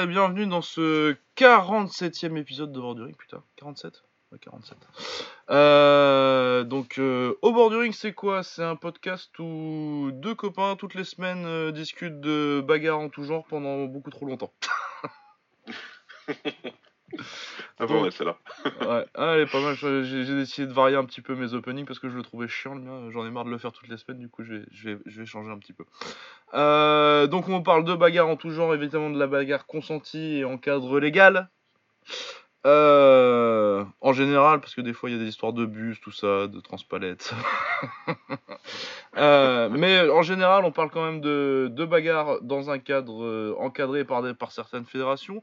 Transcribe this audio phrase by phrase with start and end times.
[0.00, 4.76] Et bienvenue dans ce 47e épisode de Borduring, putain, 47 Ouais, 47.
[5.50, 8.44] Euh, donc, euh, au Borduring, c'est quoi?
[8.44, 13.24] C'est un podcast où deux copains, toutes les semaines, euh, discutent de bagarres en tout
[13.24, 14.52] genre pendant beaucoup trop longtemps.
[17.80, 18.36] Ah bon, ouais, c'est là.
[18.64, 19.74] ouais, ah, elle est pas mal.
[19.74, 22.74] J'ai décidé de varier un petit peu mes openings parce que je le trouvais chiant
[22.74, 23.10] le mien.
[23.10, 24.98] J'en ai marre de le faire toutes les semaines, du coup, je vais, je vais,
[25.06, 25.84] je vais changer un petit peu.
[26.54, 30.44] Euh, donc, on parle de bagarres en tout genre, évidemment de la bagarre consentie et
[30.44, 31.48] en cadre légal.
[32.66, 36.10] Euh, en général, parce que des fois il y a des histoires de bus, tout
[36.10, 37.32] ça, de transpalettes.
[39.16, 44.04] euh, mais en général, on parle quand même de, de bagarres dans un cadre encadré
[44.04, 45.40] par, des, par certaines fédérations.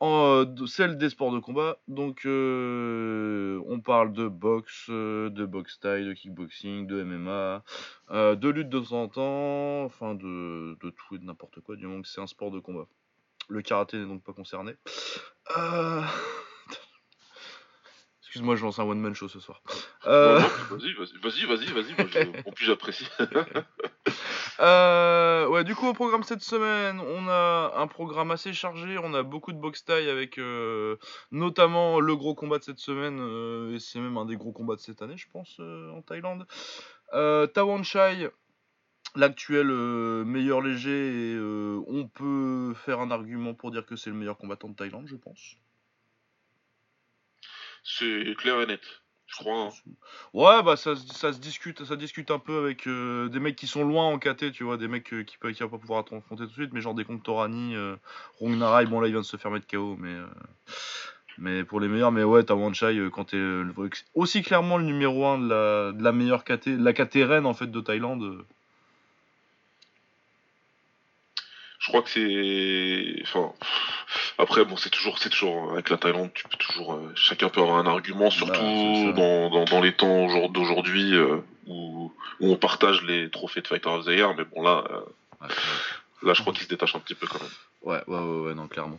[0.00, 1.78] En, euh, celle des sports de combat.
[1.88, 7.62] Donc, euh, on parle de boxe, euh, de boxe style, de kickboxing, de MMA,
[8.10, 11.76] euh, de lutte de temps en temps, enfin de, de tout et de n'importe quoi,
[11.76, 12.86] du moment que c'est un sport de combat.
[13.48, 14.74] Le karaté n'est donc pas concerné.
[15.56, 16.02] Euh...
[18.22, 19.62] Excuse-moi, je lance un one-man show ce soir.
[20.04, 23.06] Vas-y, vas-y, vas-y, vas-y, En plus, j'apprécie.
[24.60, 28.98] euh, ouais, du coup, au programme cette semaine, on a un programme assez chargé.
[28.98, 30.96] On a beaucoup de box taille avec euh,
[31.32, 33.18] notamment le gros combat de cette semaine.
[33.20, 36.02] euh, et c'est même un des gros combats de cette année, je pense, euh, en
[36.02, 36.46] Thaïlande.
[37.14, 38.28] Euh, Tawan Chai,
[39.16, 39.66] l'actuel
[40.24, 41.36] meilleur léger.
[41.86, 45.16] On peut faire un argument pour dire que c'est le meilleur combattant de Thaïlande, je
[45.16, 45.56] pense.
[47.84, 49.03] C'est clair et net.
[49.46, 49.70] Hein.
[50.32, 53.84] Ouais, bah ça, se- discute, ça discute un peu avec euh, des mecs qui sont
[53.84, 56.44] loin en KT, tu vois, des mecs euh, qui peuvent qui vont pas pouvoir affronter
[56.44, 57.96] tout de suite, mais genre des contre Torani, euh,
[58.40, 60.26] Rongnarai, bon là il vient de se faire mettre KO, mais euh,
[61.38, 63.42] mais pour les meilleurs, mais ouais, t'as Wanchai quand t'es
[64.14, 67.66] aussi clairement le numéro 1 de la, de la meilleure KT, la KT en fait
[67.70, 68.22] de Thaïlande.
[68.22, 68.46] euh.
[71.84, 73.22] Je crois que c'est.
[73.24, 73.52] Enfin.
[74.38, 77.60] Après, bon, c'est toujours, c'est toujours avec la Thaïlande, tu peux toujours, euh, chacun peut
[77.60, 79.12] avoir un argument, surtout Bah, ça.
[79.12, 81.36] dans, dans, dans les temps aujourd- d'aujourd'hui euh,
[81.66, 84.34] où, où on partage les trophées de Fighter of the Year.
[84.34, 85.00] Mais bon, là, euh,
[85.42, 85.48] Ouais,
[86.22, 87.50] là, je crois qu'il se détache un petit peu quand même.
[87.82, 88.98] Ouais, ouais, ouais, ouais, non, clairement.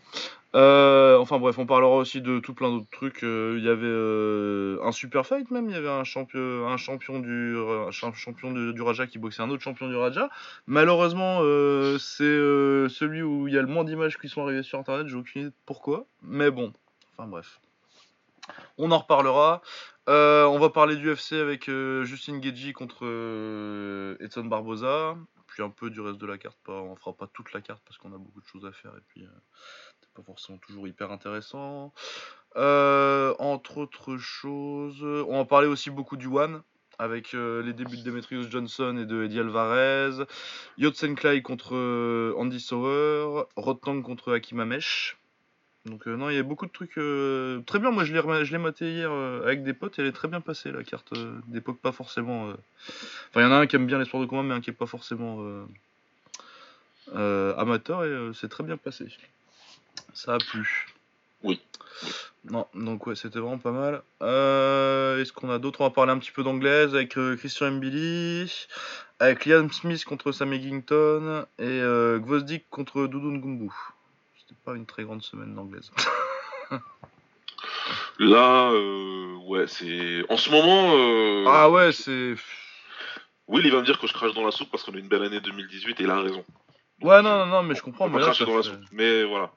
[0.55, 3.23] Euh, enfin bref, on parlera aussi de tout plein d'autres trucs.
[3.23, 7.19] Euh, Il y avait euh, un super fight même, il y avait un champion, un
[7.19, 10.29] du, un cha- champion du, Raja qui boxait un autre champion du Raja.
[10.65, 11.39] Malheureusement,
[11.99, 12.23] c'est
[12.89, 15.41] celui où il y a le moins d'images qui sont arrivées sur internet, j'ai aucune
[15.41, 16.05] idée de pourquoi.
[16.21, 16.71] Mais bon,
[17.17, 17.59] enfin bref.
[18.77, 19.61] On en reparlera.
[20.07, 23.03] On va parler du UFC avec Justin Gagey contre
[24.21, 25.17] Edson Barboza.
[25.47, 26.57] Puis un peu du reste de la carte.
[26.65, 28.91] Pas, on fera pas toute la carte parce qu'on a beaucoup de choses à faire.
[28.97, 29.25] Et puis,
[30.15, 31.93] pas forcément toujours hyper intéressant.
[32.55, 36.61] Euh, entre autres choses, on va parler aussi beaucoup du One.
[36.97, 40.23] Avec euh, les débuts de Demetrius Johnson et de Eddie Alvarez.
[40.77, 43.43] Yotsen Clay contre euh, Andy Sauer.
[43.57, 45.17] Rotang contre Hakim Amesh.
[45.85, 46.95] Donc non, il y a beaucoup de trucs
[47.65, 47.91] très bien.
[47.91, 49.99] Moi, je l'ai je l'ai maté hier avec des potes.
[49.99, 51.13] Et elle est très bien passée la carte
[51.47, 52.47] d'époque, pas forcément.
[52.47, 54.61] Enfin, il y en a un qui aime bien les sports de combat, mais un
[54.61, 55.45] qui est pas forcément
[57.13, 59.05] amateur et c'est très bien passé.
[60.13, 60.87] Ça a plu.
[61.43, 61.61] Oui.
[62.49, 64.03] Non, donc ouais, c'était vraiment pas mal.
[64.21, 65.81] Euh, Est-ce qu'on a d'autres?
[65.81, 68.67] On va parler un petit peu d'anglaise avec euh, Christian Mbili,
[69.19, 73.71] avec Liam Smith contre Sam Eggington et euh, Gvozdik contre Doudou Ngumbu.
[74.37, 75.91] C'était pas une très grande semaine d'anglaise.
[78.19, 80.23] Là, euh, ouais, c'est.
[80.29, 81.49] En ce moment.
[81.51, 82.35] Ah ouais, c'est.
[83.47, 85.07] Will, il va me dire que je crache dans la soupe parce qu'on a une
[85.07, 86.43] belle année 2018 et il a raison.
[87.01, 88.05] Ouais, non, non, non, mais je comprends.
[88.05, 88.79] On Mais là, ça dans la soupe.
[88.91, 89.51] Mais voilà.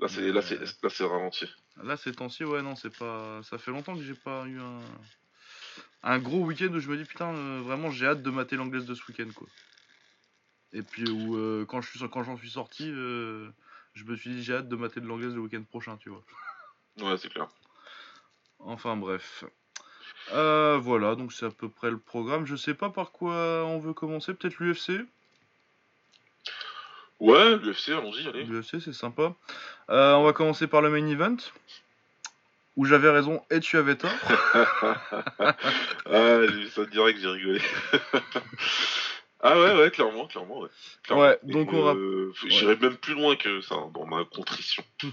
[0.00, 1.46] Là, c'est Mais, là, c'est euh, là, c'est ralenti.
[1.82, 3.42] Là, ces temps-ci, ouais, non, c'est pas.
[3.42, 4.80] Ça fait longtemps que j'ai pas eu un.
[6.02, 8.86] Un gros week-end où je me dis, putain, euh, vraiment, j'ai hâte de mater l'anglaise
[8.86, 9.46] de ce week-end, quoi.
[10.72, 13.50] Et puis, où, euh, quand je suis quand j'en suis sorti, euh,
[13.92, 16.22] je me suis dit, j'ai hâte de mater de l'anglaise le week-end prochain, tu vois.
[17.02, 17.48] Ouais, c'est clair.
[18.58, 19.44] Enfin, bref.
[20.30, 22.46] Voilà, donc c'est à peu près le programme.
[22.46, 24.32] Je sais pas par quoi on veut commencer.
[24.32, 25.04] Peut-être l'UFC.
[27.20, 28.44] Ouais, l'UFC, allons-y, allez.
[28.44, 29.34] L'UFC, c'est sympa.
[29.90, 31.36] Euh, on va commencer par le main event.
[32.76, 34.10] Où j'avais raison et tu avais tort.
[35.38, 35.54] ah,
[36.06, 37.60] j'ai vu ça direct, j'ai rigolé.
[39.40, 40.68] ah ouais, ouais, clairement, clairement, ouais.
[41.02, 41.24] Clairement.
[41.24, 44.82] Ouais, donc on euh, J'irai même plus loin que ça hein, dans ma contrition.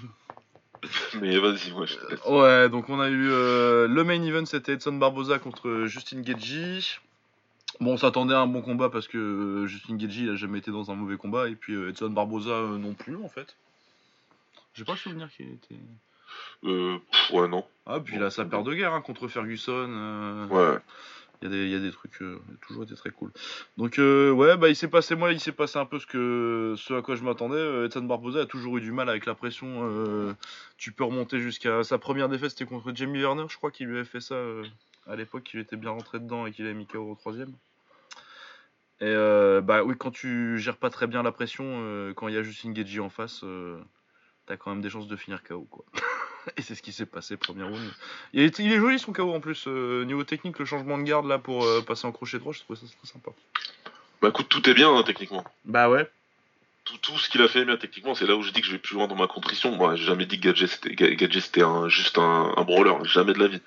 [1.19, 2.23] Mais vas-y, moi, je te laisse.
[2.25, 6.79] Ouais, donc on a eu euh, le main event, c'était Edson Barboza contre Justin Gagey.
[7.79, 10.57] Bon, on s'attendait à un bon combat parce que euh, Justin Gagey il a jamais
[10.59, 13.55] été dans un mauvais combat et puis euh, Edson Barboza euh, non plus en fait.
[14.73, 15.75] J'ai pas le souvenir qu'il était.
[16.63, 17.65] Euh, pff, ouais, non.
[17.85, 19.87] Ah, puis il a sa paire de guerre hein, contre Ferguson.
[19.89, 20.79] euh, Ouais.
[21.43, 23.29] Il y, a des, trucs, euh, toujours été très cool.
[23.77, 26.95] Donc ouais, bah il s'est passé moi, il s'est passé un peu ce que ce
[26.95, 27.85] à quoi je m'attendais.
[27.85, 30.35] Edson Barbosa a toujours eu du mal avec la pression.
[30.79, 33.97] tu peux remonter jusqu'à sa première défaite, c'était contre Jamie Werner, je crois qu'il lui
[33.97, 34.35] avait fait ça
[35.07, 37.53] à l'époque, qu'il était bien rentré dedans et qu'il avait mis KO au troisième.
[38.99, 39.13] Et
[39.61, 42.71] bah oui, quand tu gères pas très bien la pression, quand il y a Justin
[42.71, 43.43] Gagey en face,
[44.47, 45.85] t'as quand même des chances de finir KO quoi.
[46.57, 47.91] Et c'est ce qui s'est passé, premier round.
[48.33, 49.65] Il est, il est joli son KO en plus.
[49.67, 52.61] Euh, niveau technique, le changement de garde là pour euh, passer en crochet droit, je
[52.61, 53.31] trouve ça très sympa.
[54.21, 55.43] Bah écoute, tout est bien hein, techniquement.
[55.65, 56.09] Bah ouais.
[56.87, 58.71] Tout, tout ce qu'il a fait bien techniquement, c'est là où je dis que je
[58.71, 59.71] vais plus loin dans ma contrition.
[59.75, 63.33] Moi, j'ai jamais dit que Gadget c'était, Gadget, c'était un, juste un, un brawler, jamais
[63.33, 63.61] de la vie.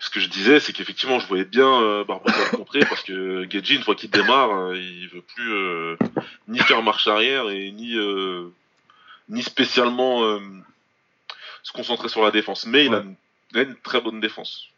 [0.00, 3.78] Ce que je disais, c'est qu'effectivement, je voyais bien euh, Barbosa contrer parce que Gadget,
[3.78, 5.50] une fois qu'il démarre, euh, il veut plus
[6.48, 7.96] ni faire marche arrière et ni
[9.30, 10.38] ni spécialement
[11.62, 12.66] se concentrer sur la défense.
[12.66, 13.02] Mais il, a
[13.62, 14.68] une, très bonne défense.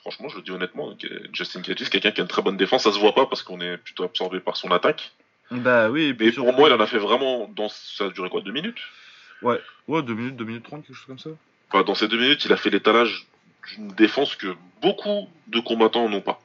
[0.00, 0.96] franchement, je le dis honnêtement,
[1.32, 2.84] Justin Gaethje, c'est quelqu'un qui a une très bonne défense.
[2.84, 5.12] Ça se voit pas parce qu'on est plutôt absorbé par son attaque.
[5.50, 6.14] Bah oui.
[6.18, 7.48] Mais pour moi, il en a fait vraiment.
[7.54, 7.68] Dans...
[7.68, 8.78] Ça a duré quoi Deux minutes?
[9.42, 11.30] Ouais, ouais, deux minutes, deux minutes trente, quelque chose comme ça.
[11.82, 13.26] dans ces deux minutes, il a fait l'étalage
[13.68, 16.40] d'une défense que beaucoup de combattants n'ont pas.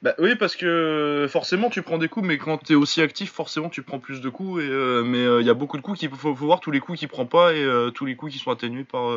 [0.00, 3.32] Bah oui, parce que forcément tu prends des coups, mais quand tu es aussi actif,
[3.32, 4.62] forcément tu prends plus de coups.
[4.62, 6.78] Et, euh, mais il euh, y a beaucoup de coups qu'il faut, voir tous les
[6.78, 9.10] coups qu'il prend pas et euh, tous les coups qui sont atténués par.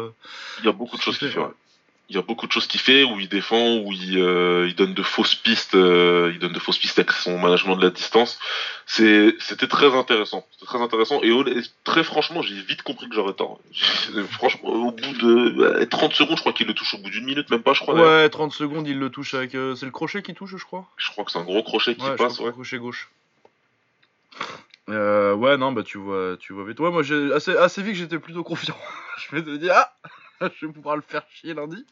[0.59, 1.39] Il y a beaucoup de choses qu'il fait
[2.11, 4.75] il y a beaucoup de choses qu'il fait, où il défend, où il, euh, il
[4.75, 7.89] donne de fausses pistes, euh, il donne de fausses pistes avec son management de la
[7.89, 8.37] distance.
[8.85, 11.21] C'est, c'était très intéressant, très intéressant.
[11.23, 11.31] Et,
[11.85, 13.61] très franchement, j'ai vite compris que j'aurais tort.
[14.31, 17.49] franchement, au bout de 30 secondes, je crois qu'il le touche au bout d'une minute,
[17.49, 17.95] même pas, je crois.
[17.95, 19.55] Ouais, 30 secondes, il le touche avec.
[19.55, 20.85] Euh, c'est le crochet qui touche, je crois.
[20.97, 22.51] Je crois que c'est un gros crochet qui passe, ouais.
[22.51, 23.07] crochet gauche.
[24.89, 26.81] ouais, non, bah tu vois, tu vois vite.
[26.81, 28.75] Ouais, moi, j'ai assez, assez vite, j'étais plutôt confiant.
[29.17, 29.93] je vais te dire, ah
[30.59, 31.85] je vais pouvoir le faire chier lundi.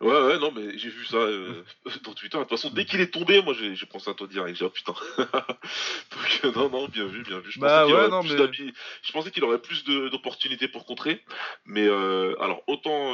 [0.00, 1.64] Ouais, ouais, non, mais j'ai vu ça euh,
[2.04, 2.36] dans Twitter.
[2.36, 4.56] De toute façon, dès qu'il est tombé, moi j'ai pensé à toi direct.
[4.56, 4.94] J'ai dit, oh putain.
[5.18, 7.50] Donc, euh, non, non, bien vu, bien vu.
[7.50, 8.48] Je bah, pensais ouais,
[9.24, 9.30] mais...
[9.32, 11.24] qu'il aurait plus d'opportunités pour contrer.
[11.64, 13.12] Mais euh, alors, autant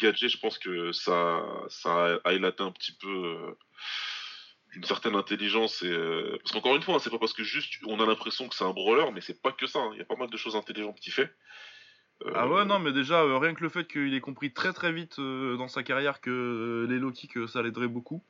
[0.00, 3.54] Gadget, je pense que ça, ça a élaté un petit peu
[4.74, 5.94] une certaine intelligence et
[6.42, 8.64] parce qu'encore une fois hein, c'est pas parce que juste on a l'impression que c'est
[8.64, 9.90] un brawler mais c'est pas que ça hein.
[9.92, 11.30] il y a pas mal de choses intelligentes qu'il fait
[12.34, 14.92] ah ouais, non, mais déjà, euh, rien que le fait qu'il ait compris très très
[14.92, 18.22] vite euh, dans sa carrière que euh, les low kicks ça l'aiderait beaucoup.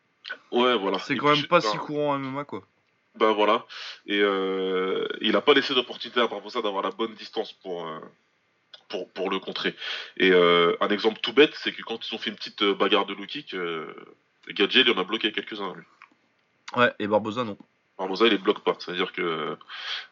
[0.50, 0.98] Ouais, voilà.
[0.98, 2.62] C'est quand même pas si courant en MMA, quoi.
[3.16, 3.66] Bah voilà.
[4.06, 4.18] Et
[5.20, 7.86] il a pas laissé d'opportunité à ça d'avoir la bonne distance pour,
[8.88, 9.74] pour, pour le contrer.
[10.16, 13.14] Et un exemple tout bête, c'est que quand ils ont fait une petite bagarre de
[13.14, 13.54] low kick,
[14.48, 15.84] Gadget, il en a bloqué quelques-uns, lui.
[16.76, 17.58] Ouais, et Barbosa, non.
[17.98, 18.74] Barbosa, il les bloque pas.
[18.78, 19.56] C'est-à-dire que,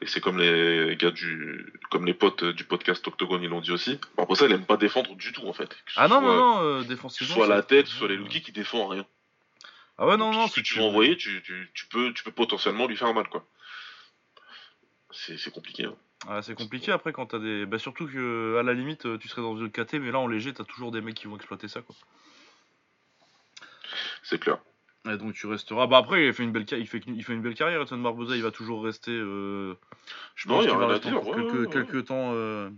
[0.00, 3.72] et c'est comme les gars du, comme les potes du podcast Octogone, ils l'ont dit
[3.72, 3.98] aussi.
[4.16, 5.76] Barbosa, il aime pas défendre du tout, en fait.
[5.96, 7.34] Ah non, non, non, euh, défensivement.
[7.34, 9.06] Soit la tête, soit les lookies qui défend rien.
[9.98, 10.46] Ah ouais, non, non.
[10.48, 13.44] Si tu veux envoyer, tu, tu, tu, peux, tu peux potentiellement lui faire mal, quoi.
[15.10, 15.84] C'est compliqué.
[15.84, 15.96] Hein.
[16.28, 17.66] Ah, c'est compliqué après quand t'as des.
[17.66, 20.52] Bah, surtout que, à la limite, tu serais dans une KT, mais là en léger,
[20.52, 21.96] t'as toujours des mecs qui vont exploiter ça, quoi.
[24.22, 24.58] C'est clair.
[25.08, 25.86] Et donc tu resteras.
[25.86, 27.80] Bah après, il fait une belle, il fait, il fait une belle carrière.
[27.80, 29.12] Edson Barbosa, il va toujours rester.
[29.12, 29.74] Euh...
[30.34, 32.68] Je pense qu'il va rester encore quelques, quelques, temps, euh...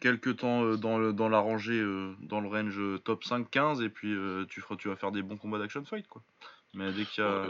[0.00, 3.88] quelques temps euh, dans, le, dans la rangée, euh, dans le range top 5-15, et
[3.88, 4.14] puis
[4.50, 6.22] tu, feras, tu vas faire des bons combats d'action fight, quoi.
[6.74, 7.48] Mais dès qu'il y a.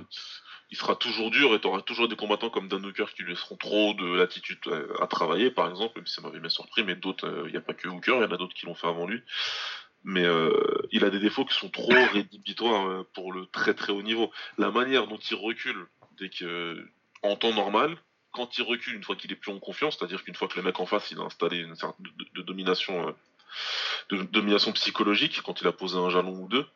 [0.71, 3.31] il sera toujours dur et tu auras toujours des combattants comme Dan Hooker qui lui
[3.31, 4.59] laisseront trop de latitude
[5.01, 7.61] à, travailler, par exemple, même si ça m'avait bien surpris, mais d'autres, il n'y a
[7.61, 9.23] pas que Hooker, il y en a d'autres qui l'ont fait avant lui
[10.05, 10.53] mais euh,
[10.91, 14.31] il a des défauts qui sont trop rédhibitoires euh, pour le très très haut niveau.
[14.59, 15.87] La manière dont il recule
[16.19, 16.85] dès que
[17.23, 17.97] en temps normal,
[18.33, 20.63] quand il recule une fois qu'il est plus en confiance, c'est-à-dire qu'une fois que le
[20.63, 23.13] mec en face il a installé une sorte de, domination, euh,
[24.11, 26.67] de domination psychologique, quand il a posé un jalon ou deux.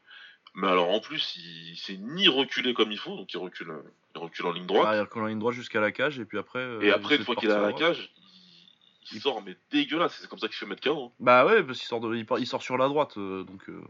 [0.54, 3.74] Mais alors en plus, il s'est ni reculé comme il faut, donc il recule,
[4.14, 4.86] il recule en ligne droite.
[4.88, 6.64] Ah, il recule en ligne droite jusqu'à la cage et puis après.
[6.80, 8.10] et après, une fois qu'il est à la cage,
[9.12, 11.06] il sort mais dégueulasse, c'est comme ça qu'il fait mettre KO.
[11.06, 11.12] Hein.
[11.20, 13.68] Bah ouais, parce qu'il sort, il, sort sur la droite, euh, donc.
[13.68, 13.80] Euh,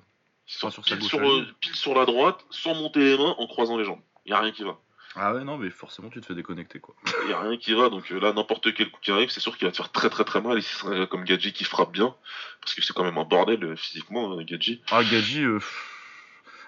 [0.48, 3.46] il sort sur pile, sur, euh, pile sur la droite, sans monter les mains, en
[3.46, 4.00] croisant les jambes.
[4.26, 4.78] Y a rien qui va.
[5.16, 6.94] Ah ouais, non, mais forcément tu te fais déconnecter quoi.
[7.28, 9.66] Y a rien qui va, donc là, n'importe quel coup qui arrive, c'est sûr qu'il
[9.66, 10.58] va te faire très très très mal.
[10.58, 12.14] Ici, ce serait comme Gadji qui frappe bien,
[12.60, 14.82] parce que c'est quand même un bordel physiquement, Gadji.
[14.90, 15.44] Ah, Gadji.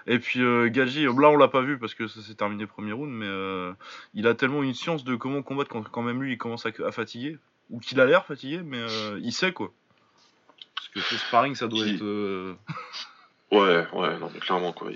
[0.07, 2.91] Et puis euh, Gadji, là on l'a pas vu parce que ça s'est terminé premier
[2.91, 3.75] round, mais
[4.15, 6.91] il a tellement une science de comment combattre quand, quand même lui il commence à
[6.91, 7.37] fatiguer
[7.69, 9.71] ou qu'il a l'air fatigué, mais euh, il sait quoi.
[10.75, 12.03] Parce que ce sparring, ça doit être.
[12.03, 12.55] Euh,
[13.51, 14.89] ouais, ouais, non, mais clairement, quoi.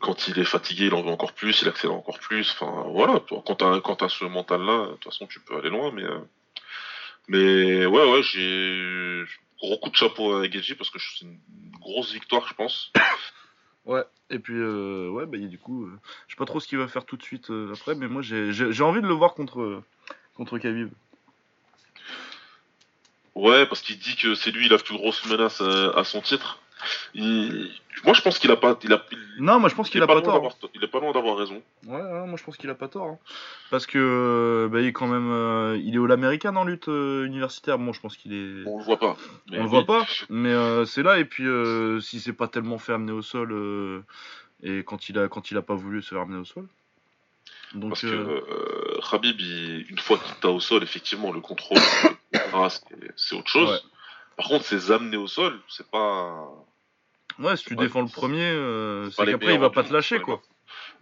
[0.00, 2.50] Quand il est fatigué, il en veut encore plus, il accélère encore plus.
[2.52, 5.90] Enfin, voilà, quand t'as, quand as ce mental-là, de toute façon, tu peux aller loin,
[5.92, 6.04] mais.
[6.04, 6.18] Euh,
[7.28, 9.24] mais ouais, ouais, j'ai.
[9.58, 11.38] Gros coup de chapeau à Geji parce que c'est une
[11.80, 12.92] grosse victoire, je pense.
[13.86, 15.92] Ouais, et puis, euh, ouais, bah, du coup, euh,
[16.26, 18.22] je sais pas trop ce qu'il va faire tout de suite euh, après, mais moi,
[18.22, 19.82] j'ai j'ai- j'ai envie de le voir contre,
[20.36, 20.88] contre Khabib.
[23.34, 26.60] Ouais, parce qu'il dit que c'est lui la plus grosse menace à, à son titre.
[27.14, 27.70] Il-
[28.04, 28.78] Moi, je pense qu'il a pas.
[28.84, 29.02] Il a...
[29.38, 30.56] Non, moi, je pense il qu'il a pas tort.
[30.74, 31.62] Il est pas loin d'avoir raison.
[31.86, 33.06] Ouais, ouais, moi, je pense qu'il a pas tort.
[33.06, 33.18] hein.
[33.70, 37.24] Parce que, euh, bah, il est quand même, euh, il est all-américain en lutte euh,
[37.24, 37.78] universitaire.
[37.78, 38.66] Bon, je pense qu'il est...
[38.66, 39.16] On le voit pas.
[39.50, 39.70] mais On le oui.
[39.70, 41.18] voit pas, mais euh, c'est là.
[41.18, 44.02] Et puis, euh, si c'est pas tellement fait amener au sol, euh,
[44.62, 46.66] et quand il a quand il a pas voulu se faire amener au sol.
[47.74, 51.40] Donc, Parce que euh, euh, Khabib, il- une fois qu'il t'a au sol, effectivement, le
[51.40, 51.78] contrôle,
[52.70, 53.70] c'est c'est autre chose.
[53.70, 53.78] Ouais.
[54.36, 56.48] Par contre, ces amener au sol, c'est pas.
[57.38, 60.20] ouais, si tu défends le c'est- premier, euh, c'est qu'après il va pas te lâcher
[60.20, 60.42] quoi.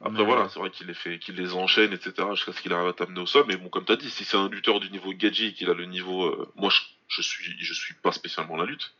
[0.04, 2.72] Après, Mais, voilà, c'est vrai qu'il les fait, qu'il les enchaîne, etc., jusqu'à ce qu'il
[2.72, 3.44] arrive à t'amener au sol.
[3.46, 5.74] Mais bon, comme t'as dit, si c'est un lutteur du niveau Gadji et qu'il a
[5.74, 8.94] le niveau, euh, moi, je, je suis, je suis pas spécialement la lutte,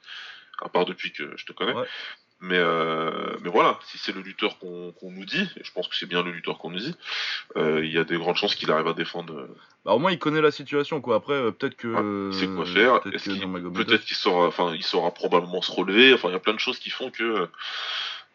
[0.63, 1.73] à part depuis que je te connais.
[1.73, 1.87] Ouais.
[2.45, 5.95] Mais, euh, mais voilà, si c'est le lutteur qu'on nous dit, et je pense que
[5.95, 6.97] c'est bien le lutteur qu'on nous dit,
[7.57, 9.33] euh, il y a des grandes chances qu'il arrive à défendre.
[9.33, 11.15] euh, Bah, au moins il connaît la situation quoi.
[11.17, 13.01] Après euh, peut-être que Ouais, il sait quoi faire.
[13.01, 16.13] Peut-être qu'il- saura, enfin, il saura probablement se relever.
[16.15, 17.49] Enfin, il y a plein de choses qui font que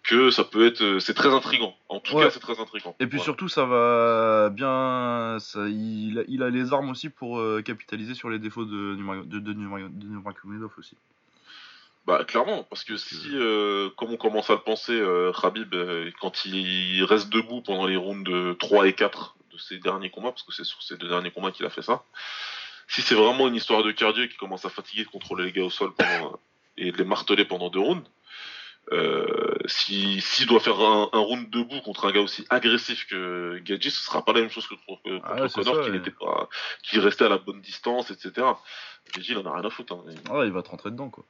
[0.03, 1.75] que ça peut être, c'est très intrigant.
[1.89, 2.23] En tout Ouais.
[2.23, 2.95] cas, c'est très intrigant.
[3.01, 3.23] Et puis Voilà.
[3.25, 8.29] surtout ça va bien, ça, il, a, il a les armes aussi pour capitaliser sur
[8.29, 10.95] les défauts de de, de, de aussi.
[12.07, 16.09] Bah clairement, parce que si, euh, comme on commence à le penser, euh, Khabib, euh,
[16.21, 20.31] quand il reste debout pendant les rounds de 3 et 4 de ses derniers combats,
[20.31, 22.05] parce que c'est sur ces deux derniers combats qu'il a fait ça,
[22.87, 25.65] si c'est vraiment une histoire de cardio qui commence à fatiguer de contrôler les gars
[25.65, 26.39] au sol pendant,
[26.77, 28.09] et de les marteler pendant deux rounds,
[28.93, 33.59] euh, si s'il doit faire un, un round debout contre un gars aussi agressif que
[33.65, 35.75] Gadji, ce sera pas la même chose que contre, que Ah contre ouais, c'est Connor
[35.75, 35.97] ça, qui ouais.
[35.97, 36.47] n'était pas,
[36.83, 38.47] qui restait à la bonne distance, etc.
[39.13, 39.91] Gadji, il en a rien à foutre.
[39.91, 40.05] Hein.
[40.31, 41.25] Ah, il va te rentrer dedans quoi.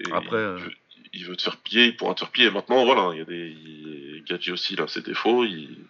[0.00, 0.72] Et Après, il, euh, veut,
[1.12, 2.50] il veut te faire plier, il pourra te faire plier.
[2.50, 3.48] Maintenant, voilà, il y a des.
[3.50, 5.44] il- Gadji aussi, a ses défauts.
[5.44, 5.84] il-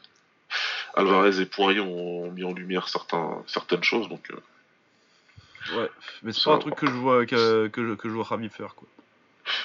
[0.95, 4.31] Alvarez et Poirier ont mis en lumière certains, certaines choses, donc.
[4.31, 4.41] euh,
[5.77, 5.89] Ouais.
[6.23, 8.51] Mais c'est pas un truc que je vois que, que, je- que je vois Khabib
[8.51, 8.87] faire quoi.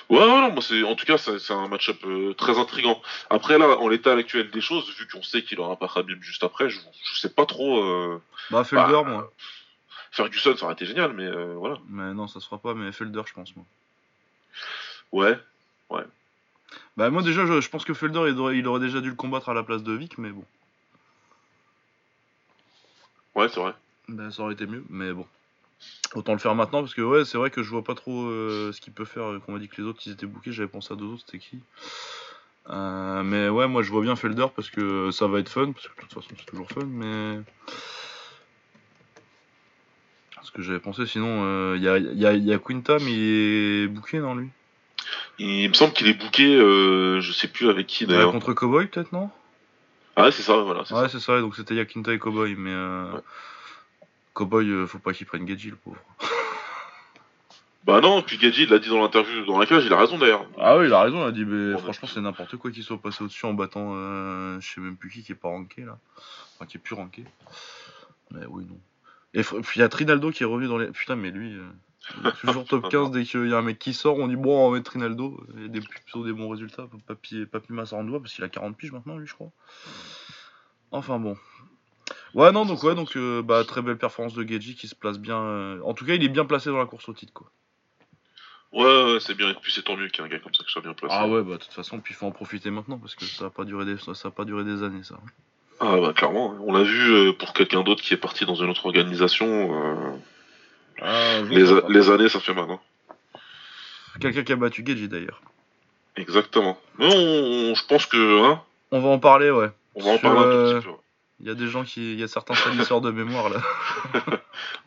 [0.09, 3.01] Ouais, ouais, non, moi, c'est, en tout cas, c'est, c'est un match-up euh, très intrigant.
[3.29, 6.43] Après, là, en l'état actuel des choses, vu qu'on sait qu'il aura pas Khabib juste
[6.43, 7.83] après, je, je sais pas trop.
[7.83, 9.33] euh, Bah Felder Bah, moi.
[10.11, 11.77] Ferguson, ça aurait été génial, mais euh, voilà.
[11.89, 12.73] Mais non ça se fera pas.
[12.73, 13.65] Mais Felder je pense moi.
[15.11, 15.37] Ouais.
[16.97, 19.15] Bah moi déjà je, je pense que Felder il aurait, il aurait déjà dû le
[19.15, 20.43] combattre à la place de Vic mais bon.
[23.35, 23.73] Ouais, c'est vrai.
[24.09, 25.25] Bah, ça aurait été mieux, mais bon.
[26.13, 28.71] Autant le faire maintenant parce que ouais, c'est vrai que je vois pas trop euh,
[28.73, 29.23] ce qu'il peut faire.
[29.23, 31.23] euh, Qu'on m'a dit que les autres ils étaient bookés, j'avais pensé à deux autres,
[31.25, 31.59] c'était qui?
[32.69, 35.87] Euh, Mais ouais, moi je vois bien Felder parce que ça va être fun, parce
[35.87, 37.39] que de toute façon c'est toujours fun, mais.
[40.43, 43.83] Ce que j'avais pensé, sinon il y, a, y, a, y a Quinta, mais il
[43.83, 44.49] est booké, non lui?
[45.39, 48.31] Il me semble qu'il est booké, euh, je sais plus avec qui d'ailleurs.
[48.31, 49.29] Contre Cowboy peut-être, non?
[50.15, 50.81] Ah, ouais, c'est ça, voilà.
[50.91, 52.71] Ouais, c'est ça, donc c'était Yakinta et Cowboy, mais.
[52.71, 53.13] Euh...
[53.13, 53.21] Ouais.
[54.33, 56.01] Cowboy, euh, faut pas qu'il prenne Gadji, le pauvre.
[57.85, 60.17] Bah non, puis Gadji, il l'a dit dans l'interview dans la cage, il a raison
[60.17, 60.45] d'ailleurs.
[60.59, 62.83] Ah oui, il a raison, il a dit, mais Ouais, franchement, c'est n'importe quoi qu'il
[62.83, 65.83] soit passé au-dessus en battant, euh, je sais même plus qui, qui est pas ranké
[65.83, 65.97] là.
[66.55, 67.23] Enfin, qui est plus ranké.
[68.31, 68.77] Mais oui, non.
[69.33, 70.87] Et puis il y a Trinaldo qui est revenu dans les.
[70.87, 74.17] Putain, mais lui, euh, toujours top 15 dès qu'il y a un mec qui sort,
[74.17, 75.43] on dit, bon, on va mettre Trinaldo.
[75.55, 76.87] Il y a des, plutôt des bons résultats.
[77.07, 79.51] Papi, Papi Massarandois, parce qu'il a 40 piges maintenant, lui, je crois.
[80.91, 81.37] Enfin bon.
[82.33, 85.19] Ouais, non, donc, ouais, donc, euh, bah, très belle performance de Geji qui se place
[85.19, 85.37] bien.
[85.39, 87.51] euh, En tout cas, il est bien placé dans la course au titre, quoi.
[88.71, 90.53] Ouais, ouais, c'est bien, et puis c'est tant mieux qu'il y ait un gars comme
[90.53, 91.15] ça qui soit bien placé.
[91.17, 93.45] Ah ouais, bah de toute façon, puis il faut en profiter maintenant parce que ça
[93.45, 95.19] va pas durer des, ça, pas durer des années ça.
[95.81, 98.69] Ah bah clairement, on l'a vu euh, pour quelqu'un d'autre qui est parti dans une
[98.69, 100.17] autre organisation.
[101.01, 102.69] euh, les, a- les années, ça fait mal.
[102.69, 102.79] Hein.
[104.19, 105.41] Quelqu'un qui a battu Geji d'ailleurs.
[106.17, 106.77] Exactement.
[106.97, 109.69] Mais on, on- je pense que, hein, On va en parler, ouais.
[109.95, 110.91] on va en parler un euh, tout petit peu.
[110.91, 110.97] ouais.
[111.41, 113.61] Il y a des gens qui, il y a certains salisseurs de mémoire là.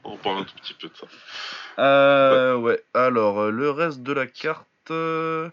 [0.04, 1.06] On va en parler un tout petit peu de ça.
[1.78, 2.82] Euh, ouais.
[2.92, 4.66] Alors euh, le reste de la carte.
[4.90, 5.48] euh,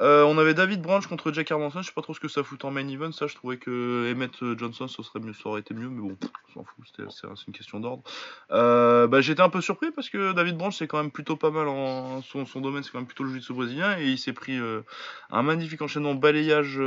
[0.00, 1.82] euh, on avait David Branch contre Jack Hermanson.
[1.82, 3.10] Je sais pas trop ce que ça fout en main event.
[3.12, 6.16] Ça, je trouvais que Emmett Johnson, ça serait mieux, ça aurait été mieux, mais bon,
[6.50, 6.84] on s'en fout.
[7.10, 8.02] C'est une question d'ordre.
[8.50, 11.50] Euh, bah, j'étais un peu surpris parce que David Branch, c'est quand même plutôt pas
[11.50, 14.58] mal en son, domaine, c'est quand même plutôt le jiu-jitsu brésilien et il s'est pris
[14.58, 14.82] euh,
[15.30, 16.78] un magnifique enchaînement balayage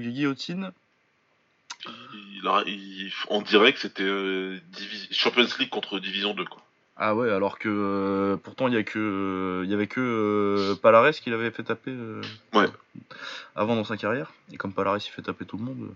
[0.00, 0.72] guillotine.
[2.34, 4.08] Il a, il- on dirait que c'était
[5.10, 6.62] Champions League contre Division 2, quoi.
[7.04, 9.98] Ah ouais, alors que euh, pourtant il y a que euh, il y avait que
[10.00, 12.22] euh, Palares qui l'avait fait taper euh,
[12.54, 12.68] Ouais.
[13.56, 14.32] avant dans sa carrière.
[14.52, 15.88] Et comme Palares il fait taper tout le monde.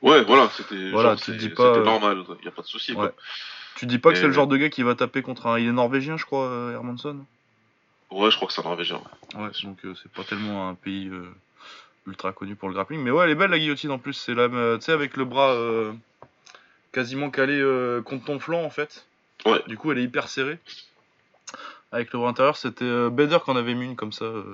[0.00, 2.92] Ouais, voilà, c'était Voilà, genre, tu dis pas, normal, y a pas de souci.
[2.92, 2.96] Ouais.
[2.96, 3.12] quoi.
[3.74, 5.58] Tu dis pas que c'est le genre de gars qui va taper contre un.
[5.58, 7.18] Il est norvégien, je crois, Hermansson.
[8.10, 9.02] Ouais, je crois que c'est un Norvégien.
[9.34, 11.10] Ouais, donc c'est pas tellement un pays
[12.06, 13.02] ultra connu pour le grappling.
[13.02, 14.14] Mais ouais, elle est belle la guillotine en plus.
[14.14, 15.54] C'est la, tu sais, avec le bras
[16.92, 17.62] quasiment calé
[18.06, 19.04] contre ton flanc en fait.
[19.46, 19.62] Ouais.
[19.66, 20.58] Du coup, elle est hyper serrée.
[21.92, 24.44] Avec le bras intérieur, c'était euh, Bader qu'on avait mis une comme ça euh,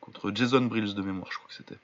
[0.00, 1.76] contre Jason Brills de mémoire, je crois que c'était.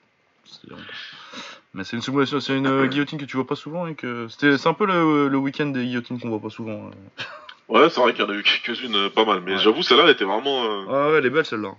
[1.73, 2.01] Mais c'est une,
[2.41, 4.85] c'est une euh, guillotine que tu vois pas souvent et que c'était, c'est un peu
[4.85, 6.89] le, le week-end des guillotines qu'on voit pas souvent.
[6.89, 7.23] euh.
[7.69, 9.59] Ouais, c'est vrai qu'il y en a eu quelques-unes euh, pas mal, mais Ouais.
[9.59, 10.63] j'avoue, celle-là, elle était vraiment.
[10.65, 11.75] euh, Ah ouais, elle est belle celle-là.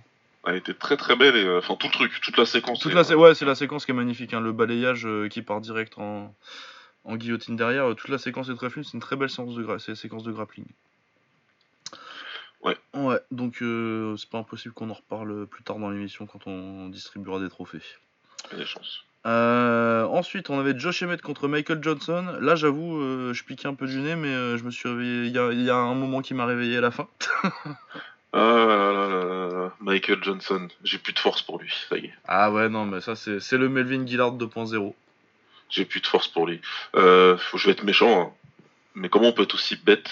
[0.47, 2.79] Elle était très très belle, et enfin, tout le truc, toute la séquence.
[2.79, 5.61] Toute la, sé- ouais, c'est la séquence qui est magnifique, hein, le balayage qui part
[5.61, 6.33] direct en,
[7.03, 7.85] en guillotine derrière.
[7.85, 10.23] euh, toute la séquence est très fine, c'est une très belle séquence de, gra- séquence
[10.23, 10.65] de grappling.
[12.63, 12.77] Ouais.
[12.93, 16.89] Ouais, donc euh, c'est pas impossible qu'on en reparle plus tard dans l'émission quand on
[16.89, 17.81] distribuera des trophées.
[18.55, 19.03] Des chances.
[19.25, 22.37] Euh, ensuite, on avait Josh Emmett contre Michael Johnson.
[22.39, 25.25] Là, j'avoue, euh, je piquais un peu du nez, mais je me suis réveillé.
[25.25, 27.07] Il y a, il y a un moment qui m'a réveillé à la fin.
[28.33, 31.97] Ah là là là là là, Michael Johnson, j'ai plus de force pour lui, ça
[31.97, 32.13] y est.
[32.29, 34.93] Ah ouais, non, mais ça, c'est c'est le Melvin Gillard 2.0.
[35.71, 36.61] J'ai plus de force pour lui.
[36.95, 38.33] Euh, je vais être méchant, hein.
[38.93, 40.09] mais comment on peut être aussi bête?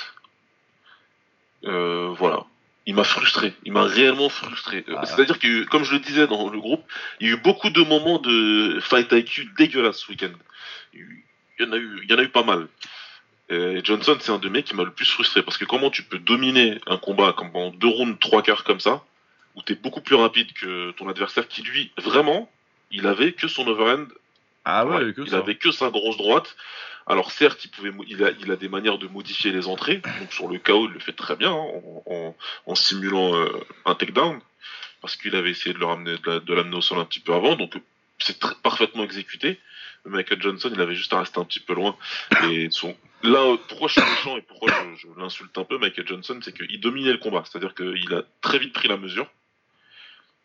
[1.65, 2.45] Euh, Voilà.
[2.85, 3.53] Il m'a frustré.
[3.65, 4.83] Il m'a réellement frustré.
[4.89, 5.05] Euh, Ah.
[5.05, 6.83] C'est-à-dire que, comme je le disais dans le groupe,
[7.19, 10.31] il y a eu beaucoup de moments de fight IQ dégueulasses ce week-end.
[10.93, 11.05] Il
[11.59, 12.67] y en a eu, il y en a eu pas mal.
[13.49, 16.03] Et Johnson, c'est un de mecs qui m'a le plus frustré parce que comment tu
[16.03, 19.03] peux dominer un combat comme en deux rounds, trois quarts comme ça,
[19.55, 22.49] où t'es beaucoup plus rapide que ton adversaire qui lui, vraiment,
[22.91, 24.07] il avait que son overhand
[24.71, 25.37] Ah ouais, Ouais, que il ça.
[25.37, 26.55] avait que sa grosse droite.
[27.07, 29.97] Alors certes, il, pouvait, il, a, il a des manières de modifier les entrées.
[30.19, 32.35] Donc sur le KO, il le fait très bien hein, en, en-
[32.67, 33.49] en simulant euh,
[33.85, 34.39] un takedown.
[35.01, 37.19] Parce qu'il avait essayé de le ramener, de la- de l'amener au sol un petit
[37.21, 37.55] peu avant.
[37.55, 37.73] Donc
[38.19, 39.59] c'est parfaitement exécuté.
[40.05, 41.97] Michael Johnson, il avait juste à rester un petit peu loin.
[42.49, 42.95] Et son...
[43.23, 46.53] là, pourquoi je suis méchant et pourquoi je, je l'insulte un peu, Michael Johnson, c'est
[46.55, 47.43] qu'il dominait le combat.
[47.45, 49.27] C'est-à-dire qu'il a très vite pris la mesure.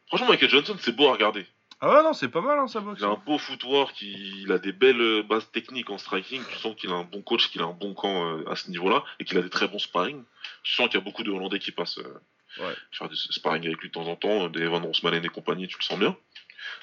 [0.08, 1.46] Franchement, Michael Johnson, c'est beau à regarder.
[1.86, 3.00] Ah ouais, non, c'est pas mal hein, sa boxe.
[3.00, 6.42] Il a un beau footwork, il, il a des belles euh, bases techniques en striking.
[6.48, 8.70] Tu sens qu'il a un bon coach, qu'il a un bon camp euh, à ce
[8.70, 10.22] niveau-là et qu'il a des très bons sparring.
[10.62, 12.20] Tu sens qu'il y a beaucoup de Hollandais qui passent euh,
[12.60, 12.72] Ouais.
[12.92, 15.76] faire des sparring avec lui de temps en temps, des Van Rosmalen et compagnie, tu
[15.76, 16.16] le sens bien.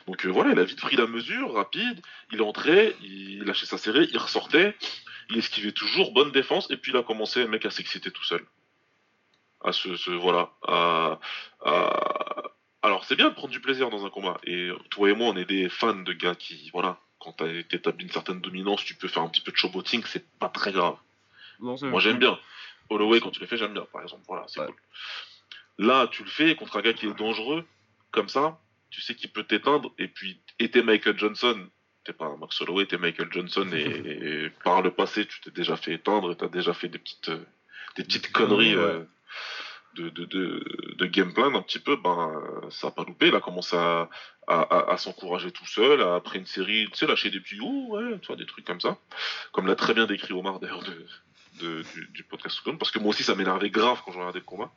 [0.05, 2.01] Donc euh, voilà, il a vite pris la mesure, rapide.
[2.33, 4.75] Il entrait, il lâchait sa série, il ressortait,
[5.29, 8.45] il esquivait toujours, bonne défense, et puis il a commencé, mec, à s'exciter tout seul.
[9.63, 11.19] À se, se- voilà, à,
[11.63, 12.43] à-
[12.84, 14.39] alors c'est bien de prendre du plaisir dans un combat.
[14.46, 18.06] Et toi et moi, on est des fans de gars qui, voilà, quand t'as établi
[18.06, 20.96] une certaine dominance, tu peux faire un petit peu de showboating, c'est pas très grave.
[21.60, 22.39] Non, Moi j'aime bien.
[22.89, 24.24] Holloway, quand tu le fais, j'aime bien, par exemple.
[24.28, 24.65] Voilà, c'est Ouais.
[24.65, 24.76] cool.
[25.86, 27.65] Là, tu le fais contre un gars qui est dangereux,
[28.12, 31.70] comme ça, tu sais qu'il peut t'éteindre, et puis, et t'es Michael Johnson,
[32.04, 35.78] t'es pas Max Holloway, t'es Michael Johnson, et, et par le passé, tu t'es déjà
[35.78, 37.46] fait éteindre, et t'as déjà fait des petites, euh,
[37.96, 38.82] des petites conneries Ouais.
[38.82, 39.06] euh,
[39.95, 42.32] de, de, de, de game plan, un petit peu, ben,
[42.63, 44.10] euh, ça a pas loupé, il a commencé à,
[44.47, 47.60] à, à- à s'encourager tout seul, à, après une série, tu sais, lâcher des petits,
[47.60, 48.97] ouais, tu vois, des trucs comme ça,
[49.51, 51.06] comme l'a très bien décrit Omar, d'ailleurs, de,
[51.60, 54.71] du, du podcast parce que moi aussi ça m'énervait grave quand je regardais le combat.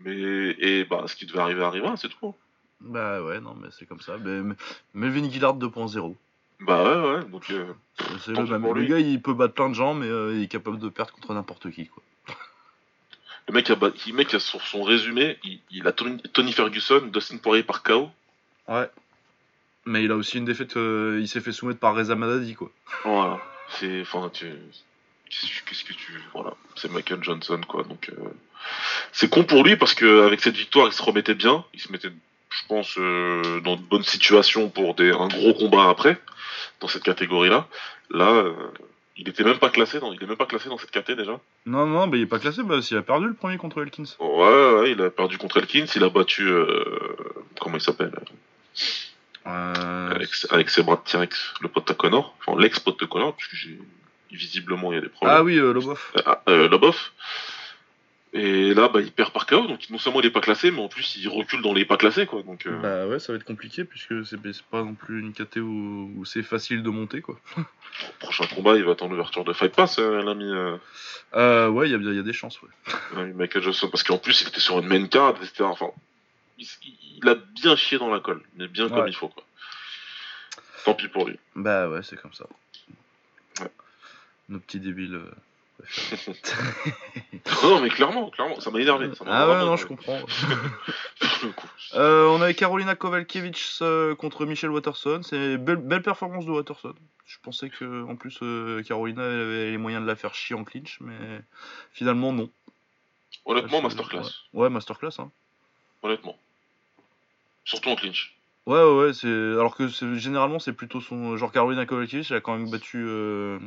[0.00, 2.34] Mais et bah ce qui devait arriver arriva, c'est tout.
[2.80, 4.16] Bah ouais, non, mais c'est comme ça.
[4.18, 4.54] Mais, mais-
[4.94, 6.14] Melvin Gillard 2.0.
[6.60, 7.72] Bah ouais ouais, donc euh,
[8.24, 8.44] C'est- le
[8.74, 11.12] Le gars, il peut battre plein de gens, mais euh, il est capable de perdre
[11.12, 11.86] contre n'importe qui.
[11.86, 12.02] Quoi.
[13.48, 13.76] Le mec a,
[14.12, 18.10] mec a sur son résumé, il, il a Tony, Tony Ferguson, Dustin Poirier par KO.
[18.68, 18.88] Ouais.
[19.86, 20.76] Mais il a aussi une défaite.
[20.76, 22.70] euh, il s'est fait soumettre par Reza Madadi, quoi.
[23.04, 24.46] Voilà, c'est enfin tu
[25.30, 27.84] qu'est-ce que tu voilà, c'est Michael Johnson quoi.
[27.84, 28.22] Donc euh,
[29.12, 31.90] c'est con pour lui parce que avec cette victoire, il se remettait bien, il se
[31.90, 32.12] mettait
[32.50, 36.18] je pense euh, dans de bonnes situations pour des un gros combat après
[36.80, 37.66] dans cette catégorie-là.
[38.10, 38.54] Là, euh,
[39.18, 41.40] il était même pas classé dans il est même pas classé dans cette catégorie déjà.
[41.66, 44.04] Non, non, bah, il est pas classé, bah, s'il a perdu le premier contre Elkins.
[44.20, 46.84] Ouais, ouais, il a perdu contre Elkins, il a battu euh,
[47.60, 48.12] comment il s'appelle
[49.46, 53.34] Euh, avec, avec ses bras de T-Rex, le pote à Connor, enfin l'ex-pote de Connor,
[53.34, 53.78] puisque j'ai
[54.30, 55.36] visiblement il y a des problèmes.
[55.36, 56.00] Ah oui, euh, Lobov.
[56.26, 56.96] Ah, euh, Lobov.
[58.34, 60.80] Et là, bah, il perd par KO, donc non seulement il est pas classé, mais
[60.80, 62.42] en plus il recule dans les pas classés, quoi.
[62.42, 64.36] Donc, euh, Bah ouais, ça va être compliqué puisque c'est
[64.70, 67.40] pas non plus une KT où, où c'est facile de monter quoi.
[68.18, 70.76] prochain combat, il va attendre l'ouverture de Fight Pass, euh, l'ami euh,
[71.34, 72.68] Euh, ouais, il y a, il y a des chances, ouais.
[73.16, 75.64] l'ami Michael Johnson, parce qu'en plus il était sur une main card, etc.
[75.64, 75.88] Enfin,
[76.58, 76.66] il,
[77.22, 79.44] il a bien chié dans la colle, mais bien comme il faut, quoi.
[80.84, 81.38] Tant pis pour lui.
[81.54, 82.44] Bah ouais, c'est comme ça.
[83.60, 83.70] Ouais.
[84.50, 85.20] Nos petits débiles.
[87.62, 89.14] non, mais clairement, clairement, ça m'a énervé.
[89.14, 90.20] Ça ah ouais, non, je comprends.
[91.94, 95.20] Euh, on avait Carolina Kovalkiewicz euh, contre Michel Watterson.
[95.22, 96.94] C'est belle, belle performance de Watterson.
[97.26, 100.64] Je pensais que en plus euh, Carolina avait les moyens de la faire chier en
[100.64, 101.40] clinch, mais
[101.92, 102.50] finalement non.
[103.46, 104.20] Honnêtement, masterclass.
[104.52, 105.18] Ouais, Ouais, masterclass.
[105.18, 105.30] Hein.
[106.02, 106.36] Honnêtement.
[107.64, 108.34] Surtout en clinch.
[108.66, 112.58] Ouais, ouais, c'est alors que généralement c'est plutôt son genre Carolina Kowalkiewicz, elle a quand
[112.58, 113.58] même battu euh,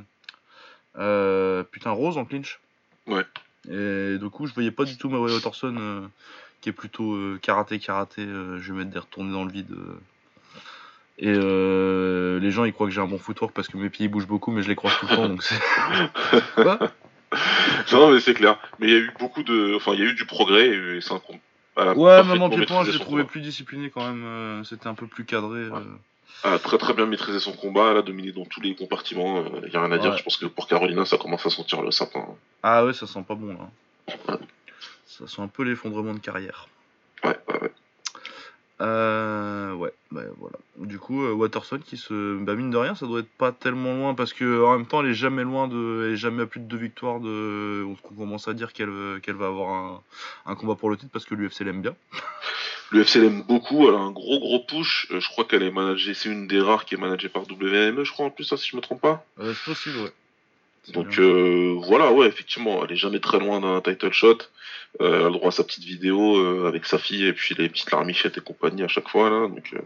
[0.93, 2.59] putain Rose en clinch.
[3.07, 3.23] Ouais.
[3.69, 6.01] Et du coup, je voyais pas du tout Murray Watterson euh,
[6.61, 9.71] qui est plutôt euh, karaté karaté, euh, je vais mettre des retournés dans le vide.
[9.71, 9.99] euh.
[11.19, 14.05] Et euh, les gens ils croient que j'ai un bon footwork parce que mes pieds
[14.05, 15.59] ils bougent beaucoup, mais je les croise tout le temps donc c'est.
[16.55, 16.79] Quoi?
[17.93, 18.57] Non, mais c'est clair.
[18.79, 19.75] Mais il y a eu beaucoup de.
[19.75, 21.21] Enfin, il y a eu du progrès et c'est un.
[21.95, 24.23] Ouais, même en pied-point, je l'ai trouvé plus discipliné quand même.
[24.25, 25.59] euh, C'était un peu plus cadré.
[25.59, 25.79] euh.
[26.43, 29.71] A très très bien maîtrisé son combat, elle a dominé dans tous les compartiments, il
[29.71, 30.17] y a rien à dire.
[30.17, 32.25] Je pense que pour Carolina, ça commence à sentir le sapin.
[32.63, 34.37] Ah ouais, ça sent pas bon là.
[35.05, 36.67] Ça sent un peu l'effondrement de carrière.
[37.23, 37.71] Ouais, ouais, ouais.
[38.81, 40.57] Euh, ouais, bah voilà.
[40.77, 42.37] Du coup, euh, Watterson qui se.
[42.39, 45.03] Bah mine de rien, ça doit être pas tellement loin parce que en même temps,
[45.03, 46.05] elle est jamais loin de.
[46.07, 47.85] Elle est jamais à plus de deux victoires de.
[47.85, 50.01] On commence à dire qu'elle euh, va avoir un,
[50.47, 51.95] un combat pour le titre parce que l'UFC l'aime bien.
[52.91, 55.07] L'UFC l'aime beaucoup, elle a un gros gros push.
[55.11, 58.03] Euh, je crois qu'elle est managée, c'est une des rares qui est managée par WME,
[58.03, 59.25] je crois en plus, ça, si je me trompe pas.
[59.39, 60.11] Euh, c'est possible, ouais.
[60.89, 64.37] Donc euh, voilà, ouais, effectivement, elle est jamais très loin d'un title shot.
[64.99, 67.55] Euh, elle a le droit à sa petite vidéo euh, avec sa fille et puis
[67.55, 69.47] les petites larmichettes et compagnie à chaque fois là.
[69.47, 69.81] Donc euh,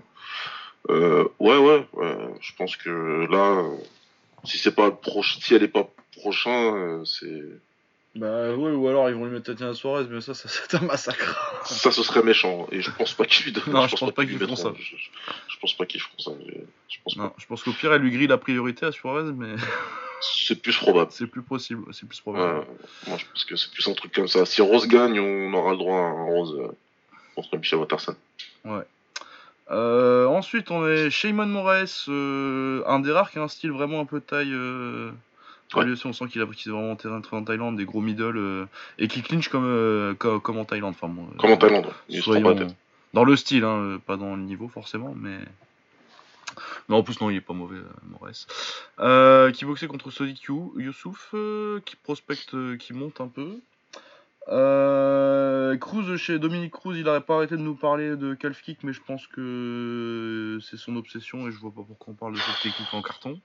[0.90, 3.64] euh, ouais, ouais, ouais, je pense que là,
[4.46, 7.44] si c'est pas proche, si elle est pas prochain, euh, c'est
[8.16, 10.86] Bah ouais, ou alors ils vont lui mettre Tatiana Suarez, mais ça, ça c'est un
[10.86, 11.62] massacre.
[11.66, 12.68] ça, ce serait méchant.
[12.72, 14.74] Et je pense pas qu'ils lui donnent- Non, je pense pas qu'ils mettront.
[14.78, 14.96] Je, je-
[15.50, 16.32] je pense pas qu'ils feront ça.
[16.90, 17.36] Je, pense Non, pas.
[17.38, 19.56] je pense qu'au pire, elle lui grille la priorité à Suarez, mais
[20.22, 21.12] C'est plus probable.
[21.14, 21.84] c'est plus possible.
[21.94, 22.66] C'est plus probable.
[23.08, 24.46] moi, je pense que c'est plus un truc comme ça.
[24.46, 26.72] Si Rose gagne, on aura le droit à un Rose euh,
[27.36, 28.16] contre Michel Watterson.
[29.72, 34.00] Euh, ensuite, on est Shimon Moraes, euh, un des rares qui a un style vraiment
[34.00, 34.54] un peu taille.
[35.74, 35.86] Ouais.
[35.86, 38.66] l'UFC, on sent qu'il a est vraiment terrain en Thaïlande, des gros middle euh,
[39.00, 40.94] et qui clinch comme, euh, co- comme, en Thaïlande.
[40.96, 41.88] Enfin, bon, euh, Comme en Thaïlande.
[42.08, 42.76] Il se prend soyons pas la tête.
[43.14, 45.38] dans le style, hein, pas dans le niveau forcément, mais.
[46.88, 48.46] Mais en plus, non, il est pas mauvais, Moraes.
[49.00, 51.34] Euh, qui boxait contre Sodiq You- Youssouf,
[51.84, 53.60] qui prospecte, qui monte un peu.
[54.48, 58.84] Euh, Cruz, chez Dominique Cruz, il n'aurait pas arrêté de nous parler de calf kick,
[58.84, 62.40] mais je pense que c'est son obsession et je vois pas pourquoi on parle de
[62.40, 63.40] cette technique en carton.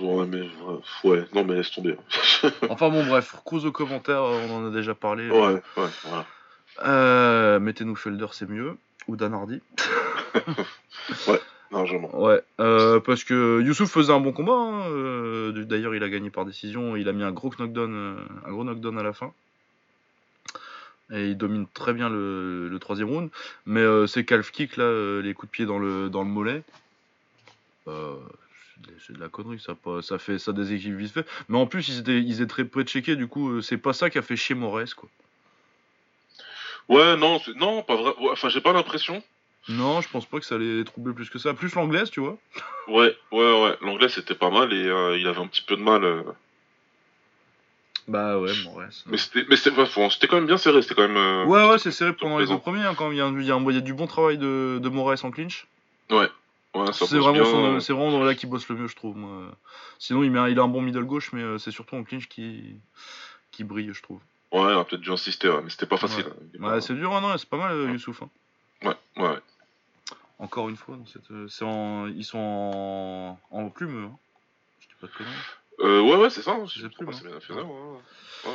[0.00, 1.96] Ouais, mais ouais, ouais, non, mais laisse tomber.
[2.70, 5.28] Enfin bon, bref, Cruz au commentaire, on en a déjà parlé.
[5.30, 6.26] ouais, ouais, voilà.
[6.84, 8.76] Euh, Mettez-nous Felder, c'est mieux.
[9.08, 9.60] Ou Dan Hardy.
[11.70, 12.18] Largement.
[12.18, 14.52] Ouais, euh, parce que Youssouf faisait un bon combat.
[14.54, 16.96] hein, euh, D'ailleurs, il a gagné par décision.
[16.96, 19.32] Il a mis un gros knockdown, euh, un gros knockdown à la fin.
[21.12, 23.30] Et il domine très bien le, le troisième round.
[23.66, 26.28] Mais euh, ces calf kicks là, euh, les coups de pied dans le, dans le
[26.28, 26.62] mollet,
[27.86, 28.14] euh,
[29.06, 29.60] c'est de- la connerie.
[29.60, 31.26] Ça, pas- ça fait ça déséquilibre vite fait.
[31.48, 33.16] Mais en plus, ils étaient, ils étaient très près de checker.
[33.16, 35.08] Du coup, euh, c'est pas ça qui a fait chier Moraes quoi.
[36.88, 38.14] Ouais, non, non, pas vrai.
[38.20, 39.22] ouais, Enfin, j'ai pas l'impression.
[39.68, 41.52] Non, je pense pas que ça allait troubler plus que ça.
[41.52, 42.38] Plus l'anglaise, tu vois.
[42.86, 43.76] Ouais, ouais, ouais.
[43.82, 46.02] L'anglais, c'était pas mal et euh, il avait un petit peu de mal.
[46.04, 46.22] euh,
[48.06, 49.02] Bah ouais, Moraes.
[49.06, 49.76] Mais c'était, mais c'était,
[50.28, 50.80] quand même bien serré.
[50.80, 51.16] C'était quand même.
[51.18, 52.84] euh, Ouais, ouais, c'est serré pendant les deux premiers.
[52.84, 54.38] hein, quand il y, a, il y a un- il y a du bon travail
[54.38, 55.66] de, de Moraes en clinch.
[56.10, 56.28] Ouais,
[56.92, 59.16] C'est vraiment, son- c'est vraiment là qu'il bosse le mieux, je trouve.
[59.16, 59.50] Moi.
[59.98, 62.04] Sinon, il, met un- il a un bon middle gauche, mais euh, c'est surtout en
[62.04, 62.76] clinch qui,
[63.50, 64.20] qui brille, je trouve.
[64.52, 66.24] Ouais, on a peut-être dû insister, ouais, mais c'était pas facile.
[66.24, 66.30] Ouais.
[66.30, 66.46] hein.
[66.54, 68.22] Il Ouais, pas- c'est dur, hein, non, c'est pas mal, euh, Youssouf.
[68.22, 68.30] hein.
[68.84, 69.38] ouais, ouais, ouais.
[70.38, 74.16] Encore une fois, dans cette, euh, c'est en, ils sont en, en plume, hein.
[74.80, 75.32] Je dis pas de conneries.
[75.80, 76.52] Euh, ouais, ouais, c'est ça.
[76.52, 76.66] Pas, moi.
[76.68, 77.62] c'est bien fait, ouais.
[77.62, 78.50] Ouais.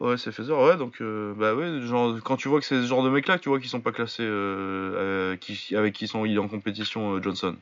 [0.00, 2.86] Ouais, c'est Feather, ouais, donc, euh, bah ouais, genre, quand tu vois que c'est ce
[2.86, 6.24] genre de mec-là, tu vois qu'ils sont pas classés, euh, euh, qui, avec qui sont,
[6.24, 7.56] il est en compétition, Johnson.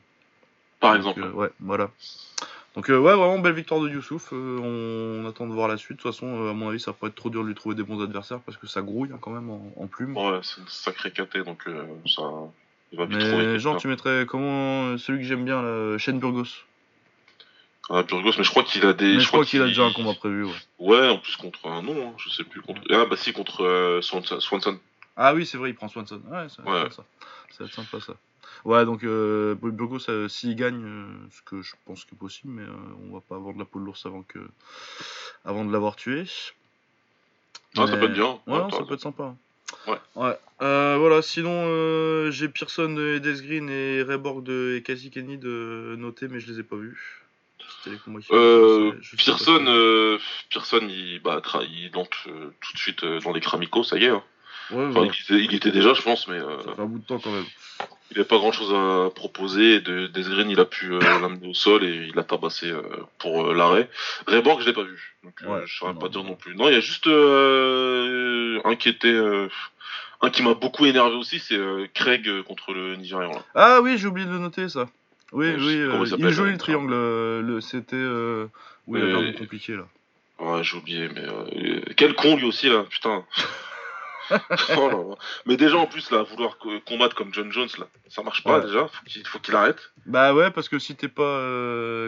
[0.79, 1.35] Par Donc, exemple.
[1.35, 1.91] ouais, voilà.
[2.75, 4.31] Donc ouais, vraiment belle victoire de Youssouf.
[4.31, 5.97] On, on attend de voir la suite.
[5.97, 7.83] De toute façon, à mon avis, ça pas être trop dur de lui trouver des
[7.83, 10.15] bons adversaires parce que ça grouille hein, quand même en, en plume.
[10.15, 11.65] Ouais, c'est une sacrée caté, donc
[12.07, 12.23] ça.
[12.93, 13.17] Il va vite.
[13.17, 16.63] Mais genre, tu mettrais comment celui que j'aime bien, là, Shane Burgos.
[17.89, 19.15] Ah, Burgos, mais je crois qu'il a des.
[19.15, 20.45] Mais je crois qu'il a déjà un combat prévu.
[20.45, 20.51] Ouais.
[20.79, 22.81] Ouais, en plus contre un nom, hein, je sais plus contre.
[22.89, 24.39] Ah, bah si, contre euh, Swanson.
[24.39, 24.79] Swanson.
[25.17, 26.21] Ah oui, c'est vrai, il prend Swanson.
[26.29, 26.89] Ouais, ça Ouais.
[26.91, 27.03] ça.
[27.49, 28.13] Ça va être sympa ça.
[28.63, 32.61] Ouais, donc euh, Burgos, euh, s'il gagne, euh, ce que je pense que possible, mais
[32.61, 34.39] euh, on va pas avoir de la peau de l'ours avant que,
[35.45, 36.23] avant de l'avoir tué.
[37.75, 38.39] Ah, ça peut être bien.
[38.47, 39.35] Ouais, non, t'as ça peut être sympa.
[39.87, 39.97] Ouais.
[40.15, 40.37] Ouais.
[40.61, 46.27] Euh, voilà, sinon, j'ai Pearson de Green et Reborg de et Casey Kenny de noter,
[46.27, 47.23] mais je les ai pas vus.
[47.57, 47.70] C'était les combats qui
[48.31, 50.17] Euh, Pearson, euh,
[50.49, 54.09] Pearson, il, bah, il entre euh, tout de suite dans les Kramiko, ça y est.
[54.09, 54.23] hein.
[54.71, 55.11] Ouais, Enfin, voilà.
[55.11, 57.31] il, était, il était déjà, je pense, mais Ça fait un bout de temps quand
[57.31, 57.43] même.
[58.11, 59.81] il n'avait pas grand chose à proposer.
[59.81, 62.71] De, il a pu l'amener au sol et il a tabassé
[63.17, 63.89] pour l'arrêt.
[64.27, 66.55] Reborg, je l'ai pas vu, donc Ouais, je saurais pas dire non plus.
[66.55, 67.07] Non, il y a juste
[68.65, 69.49] inquiété, euh,
[70.21, 71.59] Un qui m'a beaucoup énervé aussi, c'est
[71.93, 73.31] Craig contre le Nigérian.
[73.31, 73.43] Là.
[73.55, 74.87] Ah oui, j'ai oublié de le noter ça.
[75.31, 76.93] Oui, oui, euh, il joli euh, le triangle.
[76.93, 77.95] euh, le, C'était.
[77.95, 78.47] Euh...
[78.87, 79.87] Il compliqué là.
[80.39, 83.25] Ouais, j'ai oublié, mais euh, quel con lui aussi là, putain.
[84.77, 85.15] Oh là là.
[85.45, 88.59] Mais déjà en plus là, vouloir co- combattre comme John Jones là, ça marche pas
[88.59, 88.65] Ouais.
[88.65, 88.87] déjà.
[88.87, 89.91] Faut qu'il faut qu'il arrête.
[90.05, 91.37] Bah ouais, parce que si t'es pas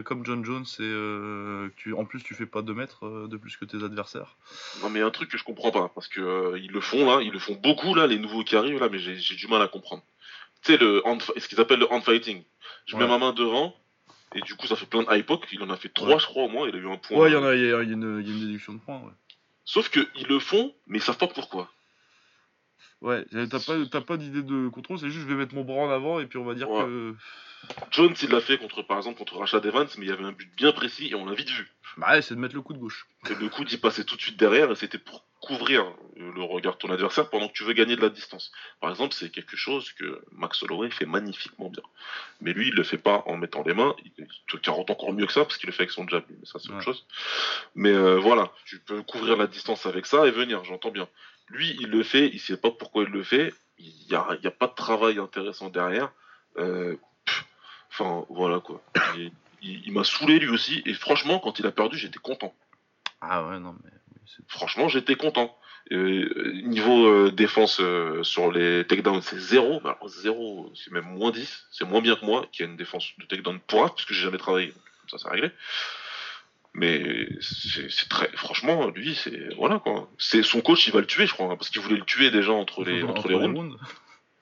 [0.06, 3.66] comme John Jones et tu, en plus tu fais pas 2 mètres de plus que
[3.66, 4.38] tes adversaires.
[4.82, 7.32] Non mais un truc que je comprends pas, parce que ils le font là, ils
[7.32, 9.68] le font beaucoup là, les nouveaux qui arrivent là, mais j'ai j'ai du mal à
[9.68, 10.04] comprendre.
[10.64, 12.42] Tu sais le hand, ce qu'ils appellent le hand fighting.
[12.86, 13.76] Je mets ma main devant
[14.36, 15.48] et du coup ça fait plein de high poke.
[15.52, 16.20] Il en a fait trois Ouais.
[16.20, 16.68] je crois au moins.
[16.68, 17.18] Il a eu un point.
[17.18, 18.34] Ouais, il y en a, il y, a il y a une, il y a
[18.36, 19.00] une déduction de points.
[19.00, 19.12] Ouais.
[19.66, 21.72] Sauf que ils le font, mais ils savent pas pourquoi.
[23.04, 25.84] Ouais, t'as pas, t'as pas d'idée de contrôle, c'est juste je vais mettre mon bras
[25.84, 26.84] en avant et puis on va dire Ouais.
[26.86, 27.16] que.
[27.92, 30.34] Jones il l'a fait contre par exemple contre Rashad Evans, mais il y avait un
[30.34, 31.70] but bien précis et on l'a vite vu.
[31.98, 33.06] Bah ouais, c'est de mettre le coup de gauche.
[33.30, 35.86] Et le coup d'y passer tout de suite derrière, et c'était pour couvrir
[36.18, 38.52] le regard de ton adversaire pendant que tu veux gagner de la distance.
[38.82, 41.84] Par exemple, c'est quelque chose que Max Holloway fait magnifiquement bien.
[42.42, 45.14] Mais lui, il le fait pas en mettant les mains, il il te carotte encore
[45.14, 46.76] mieux que ça, parce qu'il le fait avec son jab, mais ça c'est Ouais.
[46.76, 47.06] autre chose.
[47.76, 51.08] Mais euh, voilà, tu peux couvrir la distance avec ça et venir, j'entends bien.
[51.50, 54.48] Lui, il le fait, il sait pas pourquoi il le fait, il y a, y
[54.48, 56.12] a pas de travail intéressant derrière.
[56.58, 57.46] Euh, pff,
[57.92, 58.82] Enfin, voilà quoi.
[59.18, 62.54] Il, il- il m'a saoulé lui aussi, et franchement, quand il a perdu, j'étais content.
[63.22, 63.92] Ah ouais, non mais.
[64.48, 65.56] Franchement, j'étais content.
[65.92, 69.80] Euh, niveau euh, défense euh, sur les takedowns, c'est zéro.
[69.84, 71.68] Mais Alors, zéro, c'est même moins 10.
[71.72, 74.24] C'est moins bien que moi, qui a une défense de takedown pour parce que j'ai
[74.24, 74.68] jamais travaillé.
[74.68, 75.52] Donc, ça, c'est réglé.
[76.76, 78.30] Mais c'est très.
[78.36, 79.54] Franchement, lui, c'est.
[79.56, 80.10] Voilà quoi.
[80.18, 81.46] C'est son coach, il va le tuer, je crois.
[81.52, 83.78] hein, parce qu'il voulait le tuer déjà entre les, entre les rounds.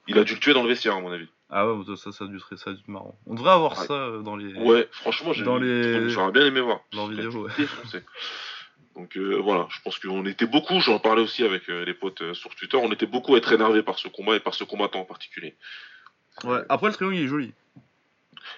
[0.08, 1.28] Il a dû le tuer dans le vestiaire, à mon avis.
[1.50, 3.18] Ah ouais, ça, ça a dû être, ça a dû être marrant.
[3.28, 3.86] On devrait avoir Ouais.
[3.86, 6.80] ça euh, dans les, Ouais, franchement, j'ai- Dans les- j'aurais bien aimé voir.
[6.94, 7.46] dans les vidéos.
[7.48, 8.04] Ouais.
[8.96, 12.22] Donc euh, voilà, je pense qu'on était beaucoup, j'en parlais aussi avec euh, les potes
[12.22, 14.64] euh, sur Twitter, on était beaucoup à être énervés par ce combat et par ce
[14.66, 15.56] combattant en particulier.
[16.44, 16.60] Ouais.
[16.70, 17.54] Après, le triangle il est joli.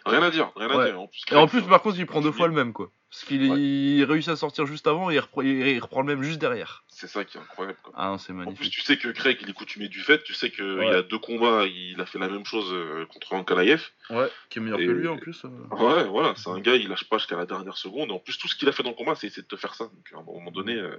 [0.05, 0.99] Rien à dire, rien à dire.
[0.99, 2.89] En plus, Et en plus, par contre, il prend deux fois le même quoi.
[3.13, 3.60] Parce qu'il Ouais.
[3.62, 6.39] il réussit à sortir juste avant et il reprend, il- il reprend le même juste
[6.39, 6.84] derrière.
[6.88, 7.78] c'est ça qui est incroyable.
[7.84, 7.93] Quoi.
[7.95, 8.71] Ah non, c'est En plus, magnifique.
[8.73, 10.88] tu sais que Craig, il est coutumier du fait, tu sais qu'il Ouais.
[10.88, 13.84] y a deux combats, il a fait la même chose euh, contre Ankalaev.
[14.10, 15.43] Ouais, qui est meilleur Et- que lui en plus.
[15.45, 15.49] euh.
[15.76, 18.12] Ouais, voilà, c'est un gars, il lâche pas jusqu'à la dernière seconde.
[18.12, 19.76] En plus, tout ce qu'il a fait dans le combat, c'est essayer de te faire
[19.76, 19.84] ça.
[19.86, 20.97] Donc à un moment donné, euh,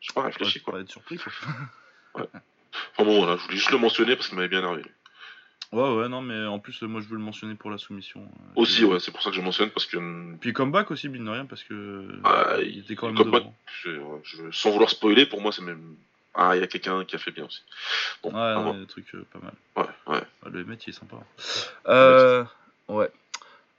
[0.00, 0.74] je sais pas, Ouais, réfléchis faut quoi.
[0.74, 1.32] pas être surpris quoi.
[2.92, 4.82] Enfin bon, voilà, je voulais juste le mentionner parce qu'il m'avait bien énervé.
[5.74, 8.20] Ouais, ouais, non, mais en plus, euh, moi je veux le mentionner pour la soumission.
[8.22, 10.90] euh, Aussi, ouais, c'est pour ça que je le mentionne parce que hum, Puis comeback
[10.92, 12.08] aussi, mine de rien, parce que.
[12.22, 13.44] Ah, il était quand même comeback,
[13.82, 13.90] je-
[14.22, 15.96] je- sans vouloir spoiler, pour moi, c'est même.
[16.34, 17.62] Ah, il y a quelqu'un qui a fait bien aussi.
[18.22, 18.74] Bon, Ouais, à non, voir.
[18.74, 19.52] il y a des trucs euh, pas mal.
[19.76, 20.22] ouais, ouais.
[20.44, 21.16] Ah, Le il est sympa.
[21.88, 22.44] Euh,
[22.88, 23.10] ouais.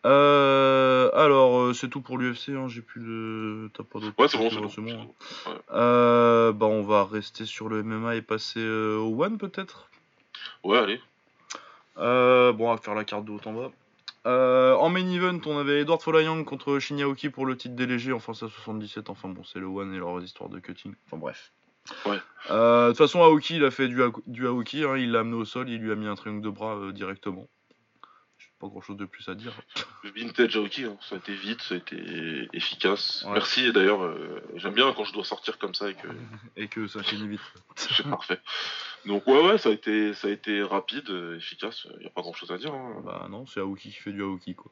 [0.06, 3.70] Euh, alors, euh, c'est tout pour l'UFC, hein, j'ai plus de...
[3.74, 4.66] T'as pas d'autres Ouais, c'est bon, c'est euh, bon.
[4.68, 5.16] bon, c'est bon.
[5.52, 5.58] Ouais.
[5.72, 9.90] Euh, bah, on va rester sur le MMA et passer euh, au One, peut-être?
[10.64, 11.02] Ouais, allez.
[11.98, 13.72] Euh, Bon, on va faire la carte de haut en bas.
[14.26, 18.12] Euh, en main event, on avait Edward Folayang contre Shinyaoki pour le titre des légers,
[18.14, 21.18] enfin c'est à 77, enfin bon, c'est le One et leurs histoires de cutting, enfin
[21.18, 21.52] bref.
[22.08, 22.18] Ouais.
[22.50, 25.20] Euh, De toute façon, Aoki, il a fait du, Ha- du Aoki, hein, il l'a
[25.20, 27.48] amené au sol, il lui a mis un triangle de bras euh, directement.
[28.40, 29.54] J'ai pas grand chose de plus à dire.
[30.04, 33.24] Le vintage Aoki, hein, ça a été vite, ça a été efficace.
[33.28, 33.34] Ouais.
[33.34, 34.12] Merci, et d'ailleurs,
[34.56, 36.08] j'aime bien quand je dois sortir comme ça et que
[36.58, 37.42] Et que ça finit vite.
[37.76, 38.40] c'est parfait.
[39.06, 42.10] Donc, ouais, ouais, ça a été, ça a été rapide, euh, efficace, il n'y a
[42.10, 42.74] pas grand chose à dire.
[42.74, 43.02] hein.
[43.04, 44.72] Bah non, c'est Aoki qui fait du Aoki quoi.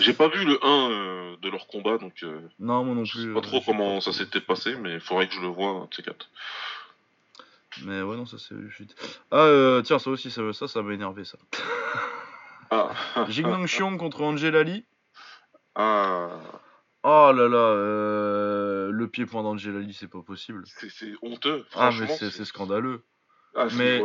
[0.00, 3.12] J'ai pas vu le 1 euh, de leur combat, donc euh, Non, moi non je
[3.12, 3.22] plus.
[3.22, 5.48] sais euh, pas trop comment pas ça s'était passé, mais il faudrait que je le
[5.48, 6.28] de ces quatre.
[7.84, 8.94] Mais ouais, non, ça c'est vite.
[9.30, 11.38] Ah, euh, tiens, ça aussi, ça, ça, ça m'a énervé ça.
[12.70, 12.90] Ah,
[13.28, 14.84] Jignan Xiong contre Angel Ali.
[15.76, 16.38] ah,
[17.04, 20.64] Oh là là, euh, le pied-point d'Angel Ali, c'est pas possible.
[20.66, 21.64] c'est honteux.
[21.74, 23.02] Ah, mais c'est scandaleux.
[23.54, 24.02] À ce mais-.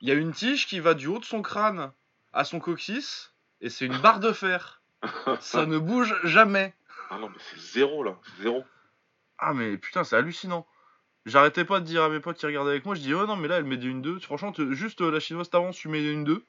[0.00, 1.92] Il y a une tige qui va du haut de son crâne
[2.32, 4.80] à son coccyx, et c'est une barre de fer.
[5.40, 6.74] Ça ne bouge jamais.
[7.10, 8.64] Ah non, mais c'est zéro là, zéro.
[9.38, 10.66] Ah, mais putain, c'est hallucinant.
[11.24, 13.36] J'arrêtais pas de dire à mes potes qui regardaient avec moi, je dis, oh non,
[13.36, 14.20] mais là, elle met des 1-2.
[14.20, 16.42] Franchement, te- juste euh, la chinoise t'avance, tu mets des 1-2.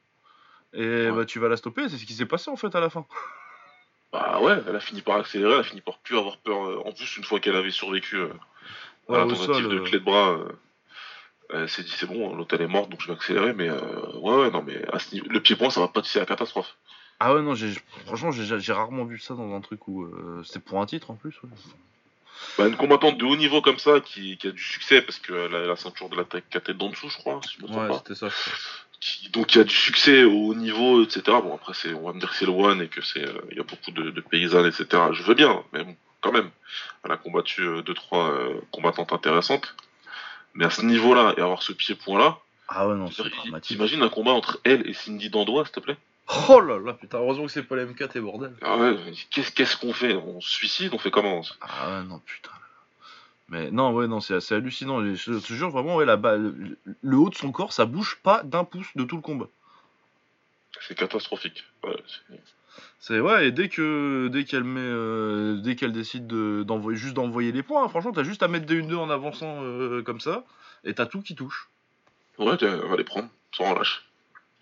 [0.74, 1.12] Et Ouais.
[1.12, 3.06] bah, tu vas la stopper, c'est ce qui s'est passé en fait à la fin.
[4.14, 6.66] Bah ouais, elle a fini par accélérer, elle a fini par plus avoir peur.
[6.66, 8.30] euh, En plus, une fois qu'elle avait survécu euh,
[9.10, 9.84] à Ouais, la tentative sol, de euh.
[9.84, 10.48] clé de bras, euh,
[11.54, 13.54] elle s'est dit c'est bon, l'autre elle est morte, donc je vais accélérer.
[13.54, 16.20] Mais euh, ouais, ouais, non, mais à ce niveau- le pied-point, ça va pas c'est
[16.20, 16.76] la catastrophe.
[17.20, 17.74] Ah ouais, non, j'ai,
[18.06, 21.16] franchement, j'ai, rarement vu ça dans un truc où euh, c'était pour un titre en
[21.16, 21.34] plus.
[21.44, 21.50] ouais.
[22.58, 25.48] Bah, une combattante de haut niveau comme ça, qui, qui a du succès, parce a
[25.48, 26.46] la ceinture de la tête,
[26.78, 27.98] d'en dessous, je crois, si je me trompe Ouais, pas.
[27.98, 28.30] c'était ça.
[29.00, 31.22] qui, donc qui a du succès au haut niveau, etc.
[31.26, 33.42] Bon après c'est, on va me dire que c'est le one et que c'est, euh,
[33.52, 34.86] il y a beaucoup de, de paysannes, etc.
[35.14, 36.50] Je veux bien, mais bon, quand même,
[37.04, 39.76] elle a combattu euh, deux trois euh, combattantes intéressantes.
[40.58, 43.78] Mais à ce niveau-là et avoir ce pied-point là, Ah ouais, non, c'est dramatique.
[43.78, 45.98] T'imagines un combat entre elle et Cindy Dandois, s'il te plaît?
[46.50, 48.54] Oh là là, putain, heureusement que c'est pas la M4 et bordel.
[48.62, 48.98] Ah ouais,
[49.30, 50.16] qu'est-ce qu'est-ce qu'on fait?
[50.16, 51.42] On se suicide On fait comment?
[51.62, 52.50] Ah ouais, non, putain.
[53.50, 55.02] Mais non, ouais, non, c'est assez hallucinant.
[55.16, 58.42] Je te jure, vraiment, ouais, la balle, le haut de son corps, ça bouge pas
[58.44, 59.48] d'un pouce de tout le combat.
[60.82, 61.64] C'est catastrophique.
[61.84, 61.96] Ouais,
[63.00, 67.52] c'est ouais, et dès que dès qu'elle met, euh, dès qu'elle décide d'envoyer juste d'envoyer
[67.52, 70.44] les points, hein, franchement, t'as juste à mettre des 1-2 en avançant euh, comme ça,
[70.84, 71.70] et t'as tout qui touche.
[72.38, 74.06] Ouais, on va les prendre, sans relâche.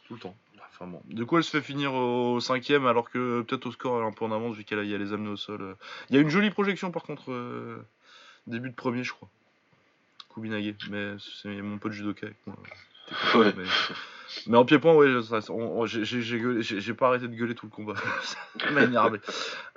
[0.07, 0.35] Tout le temps.
[0.71, 1.01] Enfin bon.
[1.05, 4.07] Du coup, elle se fait finir au cinquième, alors que peut-être au score elle est
[4.09, 5.61] un peu en avance vu qu'elle a, a les amener au sol.
[5.61, 5.73] Euh.
[6.09, 7.31] Il y a une jolie projection par contre,
[8.47, 9.29] début de premier, je crois.
[10.33, 12.57] Kubinage, mais c'est mon pote judoka avec moi.
[13.35, 13.53] Ouais.
[13.55, 13.63] Mais
[14.51, 15.07] en pied-point, ouais,
[15.87, 17.95] j'ai pas arrêté de gueuler tout le combat.
[18.23, 19.19] ça m'a énervé.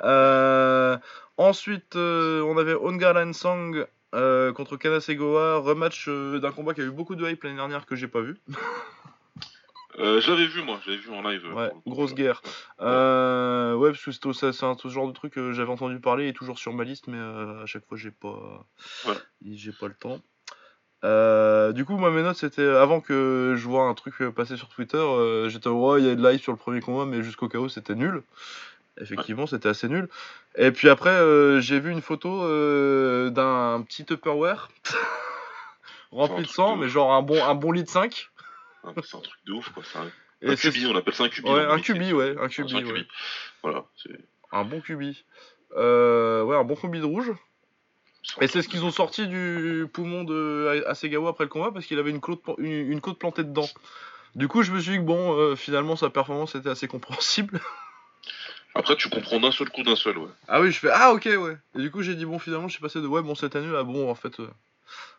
[0.02, 0.96] Euh,
[1.36, 6.90] ensuite, euh, on avait Ongar Song euh, contre Kanasegoa, rematch d'un combat qui a eu
[6.90, 8.36] beaucoup de hype l'année dernière que j'ai pas vu.
[9.98, 11.52] j'avais vu moi, j'avais vu en live.
[11.54, 12.42] Ouais, grosse guerre.
[12.80, 16.58] ouais, parce que c'est un ce genre de truc que j'avais entendu parler et toujours
[16.58, 18.66] sur ma liste, mais à chaque fois j'ai pas,
[19.42, 20.20] j'ai pas le temps.
[21.04, 24.68] Euh, du coup, moi, mes notes, c'était avant que je vois un truc passer sur
[24.68, 27.48] Twitter, euh, j'étais ouais, il y a de live sur le premier combat, mais jusqu'au
[27.48, 28.22] chaos, c'était nul.
[29.00, 30.08] Effectivement, c'était assez nul.
[30.56, 32.38] Et puis après, euh, j'ai vu une photo
[33.30, 34.68] d'un petit Tupperware
[36.10, 38.28] rempli de sang, mais genre un bon, un bon litre 5.
[38.82, 39.84] Ah, c'est un truc de ouf, quoi.
[39.94, 41.48] Un, un cubi, on appelle ça un cubi.
[41.48, 42.74] Ouais, un cubi, ouais, un cubi.
[42.74, 43.06] Ouais.
[43.62, 43.84] Voilà,
[44.50, 45.24] un bon cubi.
[45.76, 47.30] ouais, un bon cubi de rouge.
[48.40, 51.98] Et c'est ce qu'ils ont sorti du poumon de Asegawa après le combat parce qu'il
[51.98, 53.68] avait une côte, une, côte plantée dedans.
[54.34, 57.60] Du coup, je me suis dit que bon, euh, finalement, sa performance était assez compréhensible.
[58.74, 60.28] Après, tu comprends d'un seul coup, d'un seul, ouais.
[60.46, 61.56] Ah oui, je fais ah ok, ouais.
[61.74, 63.72] Et du coup, j'ai dit bon, finalement, je suis passé de ouais, bon, cette année
[63.72, 64.48] là, bon, en fait, euh,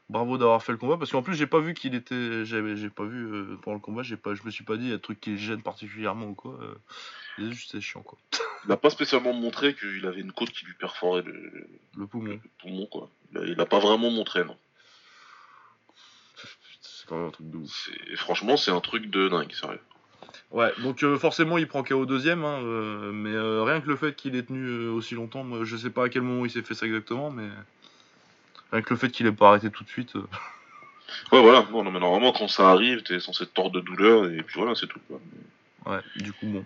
[0.08, 3.04] bravo d'avoir fait le combat parce qu'en plus, j'ai pas vu qu'il était, j'ai pas
[3.04, 4.96] vu euh, pendant le combat, j'ai pas, je me suis pas dit il y a
[4.96, 6.58] un truc qui le gêne particulièrement ou quoi.
[7.38, 8.18] c'est juste chiant quoi.
[8.66, 12.40] Il n'a pas spécialement montré qu'il avait une côte qui lui perforait le, poumon.
[12.60, 13.10] poumon quoi.
[13.34, 14.58] Il n'a pas vraiment montré, non.
[16.82, 17.90] C'est quand même un truc de ouf.
[18.16, 19.80] Franchement, c'est un truc de dingue, sérieux.
[20.52, 23.96] Ouais, donc euh, forcément il prend KO deuxième, hein, euh, mais euh, rien que le
[23.96, 26.64] fait qu'il ait tenu aussi longtemps, moi, je sais pas à quel moment il s'est
[26.64, 27.48] fait ça exactement, mais
[28.72, 30.14] rien que le fait qu'il ait pas arrêté tout de suite.
[31.32, 34.44] Ouais, voilà, non, mais normalement quand ça arrive, t'es censé te tordre de douleur et
[34.44, 35.00] puis voilà, c'est tout.
[35.88, 36.64] Ouais, du coup, bon.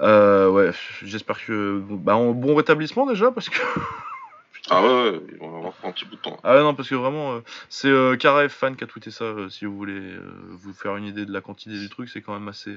[0.00, 0.70] Euh, ouais,
[1.02, 1.82] j'espère que.
[1.90, 3.58] Bah, bon rétablissement déjà, parce que.
[4.70, 6.38] ah ouais, ouais, il va avoir un petit bout de temps.
[6.44, 9.48] Ah ouais, non, parce que vraiment, euh, c'est euh, Fan qui a tweeté ça, euh,
[9.48, 10.16] si vous voulez
[10.50, 12.76] vous faire une idée de la quantité du truc, c'est quand même assez.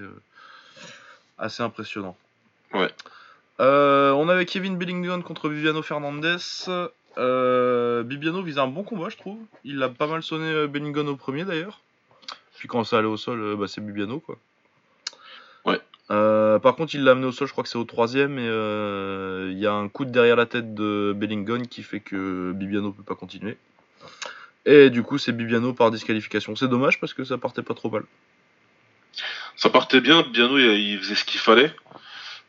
[1.38, 2.18] assez impressionnant.
[2.74, 2.90] Ouais.
[3.60, 6.38] on avait Kevin Bellingham contre Viviano Fernandez.
[7.18, 9.40] Bibiano visait un bon combat, je trouve.
[9.64, 11.82] Il a pas mal sonné Bellingham au premier d'ailleurs.
[12.58, 14.38] Puis quand ça allait au sol, bah, c'est Bibiano quoi.
[16.12, 18.48] Euh, par contre, il l'a amené au sol, je crois que c'est au troisième, et
[18.48, 22.52] euh, il y a un coup de derrière la tête de Bellingham qui fait que
[22.52, 23.58] Bibiano peut pas continuer.
[24.66, 26.56] Et du coup, c'est Bibiano par disqualification.
[26.56, 28.04] C'est dommage parce que ça partait pas trop mal.
[29.56, 31.74] Ça partait bien, Bibiano il, faisait ce qu'il fallait.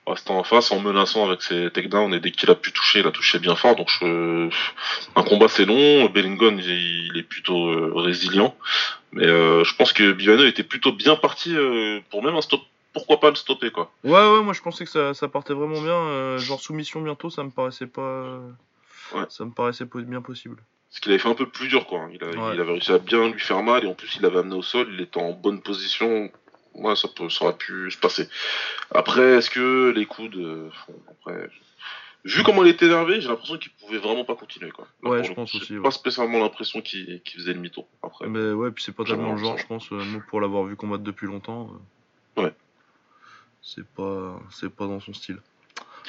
[0.06, 3.06] Restant en face, en menaçant avec ses takedowns, et dès qu'il a pu toucher, il
[3.06, 3.76] a touché bien fort.
[3.76, 8.56] Donc un combat c'est long, Bellingham il, est plutôt euh, résilient.
[9.12, 11.54] Mais je pense que Bibiano était plutôt bien parti
[12.10, 12.62] pour même un stop
[12.92, 13.90] pourquoi pas le stopper quoi.
[14.04, 17.42] Ouais ouais moi je pensais que ça, partait vraiment bien, euh, genre soumission bientôt ça
[17.42, 18.38] me paraissait pas
[19.14, 19.24] ouais.
[19.28, 20.56] ça me paraissait bien possible.
[20.90, 23.40] Parce qu'il avait fait un peu plus dur quoi, il, avait réussi à bien lui
[23.40, 26.30] faire mal et en plus il l'avait amené au sol, il était en bonne position,
[26.74, 28.28] ouais ça, peut, ça aurait pu se passer.
[28.90, 30.68] Après est-ce que les coudes, euh,
[31.10, 31.48] après
[32.24, 34.86] vu comment il était énervé, j'ai l'impression qu'il pouvait vraiment pas continuer quoi.
[35.02, 35.74] ouais, je pense aussi.
[35.76, 37.86] Pas spécialement l'impression qu'il faisait le mytho.
[38.02, 38.28] Après.
[38.28, 41.02] Mais ouais, puis c'est pas tellement le genre, je pense, euh, pour l'avoir vu combattre
[41.02, 41.70] depuis longtemps.
[42.36, 42.52] Ouais
[43.62, 45.38] c'est pas c'est pas dans son style.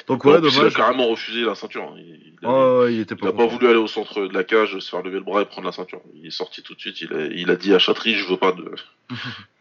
[0.08, 0.56] Donc ouais, dommage.
[0.56, 1.84] Il a carrément refusé la ceinture.
[1.84, 1.96] Hein.
[1.96, 5.02] Il, ah il, était pas, pas voulu aller au centre de la cage, se faire
[5.02, 6.00] lever le bras et prendre la ceinture.
[6.14, 7.00] Il est sorti tout de suite.
[7.00, 8.74] Il a, il a dit à Chatry, je veux pas de,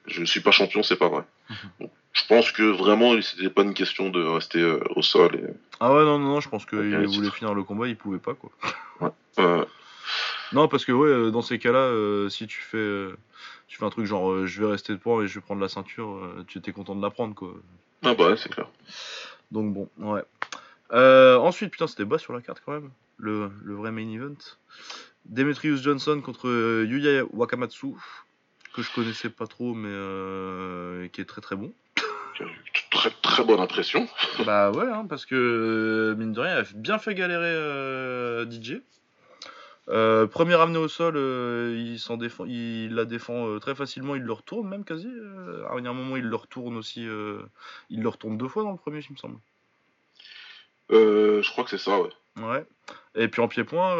[0.08, 1.24] je suis pas champion, c'est pas vrai.
[2.14, 5.36] je pense que vraiment, c'était pas une question de rester euh, au sol.
[5.36, 5.54] Et...
[5.80, 8.34] Ah ouais, non, non, non je pense qu'il voulait finir le combat, il pouvait pas
[8.34, 8.52] quoi.
[9.38, 9.66] ouais.
[10.54, 13.08] Non, parce que ouais, euh, dans ces cas-là, euh, si tu fais,
[13.68, 15.70] tu fais un truc genre, je vais rester de poids et je vais prendre la
[15.70, 17.54] ceinture, tu étais content de la prendre quoi.
[18.04, 18.68] Ah bah ouais, c'est clair.
[19.52, 20.24] Donc bon, ouais.
[20.92, 22.92] Euh, ensuite, putain, c'était bas sur la carte quand même.
[23.18, 24.36] Le, le vrai main event.
[25.26, 27.94] Demetrius Johnson contre euh, Yuya Wakamatsu,
[28.74, 31.72] que je connaissais pas trop, mais euh, qui est très très bon.
[32.92, 34.08] Très très bonne impression.
[34.46, 38.82] bah ouais, hein, parce que mine de rien, il a bien fait galérer DJ.
[39.90, 44.16] Euh, premier amené au sol, euh, il, s'en défend, il la défend euh, très facilement,
[44.16, 45.10] il le retourne même quasi.
[45.70, 47.02] à un moment, il le retourne aussi.
[47.02, 49.38] il le retourne deux fois dans le premier, il me semble.
[50.90, 52.10] je crois que c'est ça, ouais.
[52.38, 52.66] Ouais.
[53.16, 53.94] Et puis en pied-point,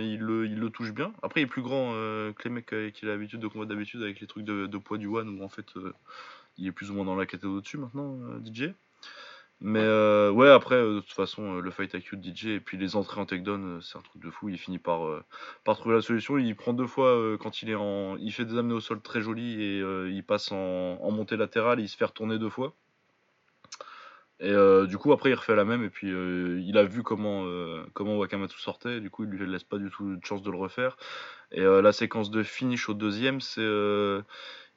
[0.00, 1.12] il, le, il le touche bien.
[1.22, 4.20] Après, il est plus grand que les mecs qui a l'habitude de combattre d'habitude avec
[4.20, 5.66] les trucs de, de, poids du One où en fait
[6.56, 8.70] il est plus ou moins dans la catégorie au-dessus maintenant, DJ.
[9.62, 12.60] Mais euh, ouais, après, euh, de toute façon, euh, le fight IQ de DJ et
[12.60, 14.48] puis les entrées en takedown, c'est un truc de fou.
[14.48, 15.02] Il finit par,
[15.64, 16.38] par trouver la solution.
[16.38, 18.16] Il prend deux fois quand il est en.
[18.16, 21.80] Il fait des amenés au sol très jolis et il passe en, en, montée latérale.
[21.80, 22.74] Il se fait retourner deux fois.
[24.42, 24.54] Et
[24.88, 25.84] du coup, après, il refait la même.
[25.84, 27.44] Et puis, il a vu comment,
[27.92, 29.00] comment Wakamatsu sortait.
[29.00, 30.96] Du coup, il lui laisse pas du tout de chance de le refaire.
[31.52, 33.60] Et la séquence de finish au deuxième, c'est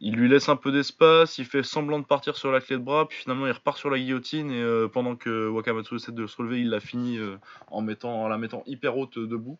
[0.06, 2.82] il lui laisse un peu d'espace, il fait semblant de partir sur la clé de
[2.82, 6.28] bras, puis finalement il repart sur la guillotine et euh, pendant que Wakamatsu essaie de
[6.28, 7.38] se relever, il l'a fini euh,
[7.72, 9.58] en, la mettant hyper haute debout.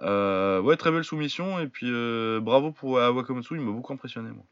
[0.00, 1.92] Euh, ouais, très belle soumission et puis
[2.40, 4.44] bravo pour Wakamatsu, il m'a beaucoup impressionné moi.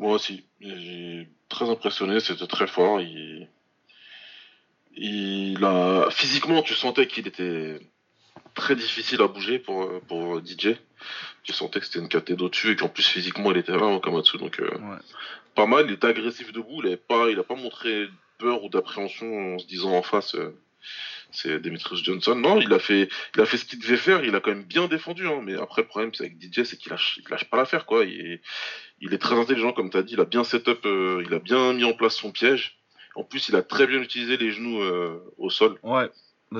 [0.00, 3.00] Moi aussi, j'ai très impressionné, c'était très fort.
[3.00, 3.48] Il
[5.64, 7.78] a physiquement, tu sentais qu'il était
[8.54, 10.76] très difficile à bouger pour, pour DJ.
[11.42, 14.38] Tu sentais que c'était une caté d'au-dessus et qu'en plus physiquement il était vraiment Kamatsu.
[14.38, 14.70] Donc euh,
[15.54, 18.68] pas mal, il était agressif debout, il n'a pas, il a pas montré peur ou
[18.68, 20.56] d'appréhension en se disant en face euh,
[21.30, 22.36] c'est Demetrius Johnson.
[22.36, 24.64] Non, il a fait, il a fait ce qu'il devait faire, il a quand même
[24.64, 25.26] bien défendu.
[25.26, 25.40] Hein.
[25.42, 28.04] mais après le problème c'est avec DJ c'est qu'il lâche, il lâche pas l'affaire quoi.
[28.04, 28.40] Il est,
[29.00, 31.40] il est très intelligent comme tu as dit, il a bien setup, euh, il a
[31.40, 32.78] bien mis en place son piège.
[33.16, 34.82] En plus, il a très bien utilisé les genoux
[35.38, 35.78] au sol.
[35.84, 36.10] Ouais.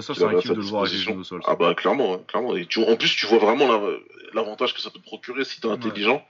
[0.01, 1.41] Ça, c'est un kiff de le voir genoux au sol.
[1.45, 2.57] Ah bah clairement, hein, clairement.
[2.57, 3.69] Et tu, en plus, tu vois vraiment
[4.33, 6.27] l'avantage que ça peut te procurer si t'es intelligent.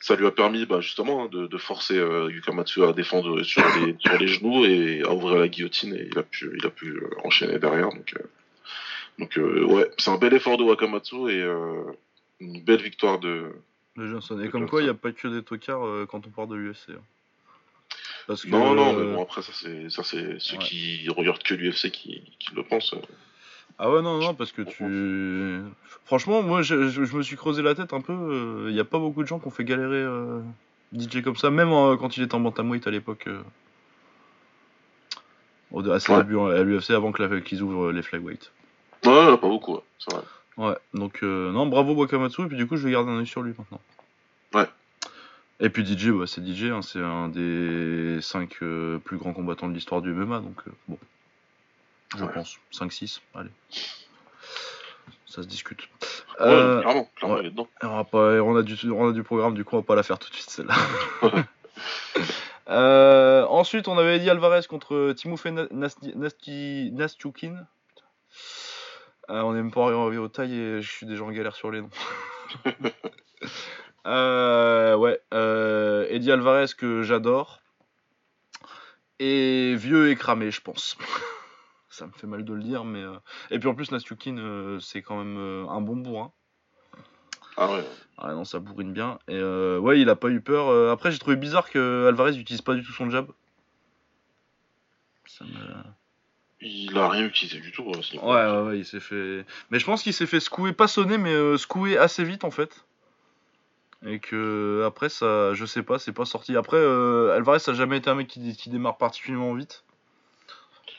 [0.00, 3.94] Ça lui a permis bah, justement hein, de, forcer euh, Yukamatsu à défendre sur les,
[4.00, 6.88] sur les genoux et à ouvrir la guillotine et il a pu, il a pu
[6.88, 7.90] euh, enchaîner derrière.
[7.90, 8.26] Donc, euh,
[9.18, 11.44] donc ouais, c'est un bel effort de Wakamatsu et
[12.40, 13.52] une belle victoire de,
[13.96, 14.40] de Johnson.
[14.40, 16.90] Et comme quoi, il n'y a pas que des tocards quand on parle de l'UFC.
[16.90, 17.02] Hein.
[18.46, 22.22] Non, non, mais bon, après, ça, c'est, ça, c'est ceux qui regardent que l'UFC qui,
[22.38, 22.94] qui, le pensent.
[23.78, 25.62] Ah ouais, non, non, parce que tu.
[26.04, 28.12] Franchement, moi, je, je, me suis creusé la tête un peu.
[28.12, 30.40] Il euh, n'y a pas beaucoup de gens qui ont fait galérer euh,
[30.96, 33.26] DJ comme ça, même quand il était en bantamweight à l'époque.
[33.26, 33.42] Euh,
[35.90, 38.52] à ses débuts à l'UFC, avant qu'ils ouvrent les flyweight.
[39.06, 40.22] Ouais, pas beaucoup, c'est vrai.
[40.58, 43.40] Ouais, donc, non, bravo Wakamatsu, et puis du coup, je vais garder un œil sur
[43.40, 43.80] lui maintenant.
[44.54, 44.68] Ouais.
[45.62, 48.58] Et puis DJ, bah, c'est DJ, hein, c'est un des 5
[49.04, 50.98] plus grands combattants de l'histoire du MMA, donc bon.
[52.16, 52.58] Je pense.
[52.72, 53.50] 5-6, allez.
[55.26, 55.88] Ça se discute.
[56.40, 57.44] Euh, clairement, clairement, ouais.
[57.44, 57.68] dedans.
[57.82, 59.94] On, a pas, on, a du, on a du programme, du coup, on va pas
[59.94, 60.74] la faire tout de suite, celle-là.
[62.68, 67.66] euh, ensuite, on avait Eddie Alvarez contre Timofey Nastchoukin.
[69.30, 71.70] Euh, on n'est même pas arrivé au taille et je suis déjà en galère sur
[71.70, 71.90] les noms.
[74.06, 77.60] euh, ouais, euh, Eddie Alvarez que j'adore.
[79.18, 80.96] Et vieux et cramé, je pense
[81.90, 83.02] ça me fait mal de le dire, mais.
[83.02, 83.16] Euh,
[83.50, 86.32] et puis en plus, Nastukin, euh, c'est quand même euh, un bon bourrin.
[87.56, 87.84] Ah ouais.
[88.18, 89.18] Ah non, ça bourrine bien.
[89.28, 90.90] Et ouais, il a pas eu peur.
[90.90, 93.30] Après, j'ai trouvé bizarre que Alvarez n'utilise pas du tout son jab.
[95.26, 95.50] Ça me...
[96.60, 97.82] Il a rien utilisé du tout.
[97.82, 99.44] Ouais, ouais, ouais, il s'est fait.
[99.70, 102.86] Mais je pense qu'il s'est fait secouer, pas sonner, mais secouer assez vite en fait.
[104.04, 106.56] Et que après, ça, je sais pas, c'est pas sorti.
[106.56, 109.84] Après, Alvarez, ça a jamais été un mec qui démarre particulièrement vite.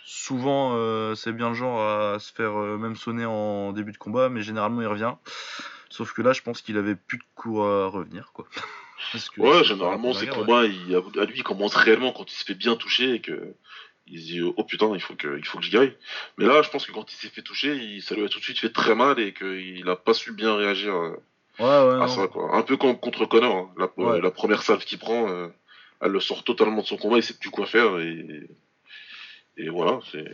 [0.05, 3.97] Souvent, euh, c'est bien le genre à se faire euh, même sonner en début de
[3.97, 5.13] combat, mais généralement il revient.
[5.89, 8.45] Sauf que là, je pense qu'il avait plus de coups à revenir, quoi.
[9.37, 12.75] ouais, généralement, ces combats, il, à lui, il commence réellement quand il se fait bien
[12.75, 13.55] toucher et que
[14.05, 15.93] il se dit oh putain, il faut que, il faut que je gagne.
[16.37, 18.39] Mais là, je pense que quand il s'est fait toucher, il, ça lui a tout
[18.39, 20.93] de suite fait très mal et qu'il a pas su bien réagir
[21.59, 22.55] euh, à ça, quoi.
[22.55, 23.89] Un peu comme contre Connor, hein.
[24.21, 25.27] la, première salve qu'il prend,
[26.01, 28.47] elle le sort totalement de son combat, il sait plus quoi faire et
[29.57, 30.25] et voilà, c'est.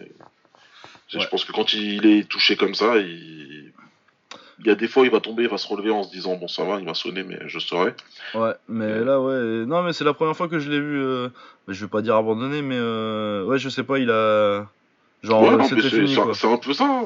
[1.08, 3.74] Je pense que quand il est touché comme ça, il...
[4.60, 6.36] il y a des fois il va tomber, il va se relever en se disant
[6.36, 7.94] bon ça va, il va sonner, mais je saurai.
[8.36, 11.02] Ouais, mais là ouais, non mais c'est la première fois que je l'ai vu.
[11.02, 11.30] Euh...
[11.68, 13.44] Je vais pas dire abandonné, mais euh...
[13.46, 14.68] ouais je sais pas, il a.
[15.22, 15.74] Genre, ouais, c'est
[16.48, 17.06] un, peu ça, hein,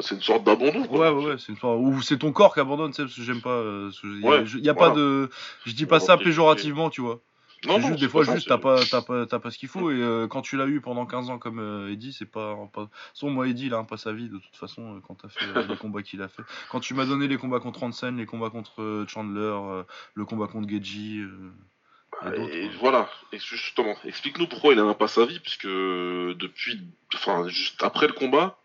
[0.00, 0.86] c'est une sorte d'abandon.
[0.86, 3.22] Ouais, ouais, c'est une sorte, ou c'est ton corps qui abandonne, tu sais, parce que
[3.22, 3.50] j'aime pas.
[3.50, 5.28] Euh, il y a, pas de,
[5.66, 7.20] je dis pas ça péjorativement, tu vois.
[7.66, 9.90] Non, juste, des fois, juste, t'as pas, pas, pas ce qu'il faut.
[9.90, 12.88] Et euh, quand tu l'as eu pendant 15 ans comme euh, Eddie, c'est pas, pas.
[13.14, 15.28] Son, moi, Eddie, il a un pas sa vie de toute façon euh, quand t'as
[15.28, 16.42] fait les combats qu'il a fait.
[16.70, 19.82] Quand tu m'as donné les combats contre Hansen, les combats contre Chandler,
[20.14, 21.22] le combat contre Geji.
[22.24, 26.80] Et, voilà, et justement, explique-nous pourquoi il a un pas sa vie, puisque depuis,
[27.14, 28.58] enfin, juste après le combat,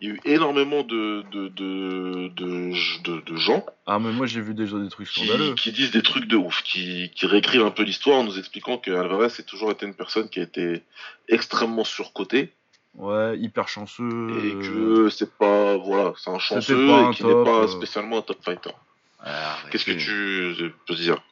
[0.00, 3.64] il y a eu énormément de, de, de, de, de, gens.
[3.86, 5.54] Ah, mais moi j'ai vu déjà des trucs scandaleux.
[5.54, 8.78] Qui, disent des trucs de ouf, qui, qui réécrivent un peu l'histoire en nous expliquant
[8.78, 10.82] que Alvarez a toujours été une personne qui a été
[11.28, 12.52] extrêmement surcotée.
[12.94, 14.28] Ouais, hyper chanceux.
[14.44, 15.76] Et que c'est pas.
[15.76, 17.68] Voilà, c'est un chanceux et qui n'est pas euh.
[17.68, 18.70] spécialement un top fighter.
[19.24, 21.22] Ah, Qu'est-ce que tu peux dire?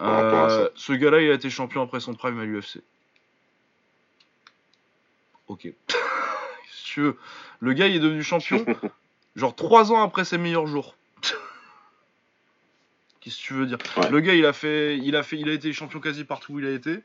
[0.00, 2.82] Euh, Ce gars-là, il a été champion après son prime à l'UFC.
[5.48, 5.68] Ok.
[7.60, 8.64] Le gars, il est devenu champion,
[9.36, 10.94] genre trois ans après ses meilleurs jours.
[13.20, 13.78] Qu'est-ce que tu veux dire?
[14.10, 16.58] Le gars, il a fait, il a fait, il a été champion quasi partout où
[16.58, 17.02] il a été.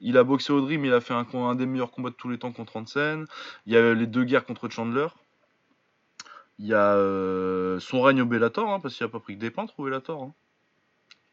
[0.00, 2.28] Il a boxé au Dream, il a fait un, un des meilleurs combats de tous
[2.28, 3.26] les temps contre Hansen.
[3.66, 5.06] Il y a les deux guerres contre Chandler.
[6.58, 9.40] Il y a euh, son règne au Bellator, hein, parce qu'il a pas pris que
[9.40, 10.22] des peintres au Bellator.
[10.22, 10.34] Hein.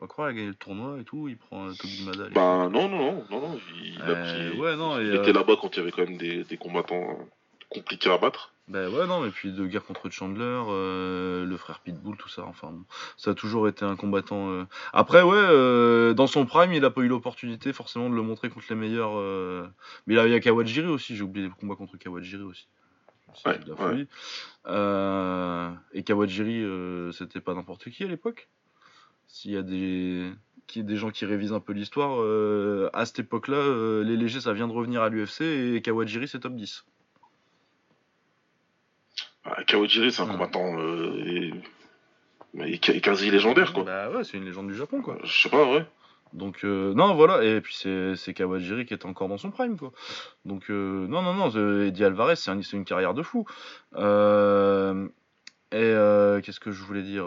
[0.03, 2.33] Pas croire, il a gagné le tournoi et tout, il prend euh, Toby Madal.
[2.33, 3.59] Bah non, non, non, non, non.
[3.81, 4.59] Il, a euh, pris...
[4.59, 7.19] ouais, non, il était là-bas quand il y avait quand même des, des combattants
[7.69, 8.53] compliqué à battre.
[8.67, 12.43] Ben ouais, non, et puis de guerre contre Chandler, euh, le frère Pitbull, tout ça,
[12.43, 12.73] enfin,
[13.15, 14.49] ça a toujours été un combattant.
[14.49, 14.65] Euh.
[14.91, 18.49] Après, ouais, euh, dans son prime, il a pas eu l'opportunité forcément de le montrer
[18.49, 19.13] contre les meilleurs.
[20.05, 22.67] Mais là, il y a Kawajiri aussi, j'ai oublié les combats contre Kawajiri aussi.
[23.45, 24.07] Ouais, de la folie.
[25.93, 28.49] et Kawajiri, c'était pas n'importe qui à l'époque.
[29.33, 30.31] S'il y a des
[30.67, 32.19] qui, des gens qui révisent un peu l'histoire,
[32.93, 36.55] à cette époque-là, les légers, ça vient de revenir à l'UFC et Kawajiri, c'est top
[36.55, 36.85] 10.
[39.45, 41.51] Ah, Kawajiri, c'est un combattant euh,
[42.65, 42.79] et...
[42.79, 43.83] quasi légendaire, quoi.
[43.83, 45.17] Bah ouais, c'est une légende du Japon, quoi.
[45.23, 45.85] Je sais pas, ouais.
[46.31, 49.91] Donc, euh, non, voilà, et puis c'est Kawajiri qui est encore dans son prime, quoi.
[50.45, 53.45] Donc, euh, non, non, non, Eddie Alvarez, c'est une carrière de fou.
[55.73, 57.25] Et qu'est-ce que je voulais dire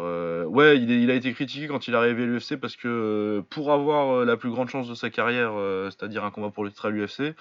[0.48, 3.72] Ouais, il, il, a été critiqué quand il est arrivé à l'UFC parce que pour
[3.72, 5.52] avoir la plus grande chance de sa carrière,
[5.90, 7.34] c'est-à-dire un combat pour le titre à l'UFC,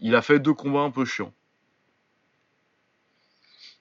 [0.00, 1.32] il a fait deux combats un peu chiants.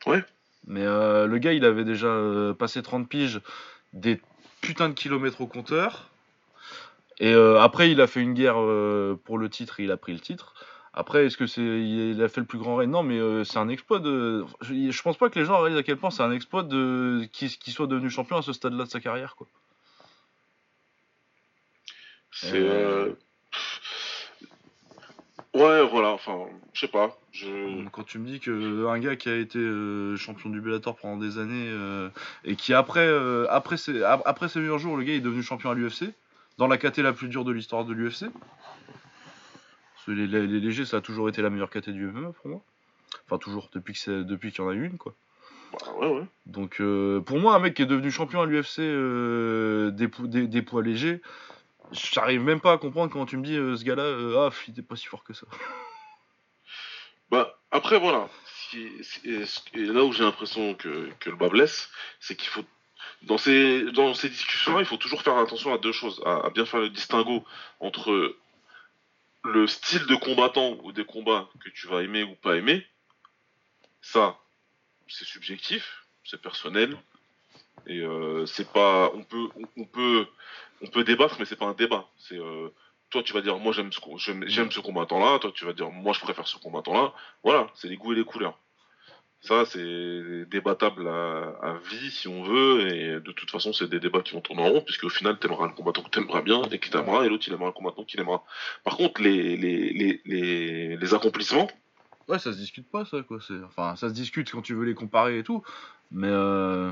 [0.05, 0.23] Ouais.
[0.67, 3.41] Mais euh, le gars, il avait déjà euh, passé 30 piges,
[3.93, 4.21] des
[4.61, 6.09] putains de kilomètres au compteur.
[7.19, 8.55] Et euh, après, il a fait une guerre
[9.25, 10.53] pour le titre et il a pris le titre.
[10.93, 13.69] Après, est-ce que c'est il a fait le plus grand règne Non, mais c'est un
[13.69, 14.45] exploit de.
[14.61, 17.49] Je, pense pas que les gens réalisent à quel point c'est un exploit de qu'il
[17.49, 19.47] soit devenu champion à ce stade-là de sa carrière, quoi.
[22.31, 22.67] C'est.
[25.55, 27.17] Ouais, voilà, enfin, je sais pas.
[27.31, 27.87] Je...
[27.89, 31.17] Quand tu me dis que un gars qui a été euh, champion du Bellator pendant
[31.17, 32.09] des années euh,
[32.45, 35.71] et qui après, euh, après, ses, après ses meilleurs jours, le gars est devenu champion
[35.71, 36.13] à l'UFC,
[36.59, 38.25] dans la KT la plus dure de l'histoire de l'UFC.
[40.07, 42.61] Les, les, légers, ça a toujours été la meilleure KT du MMA pour moi.
[43.25, 45.13] Enfin, toujours, depuis qu'il depuis qu'il y en a eu une, quoi.
[45.73, 46.25] Bah, ouais, ouais.
[46.47, 46.81] Donc,
[47.25, 51.21] pour moi, un mec qui est devenu champion à l'UFC des, des poids légers,
[51.91, 54.71] J'arrive même pas à comprendre quand tu me dis euh, ce gars-là, euh, ah, il
[54.71, 55.45] était pas si fort que ça.
[57.31, 58.27] Bah, après, voilà.
[58.73, 59.45] et
[59.75, 62.63] là où j'ai l'impression que, le bas blesse, c'est qu'il faut.
[63.21, 66.19] Dans ces, dans ces discussions-là, il faut toujours faire attention à deux choses.
[66.25, 67.43] À, bien faire le distinguo
[67.81, 68.35] entre
[69.43, 72.85] le style de combattant ou des combats que tu vas aimer ou pas aimer.
[74.01, 74.37] Ça,
[75.07, 76.97] c'est subjectif, c'est personnel.
[77.87, 79.11] Et euh, c'est pas.
[79.13, 80.27] On peut, on peut
[80.81, 82.07] on peut débattre, mais c'est pas un débat.
[82.17, 82.69] C'est euh,
[83.09, 83.99] toi, tu vas dire, moi j'aime ce,
[84.47, 85.39] j'aime ce combattant-là.
[85.39, 87.13] Toi, tu vas dire, moi je préfère ce combattant-là.
[87.43, 88.57] Voilà, c'est les goûts et les couleurs.
[89.41, 94.21] Ça, c'est débattable à, vie si on veut, et de toute façon, c'est des débats
[94.21, 96.79] qui vont tourner en rond, puisque au final, t'aimeras le combattant que t'aimeras bien, et
[96.79, 98.43] qui t'aimera, et l'autre, il aimera le combattant qu'il aimera.
[98.83, 101.69] Par contre, les, les, les, les, accomplissements.
[102.27, 103.39] Ouais, ça se discute pas, ça, quoi.
[103.65, 105.63] Enfin, ça se discute quand tu veux les comparer et tout,
[106.11, 106.27] mais.
[106.29, 106.91] Euh...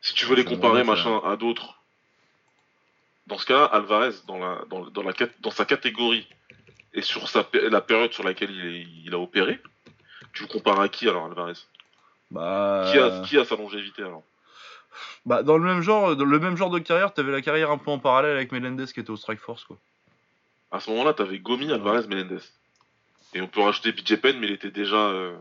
[0.00, 1.80] Si tu veux les comparer, machin, à d'autres,
[3.26, 6.28] dans ce cas, Alvarez, dans, la, dans, dans, la, dans sa catégorie
[6.92, 9.60] et sur sa, la période sur laquelle il, il a opéré,
[10.34, 11.54] tu le compares à qui alors, Alvarez?
[12.30, 12.88] Bah...
[12.90, 14.22] qui, a, qui a sa longévité alors?
[15.26, 17.78] Bah, dans le même genre, dans le même genre de carrière, t'avais la carrière un
[17.78, 19.76] peu en parallèle avec Melendez qui était au Strike Force quoi.
[20.70, 22.42] À ce moment-là, t'avais Gomi, Alvarez, Melendez.
[23.32, 24.96] Et on peut rajouter BJ Penn, mais il était déjà.
[24.96, 25.36] Euh,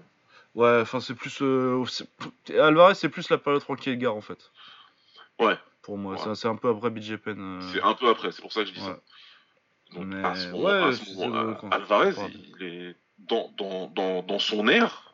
[0.55, 1.39] ouais, enfin c'est plus.
[1.41, 1.83] Euh,
[2.59, 4.51] Alvarez, c'est plus la période tranquille gare en fait.
[5.39, 6.17] Ouais, pour moi.
[6.35, 7.39] C'est un peu après BJ Penn.
[7.39, 7.71] Euh.
[7.73, 8.99] C'est un peu après, c'est pour ça que je dis ça.
[9.95, 10.23] Mais...
[10.23, 12.13] à ce moment, Alvarez,
[12.59, 12.95] il est
[13.27, 15.13] dans, dans, dans, dans son air.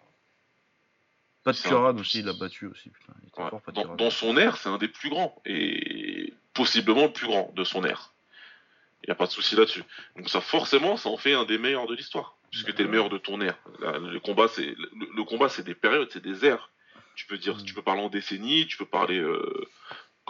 [1.43, 2.89] Pat Curran aussi, il a battu aussi.
[2.89, 3.13] Putain.
[3.21, 5.41] Il était fort, dans, dans, son air, c'est un des plus grands.
[5.45, 8.13] Et possiblement le plus grand de son air.
[9.03, 9.83] Il n'y a pas de souci là-dessus.
[10.17, 12.35] Donc ça, forcément, ça en fait un des meilleurs de l'histoire.
[12.51, 13.57] Puisque tu es le meilleur de ton air.
[13.79, 16.71] Le combat, c'est le, le, combat, c'est des périodes, c'est des airs.
[17.15, 17.63] Tu peux dire, mm.
[17.63, 19.67] tu peux parler en décennies, tu peux parler euh,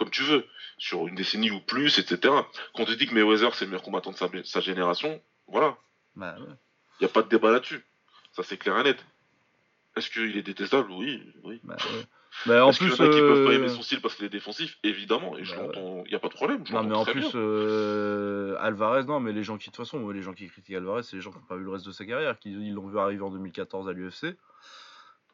[0.00, 0.46] comme tu veux,
[0.78, 2.34] sur une décennie ou plus, etc.
[2.74, 5.76] Quand tu dis que Mayweather c'est le meilleur combattant de sa, génération, voilà.
[6.16, 6.36] Bah,
[7.00, 7.84] Il n'y a pas de débat là-dessus.
[8.32, 9.04] Ça c'est clair et net.
[9.96, 10.90] Est-ce qu'il est détestable?
[10.92, 11.60] Oui, oui.
[11.64, 12.04] Bah, ouais.
[12.46, 14.00] Bah, en Est-ce qu'il plus, y en a qui peuvent pas aimer euh, son style
[14.00, 14.78] parce qu'il est défensif?
[14.84, 16.64] Évidemment, et je Bah, l'entends, il n'y a pas de problème.
[16.64, 20.08] Je Non, mais en plus, euh, Alvarez, non, mais les gens qui, de toute façon,
[20.10, 21.90] les gens qui critiquent Alvarez, c'est les gens qui n'ont pas vu le reste de
[21.92, 24.36] sa carrière, qui ils l'ont vu arriver en 2014 à l'UFC.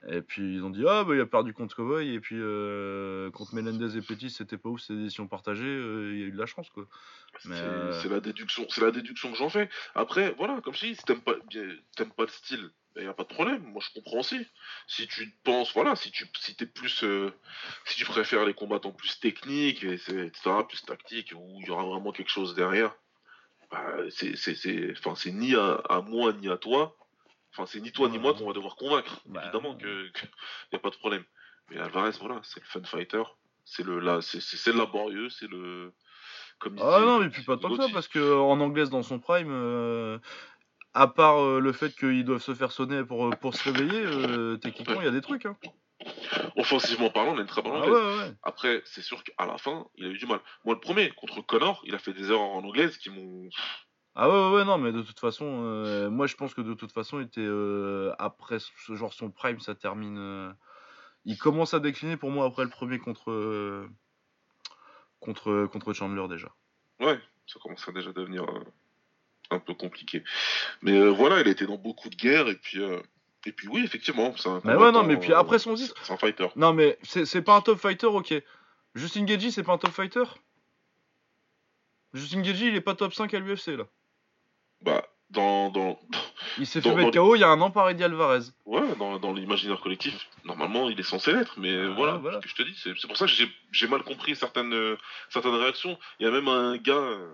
[0.08, 3.30] Et puis ils ont dit, ah, bah, il a perdu contre Cowboy, et puis euh,
[3.30, 6.26] contre Melendez et Petit, c'était pas ouf, c'était des décisions partagées, euh, il y a
[6.26, 6.86] eu de la chance, quoi.
[7.40, 9.68] C'est euh, la déduction, la déduction que j'en fais.
[9.94, 13.24] Après, voilà, comme je dis, si t'aimes pas, pas le style, il y a pas
[13.24, 13.62] de problème.
[13.62, 14.46] Moi, je comprends aussi.
[14.86, 17.30] Si tu penses, voilà, si tu, si t'es plus, euh,
[17.84, 20.30] si tu préfères les combattants plus techniques, etc.,
[20.68, 22.94] plus tactiques, où il y aura vraiment quelque chose derrière,
[23.70, 26.96] bah, c'est, c'est, c'est, enfin, c'est ni à, à moi ni à toi.
[27.56, 29.20] Enfin, c'est ni toi ni moi qu'on va devoir convaincre.
[29.26, 29.78] Bah, Évidemment ouais.
[29.78, 31.24] que, que a pas de problème.
[31.70, 33.22] Mais Alvarez, voilà, c'est le fun fighter.
[33.64, 35.92] C'est le, c'est, le laborieux, c'est le,
[36.58, 39.18] comme Ah non, mais puis pas tant que ça, parce que en anglaise, dans son
[39.18, 40.18] prime, euh,
[40.94, 44.56] à part euh, le fait qu'ils doivent se faire sonner pour, pour se réveiller, euh,
[44.56, 45.46] techniquement, il y a des trucs.
[45.46, 45.56] Hein.
[46.56, 47.94] Offensivement parlant, on a une très bonne Ah anglaise.
[47.94, 48.32] ouais, ouais.
[48.42, 50.40] Après, c'est sûr qu'à la fin, il a eu du mal.
[50.64, 53.48] Moi, le premier, contre Connor, il a fait des erreurs en anglaise qui m'ont.
[54.18, 56.72] Ah ouais, ouais, ouais, non, mais de toute façon, euh, moi je pense que de
[56.74, 60.16] toute façon, il était euh, après ce genre son prime, ça termine.
[60.18, 60.52] euh,
[61.26, 63.86] il commence à décliner pour moi après le premier contre euh,
[65.20, 66.48] contre contre Chandler déjà.
[67.00, 68.64] Ouais, ça commence à déjà devenir euh,
[69.50, 70.24] un peu compliqué.
[70.82, 72.80] Mais euh, voilà, il a été dans beaucoup de guerres, et puis.
[72.80, 73.00] euh,
[73.44, 76.12] Et puis oui, effectivement, c'est un Mais ouais, non, mais puis après son titre- c'est
[76.12, 76.48] un fighter.
[76.56, 78.34] Non, mais c'est c'est pas un top fighter, ok.
[78.94, 80.24] Justin Gagey, c'est pas un top fighter?
[82.14, 83.84] Justin Gagey, il est pas top 5 à l'UFC là.
[84.82, 85.98] Bah, dans, dans,
[86.58, 88.44] Il s'est fait mettre KO il y a un an par Eddie Alvarez.
[88.64, 90.14] ouais, dans, dans l'imaginaire collectif,
[90.44, 92.38] normalement, il est censé l'être, mais voilà, voilà.
[92.40, 93.32] ce que je te dis, c'est pour ça que
[93.72, 94.96] j'ai- mal compris certaines, euh,
[95.30, 95.98] certaines réactions.
[96.20, 97.32] Il y a même un gars euh,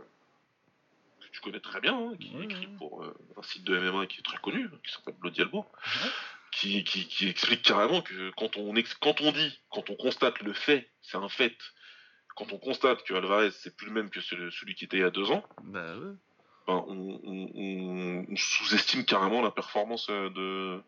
[1.21, 4.21] que tu connais très bien, hein, qui écrit pour euh, un site de MMA qui
[4.21, 5.67] est très connu, qui s'appelle Bloody Elbow,
[6.05, 6.11] Ouais.
[6.53, 10.41] qui, qui, qui explique carrément que quand on, ex- quand on dit, quand on constate
[10.41, 11.57] le fait, c'est un fait,
[12.37, 15.01] quand on constate que Alvarez c'est plus le même que celui, celui qui était il
[15.01, 16.15] y a deux ans, Bah ouais.
[16.67, 20.81] Ben, on, on- on- on sous-estime carrément la performance euh, de,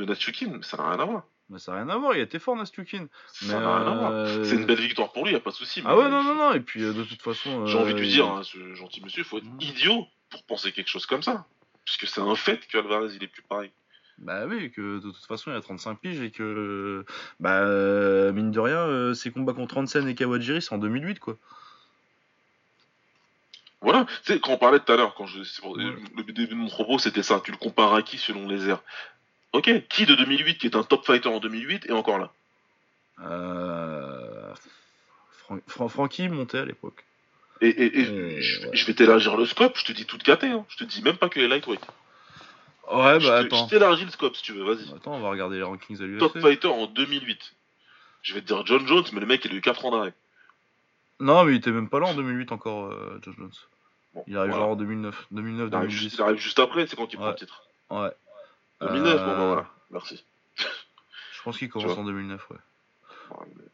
[0.00, 1.22] de Natsukin, mais ça n'a rien à voir.
[1.48, 3.06] Mais ça n'a rien à voir, il a été fort Nastukin.
[3.42, 4.10] Mais Ça n'a rien à voir.
[4.12, 5.80] euh, C'est une belle victoire pour lui, y a pas de souci.
[5.84, 7.66] Ah ouais, non, non, non, et puis euh, de toute façon.
[7.66, 9.60] J'ai envie de lui il- dire, hein, ce gentil monsieur, il faut être Mhm.
[9.60, 11.46] idiot pour penser quelque chose comme ça.
[11.84, 13.70] Puisque c'est un fait que Alvarez il est plus pareil.
[14.18, 17.04] Bah oui, que de toute façon il a 35 piges et que.
[17.38, 21.36] Bah, mine de rien, ses combats contre Hansen et Kawajiri c'est en 2008 quoi.
[23.82, 25.74] Voilà, tu sais, quand on parlait tout à l'heure, quand je, Ouais.
[26.16, 27.40] le début de mon propos, c'était ça.
[27.44, 28.82] Tu le compares à qui selon les airs?
[29.52, 32.32] Ok, qui de 2008 qui est un top fighter en 2008 est encore là?
[33.22, 34.52] Euh...
[35.38, 37.04] Fran- Fran- Francky montait à l'époque.
[37.60, 38.70] Et, et- et Euh, je, ouais.
[38.76, 40.64] je vais t'élargir le scope, je te dis toute caté, hein.
[40.68, 41.80] je te dis même pas que les lightweight.
[42.92, 43.64] Ouais, je bah te- attends.
[43.64, 44.92] je t'élargis le scope si tu veux, vas-y.
[44.94, 46.40] Attends, on va regarder les rankings à Top l'UFC.
[46.42, 47.54] fighter en 2008.
[48.22, 50.12] Je vais te dire John Jones, mais le mec il a eu 4 ans d'arrêt.
[51.20, 53.50] Non, mais il était même pas là en 2008 encore, euh, Josh Jones.
[54.14, 54.64] Bon, Il arrive voilà.
[54.64, 56.16] genre en 2009, 2009, il, arrive juste, 2010.
[56.18, 57.32] il arrive juste après, c'est quand il prend Ouais.
[57.32, 57.62] le titre.
[57.90, 58.10] Ouais.
[58.80, 60.24] 2009, bon bah Euh, voilà, merci.
[60.56, 62.56] Je pense qu'il commence en 2009, ouais.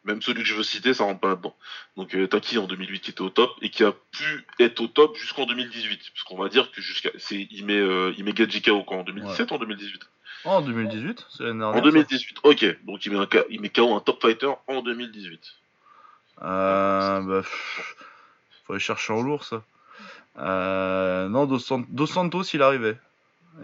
[0.04, 1.54] Même celui que je veux citer, ça rentre pas là-dedans.
[1.96, 4.80] Donc euh, t'as qui en 2008 qui était au top et qui a pu être
[4.80, 7.10] au top jusqu'en 2018 Parce qu'on va dire que jusqu'à.
[7.18, 10.08] c'est Il met, euh, il met Gadji KO quand En 2017 ou en 2018
[10.44, 11.80] Oh, en 2018, c'est l'année dernière.
[11.80, 12.84] En 2018, ok.
[12.84, 15.40] Donc il met, un, il met KO un top fighter en 2018.
[16.42, 17.96] Euh, bah, pff,
[18.64, 19.62] faut aller chercher en lourd, ça.
[20.38, 22.96] Euh, non, Dos, San- Dos Santos, il arrivait.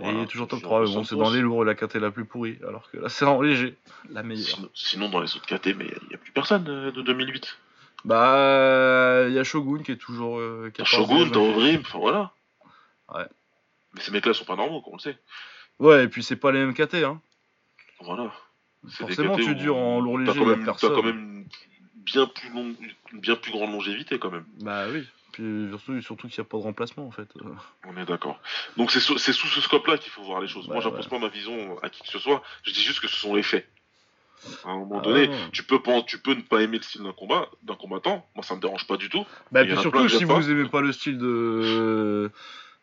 [0.03, 1.99] Et il est toujours top toujours 3, mais bon, c'est dans les lourds, la caté
[1.99, 2.59] la plus pourrie.
[2.66, 3.74] Alors que là, c'est en léger,
[4.11, 4.47] la meilleure.
[4.47, 7.59] Sinon, sinon, dans les autres KT, mais il n'y a plus personne euh, de 2008.
[8.05, 10.39] Bah, il y a Shogun qui est toujours.
[10.39, 10.87] Euh, T'as 14e.
[10.87, 12.33] Shogun, t'as Ovrim, enfin voilà.
[13.14, 13.24] Ouais.
[13.95, 15.16] Mais ces mecs-là sont pas normaux, comme on le sait.
[15.79, 17.20] Ouais, et puis c'est pas les mêmes KT, hein.
[18.03, 18.31] Voilà.
[18.91, 20.33] Forcément, KT tu dures en lourd léger.
[20.35, 21.47] T'as quand même
[22.05, 24.45] bien plus, une bien plus grande longévité, quand même.
[24.63, 25.05] Bah oui.
[25.33, 27.29] Puis surtout, surtout qu'il n'y a pas de remplacement, en fait.
[27.87, 28.41] On est d'accord.
[28.77, 30.67] Donc c'est sous, ce scope-là qu'il faut voir les choses.
[30.67, 31.11] Bah, Moi, j'impose ouais.
[31.11, 32.43] pas ma vision à qui que ce soit.
[32.65, 33.69] Je dis juste que ce sont les faits.
[34.65, 35.35] À un moment Ah, donné, non.
[35.53, 38.25] tu peux pas, tu peux ne pas aimer le style d'un combat, d'un combattant.
[38.37, 39.25] Moi, ça me dérange pas du tout.
[39.53, 40.49] Bah, puis surtout, si vous pas.
[40.49, 42.31] aimez pas le style de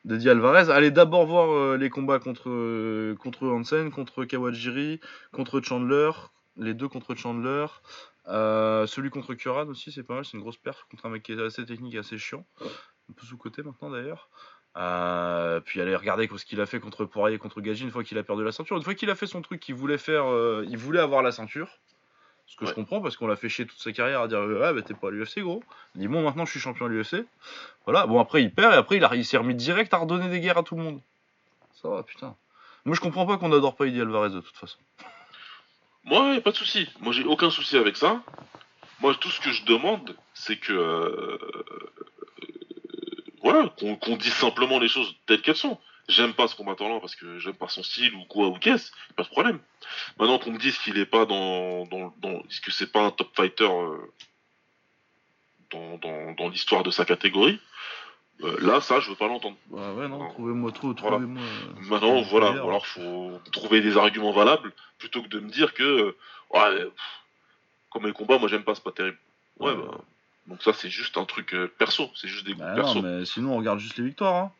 [0.03, 4.99] d'Eddie Alvarez, allez d'abord voir euh, les combats contre, euh, contre Hansen, contre Kawajiri,
[5.31, 6.11] contre Chandler,
[6.57, 7.65] les deux contre Chandler.
[8.27, 11.23] Euh, celui contre Curran aussi, c'est pas mal, c'est une grosse perf contre un mec
[11.23, 12.43] qui est assez technique et assez chiant.
[12.61, 14.29] Un peu sous-côté maintenant d'ailleurs.
[14.77, 18.17] Euh, puis allez regarder ce qu'il a fait contre Poirier, contre Gaji une fois qu'il
[18.17, 18.75] a perdu la ceinture.
[18.77, 21.31] Une fois qu'il a fait son truc, qu'il voulait faire, euh, il voulait avoir la
[21.31, 21.69] ceinture.
[22.47, 24.71] Ce que je comprends parce qu'on l'a fait chier toute sa carrière à dire ah
[24.73, 25.63] bah t'es pas à l'UFC gros.
[25.95, 27.25] Il dit bon maintenant je suis champion à l'UFC.
[27.85, 30.29] Voilà bon après il perd et après il, a- il s'est remis direct à redonner
[30.29, 31.01] des guerres à tout le monde.
[31.81, 32.35] Ça va putain.
[32.85, 34.77] Moi, je comprends pas qu'on adore pas Eddie Alvarez de toute façon.
[36.05, 36.87] Moi, pas de souci.
[36.99, 38.21] Moi, j'ai aucun souci avec ça.
[38.99, 40.71] Moi, tout ce que je demande, c'est que.
[40.73, 41.37] euh,
[43.41, 45.79] voilà, qu'on dise simplement les choses telles qu'elles sont.
[46.07, 49.23] J'aime pas ce combattant-là parce que j'aime pas son style ou quoi ou qu'est-ce, pas
[49.23, 49.59] de problème.
[50.19, 51.85] Maintenant qu'on me dise qu'il est pas dans.
[51.85, 53.97] dans, dans que c'est pas un top fighter euh,
[55.71, 57.59] dans l'histoire de sa catégorie,
[58.43, 59.55] euh, là, ça, je veux pas l'entendre.
[59.69, 61.41] Bah ouais, non, trouvez-moi trop, trouvez-moi.
[61.41, 65.73] euh, Maintenant, voilà, ou alors faut trouver des arguments valables plutôt que de me dire
[65.73, 66.15] que euh,
[66.53, 66.93] ouais, pff,
[67.91, 69.17] comme les combats, moi j'aime pas, c'est pas terrible.
[69.59, 69.77] Ouais, Ouais.
[69.87, 69.97] bah,
[70.47, 73.01] donc ça c'est juste un truc euh, perso, c'est juste des goûts Bah perso.
[73.01, 74.35] non, mais sinon, on regarde juste les victoires.
[74.35, 74.51] Hein.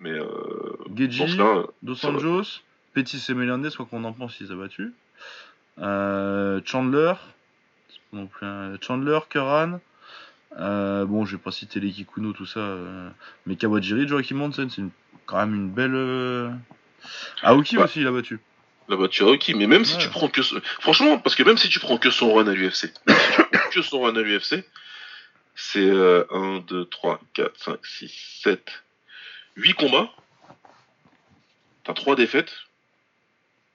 [0.00, 2.06] Mais euh, Geji, cas, Dos.
[2.06, 2.60] Anjos,
[2.94, 4.94] Pettis et Melendez, quoi qu'on en pense, ils ont battu.
[5.78, 7.12] Euh, Chandler,
[8.12, 8.46] non plus
[8.80, 9.80] Chandler, Curran.
[10.56, 12.60] Euh, bon, je vais pas citer les Kikuno, tout ça.
[12.60, 13.10] euh,
[13.46, 14.90] mais Kawajiri, Joachim Hansen, c'est une-
[15.26, 15.94] quand même une belle.
[15.94, 16.50] euh,
[17.42, 18.40] Aoki aussi, il a battu.
[18.88, 20.40] là bah tu as ok, mais même si tu prends que
[20.80, 22.92] franchement, parce que même si tu prends que son run à l'UFC,
[23.72, 24.64] que son run à l'UFC,
[25.54, 28.82] c'est euh, 1, 2, 3, 4, 5, 6, 7,
[29.56, 30.10] 8 combats.
[31.84, 32.52] T'as 3 défaites.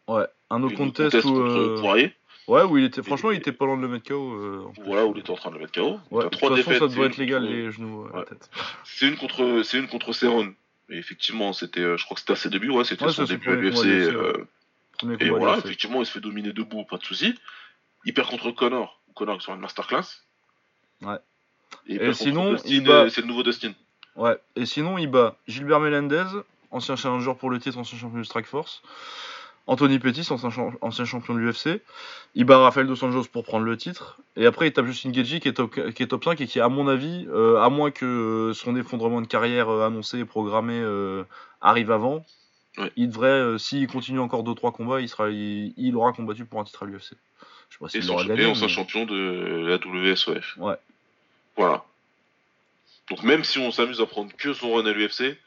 [0.07, 2.15] Ouais, un no contest, contest contre euh, Poirier.
[2.47, 3.01] Ouais, où il était.
[3.03, 4.33] Franchement, il était pas loin de le mettre KO.
[4.33, 4.63] euh.
[4.85, 5.99] Voilà, où il était en train de le mettre KO.
[6.11, 6.79] Ouais, de toute 3 façon, défaites.
[6.79, 8.25] ça devrait être légal, contre- les genoux à la Ouais.
[8.25, 8.49] tête.
[8.83, 10.53] C'est une contre, c'est une contre Cerrone.
[10.89, 13.23] Et effectivement, c'était, euh, je crois que c'était à ses débuts, ouais, c'était Ouais, son
[13.23, 13.85] début à l'UFC.
[13.85, 14.33] euh,
[15.19, 17.33] et voilà, effectivement, il se fait dominer debout, pas de souci.
[18.05, 18.99] Il perd contre Connor.
[19.15, 20.21] Connor sur une masterclass.
[21.01, 21.15] Ouais.
[21.87, 23.71] Et, il sinon, Dustin, il bat- euh, c'est le nouveau Dustin.
[24.15, 26.25] Ouais, et sinon, il bat Gilbert Melendez,
[26.71, 28.81] ancien challenger pour le titre, ancien champion du Strike Force.
[29.65, 31.81] Anthony Pettis, ancien, cham- ancien champion de l'UFC.
[32.35, 34.17] Il bat Rafael Dos Anjos pour prendre le titre.
[34.35, 36.59] Et après, il tape Justin Gaethje qui est top, qui est top 5 et qui,
[36.59, 40.25] à mon avis, euh, à moins que euh, son effondrement de carrière euh, annoncé et
[40.25, 41.23] programmé euh,
[41.61, 42.25] arrive avant,
[42.79, 42.91] Ouais.
[42.95, 46.59] il devrait, euh, s'il continue encore 2-3 combats, il, sera, il, il aura combattu pour
[46.59, 47.13] un titre à l'UFC.
[47.69, 48.47] Je sais pas Et, son, gagné.
[48.47, 50.57] ancien mais- champion de la WSOF.
[50.57, 50.75] Ouais.
[51.55, 51.83] Voilà.
[53.11, 55.37] Donc même si on s'amuse à prendre que son run à l'UFC,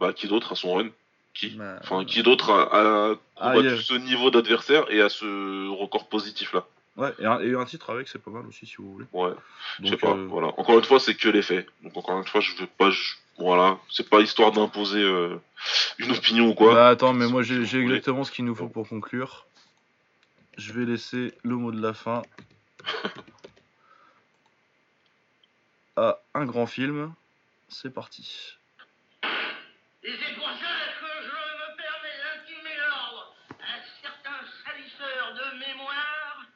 [0.00, 0.88] bah qui d'autre a son run?
[1.34, 3.76] Qui Bah, Enfin, qui d'autre a, a Ah, yeah.
[3.76, 6.64] ce niveau d'adversaire et à ce record positif là
[6.96, 9.06] Ouais, et un, et un titre avec, c'est pas mal aussi, si vous voulez.
[9.12, 9.32] Ouais.
[9.82, 10.48] Je sais pas, euh, voilà.
[10.58, 11.66] Encore une fois, c'est que les faits.
[11.82, 15.36] Donc encore une fois, je veux pas, je- voilà, c'est pas histoire d'imposer euh,
[15.98, 16.72] une opinion ou quoi.
[16.72, 19.44] Bah attends, mais moi j'ai exactement ce qu'il nous faut pour conclure.
[20.56, 22.22] Je vais laisser le mot de la fin
[25.96, 27.12] à un grand film.
[27.68, 28.54] C'est parti.
[30.04, 30.52] Et c'est pour ça
[31.00, 36.46] que je me permets d'intimer l'ordre à certains salisseurs de mémoire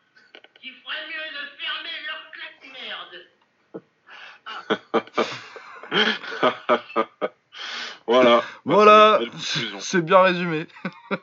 [0.60, 3.26] qui ferait mieux de fermer leur claque-merde.
[8.06, 8.42] voilà.
[8.64, 9.20] Voilà,
[9.80, 10.66] c'est bien résumé.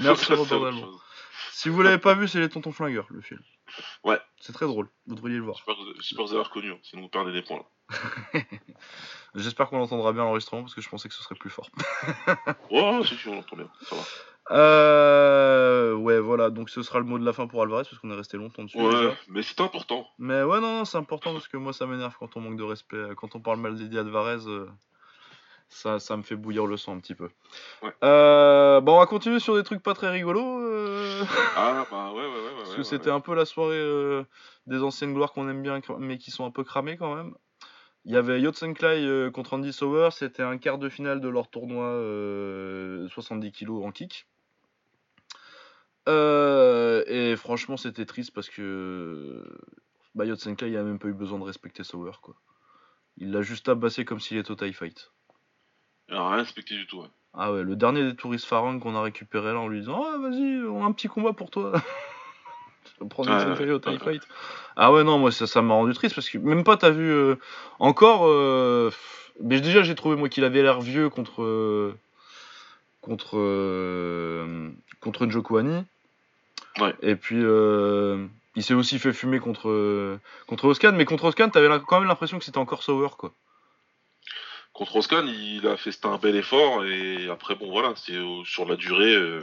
[0.00, 0.72] Merci, Robert.
[1.52, 3.40] Si vous l'avez pas vu, c'est les Tontons Flingueurs, le film.
[4.04, 4.20] Ouais.
[4.40, 5.56] C'est très drôle, vous devriez le voir.
[5.56, 7.64] J'espère que vous- avez reconnu, hein, sinon vous perdez des points là.
[9.34, 11.68] J'espère qu'on entendra bien l'enregistrement parce que je pensais que ce serait plus fort.
[12.70, 14.02] Ouais, ouais, si tu on entend bien, ça va.
[14.50, 18.10] Euh, ouais, voilà, donc ce sera le mot de la fin pour Alvarez parce qu'on
[18.10, 18.78] est resté longtemps dessus.
[18.80, 20.06] Ouais, mais c'est important.
[20.18, 22.62] Mais ouais, non, non, c'est important parce que moi ça m'énerve quand on manque de
[22.62, 22.96] respect.
[23.16, 24.66] Quand on parle mal d'Eddie Alvarez, euh,
[25.68, 27.28] ça, ça me fait bouillir le sang un petit peu.
[27.82, 27.90] Ouais.
[28.04, 30.60] Euh, bon, on va continuer sur des trucs pas très rigolos.
[30.62, 31.24] euh,
[31.56, 32.28] Ah bah ouais, ouais, ouais.
[32.28, 34.24] ouais parce ouais, que c'était un peu la soirée
[34.66, 37.34] des anciennes gloires qu'on aime bien, mais qui sont un peu cramées quand même.
[38.04, 41.86] Il y avait Yotsenklai contre Andy Sauer, c'était un quart de finale de leur tournoi
[41.86, 44.28] euh, 70 kg en kick.
[46.08, 49.42] Euh, et franchement, c'était triste parce que
[50.14, 52.12] bah, Yotsenklai il a même pas eu besoin de respecter Sauer.
[52.22, 52.34] Quoi.
[53.18, 55.10] Il l'a juste tabassé comme s'il était au TIE Fight.
[56.08, 57.00] Il a rien respecté du tout.
[57.00, 57.08] ouais.
[57.34, 60.16] Ah ouais, le dernier des touristes Farang qu'on a récupéré là en lui disant Ah
[60.18, 61.72] vas-y, on a un petit combat pour toi.
[63.10, 63.98] Prendre Ouais, au TIE ouais.
[63.98, 64.22] Fight.
[64.76, 67.10] Ah ouais, non, moi ça ça m'a rendu triste parce que même pas t'as vu
[67.10, 67.34] euh,
[67.78, 68.22] encore.
[68.26, 68.90] euh,
[69.42, 71.94] Mais déjà, j'ai trouvé moi qu'il avait l'air vieux contre.
[73.02, 73.36] contre.
[75.00, 75.84] contre Njokuani.
[76.78, 76.94] Ouais.
[77.02, 77.40] Et puis.
[77.42, 82.08] euh, il s'est aussi fait fumer contre, contre Oscan, mais contre Oscan, t'avais quand même
[82.08, 83.34] l'impression que c'était encore Sauer, quoi.
[84.72, 88.44] Contre Oscan, il a fait c'était un bel effort et après bon voilà, c'est euh,
[88.44, 89.42] sur la durée, euh,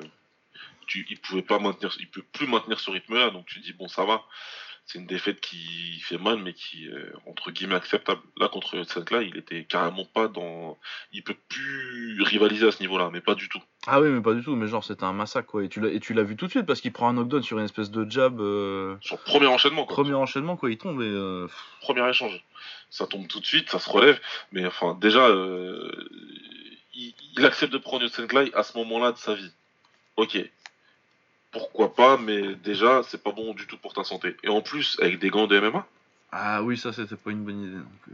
[0.86, 3.88] tu, il pouvait pas maintenir, il peut plus maintenir ce rythme-là, donc tu dis bon
[3.88, 4.24] ça va.
[4.86, 6.92] C'est une défaite qui fait mal, mais qui est
[7.26, 8.22] entre guillemets acceptable.
[8.38, 10.78] Là contre là il était carrément pas dans,
[11.14, 13.62] il peut plus rivaliser à ce niveau-là, mais pas du tout.
[13.88, 15.64] Ah oui, mais pas du tout, mais genre c'était un massacre quoi.
[15.64, 17.92] Et tu l'as, vu tout de suite parce qu'il prend un knockdown sur une espèce
[17.92, 18.40] de jab.
[18.40, 19.96] euh, Sur le premier enchaînement, quoi.
[19.96, 21.06] Premier enchaînement quoi, il tombe et.
[21.06, 21.48] euh,
[21.82, 22.44] premier échange.
[22.90, 24.20] Ça tombe tout de suite, ça se relève,
[24.52, 25.92] mais enfin déjà, euh,
[26.94, 29.52] il, il accepte de prendre Yotsenklai à ce moment-là de sa vie.
[30.18, 30.38] Ok.
[31.54, 34.36] Pourquoi pas, mais déjà, c'est pas bon du tout pour ta santé.
[34.44, 35.86] Et en plus, avec des gants de MMA.
[36.32, 38.14] Ah oui, ça c'était pas une bonne idée non plus.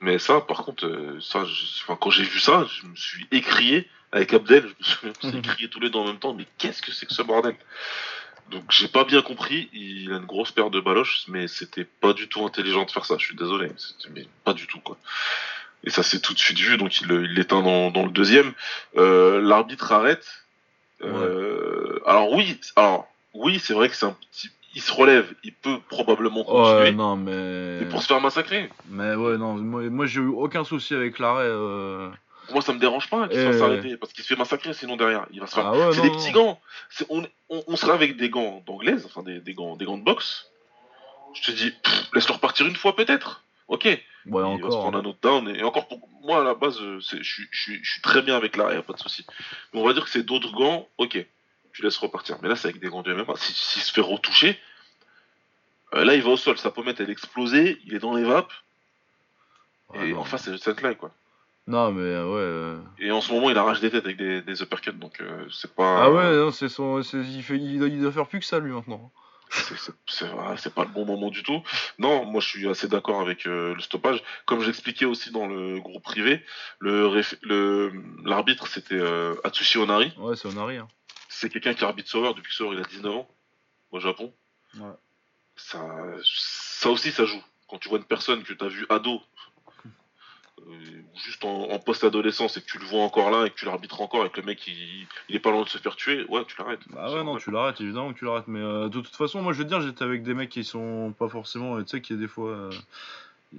[0.00, 1.42] Mais ça, par contre, euh, ça,
[1.82, 4.66] enfin, quand j'ai vu ça, je me suis écrié avec Abdel.
[4.80, 6.32] Je me s'est écrié tous les deux en même temps.
[6.32, 7.54] Mais qu'est-ce que c'est que ce bordel?
[8.50, 9.68] Donc j'ai pas bien compris.
[9.72, 13.04] Il a une grosse paire de baloches, mais c'était pas du tout intelligent de faire
[13.04, 13.16] ça.
[13.18, 13.70] Je suis désolé,
[14.14, 14.96] mais pas du tout quoi.
[15.84, 18.52] Et ça s'est tout de suite vu, donc il l'éteint dans, dans le deuxième.
[18.96, 20.26] Euh, L'arbitre arrête.
[21.02, 24.50] Euh, Alors oui, alors oui, c'est vrai que c'est un petit.
[24.74, 26.78] Il se relève, il peut probablement continuer.
[26.78, 27.80] Ouais, non, mais.
[27.80, 28.70] mais pour se faire massacrer.
[28.88, 31.44] Mais ouais, non, moi, moi, j'ai eu aucun souci avec l'arrêt.
[31.46, 32.08] euh.
[32.52, 34.96] Moi, ça me dérange pas qu'il se fasse arrêter parce qu'il se fait massacrer sinon
[34.96, 35.26] derrière.
[35.32, 35.66] Il va se faire.
[35.66, 36.60] Ah ouais, c'est des petits gants.
[37.08, 40.04] On, on, on serait avec des gants d'anglaise, enfin des, des gants, des gants de
[40.04, 40.46] boxe.
[41.34, 43.42] Je te dis, pff, laisse-le repartir une fois peut-être.
[43.70, 43.84] Ok.
[43.84, 44.80] Ouais, il va se encore.
[44.80, 45.48] prendre un autre down.
[45.56, 47.48] Et encore pour moi, à la base, euh, c'est- je suis-
[48.02, 49.24] très bien avec a pas de souci.
[49.72, 51.24] Mais on va dire que c'est d'autres gants, ok.
[51.72, 52.36] Tu laisses repartir.
[52.42, 53.34] Mais là, c'est avec des gants de MMA.
[53.36, 54.58] Si- S'il se fait retoucher,
[55.94, 56.58] euh, là, il va au sol.
[56.58, 57.80] Sa pommette, elle est explosée.
[57.86, 58.52] Il est dans les vapes.
[59.94, 60.20] Ouais, et non.
[60.20, 61.10] en face, c'est cette là quoi.
[61.66, 62.40] Non, mais euh, ouais.
[62.40, 62.78] euh.
[62.98, 65.72] Et en ce moment, il arrache des têtes avec des, des uppercuts, donc euh, c'est
[65.74, 66.04] pas.
[66.04, 67.02] Ah ouais, non, c'est son.
[67.02, 67.56] c'est- Il, fait...
[67.56, 69.10] il doit faire plus que ça lui maintenant.
[69.50, 71.62] C'est- pas le bon moment du tout.
[71.98, 74.22] Non, moi je suis assez d'accord avec euh, le stoppage.
[74.46, 76.44] Comme j'expliquais aussi dans le groupe privé,
[76.78, 77.92] le
[78.24, 80.12] l'arbitre c'était euh, Atsushi Onari.
[80.18, 80.76] Ouais, c'est Onari.
[80.78, 80.88] Hein.
[81.28, 83.28] C'est quelqu'un qui arbitre Sauer depuis que Sauer il a 19 ans
[83.92, 84.32] au Japon.
[84.78, 84.86] Ouais.
[85.56, 85.84] Ça,
[86.24, 87.42] ça aussi ça joue.
[87.68, 89.20] Quand tu vois une personne que tu as vu ado,
[91.24, 94.00] juste en, en post-adolescence et que tu le vois encore là et que tu l'arbitres
[94.00, 96.44] encore et que le mec il, il est pas loin de se faire tuer, ouais,
[96.46, 96.80] tu l'arrêtes.
[96.90, 98.48] Bah C'est ouais, non, tu l'arrêtes, évidemment que tu l'arrêtes.
[98.48, 101.14] Mais euh, de toute façon, moi je veux dire, j'étais avec des mecs qui sont
[101.18, 101.78] pas forcément.
[101.82, 102.50] Tu sais, qu'il y a des fois.
[102.50, 102.70] euh,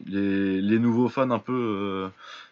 [0.06, 1.52] les, les nouveaux fans, un peu.
[1.54, 2.10] euh,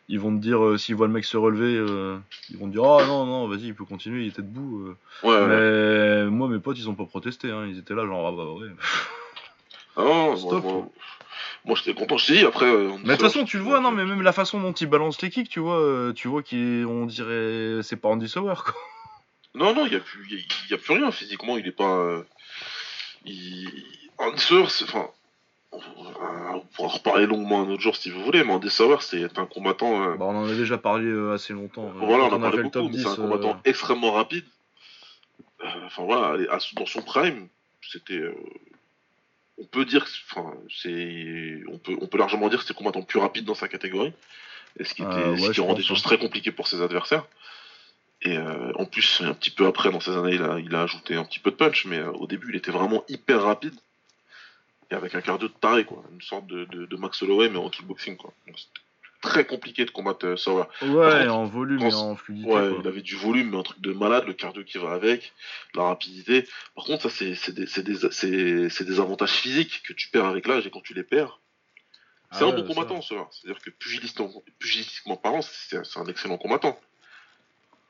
[0.09, 2.17] ils vont te dire, euh, s'ils voient le mec se relever, euh,
[2.49, 4.87] ils vont te dire, oh non, non, vas-y, il peut continuer, il était debout.
[4.87, 4.97] euh.
[5.23, 6.25] Ouais, ouais.
[6.25, 7.49] Mais moi, mes potes, ils ont pas protesté.
[7.51, 7.65] Hein.
[7.67, 8.69] Ils étaient là, genre, ah bah ouais.
[9.95, 10.63] Ah moi, Stop.
[10.63, 10.89] moi,
[11.65, 12.65] moi, j'étais content, je dit, après...
[12.65, 14.87] euh, Mais de toute façon, tu le vois, non, mais même la façon dont il
[14.87, 17.81] balance les kicks, tu vois, euh, tu vois qu'on dirait.
[17.83, 18.73] C'est pas Andy Sauer, quoi.
[19.55, 20.39] Non, non, il n'y a, plus- y a,
[20.71, 21.95] y a plus rien, physiquement, il est pas...
[21.97, 22.23] euh,
[23.25, 23.67] Il...
[24.17, 24.85] Andy Sauer, c'est...
[24.85, 25.07] Enfin...
[25.71, 29.37] On pourra en reparler longuement un autre jour si vous voulez, mais Andy Sauer, c'est
[29.37, 30.01] un combattant...
[30.03, 31.91] euh, Bah, on en a déjà parlé euh, assez longtemps.
[31.95, 34.45] voilà, on en a parlé beaucoup, mais c'est un 10, combattant extrêmement rapide.
[35.85, 36.37] Enfin voilà,
[36.75, 37.47] dans son prime,
[37.81, 38.21] c'était...
[39.59, 40.09] On peut dire que...
[40.29, 41.61] Enfin, c'est...
[41.67, 43.67] On peut, on peut largement dire que c'est le combattant le plus rapide dans sa
[43.67, 44.13] catégorie.
[44.79, 46.03] Et ce qui, était, Euh, ce qui pense, les choses hein.
[46.03, 47.25] très compliquées pour ses adversaires.
[48.21, 50.83] Et euh, en plus, un petit peu après, dans ces années, il a, il a
[50.83, 53.75] ajouté un petit peu de punch, mais euh, au début, il était vraiment hyper rapide.
[54.91, 56.03] Et avec un cardio de taré, quoi.
[56.11, 58.33] Une sorte de, de, de Max Holloway, mais en kickboxing, quoi.
[58.47, 58.81] Donc, c'était
[59.21, 60.63] très compliqué de combattre euh, Sauer.
[60.81, 62.49] Ouais, contre, en volume et en fluidité.
[62.49, 62.77] Ouais, quoi.
[62.81, 65.33] il avait du volume, mais un truc de malade, le cardio qui va avec,
[65.75, 66.47] la rapidité.
[66.75, 70.09] Par contre, ça, c'est c'est des, c'est des, c'est- c'est des avantages physiques que tu
[70.09, 71.39] perds avec l'âge, et quand tu les perds,
[72.31, 72.73] c'est Ah un ouais, bon ça.
[72.75, 73.23] combattant, Sauer.
[73.31, 76.79] C'est-à-dire que pugilistiquement, parlant, c'est c'est un excellent combattant.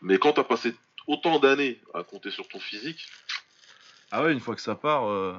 [0.01, 0.73] Mais quand t'as passé
[1.07, 3.05] autant d'années à compter sur ton physique,
[4.11, 5.35] Ah ouais, une fois que ça part, euh,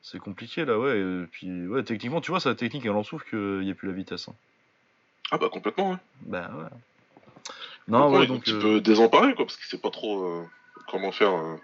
[0.00, 0.98] c'est compliqué là, ouais.
[0.98, 3.88] Et puis, ouais, techniquement, tu vois, sa technique, elle en souffre qu'il n'y a plus
[3.88, 4.28] la vitesse.
[4.28, 4.34] hein.
[5.30, 5.96] Ah bah complètement, ouais.
[6.22, 6.78] Bah ouais.
[7.88, 8.38] Non, ouais, il est donc.
[8.38, 10.44] un petit euh, peu désemparé, quoi, parce qu'il sait pas trop euh,
[10.90, 11.56] comment faire euh,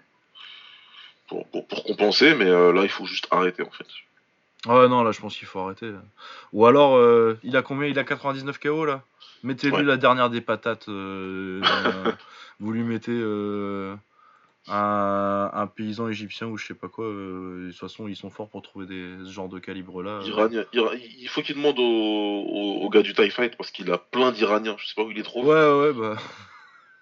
[1.27, 3.87] pour, pour, pour compenser, mais là, il faut juste arrêter, en fait.
[4.65, 5.91] Ouais, non, là, je pense qu'il faut arrêter.
[6.53, 7.87] Ou alors, euh, il a combien?
[7.87, 9.03] Il a 99 KO là?
[9.43, 9.83] Mettez-lui Ouais.
[9.83, 10.87] la dernière des patates.
[10.87, 11.61] euh,
[12.61, 13.93] vous lui mettez euh,
[14.67, 17.05] un, un paysan égyptien ou je sais pas quoi.
[17.05, 20.19] euh, de toute façon, ils sont forts pour trouver des, ce genre de calibre là.
[20.23, 23.91] Iranien- Ira- il faut qu'il demande au, au, au gars du TIE Fight parce qu'il
[23.91, 24.75] a plein d'Iraniens.
[24.79, 26.17] Je sais pas où il les trouve, Ouais, ouais, bah.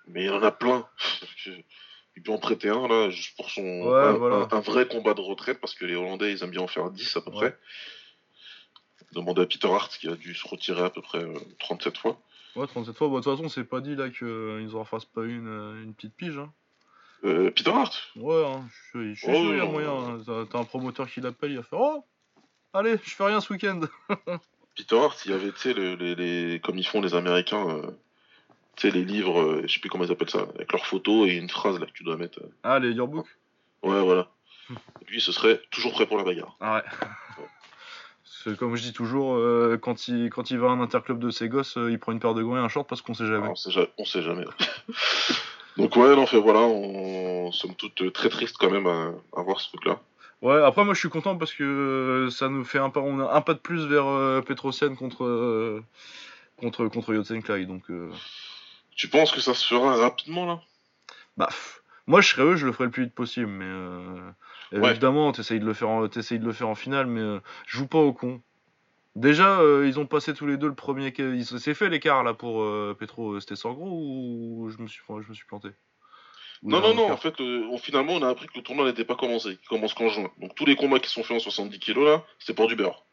[0.08, 0.88] mais il en a plein.
[2.18, 4.48] Il peut en prêter un là, juste pour son Ouais, un, voilà.
[4.52, 6.90] un- un vrai combat de retraite parce que les Hollandais ils aiment bien en faire
[6.90, 7.36] 10 à peu Ouais.
[7.38, 7.58] près.
[9.14, 12.20] Demandez à Peter Hart qui a dû se retirer à peu près euh, 37 fois.
[12.56, 13.08] Ouais, 37 fois.
[13.10, 15.94] Bah, de toute façon, c'est pas dit là qu'ils en fassent pas une, euh, une
[15.94, 16.38] petite pige.
[16.38, 16.52] Hein.
[17.24, 19.92] Euh, Peter Hart Ouais, hein, je suis, Oh, sûr, il y a moyen.
[19.94, 20.22] hein.
[20.26, 22.04] T'as- T'as un promoteur qui l'appelle, il va faire Oh
[22.74, 23.82] Allez, je fais rien ce week-end.
[24.78, 27.68] Peter Hart, il y avait, tu sais, le- les, les- comme ils font les Américains,
[27.70, 27.92] euh,
[28.78, 31.28] tu sais, les livres, euh, je sais plus comment ils appellent ça, avec leurs photos
[31.30, 32.40] et une phrase là que tu dois mettre.
[32.40, 32.50] euh.
[32.64, 33.28] Ah, les yearbooks
[33.84, 34.30] Ouais, voilà.
[35.10, 36.56] Lui, ce serait toujours prêt pour la bagarre.
[36.62, 36.84] Ah ouais.
[38.24, 41.20] Parce que comme je dis toujours, euh, quand, il, quand il va à un interclub
[41.20, 43.14] de ses gosses, euh, il prend une paire de gants et un short parce qu'on
[43.14, 43.46] sait jamais.
[43.48, 44.46] Ah, on, sait ja- on sait jamais.
[45.78, 49.60] Donc ouais, non, fait voilà, on sommes toutes très tristes quand même à, à voir
[49.60, 50.00] ce truc-là.
[50.42, 53.20] Ouais, après moi je suis content parce que euh, ça nous fait un pas, on
[53.20, 55.84] a un pas de plus vers euh, Petrosian contre, euh,
[56.58, 57.14] contre, contre.
[57.14, 58.10] Donc, euh,
[58.96, 60.62] Tu penses que ça se fera rapidement là?
[61.38, 64.32] Bah, pff, moi je serais eux, je le ferais le plus vite possible, mais euh,
[64.74, 64.92] Ouais.
[64.92, 67.88] évidemment, t'essayes de le faire, en, de le faire en finale, mais euh, je joue
[67.88, 68.42] pas au con.
[69.16, 71.14] Déjà, euh, ils ont passé tous les deux le premier.
[71.18, 73.40] il s'est fait l'écart là pour euh, Petro.
[73.40, 75.70] C'était sans gros ou je me suis, je me suis planté?
[76.64, 78.86] Ou Non, non, non, en fait, euh, on- finalement, on a appris que le tournoi
[78.86, 80.32] n'était pas commencé, il commence qu'en juin.
[80.38, 83.04] Donc tous les combats qui sont faits en 70 kilos là, c'était pour du beurre.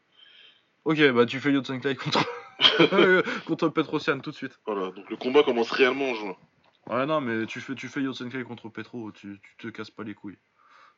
[0.85, 2.25] Ok, bah tu fais Yotsenkai contre
[2.93, 4.59] euh, contre Petrosian tout de suite.
[4.67, 6.37] Voilà, donc le combat commence réellement en juin.
[6.89, 10.05] Ouais, non, mais tu fais, tu fais Yotsenkai contre Petro, tu, tu te casses pas
[10.05, 10.39] les couilles.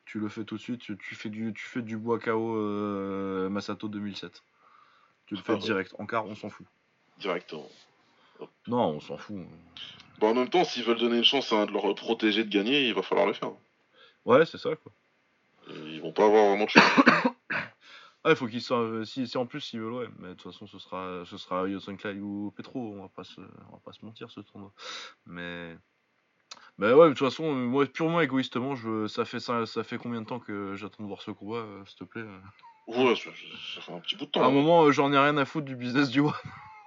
[0.04, 2.56] Tu le fais tout de suite, tu, tu fais du, tu fais du bois KO
[2.56, 4.42] euh, Masato 2007.
[5.30, 5.60] Tu le fais Ah ouais.
[5.60, 6.66] direct, en quart, on s'en fout.
[7.18, 7.68] Directement.
[8.66, 9.36] Non, on s'en fout.
[10.18, 12.50] Bon, en même temps, s'ils veulent donner une chance à un de leurs protégés de
[12.50, 13.52] gagner, il va falloir le faire.
[14.24, 14.90] Ouais, c'est ça quoi.
[15.68, 16.82] Et ils vont pas avoir vraiment de chance.
[18.24, 19.02] Ah, il faut qu'ils soient.
[19.06, 20.08] Si, si en plus s'ils veulent, ouais.
[20.18, 22.92] Mais de toute façon, ce sera, ce sera Yotsenkai ou Petro.
[22.92, 24.72] On va pas se, on va pas se mentir ce tournoi.
[25.26, 25.74] Mais.
[26.76, 29.96] Mais ouais, de toute façon, euh, moi, purement égoïstement, je, ça, fait, ça, ça fait
[29.96, 32.40] combien de temps que j'attends de voir ce combat, euh, s'il te plaît euh.
[32.96, 33.30] Ouais, ça,
[33.74, 34.42] ça fait un petit bout de temps.
[34.42, 34.52] À un hein.
[34.52, 36.32] moment, euh, j'en ai rien à foutre du business du One.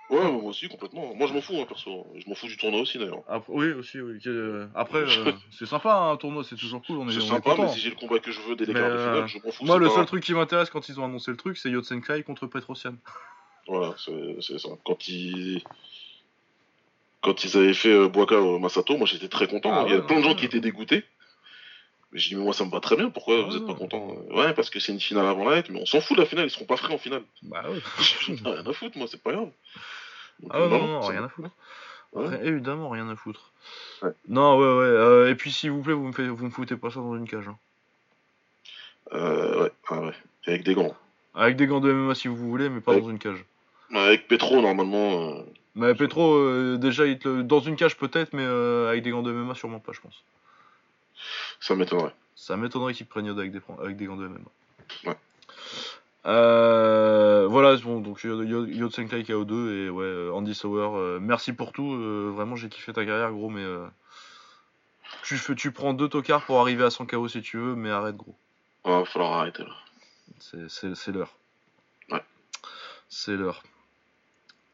[0.09, 1.15] Ouais, moi aussi, complètement.
[1.15, 2.05] Moi, je m'en fous, hein, perso.
[2.15, 3.23] Je m'en fous du tournoi aussi, d'ailleurs.
[3.47, 4.19] Oui, aussi, oui.
[4.27, 6.99] euh, Après, euh, c'est sympa, hein, un tournoi, c'est toujours cool.
[6.99, 8.73] On est, C'est est sympa, mais si j'ai le combat que je veux dès les
[8.73, 9.65] quarts de finale, je m'en fous.
[9.65, 12.23] Moi, le pas seul truc qui m'intéresse quand ils ont annoncé le truc, c'est Yotsenkai
[12.23, 12.95] contre Petrosian.
[13.65, 14.69] Voilà, c'est ça.
[14.83, 15.63] Quand ils...
[17.21, 19.71] Quand ils avaient fait euh, Boaka au Masato, moi j'étais très content.
[19.73, 20.35] Ah Il y a ouais, plein de gens ouais.
[20.35, 21.05] qui étaient dégoûtés.
[22.13, 23.73] Mais j'ai dit, mais moi ça me va très bien, pourquoi Ah vous êtes pas
[23.73, 26.21] content Ouais, parce que c'est une finale avant la lettre, mais on s'en fout de
[26.21, 27.23] la finale, ils seront pas frais en finale.
[27.43, 27.79] Bah ouais.
[28.21, 29.49] J'en ai rien à foutre, moi, c'est pas grave.
[30.39, 31.49] Donc, Ah euh, non, non, rien à foutre.
[32.13, 32.39] Ouais.
[32.47, 33.51] Évidemment, rien à foutre.
[34.03, 34.11] Ouais.
[34.29, 34.85] Non, ouais, ouais.
[34.85, 37.15] euh, et puis, s'il vous plaît, vous me, faites, vous me foutez pas ça dans
[37.15, 37.47] une cage.
[37.47, 37.57] hein.
[39.13, 40.13] Euh, ouais, ah ouais.
[40.47, 40.95] Et avec des gants.
[41.35, 43.43] Avec des gants de MMA si vous voulez, mais pas dans une cage.
[43.93, 45.31] Avec Petro, normalement.
[45.39, 45.41] euh,
[45.75, 49.09] Mais Petro, euh, déjà, il te le- dans une cage peut-être, mais euh, avec des
[49.11, 50.23] gants de MMA, sûrement pas, je pense.
[51.63, 52.13] Ça m'étonnerait.
[52.35, 54.39] Ça m'étonnerait qu'il prenne Yoda avec des, avec des gants de MMA.
[55.05, 55.17] Ouais.
[56.25, 61.53] Euh, voilà, bon, donc Yo- Yo- Yotsenkai KO2 et ouais, euh, Andy Sauer, euh, merci
[61.53, 61.93] pour tout.
[61.93, 63.87] euh, vraiment, j'ai kiffé ta carrière, gros, mais euh,
[65.23, 67.91] tu, fais, tu prends deux tocards pour arriver à 100 KO si tu veux, mais
[67.91, 68.35] arrête, gros.
[68.83, 69.75] Ouais, va falloir arrêter là.
[70.39, 71.33] C'est- l'heure.
[72.11, 72.23] Ouais.
[73.07, 73.63] C'est l'heure.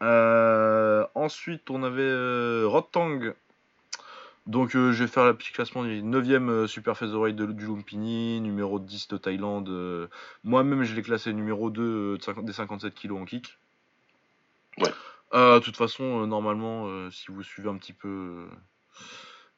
[0.01, 3.19] Euh, ensuite, on avait euh, Rotang.
[4.49, 7.67] Donc, euh, je vais faire le petit classement du 9ème euh, Super Featherweight de, du
[7.67, 9.69] Lumpini, numéro 10 de Thaïlande.
[9.69, 10.07] euh,
[10.43, 13.59] Moi-même, je l'ai classé numéro 2 euh, de 50 des 57 kilos en kick.
[14.79, 14.89] Ouais.
[15.31, 18.47] De toute façon, normalement, si vous suivez un petit peu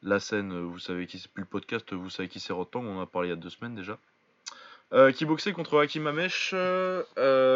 [0.01, 2.97] la scène, vous savez qui c'est plus le podcast, vous savez qui c'est Rotang, on
[2.97, 3.97] en a parlé il y a deux semaines déjà.
[5.13, 6.53] Qui boxait contre Hakim Amesh,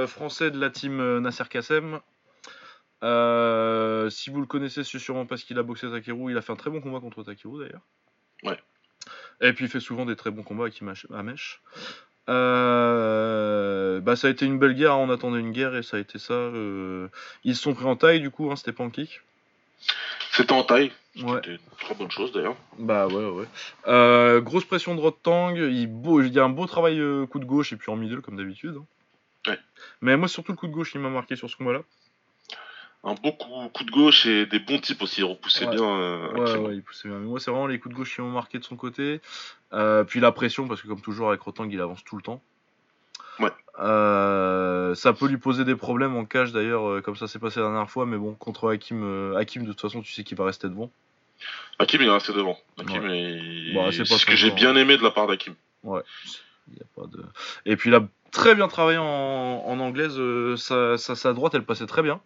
[0.07, 1.99] français de la team Nasser Kassem.
[3.03, 6.31] Euh, si vous le connaissez, c'est sûrement parce qu'il a boxé Takeru.
[6.31, 7.81] Il a fait un très bon combat contre Takeru d'ailleurs.
[8.43, 8.57] Ouais.
[9.41, 11.61] Et puis il fait souvent des très bons combats avec Hakim Amesh.
[12.29, 15.99] Euh, bah, ça a été une belle guerre, on attendait une guerre et ça a
[15.99, 16.33] été ça.
[16.33, 17.07] euh,
[17.43, 19.21] Ils se sont pris en taille du coup, hein, c'était pas en kick.
[20.31, 20.91] C'était en taille.
[21.17, 21.35] Ouais.
[21.35, 22.55] C'était une très bonne chose d'ailleurs.
[22.79, 23.45] Bah ouais, ouais.
[23.87, 27.45] Euh, grosse pression de Rotang, il, beau, il y a un beau travail coup de
[27.45, 28.75] gauche et puis en middle comme d'habitude.
[28.77, 28.85] hein.
[29.51, 29.59] Ouais.
[30.01, 31.83] Mais moi surtout le coup de gauche il m'a marqué sur ce combat-là.
[33.07, 35.21] Un beau coup, coup de gauche et des bons types aussi.
[35.21, 35.75] Il repoussait Ouais.
[35.75, 35.83] bien.
[35.85, 37.19] euh, Ouais, ouais, il poussait bien.
[37.19, 39.21] Mais moi c'est vraiment les coups de gauche qui m'ont marqué de son côté.
[39.73, 42.41] Euh, puis la pression parce que comme toujours avec Rotang il avance tout le temps.
[43.39, 43.51] Ouais.
[43.79, 47.67] Euh, ça peut lui poser des problèmes en cage d'ailleurs, comme ça s'est passé la
[47.67, 50.67] dernière fois, mais bon, contre Hakim, Hakim de toute façon tu sais qu'il va rester
[50.67, 50.89] devant.
[51.77, 52.57] Hakim, il est resté devant.
[52.79, 53.01] Hakim.
[53.73, 55.53] Bon, c'est ce que j'ai bien aimé de la part d'Hakim.
[55.83, 56.01] Ouais.
[56.71, 57.23] Il y a pas de...
[57.67, 60.17] Et puis il a très bien travaillé en, en anglaise,
[60.55, 62.19] sa, sa, sa droite elle passait très bien.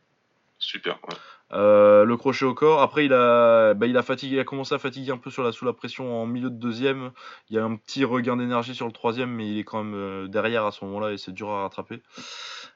[0.60, 1.00] Super.
[1.10, 1.16] ouais.
[1.52, 2.82] Euh, le crochet au corps.
[2.82, 5.44] Après, il a, bah, il a fatigué, il a commencé à fatiguer un peu sur
[5.44, 7.12] la, sous la pression en milieu de deuxième.
[7.50, 9.96] Il y a un petit regain d'énergie sur le troisième, mais il est quand même
[9.96, 12.02] euh, derrière à ce moment-là et c'est dur à rattraper.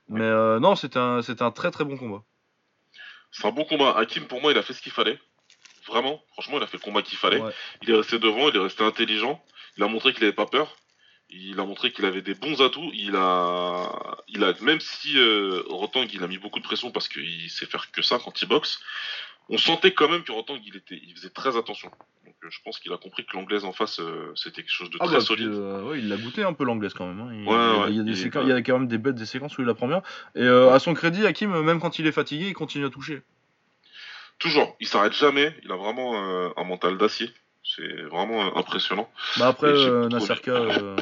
[0.10, 1.22] Mais euh, non, c'était un,
[1.52, 2.24] très très bon combat.
[3.32, 3.96] C'est un bon combat.
[3.98, 5.20] Hakim, pour moi, il a fait ce qu'il fallait.
[5.88, 7.42] Vraiment, franchement, il a fait le combat qu'il fallait.
[7.42, 7.52] Ouais.
[7.84, 9.44] Il est resté devant, il est resté intelligent.
[9.78, 10.76] Il a montré qu'il avait pas peur.
[11.36, 12.92] Il a montré qu'il avait des bons atouts.
[12.94, 17.08] Il a, il a même si euh, Rotang il a mis beaucoup de pression parce
[17.08, 18.80] qu'il sait faire que ça quand il boxe.
[19.50, 21.90] On sentait quand même que Rotang il était, il faisait très attention.
[22.26, 24.90] Donc euh, je pense qu'il a compris que l'anglaise en face euh, c'était quelque chose
[24.92, 25.50] de Ah très bah, solide.
[25.50, 27.20] ouais, il l'a goûté un peu l'anglaise quand même.
[27.20, 27.30] hein.
[27.34, 28.78] Il, Ouais, ouais, il y a des il est séquences- pas- il y a quand
[28.80, 30.02] même des bêtes des séquences où il la prend bien.
[30.36, 33.22] Et à son crédit, Hakim, même quand il est fatigué, il continue à toucher.
[34.40, 35.56] Toujours, il s'arrête jamais.
[35.64, 36.16] Il a vraiment
[36.58, 37.32] un mental d'acier.
[37.64, 39.10] C'est vraiment impressionnant.
[39.38, 40.96] Bah après, euh, trop Nasser K, euh,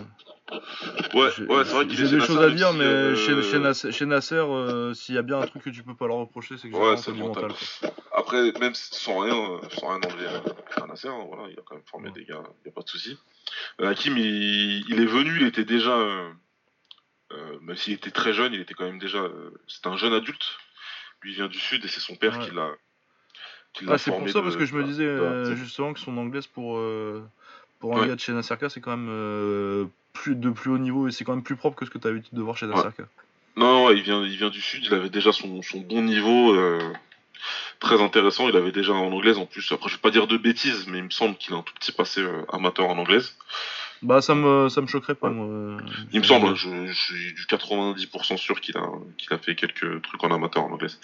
[1.14, 4.94] Ouais, c'est vrai qu'il j'ai des choses à dire, mais euh, chez, chez Nasser, euh,
[4.94, 6.98] s'il y a bien un truc que tu peux pas leur reprocher, c'est que Ouais,
[6.98, 7.52] c'est du mental.
[8.16, 10.28] après, même sans rien, sans rien enlever
[10.82, 12.14] à Nasser, hein, voilà, il a quand même formé Ouais.
[12.14, 13.18] des gars, il n'y a pas de souci.
[13.82, 15.98] Hakim, il, il est venu, il était déjà,
[17.62, 19.24] même s'il était très jeune, il était quand même déjà,
[19.68, 20.46] c'était un jeune adulte.
[21.22, 22.46] Lui il vient du sud et c'est son père Ouais.
[22.50, 22.72] qui l'a.
[23.88, 26.18] Ah, c'est pour ça, de- parce que je me de- disais euh, justement que son
[26.18, 27.24] anglaise pour, euh,
[27.80, 28.08] pour un Ouais.
[28.08, 31.24] gars de chez Nasserka, c'est quand même euh, plus, de plus haut niveau et c'est
[31.24, 33.04] quand même plus propre que ce que tu as l'habitude de voir chez Nasserka.
[33.56, 36.56] Non, ouais, il vient, il vient du sud, il avait déjà son, son bon niveau,
[37.80, 38.48] très intéressant.
[38.48, 39.72] Il avait déjà en anglaise en plus.
[39.72, 41.74] Après, je vais pas dire de bêtises, mais il me semble qu'il a un tout
[41.74, 43.36] petit passé amateur en anglaise.
[44.04, 45.34] Bah, ça me, ça me choquerait pas, Ouais.
[45.36, 45.46] moi.
[45.48, 45.78] euh,
[46.12, 48.84] Il me semble, hein, je, je suis du 90% sûr qu'il a,
[49.18, 51.00] qu'il a fait quelques trucs en amateur en anglaise.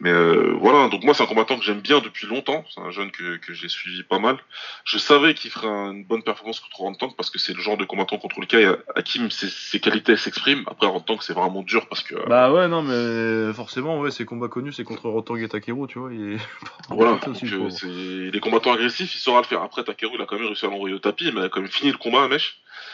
[0.00, 2.64] Mais euh, voilà, donc moi c'est un combattant que j'aime bien depuis longtemps.
[2.74, 4.36] C'est un jeune que, que j'ai suivi pas mal.
[4.84, 7.84] Je savais qu'il ferait une bonne performance contre Rantank parce que c'est le genre de
[7.84, 10.64] combattant contre lequel Hakim ses, ses qualités s'expriment.
[10.66, 14.24] Après Rantank c'est vraiment dur parce que euh, Bah ouais, non, mais forcément, ouais, ses
[14.26, 16.12] combats connus, c'est contre Rotang et Takeru, tu vois.
[16.12, 16.38] Il est...
[16.90, 19.62] Voilà, donc, euh, c'est les combattants agressifs, il saura le faire.
[19.62, 21.60] Après, Takeru, il a quand même réussi à l'envoyer au tapis, mais il a quand
[21.60, 22.28] même fini le combat,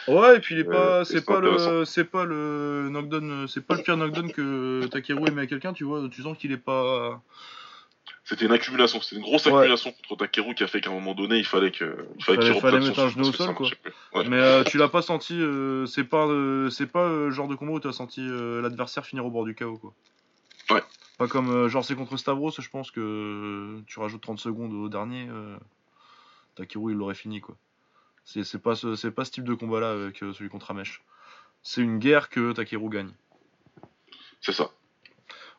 [0.07, 3.65] Ouais, et puis il est Euh, pas, c'est pas le, c'est pas le knockdown, c'est
[3.65, 6.07] pas le pire knockdown que Takeru aimait à quelqu'un, tu vois.
[6.09, 7.21] Tu sens qu'il est pas.
[8.23, 9.51] C'était une accumulation, c'était une grosse Ouais.
[9.53, 12.37] accumulation contre Takeru qui a fait qu'à un moment donné, il fallait que, il fallait
[12.39, 13.67] qu'il Fallait- mettre un genou au sol, quoi.
[14.13, 14.23] Ouais.
[14.29, 17.55] Mais euh, tu l'as pas senti, euh, c'est pas, euh, c'est pas le genre de
[17.55, 19.93] combat où tu as senti l'adversaire finir au bord du chaos, quoi.
[20.69, 20.83] Ouais.
[21.17, 25.27] Pas comme, genre c'est contre Stavros, je pense que tu rajoutes 30 secondes au dernier,
[26.55, 27.55] Takeru il l'aurait fini, quoi.
[28.23, 30.71] C'est c'est pas, ce, c'est pas ce type de combat là avec euh, celui contre
[30.71, 31.03] Amesh.
[31.63, 33.11] C'est une guerre que Takeru gagne.
[34.41, 34.69] C'est ça.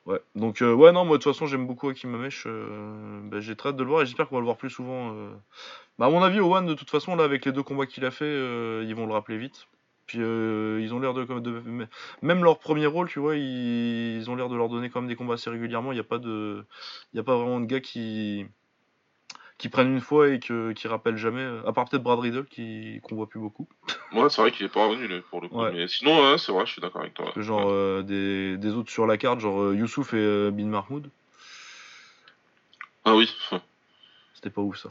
[0.05, 2.45] Ouais, donc euh, ouais, non, moi de toute façon j'aime beaucoup Hakim Amesh.
[2.47, 4.71] euh, bah, j'ai très hâte de le voir et j'espère qu'on va le voir plus
[4.71, 5.13] souvent.
[5.15, 5.31] euh.
[5.99, 8.11] Bah, à mon avis, Owen, de toute façon, là, avec les deux combats qu'il a
[8.11, 8.27] fait,
[8.85, 9.69] ils vont le rappeler vite.
[10.07, 11.87] Puis ils ont l'air de, de-
[12.23, 15.09] Même leur premier rôle, tu vois, ils, ils ont l'air de leur donner quand même
[15.09, 15.93] des combats assez régulièrement.
[15.93, 16.65] Il n'y a, pas de...
[17.13, 18.47] Il y a pas vraiment de gars qui
[19.63, 22.47] qui prennent une fois et que, qui rappellent jamais, euh, à part peut-être Brad Riddle
[22.47, 23.69] qui qu'on voit plus beaucoup.
[24.13, 25.59] Ouais, c'est vrai qu'il est pas revenu là, pour le coup.
[25.63, 25.73] Ouais.
[25.73, 27.33] Mais sinon, ouais, c'est vrai, je suis d'accord avec toi.
[27.37, 31.09] Genre euh, des, des autres sur la carte, genre euh, Youssouf et euh, Bin Mahmoud,
[33.05, 33.33] Ah oui,
[34.35, 34.89] c'était pas ouf ça.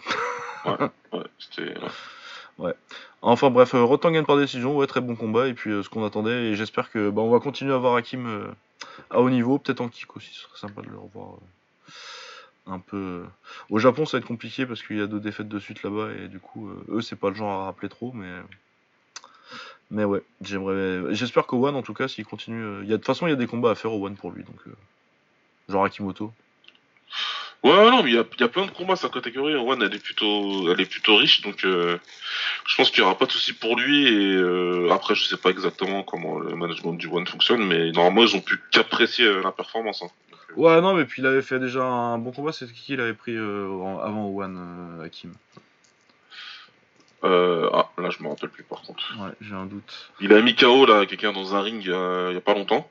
[1.14, 1.76] ouais, c'était.
[2.58, 2.74] ouais.
[3.22, 5.90] Enfin bref, euh, Rotan gagne par décision, ouais, très bon combat, et puis euh, ce
[5.90, 8.48] qu'on attendait, et j'espère que bah, on va continuer à voir Hakim euh,
[9.12, 11.36] à haut niveau, peut-être en kick aussi, ce serait sympa de le revoir
[12.68, 12.98] un peu.
[12.98, 13.26] euh.
[13.70, 16.10] Au Japon, ça va être compliqué parce qu'il y a deux défaites de suite là-bas,
[16.14, 18.30] et du coup, euh, eux, c'est pas le genre à rappeler trop, mais.
[19.90, 21.14] Mais ouais, j'aimerais.
[21.14, 22.64] J'espère qu'au One, en tout cas, s'il continue.
[22.64, 22.98] euh, il y a...
[22.98, 24.60] De toute façon, il y a des combats à faire au One pour lui, donc.
[25.68, 26.32] Genre Akimoto.
[27.64, 29.54] Ouais, non, mais il y a, y a plein de combats sa catégorie.
[29.56, 33.26] One, elle est plutôt, elle est plutôt riche, donc je pense qu'il y aura pas
[33.26, 34.08] de souci pour lui.
[34.08, 38.36] Et après, je sais pas exactement comment le management du One fonctionne, mais normalement, ils
[38.36, 40.02] ont pu qu'apprécier la performance.
[40.04, 40.10] hein.
[40.58, 43.14] Ouais, non, mais puis il avait fait déjà un bon combat, c'est qui il avait
[43.14, 44.58] pris euh, avant One,
[45.00, 45.34] euh, Hakim?
[47.24, 49.14] Euh, ah, là, je me rappelle plus par contre.
[49.20, 50.10] Ouais, j'ai un doute.
[50.20, 52.90] Il a mis KO là quelqu'un dans un ring euh, il y a pas longtemps.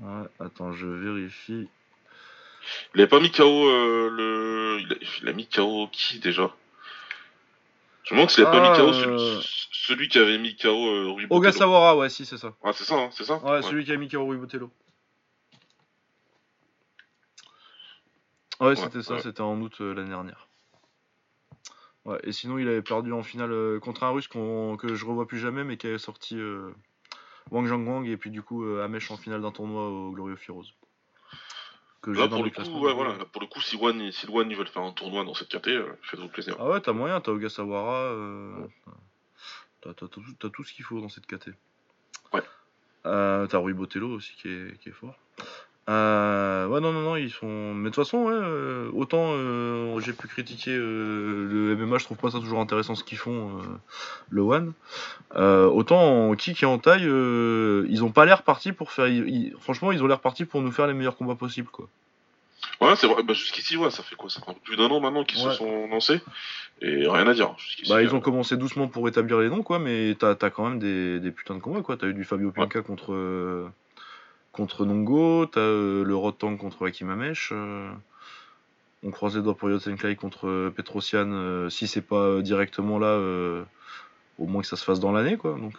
[0.00, 1.68] Ouais, attends, je vérifie.
[2.94, 6.50] Il avait pas mis KO euh, le, il a, il a mis KO qui déjà?
[8.04, 8.92] Je me demande s'il avait pas Ah, mis KO euh,
[9.40, 11.38] celui, celui qui avait mis KO euh, Rui Botello.
[11.38, 12.52] Ogasawara, ouais, si, c'est ça.
[12.62, 13.38] Ouais, c'est ça, hein, c'est ça?
[13.38, 14.70] Ouais, celui qui a mis Kaoru Botello.
[18.60, 20.50] Ouais, c'était ça, c'était en août euh, l'année dernière.
[22.04, 25.26] Ouais, et sinon, il avait perdu en finale euh, contre un russe que je revois
[25.26, 26.70] plus jamais, mais qui avait sorti euh,
[27.50, 30.36] Wang Zhangwang et puis du coup euh, Amesh en finale d'un tournoi au Glorio.
[32.00, 34.26] Que Là dans pour le coup, ouais, voilà, là, pour le coup, si One, si
[34.30, 36.56] One ils veulent faire un tournoi dans cette caté, euh, faites-vous plaisir.
[36.58, 38.16] Ah ouais, t'as moyen, t'as Ogasawara,
[39.82, 41.50] t'as, tout, ce qu'il faut dans cette KT.
[42.32, 42.42] Ouais.
[43.04, 45.18] T'as Rui Botello aussi qui est, qui est fort.
[45.88, 47.74] Euh, ouais, non, non, non, ils sont.
[47.74, 52.04] Mais de toute façon, ouais, euh, autant euh, j'ai pu critiquer euh, le MMA, je
[52.04, 53.58] trouve pas ça toujours intéressant ce qu'ils font,
[54.28, 54.72] le One.
[55.34, 59.08] Autant en kick et en taille, ils ont pas l'air partis pour faire.
[59.08, 61.88] ils- franchement, ils ont l'air partis pour nous faire les meilleurs combats possibles, quoi.
[62.80, 63.22] Ouais, c'est vrai.
[63.22, 64.30] Bah, jusqu'ici, ouais, ça fait quoi?
[64.30, 65.50] Ça fait plus d'un an maintenant qu'ils Ouais.
[65.50, 66.20] se sont lancés
[66.82, 67.54] et rien à dire.
[67.88, 70.78] Bah, ils ont commencé doucement pour établir les noms, quoi, mais t'as as quand même
[70.78, 71.96] des, des putains de combats, quoi.
[71.96, 73.12] T'as eu du Fabio Pinca contre,
[74.52, 77.90] contre Nongo, t'as euh, le Rotang contre Hakim Amesh, euh,
[79.02, 83.16] on croise les doigts pour Yotsenkai contre euh, Petrosian, euh, si c'est pas directement là,
[84.38, 85.56] au moins que ça se fasse dans l'année, quoi.
[85.58, 85.76] Donc,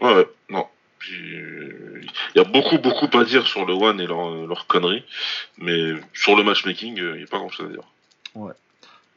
[0.00, 0.66] Ouais, ouais, non.
[1.08, 5.04] Il y a beaucoup, beaucoup à dire sur le One et leur, leur conneries,
[5.58, 7.84] mais sur le matchmaking, il n'y a pas grand chose à dire.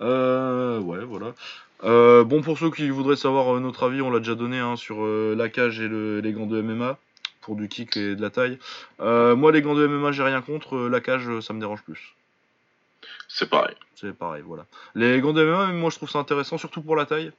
[0.01, 1.33] Euh, ouais, voilà.
[1.83, 4.75] Euh, bon, pour ceux qui voudraient savoir euh, notre avis, on l'a déjà donné hein,
[4.75, 6.97] sur euh, la cage et le- les gants de MMA.
[7.41, 8.59] pour du kick et de la taille.
[8.99, 10.77] Moi, les gants de MMA, j'ai rien contre.
[10.87, 12.13] La cage, ça me dérange plus.
[13.27, 13.75] C'est pareil.
[13.95, 14.65] C'est pareil, voilà.
[14.93, 17.31] Les gants de MMA, moi, je trouve ça intéressant, surtout pour la taille.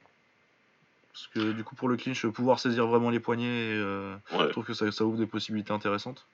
[1.13, 3.77] Parce que du coup, pour le clinch, pouvoir saisir vraiment les poignets,
[4.33, 4.47] Ouais.
[4.47, 6.25] je trouve que ça, ça ouvre des possibilités intéressantes.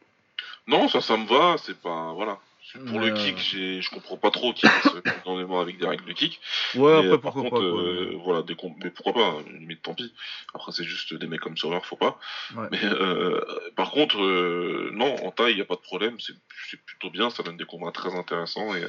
[0.67, 1.57] Non, ça, ça me va.
[1.57, 2.13] C'est pas.
[2.13, 2.39] Voilà.
[2.73, 5.87] Pour Mais, le kick, je comprends pas trop qui se dans les mains avec des
[5.87, 6.39] règles de kick.
[6.75, 7.69] Ouais, Mais, après, euh, pourquoi contre, pas.
[7.71, 7.81] quoi.
[7.81, 10.13] euh, voilà, des com- mais pourquoi pas, hein, limite tant pis.
[10.53, 12.19] Après, c'est juste des mecs comme Sawyer, faut pas.
[12.55, 12.67] Ouais.
[12.71, 13.39] Mais euh,
[13.75, 16.33] par contre, euh, non, en taille, il y a pas de problème, c'est,
[16.85, 18.83] plutôt bien, ça donne des combats très intéressants et,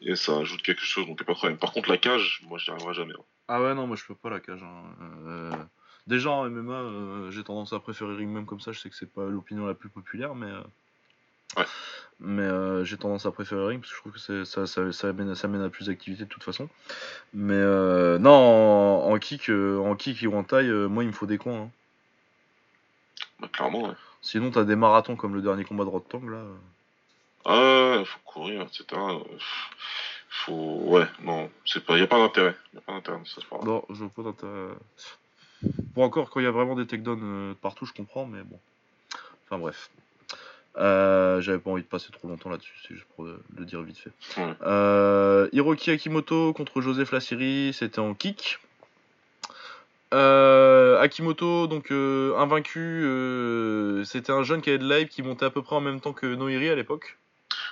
[0.00, 1.58] et ça ajoute quelque chose, donc y a pas de problème.
[1.58, 3.14] Par contre, la cage, moi, j'y arriverai jamais.
[3.14, 3.24] hein.
[3.48, 4.62] Ah ouais, non, moi je peux pas la cage.
[4.62, 5.68] hein.
[6.06, 8.72] Déjà en MMA, j'ai tendance à préférer Ring même comme ça.
[8.72, 10.50] Je sais que c'est pas l'opinion la plus populaire, mais.
[11.56, 11.64] Ouais.
[12.20, 15.12] Mais euh, j'ai tendance à préférer Ring parce que je trouve que ça, ça, ça,
[15.12, 16.68] mène, ça mène à plus d'activité de toute façon.
[17.32, 21.12] Mais euh, non, en, en kick, euh, en kick ou en taille, moi il me
[21.12, 21.62] faut des coins.
[21.62, 21.70] hein.
[23.40, 23.94] Bah, clairement, ouais.
[24.22, 26.42] Sinon, t'as des marathons comme le dernier combat de Rod Tang là.
[27.44, 28.84] Ah, ouais, faut courir, etc.
[30.30, 32.54] Faut, ouais, non, c'est pas, y a pas d'intérêt.
[32.74, 34.74] Y a pas d'intérêt dans cette part Non, je vois pas d'intérêt.
[35.94, 38.58] Bon, encore, quand il y a vraiment des takedowns partout, je comprends, mais bon.
[39.44, 39.90] Enfin, bref.
[40.76, 43.82] Euh, J'avais pas envie de passer trop longtemps là-dessus, c'est juste pour euh, le dire
[43.82, 44.10] vite fait.
[44.62, 48.58] Euh, Hiroki Akimoto contre Joseph Lassiri, c'était en kick.
[50.12, 53.04] Euh, Akimoto, donc invaincu,
[54.04, 56.12] c'était un jeune qui avait de l'hype qui montait à peu près en même temps
[56.12, 57.18] que Noiri à l'époque.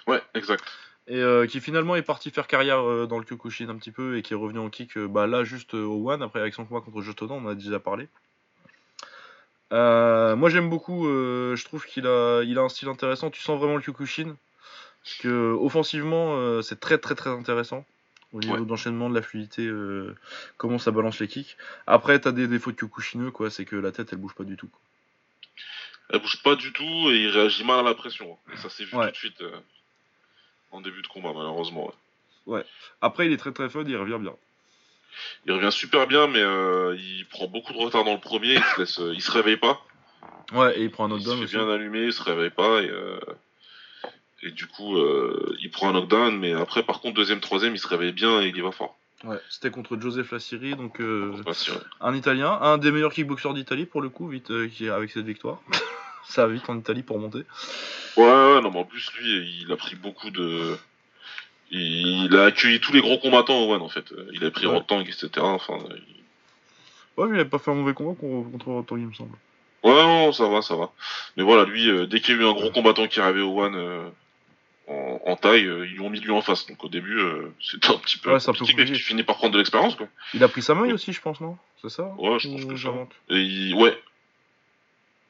[0.07, 0.65] Ouais, exact.
[1.09, 4.35] Et qui finalement est parti faire carrière dans le Kyokushin un petit peu et qui
[4.35, 7.35] est revenu en kick bah, là juste au One après avec son combat contre Jotona,
[7.35, 8.09] on en a déjà parlé.
[9.73, 13.41] Euh, moi j'aime beaucoup, euh, je trouve qu'il a, il a un style intéressant, tu
[13.41, 14.37] sens vraiment le Kyokushin.
[15.03, 17.85] Parce que offensivement euh, c'est très très très intéressant
[18.33, 18.65] au niveau Ouais.
[18.67, 19.71] d'enchaînement, de la fluidité,
[20.59, 21.57] comment ça balance les kicks.
[21.87, 24.57] Après t'as des défauts de Kyokushineux quoi, c'est que la tête elle bouge pas du
[24.57, 24.69] tout.
[24.69, 24.81] quoi.
[26.11, 28.37] Elle bouge pas du tout et il réagit mal à la pression.
[28.53, 29.07] Et ça s'est vu Ouais.
[29.07, 29.43] tout de suite
[30.71, 31.93] en début de combat, malheureusement.
[32.47, 32.65] ouais.
[33.01, 34.35] Après il est très très fun, il revient bien.
[35.47, 38.55] Il revient super bien, mais euh, il prend beaucoup de retard dans le premier.
[38.55, 39.81] Il se, laisse, euh, il se réveille pas.
[40.53, 41.57] Ouais, et il prend un Il se knockdown fait aussi.
[41.57, 42.83] bien allumer, il se réveille pas.
[42.83, 43.19] Et, euh,
[44.43, 44.97] et du coup,
[45.61, 46.39] il prend un knockdown.
[46.39, 48.97] Mais après, par contre, deuxième, troisième, il se réveille bien et il y va fort.
[49.25, 51.01] Ouais, c'était contre Joseph Lassiri, donc
[52.01, 55.61] un Italien, un des meilleurs kickboxers d'Italie pour le coup, vite qui avec cette victoire.
[56.25, 57.45] ça va vite en Italie pour monter.
[58.17, 60.77] Ouais, ouais, non, mais en plus, lui, il a pris beaucoup de.
[61.75, 64.05] Il a accueilli tous les gros combattants au One, en fait.
[64.33, 64.75] Il a pris Ouais.
[64.75, 65.29] Rotang, etc.
[65.39, 66.23] Enfin, il-
[67.17, 69.37] Ouais, mais il avait pas fait un mauvais combat contre, Rotor, il me semble.
[69.83, 70.91] Ouais, non, ça va, ça va.
[71.37, 73.61] Mais voilà, lui, euh, dès qu'il y a eu un gros combattant qui arrivé au
[73.61, 74.09] One euh,
[74.87, 76.67] en, en taille, euh, ils lui ont mis lui en face.
[76.67, 77.19] Donc au début,
[77.61, 79.59] c'était un petit peu Ouais, c'est un peu compliqué, mais tu finis par prendre de
[79.59, 80.09] l'expérience, quoi.
[80.35, 81.57] Il a pris sa main aussi, je pense, non?
[81.83, 82.05] C'est ça?
[82.19, 82.91] Ouais, je pense que ça.
[83.31, 83.75] Et il...
[83.75, 83.99] ouais.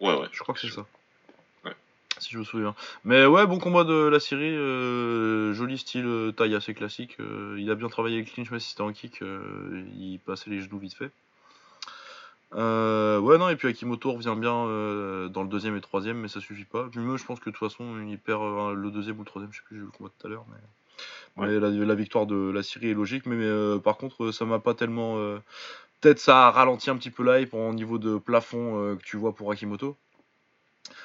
[0.01, 0.27] Ouais, ouais.
[0.32, 0.85] Je crois que c'est ça.
[2.23, 2.77] Si je me souviens.
[3.05, 4.55] Mais ouais, bon combat de la série.
[4.55, 7.16] euh, joli style, euh, taille assez classique.
[7.19, 9.23] euh, il a bien travaillé avec clinch, mais si c'était en kick,
[9.99, 11.11] il passait les genoux vite fait.
[12.53, 14.53] Ouais, non, et puis Akimoto revient bien
[15.31, 16.86] dans le deuxième et troisième, mais ça suffit pas.
[16.93, 19.53] Puis moi, je pense que de toute façon, il perd le deuxième ou le troisième,
[19.53, 20.44] je sais plus, j'ai vu le combat tout à l'heure.
[20.49, 24.44] Mais, mais la, la victoire de la Syrie est logique, mais, mais, par contre, ça
[24.44, 25.16] m'a pas tellement.
[26.01, 29.35] Peut-être ça a ralenti un petit peu l'hype au niveau de plafond que tu vois
[29.35, 29.97] pour Akimoto.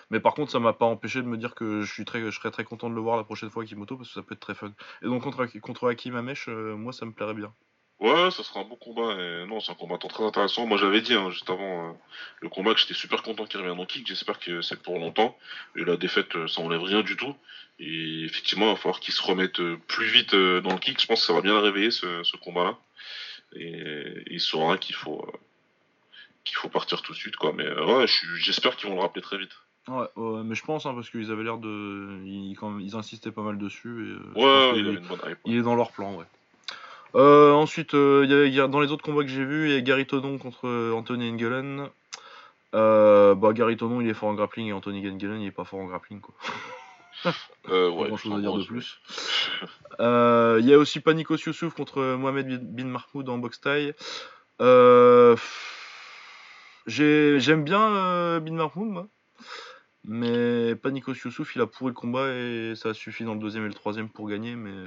[0.10, 2.32] Mais par contre, ça m'a pas empêché de me dire que je, suis très, je
[2.32, 4.40] serais très content de le voir la prochaine fois Akimoto parce que ça peut être
[4.40, 4.72] très fun.
[5.02, 7.54] Et donc contre, contre Amesh, euh, moi ça me plairait bien.
[8.00, 9.14] Ouais, ça sera un bon combat.
[9.20, 10.68] Et non, c'est un combattant très intéressant.
[10.68, 11.94] Moi, j'avais dit hein, juste avant euh,
[12.42, 14.06] le combat que j'étais super content qu'il revienne en kick.
[14.06, 15.36] J'espère que c'est pour longtemps.
[15.76, 17.36] Et la défaite, euh, ça enlève rien du tout.
[17.80, 21.02] Et effectivement, il va falloir qu'il se remette euh, plus vite euh, dans le kick.
[21.02, 22.78] Je pense que ça va bien le réveiller ce, ce combat-là.
[23.56, 25.38] Et, et il saura qu'il faut euh,
[26.44, 27.52] qu'il faut partir tout de suite, quoi.
[27.54, 28.06] Mais ouais,
[28.38, 29.56] j'espère qu'ils vont le rappeler très vite.
[29.88, 32.20] Ouais, ouais, mais je pense hein, parce qu'ils avaient l'air de.
[32.26, 33.88] Ils, quand même- ils insistaient pas mal dessus.
[34.36, 35.26] Et, euh, Ouais, il est- avait une bonne hype.
[35.26, 35.38] ouais.
[35.46, 36.26] Il est dans leur plan, ouais.
[37.16, 39.78] Euh, ensuite, euh, y y a- dans les autres combats que j'ai vus, il y
[39.78, 41.88] a Gary Tonon contre Anthony Engelen.
[42.74, 45.80] Bah, Gary Tonon, il est fort en grappling et Anthony Engelen, il est pas fort
[45.80, 46.36] en grappling, quoi.
[47.70, 49.00] Euh, Pas ouais, grand chose à dire de plus.
[50.00, 53.94] Il y a aussi Panikos Youssouf contre Mohamed bin- Mahmoud en boxe taille.
[56.86, 59.08] J'ai- J'aime bien bin Mahmoud, moi.
[60.08, 63.66] Mais Panikos Youssouf, il a pourri le combat et ça a suffi dans le deuxième
[63.66, 64.56] et le troisième pour gagner.
[64.56, 64.86] Mais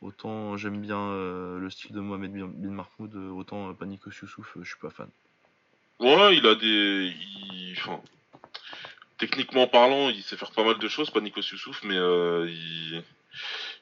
[0.00, 4.56] autant j'aime bien euh, le style de Mohamed bin, Mahmoud, euh, autant euh, Panikos Youssouf,
[4.56, 5.08] euh, je suis pas fan.
[6.00, 7.12] Ouais, il a des.
[7.14, 8.00] il- Enfin,
[9.18, 13.02] techniquement parlant, il sait faire pas mal de choses, pas Nikos Youssouf, mais euh, il...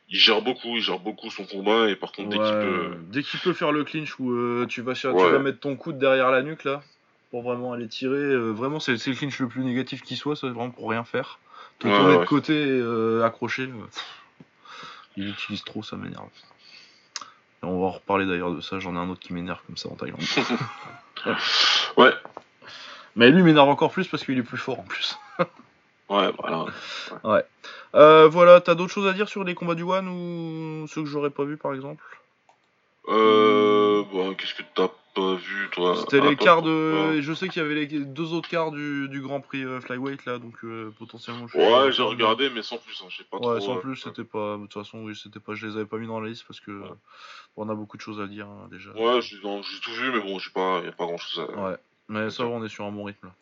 [0.09, 2.97] il gère beaucoup, il gère beaucoup son combat, et par contre, dès qu'il peut.
[3.11, 5.31] dès qu'il peut faire le clinch où euh, tu, vas, cher- tu Ouais.
[5.31, 6.83] vas mettre ton coude derrière la nuque là,
[7.31, 8.17] pour vraiment aller tirer.
[8.17, 11.39] euh, vraiment, c'est le clinch le plus négatif qui soit, c'est vraiment pour rien faire.
[11.79, 12.27] Te Ouais, tourner de ouais.
[12.27, 13.65] côté et euh, accrocher.
[13.65, 13.87] euh,
[15.17, 16.29] il utilise trop, ça m'énerve.
[17.63, 19.89] On va en reparler d'ailleurs de ça, j'en ai un autre qui m'énerve comme ça
[19.89, 20.21] en Thaïlande.
[21.97, 22.13] Ouais,
[23.17, 25.19] Mais lui m'énerve encore plus parce qu'il est plus fort en plus.
[26.11, 26.67] ouais, voilà.
[27.95, 31.09] Euh, voilà, t'as d'autres choses à dire sur les combats du One ou ceux que
[31.09, 32.05] j'aurais pas vu par exemple?
[33.09, 34.89] Euh, bon, qu'est-ce que t'as
[35.21, 37.21] vu, toi C'était les quarts de.
[37.21, 40.25] Je sais qu'il y avait les deux autres quarts du, du Grand Prix euh, Flyweight
[40.25, 41.47] là, donc euh, potentiellement.
[41.49, 43.61] je Ouais, j'ai regardé, mais sans plus, hein, j'ai pas Ouais, trop.
[43.61, 44.57] sans euh, plus, c'était pas.
[44.57, 45.55] De toute façon, oui, c'était pas.
[45.55, 46.71] Je les avais pas mis dans la liste parce que.
[46.71, 46.89] Ouais.
[47.59, 48.91] On a beaucoup de choses à dire hein, déjà.
[48.93, 51.71] Ouais, j'ai tout vu, mais bon, j'ai pas, y a pas grand chose à.
[51.71, 51.77] Ouais.
[52.09, 53.33] Mais ça va, on est sur un bon rythme là.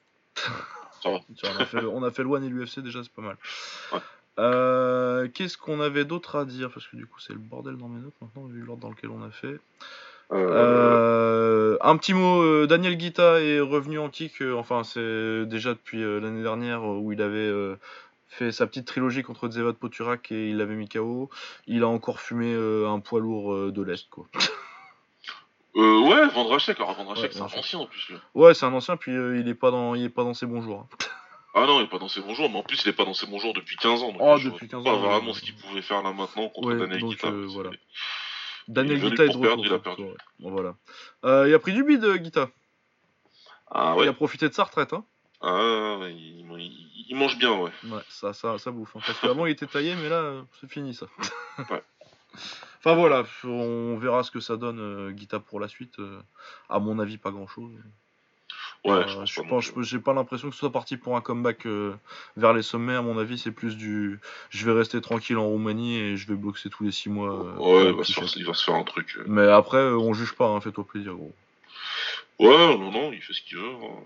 [1.03, 1.19] Ça va.
[1.37, 3.37] Tiens, on, a fait on a fait One et l'UFC déjà, c'est pas mal.
[3.93, 3.99] Ouais.
[4.39, 6.71] Euh, Qu'est-ce qu'on avait d'autre à dire?
[6.71, 9.11] Parce que du coup, c'est le bordel dans mes notes maintenant, vu l'ordre dans lequel
[9.11, 9.61] on a fait.
[10.33, 15.71] Euh, un petit mot, euh, Daniel Guita est revenu en kick, euh, enfin c'est déjà
[15.75, 17.53] depuis l'année dernière où il avait
[18.29, 21.31] fait sa petite trilogie contre Zevat Poturak et il l'avait mis KO.
[21.67, 24.25] Il a encore fumé un poids lourd de l'Est quoi.
[25.77, 28.17] euh, ouais, Vandrachek, alors Vandrachek, Ouais, c'est un ancien en plus, lui.
[28.35, 30.47] Ouais c'est un ancien puis euh, il est pas dans il est pas dans ses
[30.47, 30.87] bons jours.
[30.91, 30.97] hein.
[31.57, 33.05] Ah non, il est pas dans ses bons jours, mais en plus, il est pas
[33.05, 34.09] dans ses bons jours depuis 15 ans.
[34.11, 35.35] Donc Oh, je depuis vois 15 pas ans, vraiment ouais.
[35.35, 37.29] ce qu'il pouvait faire là maintenant contre Daniel donc, Guita.
[37.29, 37.71] euh, voilà.
[38.69, 39.67] Daniel Il Guita est de retour.
[39.67, 40.05] il a perdu.
[40.41, 40.75] Bon, voilà.
[41.25, 42.49] Euh, il a pris du bide euh, Guita.
[43.71, 45.05] Ah Il ouais, a profité de sa retraite hein.
[45.41, 47.71] ah, il, il- il mange bien, ouais.
[47.85, 48.97] Ouais, ça, ça, ça bouffe.
[48.97, 49.01] hein.
[49.07, 51.07] Parce qu'avant il était taillé, mais là, euh, c'est fini ça.
[51.71, 51.83] Ouais.
[52.79, 55.99] Enfin voilà, on verra ce que ça donne euh, Guita pour la suite.
[56.01, 56.21] euh,
[56.69, 57.73] à mon avis, pas grand chose.
[58.85, 61.65] Ouais, je pense je pense, j'ai pas l'impression que ce soit parti pour un comeback
[61.67, 61.95] euh,
[62.37, 62.95] vers les sommets.
[62.95, 64.21] À mon avis, c'est plus du.
[64.51, 67.33] Je vais rester tranquille en Roumanie et je vais boxer tous les 6 mois.
[67.33, 68.37] euh, Ouais, faire, chèque.
[68.37, 69.17] il va se faire un truc.
[69.17, 69.25] euh.
[69.27, 71.33] Mais après, euh, on juge pas, hein, fais-toi plaisir, gros.
[72.39, 73.65] Ouais, non, non, il fait ce qu'il veut.
[73.83, 74.01] hein.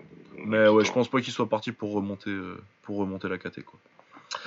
[0.45, 3.63] Mais ouais, je pense pas qu'il soit parti pour remonter, euh, pour remonter la KT
[3.63, 3.79] quoi.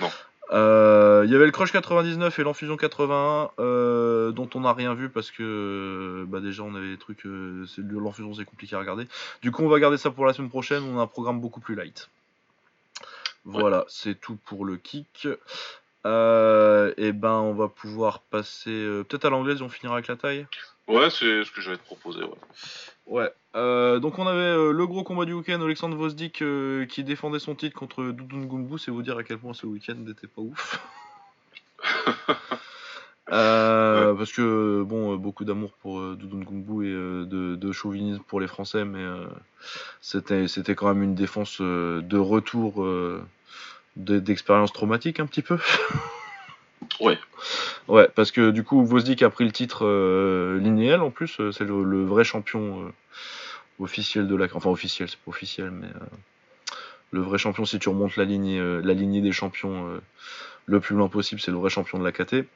[0.00, 0.10] Non.
[0.52, 4.92] Euh, Il y avait le Crush 99 et l'Enfusion 81 euh, dont on n'a rien
[4.94, 8.76] vu parce que euh, bah déjà on avait des trucs, euh, c'est- l'Enfusion c'est compliqué
[8.76, 9.06] à regarder.
[9.40, 11.60] Du coup on va garder ça pour la semaine prochaine, on a un programme beaucoup
[11.60, 12.08] plus light.
[13.44, 15.26] Voilà, c'est tout pour le kick.
[16.04, 20.16] Euh, et ben on va pouvoir passer euh, peut-être à l'anglaise, on finira avec la
[20.16, 20.46] taille.
[20.92, 22.36] Ouais, c'est ce que j'allais te proposer, ouais.
[23.06, 23.32] Ouais.
[23.56, 27.38] Euh, donc on avait euh, le gros combat du week-end, Alexandre Vosdik euh, qui défendait
[27.38, 30.42] son titre contre Doudoun Gumbu, c'est vous dire à quel point ce week-end n'était pas
[30.42, 30.80] ouf.
[33.26, 38.46] Parce que bon, beaucoup d'amour pour euh, Doudoun Gumbu et de, de chauvinisme pour les
[38.48, 39.04] Français, mais
[40.00, 45.58] c'était c'était quand même une défense de retour de- d'expérience traumatique un petit peu.
[47.00, 47.18] Ouais.
[47.88, 51.52] Ouais, parce que du coup, Vosdik a pris le titre euh, linéal en plus, euh,
[51.52, 52.92] c'est le, le vrai champion euh,
[53.80, 54.46] officiel de la.
[54.54, 56.06] Enfin, officiel, c'est pas officiel, mais euh,
[57.10, 60.00] le vrai champion, si tu remontes la ligne, euh, la lignée des champions euh,
[60.66, 62.46] le plus loin possible, c'est le vrai champion de la KT.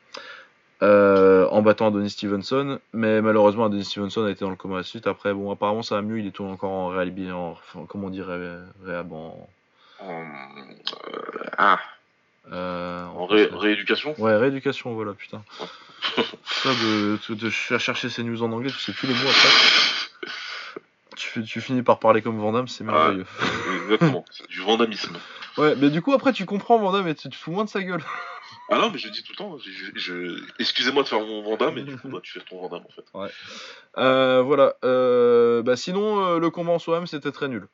[0.82, 4.78] Euh, en battant Adonis Stevenson, mais malheureusement Adonis Stevenson a été dans le coma à
[4.78, 5.06] la suite.
[5.06, 8.08] Après, bon, apparemment ça va mieux, il est toujours encore en réhab, en, enfin, comment
[8.08, 8.38] on dirait,
[8.84, 9.48] réhab en,
[10.00, 10.24] En, euh,
[11.56, 11.80] ah,
[12.52, 15.42] en ré- rééducation Ouais, rééducation, voilà, putain.
[16.44, 20.30] Ça, de, de, chercher ces news en anglais, tu sais plus les mots après.
[21.16, 23.26] Tu, tu finis par parler comme Vandame, c'est merveilleux.
[23.82, 25.16] Exactement, c'est du vandamisme.
[25.56, 27.82] Ouais, mais du coup, après, tu comprends Vandame et tu te fous moins de sa
[27.82, 28.02] gueule.
[28.70, 31.42] Ah non, mais je dis tout le temps, je, je- je- excusez-moi de faire mon
[31.42, 33.04] Vandame, et du coup, bah, tu fais ton Vandame en fait.
[33.96, 34.74] Euh, voilà.
[34.84, 37.66] Euh, bah, sinon, euh, le combat en soi-même, c'était très nul.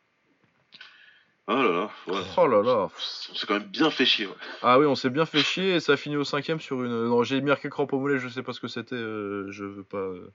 [1.48, 2.20] Ah là là, ouais.
[2.36, 2.88] Oh là là.
[3.32, 4.34] On s'est quand même bien fait chier, ouais.
[4.62, 7.08] Ah oui, on s'est bien fait chier et ça a fini au cinquième sur une.
[7.08, 9.82] Non, j'ai marqué crampe au mollet, je sais pas ce que c'était, euh, je veux
[9.82, 9.98] pas.
[9.98, 10.32] euh,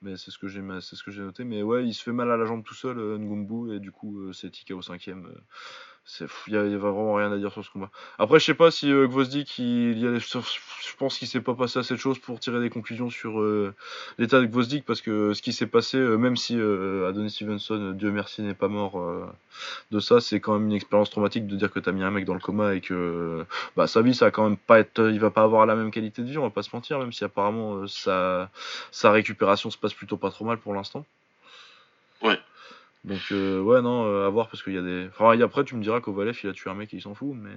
[0.00, 1.44] Mais c'est ce que j'ai, c'est ce que j'ai noté.
[1.44, 3.92] Mais ouais, il se fait mal à la jambe tout seul, euh, Ngumbu, et du
[3.92, 5.26] coup, euh, c'est TK au cinquième.
[5.26, 5.40] euh,
[6.06, 7.90] c'est, il y, a y a vraiment rien à dire sur ce combat.
[8.18, 11.54] Après, je sais pas si euh, Gvozdik, il, y a, je pense qu'il s'est pas
[11.54, 13.74] passé assez de choses pour tirer des conclusions sur euh,
[14.16, 17.92] l'état de Gvozdik, parce que ce qui s'est passé, euh, même si euh, Adonis Stevenson,
[17.92, 19.02] Dieu merci, n'est pas mort
[19.90, 22.24] de ça, c'est quand même une expérience traumatique de dire que t'as mis un mec
[22.24, 23.44] dans le coma et que
[23.76, 25.90] bah, sa vie, ça va quand même pas être, il va pas avoir la même
[25.90, 28.48] qualité de vie, on va pas se mentir, même si apparemment sa,
[28.92, 31.04] sa récupération se passe plutôt pas trop mal pour l'instant.
[33.06, 35.06] Donc euh, ouais non, euh, à voir parce qu'il y a des.
[35.08, 37.34] Enfin après tu me diras qu'Ovalev il a tué un mec et il s'en fout,
[37.34, 37.54] mais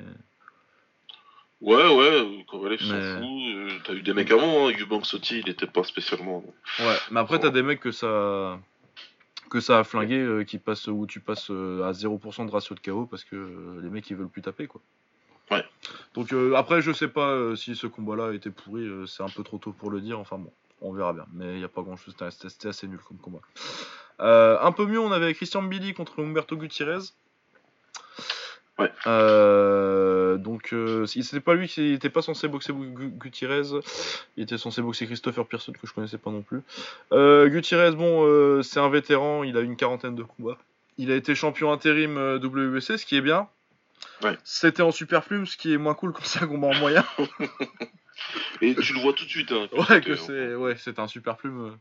[1.62, 3.24] Ouais, ouais, Kovalev s'en Mais- fout.
[3.24, 4.72] euh, T'as eu des mecs avant, hein.
[4.80, 6.44] Eubank Sotti, il était pas spécialement.
[6.80, 6.96] ouais.
[7.12, 8.60] Mais après t'as des mecs que ça
[9.50, 12.80] que ça a flingué, euh, qui passent où tu passes à 0% de ratio de
[12.82, 14.80] KO parce que les mecs ils veulent plus taper quoi.
[15.52, 15.66] Ouais.
[16.14, 19.72] Donc après je sais pas si ce combat-là était pourri, c'est un peu trop tôt
[19.74, 20.20] pour le dire.
[20.20, 21.26] Enfin bon, on verra bien.
[21.34, 23.40] Mais il y a pas grand-chose, c'était assez nul comme combat.
[24.22, 27.00] Euh, un peu mieux, on avait Christian Billy contre Humberto Gutiérrez.
[28.78, 28.92] Ouais.
[29.08, 33.64] Euh, donc, euh, c'était pas lui qui était pas censé boxer Gu- Gutiérrez.
[34.38, 36.62] Il était censé boxer Christopher Pearson que je connaissais pas non plus.
[37.12, 39.44] Euh, Gutiérrez, bon, euh, c'est un vétéran.
[39.44, 40.58] Il a une quarantaine de combats.
[40.98, 43.48] Il a été champion intérim WBC, ce qui est bien.
[44.24, 44.38] Ouais.
[44.46, 47.04] C'était en super plume, ce qui est moins cool quand c'est un combat en moyen.
[48.62, 49.52] Et tu le vois tout de suite.
[49.52, 51.66] Hein, ouais, c'était- que c'est, ouais, c'était un super plume.
[51.66, 51.72] euh.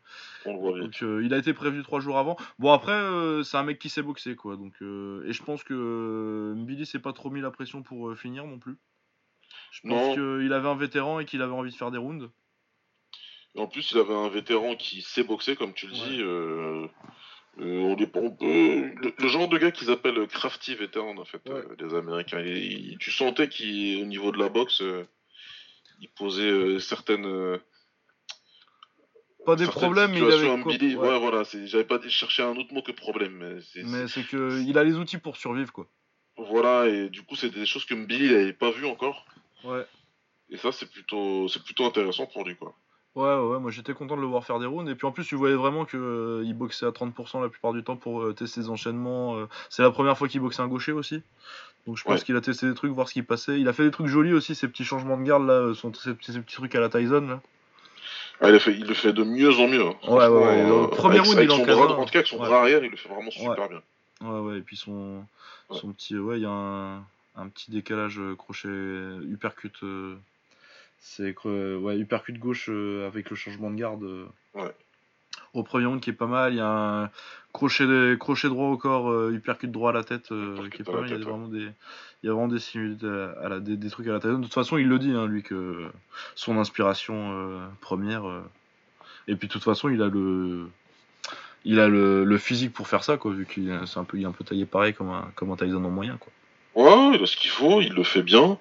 [0.46, 0.82] On le voit vite.
[0.84, 2.36] Donc euh, il a été prévenu trois jours avant.
[2.58, 4.56] Bon après euh, c'est un mec qui sait boxer quoi.
[4.56, 8.08] Donc euh, et je pense que euh, Billy s'est pas trop mis la pression pour
[8.08, 8.76] euh, finir non plus.
[9.70, 12.30] Je pense qu'il avait un vétéran et qu'il avait envie de faire des rounds.
[13.54, 15.98] Et en plus, il avait un vétéran qui sait boxer, comme tu le Ouais.
[16.08, 16.20] dis.
[16.20, 16.86] euh,
[17.60, 21.24] euh, on est- on peut- le, le genre de gars qu'ils appellent crafty vétéran, en
[21.24, 21.56] fait, Ouais.
[21.56, 22.40] euh, les Américains.
[22.44, 25.04] Et, tu sentais qu'au niveau de la boxe, euh,
[26.00, 27.26] il posait euh, certaines.
[27.26, 27.58] euh,
[29.46, 30.94] Pas des certaines problèmes, mais il avait quoi- ouais.
[30.96, 31.42] Ouais, voilà.
[31.64, 33.38] J'avais pas dit chercher un autre mot que problème.
[33.38, 33.60] Mais
[34.08, 35.86] c'est- que il a les outils pour survivre quoi.
[36.36, 39.26] Voilà, et du coup, c'est des choses que Billy n'avait pas vues encore.
[39.64, 39.84] Ouais.
[40.50, 42.74] Et ça, c'est plutôt, c'est plutôt intéressant pour lui, quoi.
[43.14, 44.88] Ouais, ouais, moi j'étais content de le voir faire des rounds.
[44.88, 47.96] Et puis en plus, tu voyais vraiment qu'il boxait à 30% la plupart du temps
[47.96, 49.36] pour euh, tester ses enchaînements.
[49.38, 49.46] euh.
[49.70, 51.22] C'est la première fois qu'il boxait un gaucher aussi.
[51.88, 52.24] Donc je pense Ouais.
[52.26, 53.58] qu'il a testé des trucs, voir ce qui passait.
[53.58, 55.92] Il a fait des trucs jolis aussi, ces petits changements de garde là, euh, son-
[55.94, 57.40] ces, petits, ces petits trucs à la Tyson là.
[58.42, 59.82] Ah, il, a fait, il le fait de mieux en mieux.
[59.84, 59.94] hein.
[60.06, 61.96] Ouais, ouais, ouais, euh, premier round, il en un.
[61.96, 63.82] En tout cas, avec son bras arrière, il le fait vraiment super bien.
[64.20, 65.24] Ouais, ouais, et puis son,
[65.72, 66.16] son petit.
[66.16, 66.98] Ouais, il y a un,
[67.36, 69.72] un petit décalage euh, crochet uppercut.
[69.82, 70.14] euh,
[71.00, 74.04] c'est ouais, uppercut gauche euh, avec le changement de garde.
[74.54, 74.70] Ouais.
[75.54, 76.52] Au premier round qui est pas mal.
[76.52, 76.68] Il y a
[77.04, 77.10] un
[77.52, 80.92] crochet, crochet droit au corps, euh, uppercut droit à la tête euh, qui est pas
[81.00, 81.08] mal.
[81.08, 81.68] Il y a vraiment des.
[82.22, 83.04] Il y a vraiment des similitudes
[83.42, 84.32] à, la, des, des trucs à la tête.
[84.32, 85.86] De toute façon, il le dit, hein, lui, que
[86.34, 88.26] son inspiration euh, première.
[88.28, 88.40] euh,
[89.28, 90.66] Et puis, de toute façon, il a le,
[91.64, 94.16] il a le, le physique pour faire ça, quoi, vu qu'il est c'est un peu,
[94.16, 96.32] il est un peu taillé pareil comme un, comme un Tyson en moyen, quoi.
[96.74, 98.58] Ouais, il a ce qu'il faut, il le fait bien.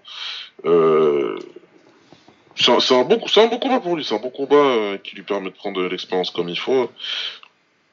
[2.57, 2.63] Euh...
[2.63, 4.97] C'est un, c'est bon, c'est un bon combat pour lui, c'est un bon combat euh,
[4.97, 6.91] qui lui permet de prendre de l'expérience comme il faut.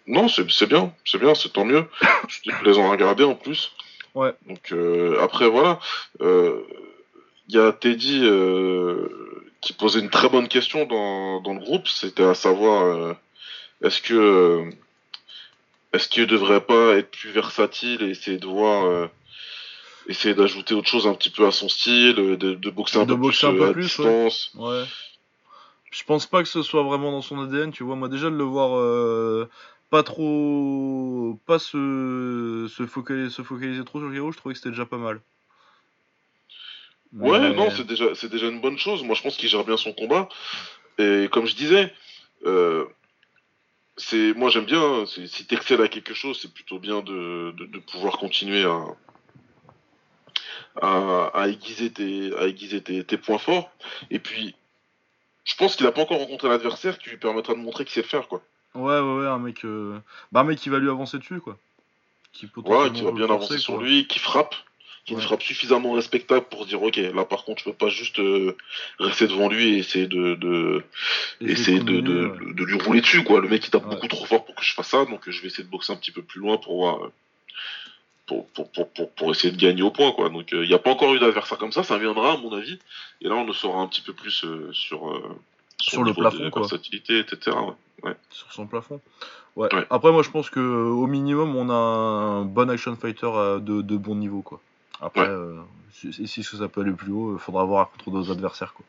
[0.06, 1.86] Non, c'est c'est bien, c'est bien, c'est tant mieux.
[2.28, 3.72] C'était plaisant à regarder en plus.
[4.14, 4.32] Ouais.
[4.46, 5.78] Donc euh, après voilà,
[6.20, 6.62] Euh,
[7.48, 9.08] il y a Teddy euh,
[9.60, 13.14] qui posait une très bonne question dans, dans le groupe, c'était à savoir euh,
[13.82, 14.70] est-ce que euh,
[15.92, 19.06] est-ce qu'il devrait pas être plus versatile et essayer de voir euh,
[20.08, 23.06] essayer d'ajouter autre chose un petit peu à son style, euh, de, de boxer un
[23.06, 24.52] De peu boxer plus un peu euh, à plus, distance.
[24.54, 24.84] Ouais.
[25.90, 27.96] Je pense pas que ce soit vraiment dans son ADN, tu vois.
[27.96, 29.48] Moi, déjà, de le voir euh,
[29.90, 31.38] pas trop.
[31.46, 34.86] pas se, se, focaliser, se focaliser trop sur le Giro, je trouvais que c'était déjà
[34.86, 35.20] pas mal.
[37.12, 39.04] Ouais, Mais- non, c'est déjà, c'est déjà une bonne chose.
[39.04, 40.28] Moi, je pense qu'il gère bien son combat.
[40.98, 41.92] Et comme je disais,
[42.44, 42.84] euh,
[43.96, 44.82] c'est, moi, j'aime bien.
[44.82, 48.84] hein, si t'excelles à quelque chose, c'est plutôt bien de, de, de pouvoir continuer à,
[50.80, 53.70] à, à aiguiser, tes, à aiguiser tes, tes points forts.
[54.10, 54.54] Et puis,
[55.44, 58.02] je pense qu'il a pas encore rencontré l'adversaire qui lui permettra de montrer qu'il sait
[58.02, 58.42] le faire, quoi.
[58.74, 59.98] Ouais, ouais, ouais, un mec, euh,
[60.32, 61.56] bah, un mec qui va lui avancer dessus, quoi.
[62.32, 64.56] Qui, Ouais, qui va bien avancer sur lui, qui frappe,
[65.04, 65.20] qui Ouais.
[65.22, 68.56] frappe suffisamment respectable pour dire ok, là par contre je peux pas juste euh,
[68.98, 70.82] rester devant lui et essayer de, de
[71.40, 72.54] essayer de, combiner, de, ouais.
[72.54, 73.40] de lui rouler dessus quoi.
[73.40, 73.94] Le mec il tape Ouais.
[73.94, 75.92] beaucoup trop fort pour que je fasse ça, donc euh, je vais essayer de boxer
[75.92, 77.10] un petit peu plus loin pour voir.
[78.30, 80.28] Euh, Pour, pour, pour, pour, pour essayer de gagner au point quoi.
[80.28, 82.78] Donc il n'y a pas encore eu d'adversaire comme ça, ça viendra à mon avis.
[83.20, 85.36] Et là on le saura un petit peu plus euh, sur, euh,
[85.80, 86.62] Sur le niveau plafond, de quoi.
[86.62, 87.56] versatilité, etc.
[88.02, 88.16] ouais.
[88.30, 89.00] sur son plafond.
[89.56, 89.68] Ouais.
[89.88, 93.82] Après, moi, je pense que au minimum, on a un bon action fighter euh, de,
[93.82, 94.60] de bon niveau, quoi.
[95.00, 95.60] Après, euh,
[95.92, 98.84] si ça peut aller plus haut, il faudra voir contre d'autres adversaires, quoi.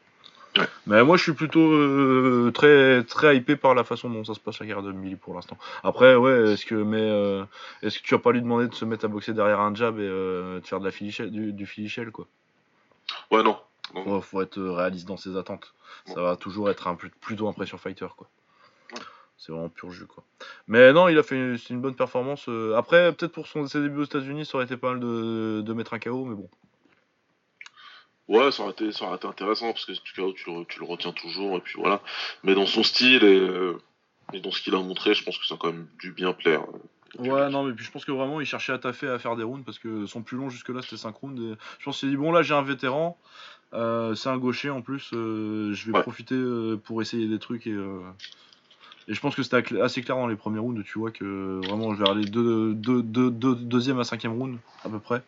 [0.58, 0.68] Ouais.
[0.88, 4.40] Mais moi, je suis plutôt euh, très très hypé par la façon dont ça se
[4.40, 5.58] passe la guerre de Millie pour l'instant.
[5.84, 7.44] Après, ouais, est-ce que mais euh,
[7.82, 10.00] est-ce que tu vas pas lui demander de se mettre à boxer derrière un jab
[10.00, 12.28] et euh, de faire de la filichelle, du, du filichelle, quoi?
[13.32, 13.58] Ouais, non.
[13.94, 14.04] non.
[14.04, 15.74] Faut, faut être réaliste dans ses attentes.
[16.08, 18.28] Ça va toujours être un, plutôt un pressure fighter quoi.
[18.94, 19.00] Ouais.
[19.38, 20.24] C'est vraiment pur jus quoi.
[20.68, 22.50] Mais non, il a fait une, bonne performance.
[22.76, 25.74] Après, peut-être pour son, ses débuts aux États-Unis, ça aurait été pas mal de, de
[25.74, 26.50] mettre un KO, mais bon.
[28.28, 30.86] Ouais, ça aurait été, ça aurait été intéressant parce que tu, tu, le, tu le
[30.86, 32.02] retiens toujours et puis voilà.
[32.44, 33.78] Mais dans son style et, euh,
[34.34, 36.34] et dans ce qu'il a montré, je pense que ça a quand même dû bien
[36.34, 36.64] plaire.
[37.20, 39.44] Ouais, non, mais puis je pense que vraiment il cherchait à taffer à faire des
[39.44, 41.40] rounds parce que son plus long jusque-là c'était 5 rounds.
[41.40, 43.18] Et je pense qu'il dit, bon là j'ai un vétéran,
[43.74, 46.02] euh, c'est un gaucher en plus, euh, je vais Ouais.
[46.02, 47.76] profiter euh, pour essayer des trucs et.
[49.08, 51.94] Et je pense que c'était assez clair dans les premiers rounds, tu vois que vraiment
[51.94, 55.22] vers les deux, deux- deuxième à cinquième round à peu près.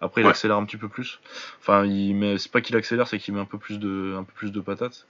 [0.00, 1.20] Après, il accélère un petit peu plus.
[1.60, 5.06] Enfin, il met, c'est pas qu'il accélère, c'est qu'il met un peu plus de, patates.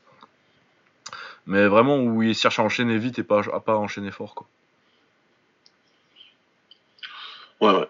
[1.46, 4.46] Mais vraiment où il cherche à enchaîner vite et pas à pas enchaîner fort.
[7.60, 7.88] Ouais, ouais.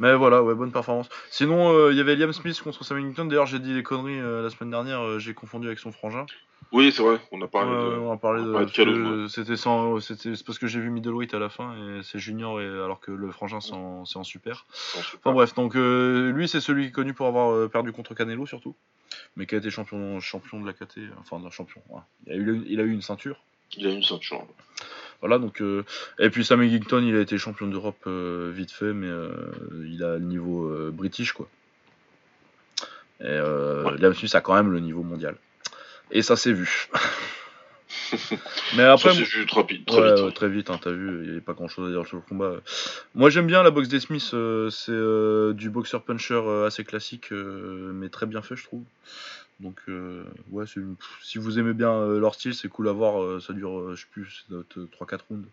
[0.00, 1.10] Mais voilà, ouais, bonne performance.
[1.30, 3.26] Sinon, euh, il y avait Liam Smith contre Sam Ellington.
[3.26, 6.24] D'ailleurs, j'ai dit les conneries euh, la semaine dernière, euh, j'ai confondu avec son frangin.
[6.72, 7.98] Oui, c'est vrai, on a parlé de.
[7.98, 9.26] on a parlé de.
[9.28, 12.60] C'était sans, c'était c'est parce que j'ai vu middleweight à la fin et c'est junior
[12.60, 14.66] et alors que le frangin c'est en, super.
[14.96, 18.76] Enfin, bref, donc lui c'est celui qui est connu pour avoir perdu contre Canelo surtout,
[19.34, 21.82] mais qui a été champion, champion de la KT, enfin champion.
[21.88, 22.02] ouais.
[22.26, 23.42] Il a eu, il a eu une ceinture.
[23.76, 24.46] Il a une ceinture.
[25.20, 25.84] Voilà donc euh,
[26.18, 29.30] et puis Sam Ellington il a été champion d'Europe euh, vite fait, mais euh,
[29.86, 31.48] il a le niveau british quoi.
[33.20, 33.96] Et Ouais.
[33.98, 35.36] Liam Smith a quand même le niveau mondial.
[36.10, 36.88] Et ça s'est vu.
[38.76, 39.86] mais après, Ça s'est vu très vite.
[39.86, 40.32] Très Ouais, vite, ouais, ouais.
[40.32, 42.22] très vite, hein, t'as vu, il n'y avait pas grand chose à dire sur le
[42.22, 42.54] combat.
[43.14, 44.34] Moi j'aime bien la boxe des Smiths,
[44.70, 48.84] c'est du boxer-puncher assez classique, mais très bien fait, je trouve.
[49.60, 53.22] Donc, euh, ouais, si vous aimez bien euh, leur style, c'est cool à voir.
[53.22, 55.46] euh, ça dure, euh, je sais plus, ça doit être 3-4 rounds.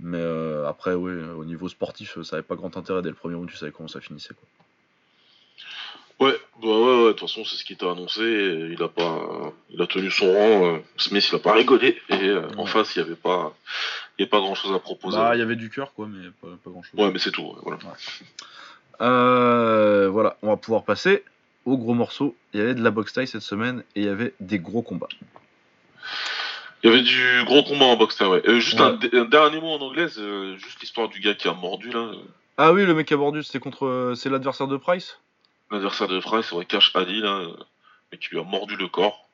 [0.00, 0.22] Mais
[0.66, 3.02] après, ouais, au niveau sportif, ça avait pas grand intérêt.
[3.02, 4.34] Dès le premier round, tu savais comment ça finissait.
[4.34, 6.26] Quoi.
[6.26, 8.22] Ouais, bah ouais, ouais, de toute façon, c'est ce qui t'a annoncé.
[8.70, 10.80] Il a pas, il a tenu son rang.
[10.96, 12.00] Smith, il a pas rigolé.
[12.08, 13.54] Et en face, il y avait pas,
[14.18, 15.16] il y avait pas grand chose à proposer.
[15.16, 16.98] Bah, il y avait du cœur, quoi, mais pas, pas grand chose.
[16.98, 17.42] Ouais, mais c'est tout.
[17.42, 17.78] ouais, voilà.
[19.00, 21.24] Euh, voilà, on va pouvoir passer
[21.64, 22.36] au gros morceau.
[22.52, 24.82] Il y avait de la boxe taille cette semaine et il y avait des gros
[24.82, 25.08] combats.
[26.82, 28.42] Il y avait du gros combat en boxe, ouais.
[28.48, 28.86] Euh, juste Ouais.
[29.12, 32.10] un, un dernier mot en anglaise, euh, juste l'histoire du gars qui a mordu là.
[32.58, 35.20] Ah oui, le mec à Bordus, c'est contre, euh, c'est l'adversaire de Price?
[35.70, 37.46] L'adversaire de Price, c'est vrai, Cash Ali là,
[38.10, 39.28] mais qui lui a mordu le corps.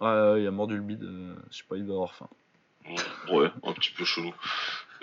[0.00, 1.06] Ouais, ouais, il a mordu le bide.
[1.50, 2.28] je sais pas, il doit avoir faim.
[3.30, 4.32] Ouais, un petit peu chelou.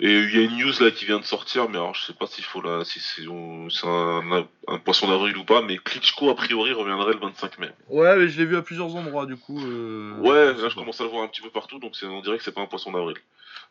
[0.00, 2.12] Et il y a une news là qui vient de sortir, mais alors je sais
[2.14, 6.34] pas s'il faut là, si c'est un, un poisson d'avril ou pas, mais Klitschko a
[6.34, 7.70] priori reviendrait le 25 mai.
[7.88, 9.58] Ouais, mais je l'ai vu à plusieurs endroits du coup.
[9.64, 12.38] euh, Ouais, là je commence à le voir un petit peu partout, donc on dirait
[12.38, 13.16] que c'est pas un poisson d'avril.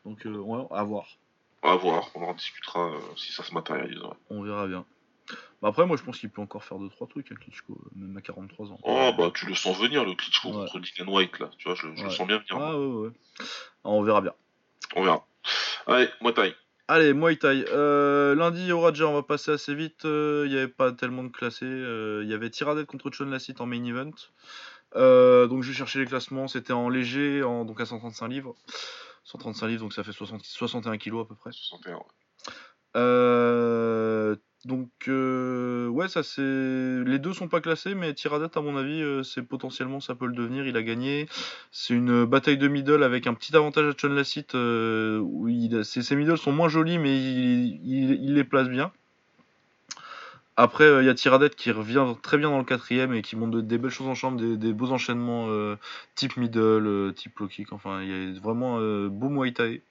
[0.06, 1.06] Donc, euh, ouais, à voir.
[1.62, 4.00] À voir, on en discutera euh, si ça se matérialise.
[4.00, 4.10] ouais.
[4.30, 4.86] On verra bien.
[5.62, 8.18] Bah après, moi je pense qu'il peut encore faire 2-3 trucs à Klitschko, euh, même
[8.18, 8.80] à 43 ans.
[8.84, 10.56] Oh bah tu le sens venir le Klitschko Ouais.
[10.56, 12.58] contre Dillian White là, tu vois, je, je le sens bien venir.
[12.62, 13.08] Ah ouais, ouais.
[13.08, 13.14] ouais.
[13.86, 14.34] On verra bien.
[14.98, 15.26] On verra.
[15.88, 16.56] Allez, moi taille.
[16.90, 17.66] Allez, Muay Thai.
[17.70, 20.04] Euh, lundi au Raja, on va passer assez vite.
[20.06, 21.66] euh, Il n'y avait pas tellement de classés.
[21.66, 24.12] euh, Il y avait Tiradet contre Lassit en main event.
[24.96, 26.48] Euh, donc j'ai cherché les classements.
[26.48, 28.56] C'était en léger, en, donc à 135 livres.
[29.24, 31.52] 135 livres, donc ça fait 60 61 kilos à peu près.
[31.54, 31.94] 61.
[31.96, 32.02] ouais.
[32.98, 36.41] Euh, donc euh, ouais, ça c'est.
[36.41, 40.26] Les deux sont pas classés, mais Tiradet à mon avis, euh, c'est potentiellement ça peut
[40.26, 40.65] le devenir.
[40.65, 41.27] Il a gagné.
[41.72, 44.56] C'est une bataille de middle avec un petit avantage à Chon Lassit.
[44.56, 48.69] Euh, où il, ses, ses middle sont moins jolis, mais il, il- il les place
[48.69, 48.91] bien.
[50.56, 53.35] Après, euh, il y a Tiradet qui revient très bien dans le quatrième et qui
[53.35, 55.76] montre de- des belles choses en chambre, des, des beaux enchaînements euh,
[56.15, 57.73] type middle, euh, type low kick.
[57.73, 59.81] Enfin, il y a vraiment euh, beau Muay Thai.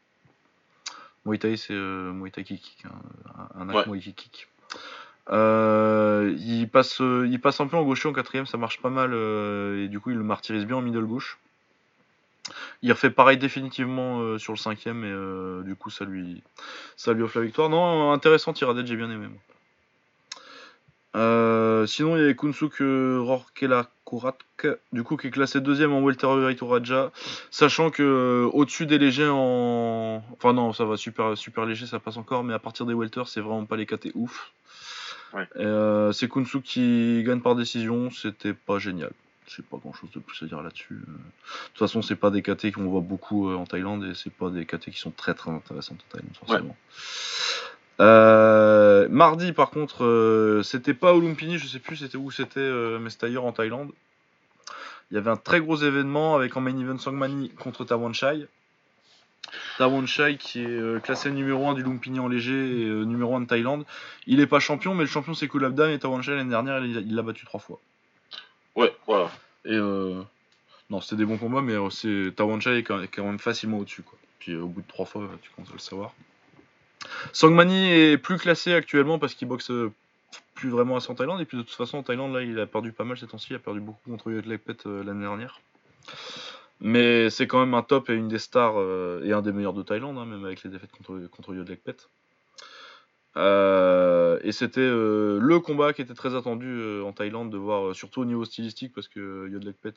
[1.27, 2.93] Muay Thai, c'est euh, Muay Thai kick, hein,
[3.57, 3.93] un acte Ouais.
[3.93, 4.49] Muay Thai kick.
[5.31, 8.91] Euh, il, passe, euh, il passe un peu en gaucher en quatrième, ça marche pas
[8.91, 11.39] mal euh, et du coup il le martyrise bien en middle gauche.
[12.83, 16.43] Il refait pareil définitivement sur le cinquième et du coup ça lui,
[16.97, 17.69] ça lui offre la victoire.
[17.69, 19.29] Non, intéressant Tiradet, j'ai bien aimé.
[21.15, 26.01] Euh, sinon, il y avait Kunsuk Rorkela Kuratk, du coup, qui est classé deuxième en
[26.01, 27.13] welterweight au Raja,
[27.51, 31.99] sachant que euh, au-dessus des légers en, enfin non, ça va super super léger, ça
[31.99, 34.53] passe encore, mais à partir des welters, c'est vraiment pas les KT ouf.
[35.33, 35.49] Ouais.
[35.57, 39.13] Euh, c'est Kunsuk qui gagne par décision, c'était pas génial.
[39.47, 40.95] J'ai pas grand chose de plus à dire là-dessus.
[40.95, 44.33] Euh, De toute façon, c'est pas des KT qu'on voit beaucoup en Thaïlande et c'est
[44.33, 46.77] pas des KT qui sont très très intéressantes en Thaïlande, forcément.
[48.01, 52.61] Euh, mardi, par contre, euh, c'était pas au Lumpini, je sais plus c'était où c'était,
[52.61, 53.91] euh, mais c'était ailleurs en Thaïlande.
[55.11, 58.47] Il y avait un très gros événement avec en main event Sangmani contre Tawan Chai.
[59.77, 63.43] Tawan Chai qui est euh, classé numéro 1 du Lumpini en léger et numéro 1
[63.43, 63.85] de Thaïlande.
[64.27, 67.15] Il est pas champion, mais le champion c'est Kulabdam et Tawan Chai l'année dernière il
[67.15, 67.79] l'a battu trois fois.
[68.75, 69.31] Ouais, voilà.
[69.67, 74.03] Et non, c'était des bons combats, mais c'est Tawan Chai est quand même facilement au-dessus.
[74.03, 74.19] quoi.
[74.39, 76.15] Puis au bout de trois fois, tu commences à le savoir.
[77.33, 79.93] Sangmani est plus classé actuellement parce qu'il boxe euh,
[80.55, 81.41] plus vraiment assez en Thaïlande.
[81.41, 83.49] Et puis de toute façon, en Thaïlande, là, il a perdu pas mal ces temps-ci.
[83.51, 85.61] Il a perdu beaucoup contre Yotlekpet euh, l'année dernière.
[86.81, 89.73] Mais c'est quand même un top et une des stars euh, et un des meilleurs
[89.73, 91.97] de Thaïlande, hein, même avec les défaites contre, contre Yotlekpet.
[93.37, 98.21] Euh, et c'était euh, le combat qui était très attendu en Thaïlande de voir, surtout
[98.23, 99.95] au niveau stylistique, parce que Yodlekpet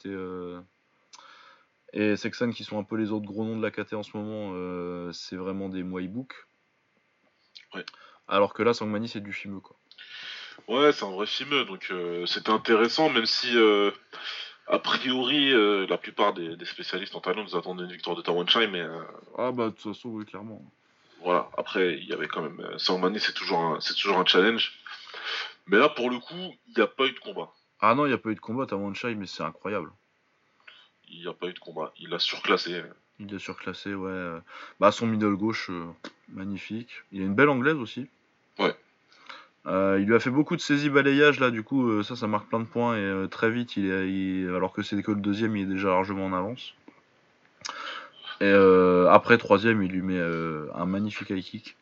[1.93, 4.03] et, et Sexan, qui sont un peu les autres gros noms de la KT en
[4.03, 6.09] ce moment, c'est vraiment des Muay.
[7.75, 7.85] Ouais.
[8.27, 9.75] Alors que là, Sangmani, c'est du fimeux, quoi.
[10.67, 13.91] Ouais, c'est un vrai filmeux, donc euh, c'était intéressant, même si euh,
[14.67, 18.21] a priori euh, la plupart des, des spécialistes en Thaïlande nous attendaient une victoire de
[18.23, 19.03] Tawan Chai, mais euh,
[19.37, 20.61] Ah bah, de toute façon, oui, clairement.
[21.21, 21.49] voilà.
[21.57, 22.65] Après, il y avait quand même.
[22.79, 24.73] Sangmani, c'est toujours, un- c'est toujours un challenge.
[25.67, 26.33] Mais là, pour le coup,
[26.67, 27.51] il n'y a pas eu de combat.
[27.81, 29.91] Ah non, il n'y a pas eu de combat, Tawanchai, mais c'est incroyable.
[31.09, 31.91] Il n'y a pas eu de combat.
[31.99, 32.81] Il a surclassé.
[33.19, 34.09] Il est surclassé, ouais.
[34.11, 34.39] euh,
[34.79, 35.85] Bah, son middle gauche, euh,
[36.33, 36.89] magnifique.
[37.11, 38.07] Il a une belle anglaise aussi.
[38.59, 38.75] Ouais.
[39.67, 42.27] Euh, il lui a fait beaucoup de saisies balayages là, du coup, euh, ça, ça
[42.27, 45.19] marque plein de points et très vite, il est, il- alors que c'est que le
[45.21, 46.73] deuxième, il est déjà largement en avance.
[48.41, 48.51] Et
[49.09, 50.19] après, troisième, il lui met
[50.75, 51.75] un magnifique high kick.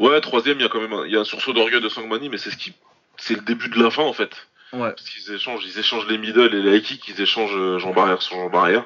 [0.00, 1.88] Ouais, troisième, il y a quand même un, il y a un sursaut d'orgueil de
[1.88, 2.74] Sangmani, mais c'est ce qui,
[3.16, 4.48] c'est le début de la fin en fait.
[4.72, 4.90] Ouais.
[4.90, 8.20] Parce qu'ils échangent, ils échangent les middle et les high kicks, ils échangent Jean Barrière
[8.20, 8.84] sur Jean Barrière.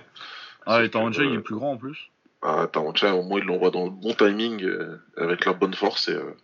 [0.66, 2.10] Ah, et Tawanchai, que, il est euh, plus grand en plus.
[2.42, 6.08] Ah, Tarancha, au moins il l'envoie dans le bon timing, euh, avec la bonne force
[6.08, 6.34] et euh,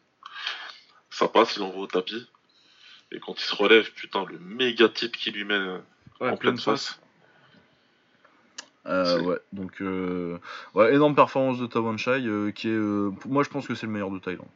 [1.10, 2.28] ça passe, il l'envoie au tapis.
[3.12, 5.58] Et quand il se relève, putain, le méga type qu'il lui met
[6.20, 6.98] Ouais, en pleine face.
[8.86, 10.38] Euh, ouais, donc euh,
[10.74, 12.78] ouais, énorme performance de Tawanchai, euh, qui est,
[13.20, 14.46] pour- moi je pense que c'est le meilleur de Thaïlande.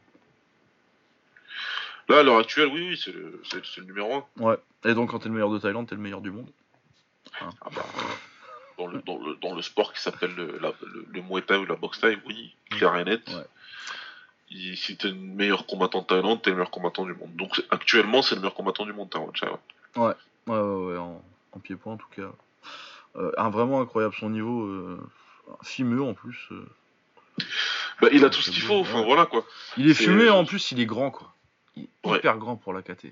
[2.07, 4.43] Là, à l'heure actuelle, oui, oui, c'est le, c'est- c'est le numéro 1.
[4.43, 4.57] Ouais.
[4.85, 6.49] Et donc quand t'es le meilleur de Thaïlande, t'es le meilleur du monde.
[7.41, 7.85] Ah bah,
[8.77, 11.57] dans, le, dans, le, dans le sport qui s'appelle le, la- le, le Muay Thai
[11.57, 13.21] ou la boxe Thai, oui, clair et net.
[13.29, 13.45] Ouais.
[14.49, 17.35] Il- si t'es le meilleur combattant de Thaïlande, t'es le meilleur combattant du monde.
[17.35, 19.47] Donc actuellement, c'est le meilleur combattant du monde, Tarancha.
[19.95, 20.13] ouais.
[20.47, 20.59] Ouais, ouais,
[20.93, 21.21] ouais, en,
[21.53, 22.31] en pied-point en tout cas.
[23.17, 24.99] Euh, un, vraiment incroyable son niveau, euh,
[25.63, 26.47] fumeux en plus.
[26.51, 26.65] euh.
[28.01, 29.05] Bah, il a tout ce qu'il faut, enfin ouais.
[29.05, 29.45] voilà quoi.
[29.77, 31.33] Il est C'est- fumé en plus, il est grand quoi.
[31.75, 32.17] Il est Ouais.
[32.17, 33.07] hyper grand pour la KT.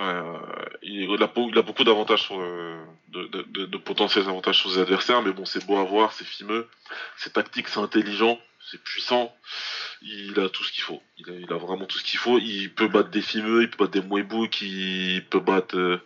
[0.00, 0.38] Euh,
[0.82, 4.78] il, a, il a beaucoup d'avantages sur, euh, de, de, de- potentiels avantages sur ses
[4.80, 6.68] adversaires, mais bon, c'est beau à voir, c'est fimeux,
[7.16, 8.38] c'est tactique, c'est intelligent,
[8.70, 9.34] c'est puissant.
[10.02, 11.02] Il a tout ce qu'il faut.
[11.16, 12.38] Il a, il a vraiment tout ce qu'il faut.
[12.38, 16.02] Il peut battre des fimeux, il peut battre des Muay-Book, il peut battre euh,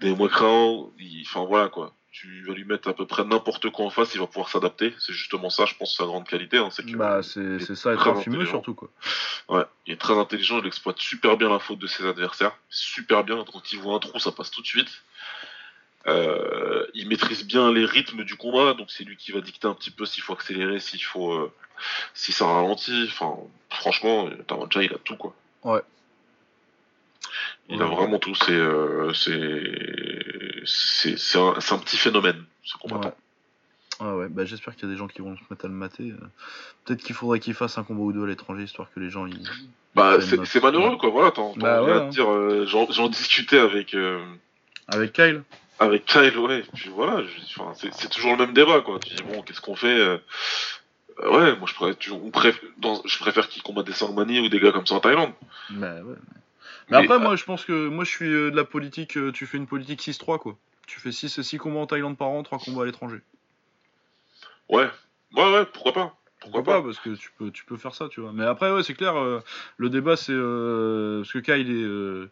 [0.00, 0.94] des Muay Krao.
[0.98, 1.94] Il- Enfin voilà quoi.
[2.20, 4.92] Tu vas lui mettre à peu près n'importe quoi en face, il va pouvoir s'adapter.
[4.98, 6.56] C'est justement ça, je pense, sa grande qualité.
[6.58, 8.88] Hein, c'est Bah c'est ça, être fumeux surtout quoi.
[9.48, 12.56] Ouais, il est très intelligent, il exploite super bien la faute de ses adversaires.
[12.70, 14.88] Super bien, quand il voit un trou, ça passe tout de suite.
[16.08, 19.74] Euh, il maîtrise bien les rythmes du combat, donc c'est lui qui va dicter un
[19.74, 21.52] petit peu s'il faut accélérer, s'il faut, euh,
[22.14, 23.06] si ça ralentit.
[23.12, 23.36] Enfin,
[23.70, 25.36] franchement, Tarancha, il a tout quoi.
[25.62, 25.82] Ouais.
[27.68, 28.34] Il a vraiment tout.
[28.34, 29.12] C'est, euh,
[30.64, 33.08] c'est, un, un petit phénomène ce combattant.
[33.08, 33.14] Ouais.
[34.00, 35.74] Ah ouais, bah j'espère qu'il y a des gens qui vont se mettre à le
[35.74, 36.10] mater.
[36.12, 36.26] euh.
[36.84, 39.26] Peut-être qu'il faudrait qu'il fasse un combat ou deux à l'étranger histoire que les gens
[39.26, 39.42] ils.
[39.94, 41.10] Bah, C'est malheureux quoi.
[41.10, 42.08] Voilà, t'en, Bah ouais, hein.
[42.08, 42.30] dire.
[42.30, 43.94] euh, j'en, discutais avec.
[43.94, 44.24] euh,
[44.86, 45.42] Avec Kyle
[45.80, 47.22] Avec Kyle, ouais, puis voilà,
[47.74, 48.98] c'est toujours le même débat, quoi.
[49.00, 50.18] Tu dis, bon, qu'est-ce qu'on fait euh,
[51.24, 54.48] Ouais, moi je préfère, tu- on préf- dans- je préfère qu'ils combattent des Sangmani ou
[54.48, 55.32] des gars comme ça en Thaïlande.
[55.70, 56.14] Bah ouais.
[56.90, 59.32] Mais, après, euh, moi je pense que moi je suis euh, de la politique, euh,
[59.32, 60.56] tu fais une politique 6-3 quoi.
[60.86, 63.20] Tu fais 6 six combats en Thaïlande par an, 3 combats à l'étranger.
[64.68, 64.88] Ouais,
[65.34, 68.20] ouais, ouais, pourquoi pas Pourquoi pas, Parce que tu peux, tu peux faire ça, tu
[68.20, 68.32] vois.
[68.32, 69.40] Mais après, ouais, c'est clair, euh,
[69.76, 70.32] le débat c'est.
[70.32, 72.28] euh, parce que Kyle est.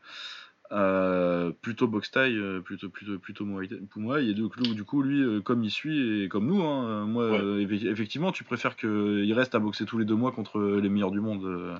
[0.73, 5.03] euh, plutôt box taille, euh, plutôt plutôt plutôt pour moi, et du coup, du coup
[5.03, 7.39] lui euh, comme il suit et comme nous, hein, moi Ouais.
[7.41, 7.61] euh,
[7.91, 11.21] effectivement tu préfères qu'il reste à boxer tous les deux mois contre les meilleurs du
[11.21, 11.45] monde.
[11.45, 11.77] euh,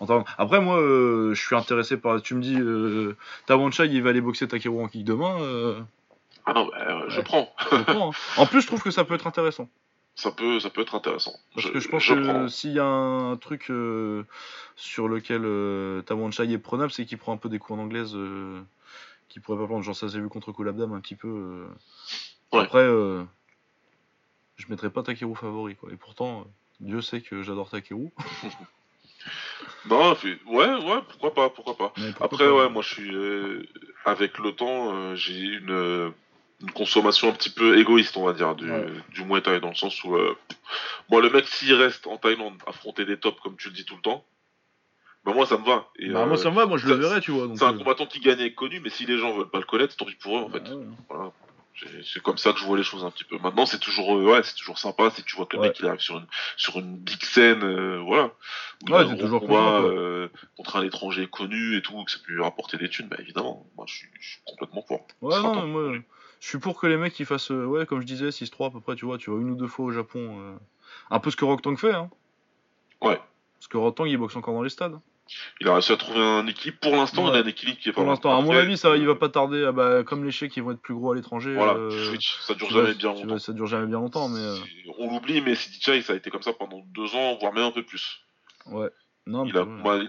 [0.00, 0.24] en.
[0.38, 3.16] Après moi je suis intéressé par, tu me dis euh,
[3.46, 5.36] Tawanchai il va aller boxer Takeru en kick demain,
[6.46, 7.22] Ah non, bah, je Ouais.
[7.24, 7.48] prends.
[7.70, 8.14] je prends, hein.
[8.36, 9.68] En plus je trouve que ça peut être intéressant.
[10.16, 11.32] Ça peut, ça peut être intéressant.
[11.54, 14.24] Parce que je pense je que s'il y a un truc euh,
[14.76, 18.60] sur lequel euh, Tawanchai est prenable, c'est qu'il prend un peu des cours d'anglaise euh,
[19.28, 19.82] qui pourrait pas prendre.
[19.82, 21.28] Genre ça s'est vu contre Kolabdam un petit peu.
[21.28, 21.66] euh.
[22.52, 22.62] Ouais.
[22.62, 23.24] Après, euh,
[24.56, 25.90] je mettrais pas Takeru favori quoi.
[25.92, 26.46] Et pourtant,
[26.80, 28.10] Dieu sait que j'adore Takeru.
[29.86, 31.88] Non, fait- ouais, ouais, pourquoi pas, pourquoi pas.
[31.94, 33.68] Pourquoi Après, pas, ouais, moi je suis.
[34.04, 36.12] avec le temps, j'ai une,
[36.64, 38.86] une consommation un petit peu égoïste, on va dire, du, Ouais.
[39.10, 40.16] du Muay Thai, dans le sens où.
[40.16, 40.36] euh,
[41.10, 43.96] moi, le mec, s'il reste en Thaïlande, affronter des tops, comme tu le dis tout
[43.96, 44.24] le temps,
[45.24, 45.88] bah moi ça me va.
[45.98, 47.48] Et, Bah, moi euh, ça me va, moi je le verrai, tu vois.
[47.56, 49.64] c'est un euh, combattant qui gagne et connu, mais si les gens veulent pas le
[49.64, 50.60] connaître, tant pis pour eux, en fait.
[50.60, 50.84] bah, ouais.
[51.08, 51.32] Voilà.
[51.72, 53.36] J'ai- C'est comme ça que je vois les choses un petit peu.
[53.38, 55.68] Maintenant, c'est toujours, euh, ouais, c'est toujours sympa si tu vois que le Ouais.
[55.68, 56.26] mec il arrive sur une,
[56.56, 58.26] sur une big scène, euh, voilà.
[58.82, 62.18] Où il Ouais, c'est toujours combat euh, contre un étranger connu et tout, que ça
[62.24, 63.66] peut lui rapporter des thunes, bah évidemment.
[63.76, 65.06] Moi, je suis, je suis complètement pour.
[65.22, 65.94] Ouais, non, moi,
[66.44, 68.70] je suis pour que les mecs ils fassent, euh, ouais, comme je disais, 6-3 à
[68.70, 70.38] peu près, tu vois, tu vois, une ou deux fois au Japon.
[70.40, 70.54] euh,
[71.10, 72.10] un peu ce que Rock Tang fait, hein.
[73.00, 73.18] Ouais.
[73.58, 74.98] Parce que Rock Tang il boxe encore dans les stades.
[75.60, 76.78] Il a réussi à trouver un équilibre.
[76.82, 77.30] Pour l'instant, Ouais.
[77.32, 78.10] il a un équilibre qui est pas Pour mal.
[78.12, 80.52] l'instant, à mon Après, avis, ça, il va pas tarder, à, bah, comme les chèques
[80.52, 81.54] qui vont être plus gros à l'étranger.
[81.54, 83.38] Voilà, euh, ça dure tu vas- jamais bien tu longtemps.
[83.38, 86.28] ça dure jamais bien longtemps, mais euh, C'est- On l'oublie, mais Sidichai, ça a été
[86.30, 88.20] comme ça pendant deux ans, voire même un peu plus.
[88.66, 88.90] ouais.
[89.26, 89.56] Non, mais Il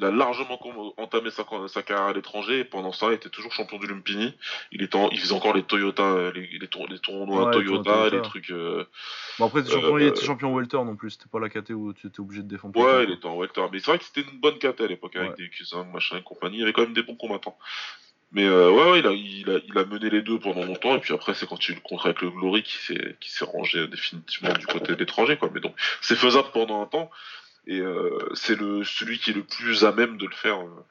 [0.04, 0.60] a, il largement
[0.98, 4.34] entamé sa, sa carrière à l'étranger et pendant ça, il était toujours champion du Lumpini.
[4.74, 7.84] Il, était en- il faisait encore les Toyota, les, les, tour- les tournois Ouais, Toyota,
[7.94, 8.16] Toyota.
[8.18, 8.50] les trucs.
[8.52, 8.84] euh,
[9.40, 11.12] Bon, après, Euh, champion, il était euh, champion welter non plus.
[11.12, 12.78] C'était pas la KT où tu étais obligé de défendre.
[12.78, 13.62] Ouais, il était en welter.
[13.72, 15.36] Mais c'est vrai que c'était une bonne KT à l'époque avec Ouais.
[15.38, 16.58] des Q5, machin et compagnie.
[16.58, 17.58] Il y avait quand même des bons combattants.
[18.34, 20.94] Mais euh, ouais, il a, il, a, il a mené les deux pendant longtemps.
[20.94, 23.46] Et puis après, c'est quand il a eu le contrat avec le Glory qui s'est
[23.46, 25.38] rangé définitivement du côté de l'étranger.
[25.38, 25.50] quoi.
[25.54, 27.10] Mais donc, c'est faisable pendant un temps.
[27.68, 30.86] Et euh, c'est le celui qui est le plus à même de le faire euh,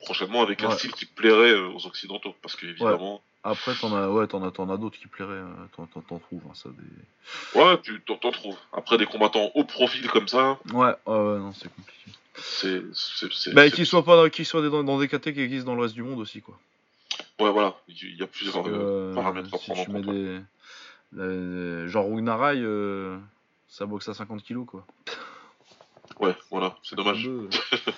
[0.00, 0.74] prochainement avec un Ouais.
[0.76, 2.34] style qui plairait euh, aux Occidentaux.
[2.42, 5.42] Parce que évidemment, Après, t'en as, ouais, t'en as, t'en as d'autres qui plairaient.
[5.76, 6.68] T'en, t'en, trouves, hein, ça.
[6.70, 7.60] Des...
[7.60, 8.56] ouais, tu t'en trouves.
[8.72, 12.10] Après, des combattants haut profil comme ça, Ouais, ouais, ouais, non, c'est compliqué.
[12.36, 12.82] c'est.
[12.94, 15.76] c'est- Bah, qu'ils soient pas, dans- qu'ils soient dans, dans des KT qui existent dans
[15.76, 16.58] le reste du monde aussi, quoi.
[17.38, 17.76] Ouais, voilà.
[17.88, 20.08] Il y a plusieurs euh, paramètres à si prendre en tu mets compte.
[20.14, 20.40] ouais.
[21.12, 21.22] des,
[21.84, 23.16] les- genre Rugnarai, euh,
[23.68, 24.84] ça boxe à 50 kilos, quoi.
[26.20, 27.24] Ouais, voilà, c'est dommage.
[27.24, 27.50] 52,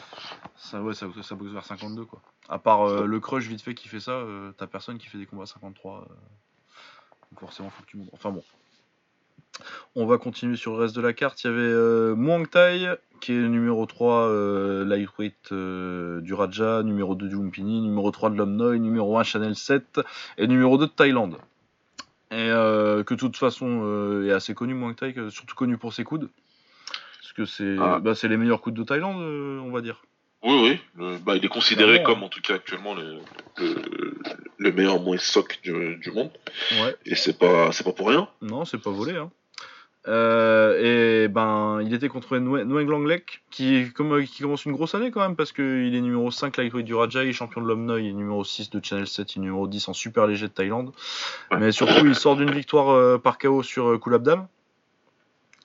[0.56, 2.20] ça, ouais, ça, ça boxe vers 52, quoi.
[2.48, 5.18] À part euh, le crush vite fait qui fait ça, euh, t'as personne qui fait
[5.18, 6.00] des combats à 53.
[6.00, 6.14] euh,
[7.30, 8.08] donc forcément, faut que tu montes.
[8.12, 8.42] Enfin bon.
[9.94, 11.42] On va continuer sur le reste de la carte.
[11.44, 17.28] Il y avait Muang Thai, qui est numéro 3 euh, lightweight du Raja, numéro 2
[17.28, 20.00] du Lumpini, numéro 3 de Lomnoy, numéro 1 Chanel 7
[20.38, 21.38] et numéro 2 de Thaïlande.
[22.30, 26.30] Et que de toute façon est assez connu Muang Thai, surtout connu pour ses coudes.
[27.38, 27.98] Parce que c'est Ah.
[28.00, 30.02] bah, c'est les meilleurs coudes de Thaïlande, euh, on va dire.
[30.42, 30.78] Oui, oui.
[30.96, 33.18] le- bah, il est considéré Clairement, comme, en tout cas actuellement, le,
[33.58, 34.14] le,
[34.56, 36.30] le meilleur moins soc du, du monde.
[36.80, 36.94] Ouais.
[37.06, 38.28] Et c'est pas, c'est pas pour rien.
[38.42, 39.16] Non, c'est pas volé.
[39.16, 39.30] Hein.
[40.06, 44.72] Euh, et ben, il était contre Nguyen Nguyen Lang Lek, qui, comme, qui commence une
[44.72, 47.60] grosse année quand même, parce qu'il est numéro 5 lightweight du Raja, il est champion
[47.60, 50.26] de l'Omnoy, il est numéro 6 de Channel 7, il est numéro 10 en super
[50.26, 50.92] léger de Thaïlande.
[51.50, 51.58] Ouais.
[51.58, 54.46] Mais surtout, il sort d'une victoire euh, par KO sur euh, Kulabdam,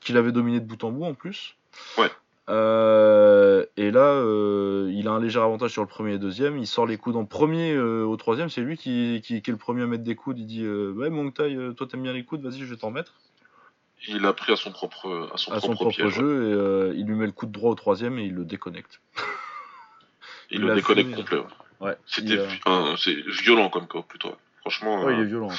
[0.02, 1.56] qu'il avait dominé de bout en bout en plus.
[1.98, 2.10] Ouais.
[2.50, 6.58] Euh, et là, euh, il a un léger avantage sur le premier et deuxième.
[6.58, 8.50] Il sort les coudes en premier euh, au troisième.
[8.50, 10.40] C'est lui qui, qui, qui est le premier à mettre des coudes.
[10.40, 13.14] Il dit Ouais, euh, toi t'aimes bien les coudes, vas-y, je vais t'en mettre
[14.08, 16.10] Il a pris à son propre, à son à son propre, ouais.
[16.12, 19.00] jeu et il lui met le coup de droit au troisième et il le déconnecte.
[20.52, 21.38] Il, il le déconnecte fini, complet.
[21.40, 21.46] ouais.
[21.80, 24.34] Ouais, C'était vi- c'est violent comme KO plutôt.
[24.62, 25.50] Franchement, ouais, il est violent.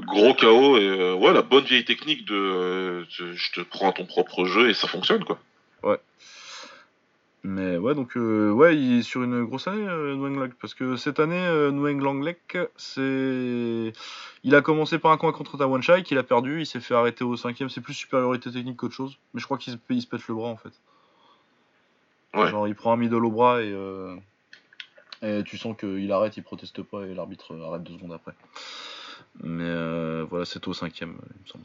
[0.00, 3.92] Gros KO et euh, ouais, la bonne vieille technique de, euh, je te prends à
[3.92, 5.38] ton propre jeu et ça fonctionne quoi.
[7.46, 10.96] Mais ouais, donc euh, ouais, il est sur une grosse année, euh, Nguyen parce que
[10.96, 12.00] cette année, Nguyen
[12.76, 13.92] c'est,
[14.44, 16.94] il a commencé par un combat contre Tawan Chai qu'il a perdu, il s'est fait
[16.94, 20.00] arrêter au cinquième, c'est plus supériorité technique qu'autre chose, mais je crois qu'il se, il
[20.00, 20.72] se pète le bras en fait.
[22.32, 22.48] Ouais.
[22.48, 23.76] Genre il prend un middle au bras et,
[25.20, 28.32] et tu sens qu'il arrête, il proteste pas et l'arbitre arrête deux secondes après.
[29.42, 31.64] Mais euh, voilà, c'est au cinquième, il me semble.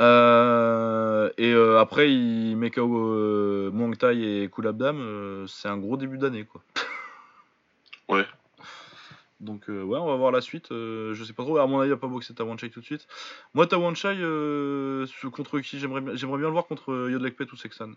[0.00, 5.46] Euh, et euh, après, il met KO euh, Muang Thai et Kulabdam.
[5.48, 6.62] c'est un gros début d'année, quoi.
[8.08, 8.26] Ouais.
[9.38, 10.66] Donc, ouais, on va voir la suite.
[10.70, 11.58] je sais pas trop.
[11.58, 13.06] À mon avis, il va pas boxer Tawan Chai tout de suite.
[13.54, 17.56] Moi, Tawan Chai, ce- contre qui j'aimerais bien, j'aimerais bien le voir contre Yodlekpet ou
[17.56, 17.92] Sexan.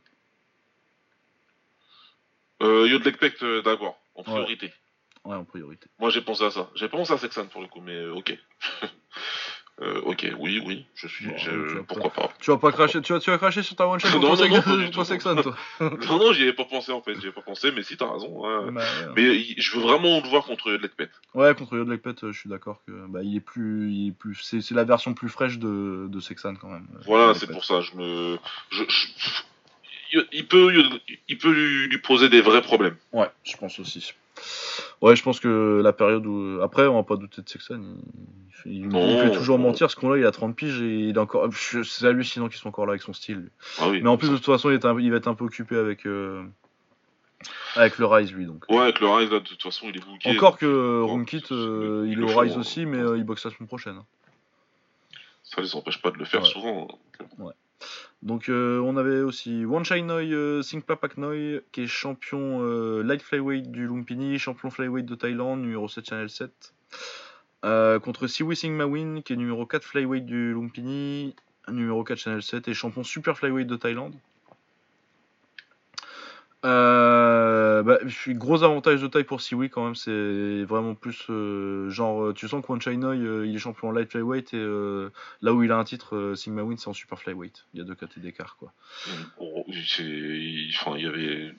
[2.61, 4.67] Euh, Yodlekpek euh, d'abord, en priorité.
[4.67, 4.73] Ouais,
[5.23, 5.87] en priorité.
[5.99, 6.69] Moi j'ai pensé à ça.
[6.75, 8.37] J'ai pensé à Sexan pour le coup, mais euh, ok.
[9.81, 11.25] Euh, ok, oui, oui, je suis.
[11.25, 13.83] Bon, je- pourquoi pas Tu vas pas cracher, tu vas, tu vas cracher sur Chai
[13.83, 15.03] Non, contre, non, non, pas tout.
[15.03, 15.55] Sexan, toi.
[15.79, 18.07] Non, non, j'y avais pas pensé en fait, j'y avais pas pensé, mais si t'as
[18.13, 18.39] raison.
[18.45, 18.71] ouais.
[18.71, 19.13] Bah, ouais.
[19.15, 21.09] Mais je veux vraiment le voir contre Yodlekpet.
[21.33, 24.35] Ouais, contre Yodlekpet, euh, je suis d'accord que bah, il est plus, il est plus,
[24.35, 26.87] c'est, c'est la version plus fraîche de, de Sexan quand même.
[27.07, 28.37] Voilà, c'est pour ça, je me.
[28.69, 29.07] Je, je-
[30.13, 30.71] il- Il peut,
[31.27, 32.95] il peut lui, lui poser des vrais problèmes.
[33.11, 34.13] Ouais, je pense aussi.
[35.01, 36.59] Ouais, je pense que la période où.
[36.61, 37.81] Après, on va pas douter de Sexton.
[38.47, 39.65] Il, fait, il- Non, il fait toujours non.
[39.65, 39.89] mentir.
[39.91, 41.47] Ce qu'on là, il a 30 piges et il est encore.
[41.83, 43.49] C'est hallucinant qu'il soit encore là avec son style.
[43.79, 44.01] Ah oui.
[44.01, 45.75] Mais en plus, de toute façon, il, est un- il va être un peu occupé
[45.77, 46.05] avec.
[46.05, 46.43] euh,
[47.75, 48.45] Avec le Rise, lui.
[48.45, 48.63] Donc.
[48.69, 50.29] Ouais, avec le Rise, là, de toute façon, il est bouqué.
[50.29, 52.59] Encore que euh, il est le au faut, Rise hein.
[52.61, 53.95] aussi, mais euh, il boxe la semaine prochaine.
[53.97, 54.05] hein.
[55.43, 56.47] Ça les empêche pas de le faire Ouais.
[56.49, 56.87] souvent.
[58.23, 63.03] Donc euh, on avait aussi Wanchai Noi euh, Singpa Pak Noi qui est champion euh,
[63.03, 66.73] light flyweight du Lumpini, champion flyweight de Thaïlande, numéro 7 Channel 7.
[67.65, 71.35] Euh, contre Siwi Singh Mawin qui est numéro 4 flyweight du Lumpini,
[71.67, 74.15] numéro 4 Channel 7 et champion super flyweight de Thaïlande.
[76.65, 77.97] Euh, bah,
[78.29, 82.47] gros avantage de taille pour Siwi quand même, c'est vraiment plus euh, genre euh, tu
[82.47, 85.09] sens que Noi euh, il est champion en light flyweight et euh,
[85.41, 87.65] là où il a un titre Singh Mawin c'est en super flyweight.
[87.73, 88.71] Il y a deux catégories d'écart quoi.
[89.37, 91.53] Bon, il- Enfin, il y avait.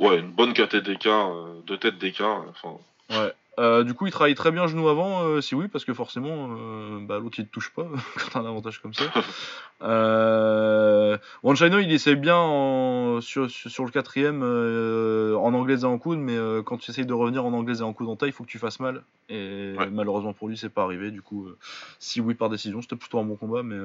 [0.00, 1.30] Ouais, une bonne KT d'écart,
[1.66, 2.44] deux têtes d'écart.
[2.50, 2.76] Enfin,
[3.10, 3.32] Ouais.
[3.60, 6.48] Euh, du coup, il travaille très bien genou avant, euh, si oui, parce que forcément,
[6.58, 7.84] euh, bah, l'autre il te touche pas
[8.16, 9.04] quand t'as un avantage comme ça.
[9.82, 15.98] euh, Wanshino, il essaie bien en- sur, sur, sur le quatrième en anglaise et en
[15.98, 18.32] coude, mais quand tu essayes de revenir en anglaise et en coude en taille, il
[18.32, 19.02] faut que tu fasses mal.
[19.28, 19.88] Et Ouais.
[19.90, 21.10] malheureusement pour lui, c'est pas arrivé.
[21.10, 21.48] Du coup,
[21.98, 23.76] si oui par décision, c'était plutôt un bon combat, mais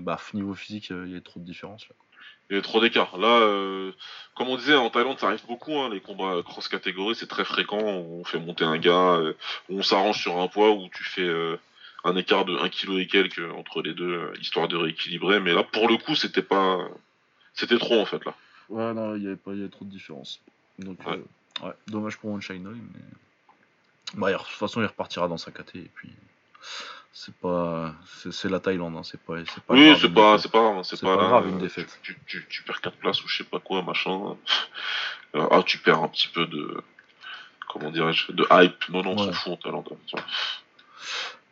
[0.00, 1.86] bah, niveau physique, il y a trop de différence.
[1.88, 1.94] Là.
[2.50, 3.16] Il y a trop d'écart.
[3.16, 3.92] Là, euh,
[4.34, 7.78] comme on disait, en Thaïlande, ça arrive beaucoup, hein, les combats cross-catégorie, c'est très fréquent.
[7.78, 9.32] On fait monter un gars, euh,
[9.70, 11.56] on s'arrange sur un poids où tu fais euh,
[12.04, 15.40] un écart de 1 kg et quelques entre les deux, histoire de rééquilibrer.
[15.40, 16.86] Mais là, pour le coup, c'était pas.
[17.54, 18.34] C'était trop, en fait, là.
[18.68, 20.40] Ouais, non, il y avait pas, y avait trop de différence.
[20.78, 21.20] Donc, Ouais.
[21.62, 23.00] ouais, dommage pour Wanshino, mais
[24.14, 26.10] bah, de toute façon, il repartira dans sa KT et puis
[27.16, 30.32] c'est pas, c'est c'est la Thaïlande, hein, c'est pas, c'est pas oui, grave, c'est pas,
[30.32, 30.40] défaite.
[30.42, 31.98] c'est pas, c'est pas, grave, euh, une défaite.
[32.02, 34.36] Tu, tu, tu perds 4 places ou je sais pas quoi, machin.
[35.36, 36.80] Euh, ah, tu perds un petit peu de.
[37.68, 38.88] Comment dirais-je De hype.
[38.88, 39.32] Non, non, on s'en Ouais.
[39.32, 39.88] fout en Thaïlande.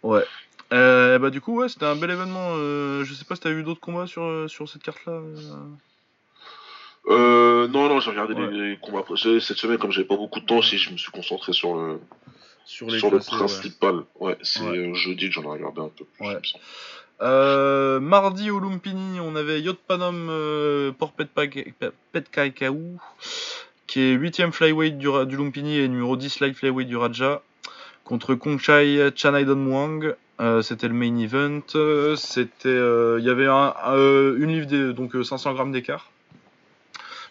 [0.04, 0.24] Ouais.
[0.72, 2.52] Euh, bah du coup ouais c'était un bel événement.
[2.54, 5.20] euh, je sais pas si t'as vu d'autres combats sur, euh, sur cette carte là.
[7.08, 8.50] Euh, non, non, j'ai regardé Ouais.
[8.52, 9.02] les, combats.
[9.16, 12.00] Cette semaine, comme j'avais pas beaucoup de temps, si je me suis concentré sur le,
[12.64, 13.38] Sur sur le classés, ouais.
[13.38, 13.94] principal.
[14.20, 14.78] Ouais, c'est Ouais.
[14.78, 16.26] euh, jeudi que j'en ai regardé un peu plus.
[16.26, 16.38] Ouais.
[17.20, 22.98] Euh, mardi au Lumpini, on avait Yotpanom euh, Porpetkaikaou,
[23.86, 27.42] qui est 8ème flyweight du, du Lumpini et numéro 10 light flyweight du Raja,
[28.04, 30.14] contre Kongchai Chanaidon Muang.
[30.40, 31.60] Euh, c'était le main event.
[32.16, 32.70] C'était,
[33.18, 33.72] il y avait un,
[34.36, 36.10] une livre, des- donc euh, 500 grammes d'écart.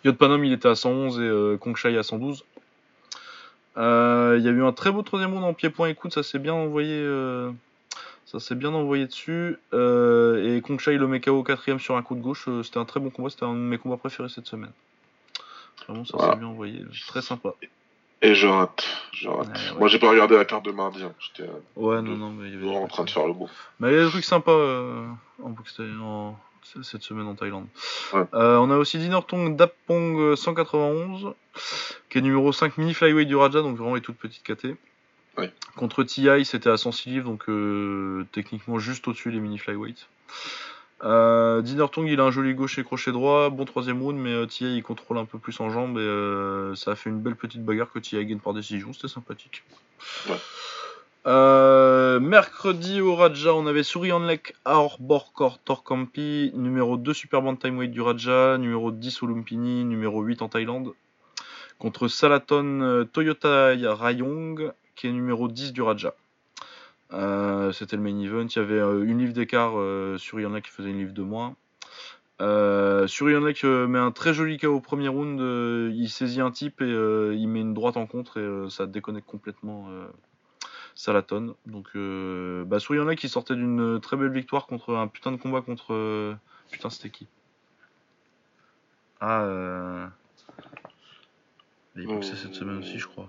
[0.06, 2.46] Yotpanom il était à 111 et Kongchai à 112.
[3.78, 6.24] Euh, Il y a eu un très beau troisième round en pied-point et coude, ça
[6.24, 6.94] s'est bien envoyé.
[6.96, 7.52] euh,
[8.26, 9.58] ça s'est bien envoyé dessus.
[9.74, 12.48] Euh, et Kongshai le met KO au quatrième sur un coup de gauche.
[12.64, 13.30] c'était un très bon combat.
[13.30, 14.72] C'était un de mes combats préférés cette semaine.
[15.88, 16.34] Vraiment, ça Voilà.
[16.34, 16.86] s'est bien envoyé.
[17.08, 17.54] Très sympa.
[18.22, 18.86] Et je rate.
[19.14, 19.48] Je rate.
[19.48, 19.80] Ouais, ouais.
[19.80, 21.04] Moi, j'ai pas regardé la carte de mardi.
[21.04, 21.12] hein.
[21.20, 22.62] J'étais Ouais, non, non, mais il y avait.
[22.64, 23.50] toujours en train de faire le beau.
[23.80, 24.52] Mais il y a des trucs sympas
[25.44, 26.38] en en-
[26.84, 27.68] cette semaine en Thaïlande.
[28.14, 28.24] Ouais.
[28.34, 31.34] Euh, on a aussi Dinortong Dapong euh, 191,
[32.10, 34.76] qui est numéro 5 mini flyweight du Raja, donc vraiment les toutes petites KT.
[35.38, 35.52] Ouais.
[35.76, 40.08] Contre TI, c'était à 106 livres, donc euh, techniquement juste au-dessus des mini flyweight.
[41.04, 44.46] Euh, Dinortong, il a un joli gauche et crochet droit, bon troisième round, mais euh,
[44.46, 47.36] TI il contrôle un peu plus en jambes et euh, ça a fait une belle
[47.36, 49.64] petite bagarre que TI gagne par décision, c'était sympathique.
[50.30, 50.38] Ouais.
[51.28, 58.58] Euh, mercredi au Raja, on avait Surianlek Arborkor Torkampi, numéro 2 Super Bantamweight du Raja,
[58.58, 60.94] numéro 10 au Lumpini, numéro 8 en Thaïlande,
[61.78, 66.16] contre Salaton euh, Toyota Rayong, qui est numéro 10 du Raja.
[67.14, 70.90] Euh, C'était le main event, il y avait une livre d'écart, euh, Surianlek qui faisait
[70.90, 71.56] une livre de moins.
[72.42, 76.82] Euh, Surianlek euh, met un très joli KO au premier round, il saisit un type
[76.82, 79.88] et il met une droite en contre et ça déconnecte complètement
[80.96, 81.56] Salaton.
[81.66, 85.62] Donc, euh, bah, Surianlek qui sortait d'une très belle victoire contre un putain de combat
[85.62, 85.94] contre.
[85.94, 86.36] euh,
[86.72, 87.28] Putain, c'était qui?
[89.20, 90.08] Ah, euh...
[91.96, 93.28] il est boxé cette semaine aussi, je crois.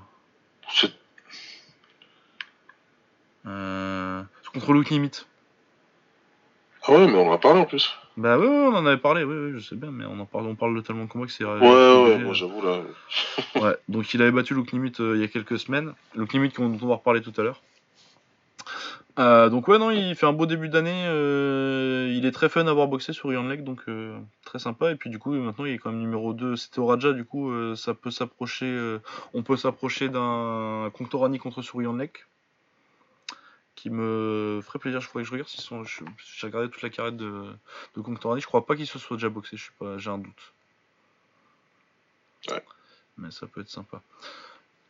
[0.70, 0.92] C'est-
[3.46, 4.22] Euh...
[4.54, 5.26] contre Luke Nimit.
[6.86, 7.90] Ah ouais, mais on en a parlé en plus.
[8.16, 10.46] Bah oui, on en avait parlé, oui, oui, je sais bien, mais on en parle,
[10.46, 11.44] on parle de tellement de combats que c'est.
[11.44, 12.80] Ouais, ouais, moi j'avoue là.
[13.60, 15.94] Ouais, donc il avait battu Luke Limit euh, il y a quelques semaines.
[16.14, 17.62] Luke Limit dont on va reparler tout à l'heure.
[19.18, 21.04] Euh, donc ouais, non, il fait un beau début d'année.
[21.06, 24.90] euh, il est très fun à voir boxer sur Iron Lake, donc euh, très sympa.
[24.90, 26.56] Et puis du coup, maintenant, il est quand même numéro 2.
[26.56, 28.66] C'était au Raja, du coup, euh, ça peut s'approcher.
[28.66, 28.98] euh,
[29.34, 32.24] on peut s'approcher d'un Conctorani contre Surian Lake.
[33.82, 35.00] Qui me ferait plaisir.
[35.00, 35.82] Je faudrait que je regarde s'ils sont.
[35.82, 37.46] J'ai regardé toute la carrière de,
[37.96, 38.40] de Conctorani.
[38.40, 39.56] Je crois pas qu'il se soit déjà boxé.
[39.56, 40.52] Je sais pas, j'ai un doute.
[42.48, 42.62] Ouais.
[43.18, 44.00] Mais ça peut être sympa.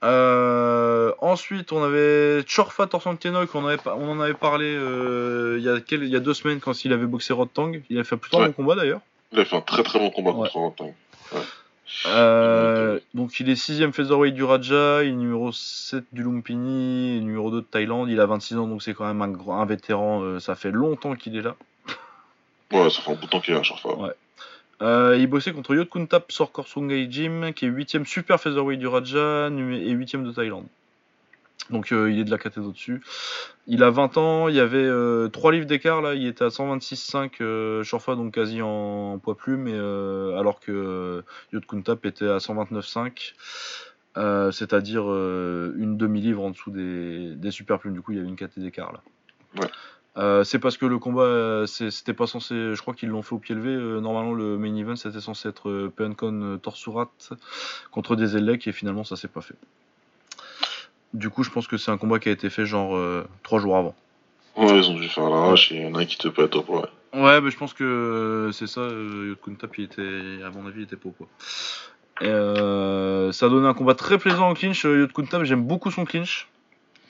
[0.04, 5.70] Euh, ensuite, on avait Chorfa Torsantenok, on, avait, on en avait parlé euh, il, y
[5.70, 7.80] a quel- il y a deux semaines quand il avait boxé Rod Tang.
[7.88, 8.46] Il a fait plutôt un Ouais.
[8.48, 9.00] bon combat d'ailleurs.
[9.32, 10.36] Il a fait un très très bon combat Ouais.
[10.50, 10.94] contre Rantan.
[12.06, 17.20] Euh, donc il est 6ème featherweight du Raja, il est numéro 7 du Lumpini, et
[17.20, 18.08] numéro 2 de Thaïlande.
[18.10, 20.22] Il a 26 ans donc c'est quand même un, grand- un vétéran.
[20.22, 21.54] euh, ça fait longtemps qu'il est là.
[22.72, 23.98] Ouais, ça fait un bout de temps qu'il est à chaque fois.
[23.98, 24.10] Ouais.
[24.80, 29.48] Euh, il bossait contre Yotkuntap Sorkor Sungai Jim, qui est 8ème super featherweight du Raja
[29.48, 30.66] et 8ème de Thaïlande.
[31.70, 33.00] Donc euh, il est de la catégorie au-dessus.
[33.66, 36.48] Il a 20 ans, il y avait euh, 3 livres d'écart là, il était à
[36.48, 41.22] 126,5 euh, Shorfa, donc quasi en poids plume, et, euh, alors que euh,
[41.52, 43.34] Yotkuntap était à 129,5.
[44.18, 48.28] euh, c'est-à-dire une demi-livre en dessous des, des super plumes, du coup il y avait
[48.28, 49.00] une catégorie d'écart là.
[49.60, 50.44] Ouais.
[50.44, 52.74] C'est parce que le combat, c'était pas censé.
[52.74, 53.74] Je crois qu'ils l'ont fait au pied levé.
[54.00, 57.10] normalement, le main event c'était censé être Pencon Torsurat
[57.90, 59.54] contre des Elec et finalement ça s'est pas fait.
[61.14, 62.98] Du coup, je pense que c'est un combat qui a été fait genre
[63.42, 63.94] 3 jours avant.
[64.56, 66.46] Ouais, ils ont dû faire l'arrache et il y en a un qui te être
[66.46, 66.82] top, ouais.
[67.14, 68.80] Ouais, mais je pense que c'est ça.
[68.80, 71.26] Euh, Yotkuntap, il était, à mon avis, il était pas quoi.
[72.20, 74.84] Et, euh, ça a donné un combat très plaisant en clinch.
[74.86, 76.48] Euh, Yotkuntap, j'aime beaucoup son clinch.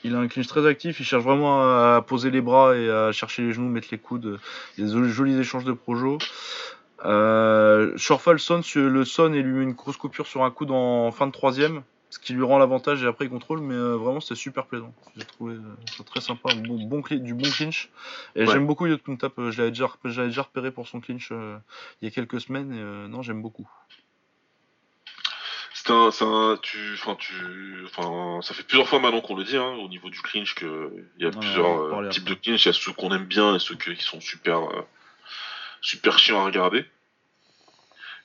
[0.03, 3.13] Il a un clinch très actif, il cherche vraiment à poser les bras et à
[3.13, 4.41] chercher les genoux, mettre les coudes.
[4.77, 6.19] Il y a des jolis échanges de projo.
[7.05, 11.13] Euh, Shorfall sonne, le son et lui met une grosse coupure sur un coude en
[11.13, 11.83] fin de troisième
[12.13, 14.93] ce qui lui rend l'avantage et après il contrôle, mais euh, vraiment c'était super plaisant.
[15.17, 17.89] J'ai trouvé euh, ça très sympa, bon, bon du bon clinch.
[18.37, 22.07] Et j'aime beaucoup Yotkuntap, euh, je l'avais déjà, déjà repéré pour son clinch il y
[22.07, 23.67] a quelques semaines, et non, j'aime beaucoup.
[25.73, 27.35] C'est un, un, tu, enfin, tu,
[27.87, 30.69] enfin, ça fait plusieurs fois maintenant qu'on le dit, hein, au niveau du clinch, qu'il
[31.19, 32.67] y a plusieurs types de clinch.
[32.67, 34.61] Il y a ceux qu'on aime bien et ceux qui sont super,
[35.81, 36.85] super chiants à regarder.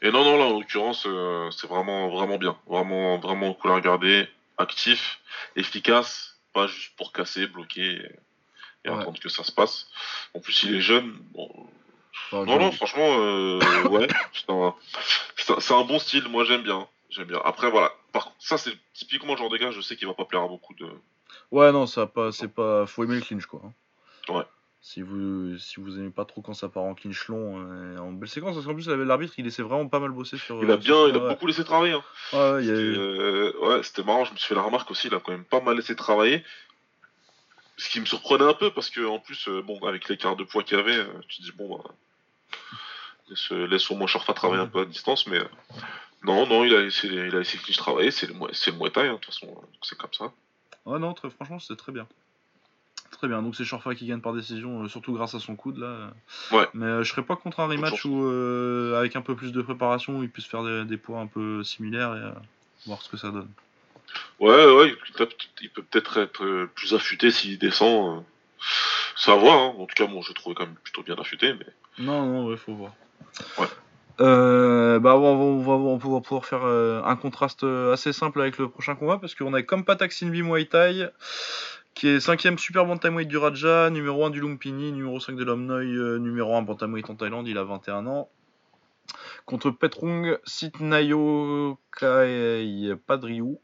[0.02, 2.58] Et non, non, là, en l'occurrence, euh, c'est vraiment, vraiment bien.
[2.68, 4.28] Vraiment, vraiment cool à regarder.
[4.58, 5.20] Actif,
[5.56, 8.02] efficace, pas juste pour casser, bloquer
[8.86, 9.88] et, attendre que ça se passe.
[10.34, 11.14] En plus, il est jeune.
[11.34, 11.50] Bon...
[12.32, 13.60] non, non, franchement, euh,
[13.90, 16.28] ouais, c'est un, bon style.
[16.30, 16.88] Moi, j'aime bien.
[17.10, 17.42] J'aime bien.
[17.44, 17.92] Après, voilà.
[18.12, 20.44] Par contre, ça, c'est typiquement le genre de gars, je sais qu'il va pas plaire
[20.44, 20.88] à beaucoup de.
[21.52, 22.86] Ouais, non, ça pas, c'est pas.
[22.86, 23.62] Faut aimer le clinch, quoi.
[23.64, 24.34] Hein.
[24.34, 24.44] Ouais.
[24.80, 28.12] Si vous, si vous aimez pas trop quand ça part en clinch long euh, en
[28.12, 30.64] belle séquence, parce qu'en plus l'arbitre il laissait vraiment pas mal bosser sur.
[30.64, 31.94] Il a bien, il a beaucoup laissé travailler.
[31.94, 32.04] Hein.
[32.34, 35.44] Ouais, ouais, c'était marrant, je me suis fait la remarque aussi, il a quand même
[35.44, 36.44] pas mal laissé travailler.
[37.76, 40.44] Ce qui me surprenait un peu parce que en plus, euh, bon, avec l'écart de
[40.44, 41.92] poids qu'il y avait, euh, tu te dis bon, bah,
[43.30, 45.40] laisse, laisse au moins Shorfa travailler un peu à distance, mais
[46.24, 48.92] non, non, il a laissé, il a laissé clinch travailler, c'est le, c'est le Muay
[48.96, 50.32] hein, de toute façon, c'est comme ça.
[50.86, 52.08] Ouais, non, très franchement, c'était très bien.
[53.12, 55.78] Très bien, donc c'est Shorfa qui gagne par décision, euh, surtout grâce à son coude
[55.78, 56.12] là.
[56.52, 56.68] Ouais.
[56.74, 59.62] Mais euh, je serais pas contre un rematch où, euh, avec un peu plus de
[59.62, 63.50] préparation, il puisse faire des, poids un peu similaires et voir ce que ça donne.
[64.40, 64.96] Ouais, ouais,
[65.62, 68.24] il peut peut-être être plus affûté s'il descend.
[69.16, 69.74] Ça va, hein.
[69.78, 71.54] en tout cas, bon, je trouvais quand même plutôt bien affûté.
[71.54, 71.66] Mais...
[72.04, 72.94] Non, non, ouais, faut voir.
[73.58, 73.68] Ouais.
[74.20, 79.18] bah, on va, on va, pouvoir faire un contraste assez simple avec le prochain combat
[79.18, 81.10] parce qu'on a comme Patak Sinbi Muay Thai
[81.98, 85.78] qui est 5ème Super Bantamweight du Raja, numéro 1 du Lumpini, numéro 5 de l'Omnoi,
[85.78, 88.30] euh, numéro 1 Bantamweight en Thaïlande, il a 21 ans.
[89.48, 93.60] Contre Petrong Sitnayo Kai Padriou,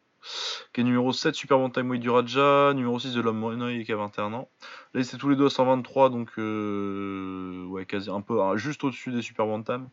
[0.74, 4.34] qui est numéro 7 Super Bantamweight du Raja, numéro 6 de l'Omnoi qui a 21
[4.34, 4.50] ans.
[4.96, 9.12] Là, c'est tous les deux à 123, donc euh, ouais, quasi un peu juste au-dessus
[9.12, 9.90] des Super Bantam.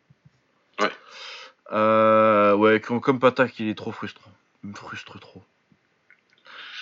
[0.80, 0.90] Ouais.
[1.72, 4.30] Euh, ouais, comme, comme Patak, il est trop frustrant.
[4.64, 5.42] Il me frustre trop.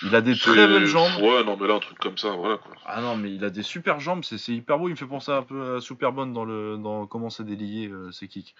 [0.03, 1.21] Il a des très belles jambes.
[1.21, 2.73] Ouais, non, mais là, un truc comme ça, voilà quoi.
[2.85, 4.87] Ah non, mais il a des super jambes, c'est hyper beau.
[4.87, 8.11] Il me fait penser un peu à Superbone dans, le, dans comment c'est délié euh,
[8.11, 8.55] ses kicks.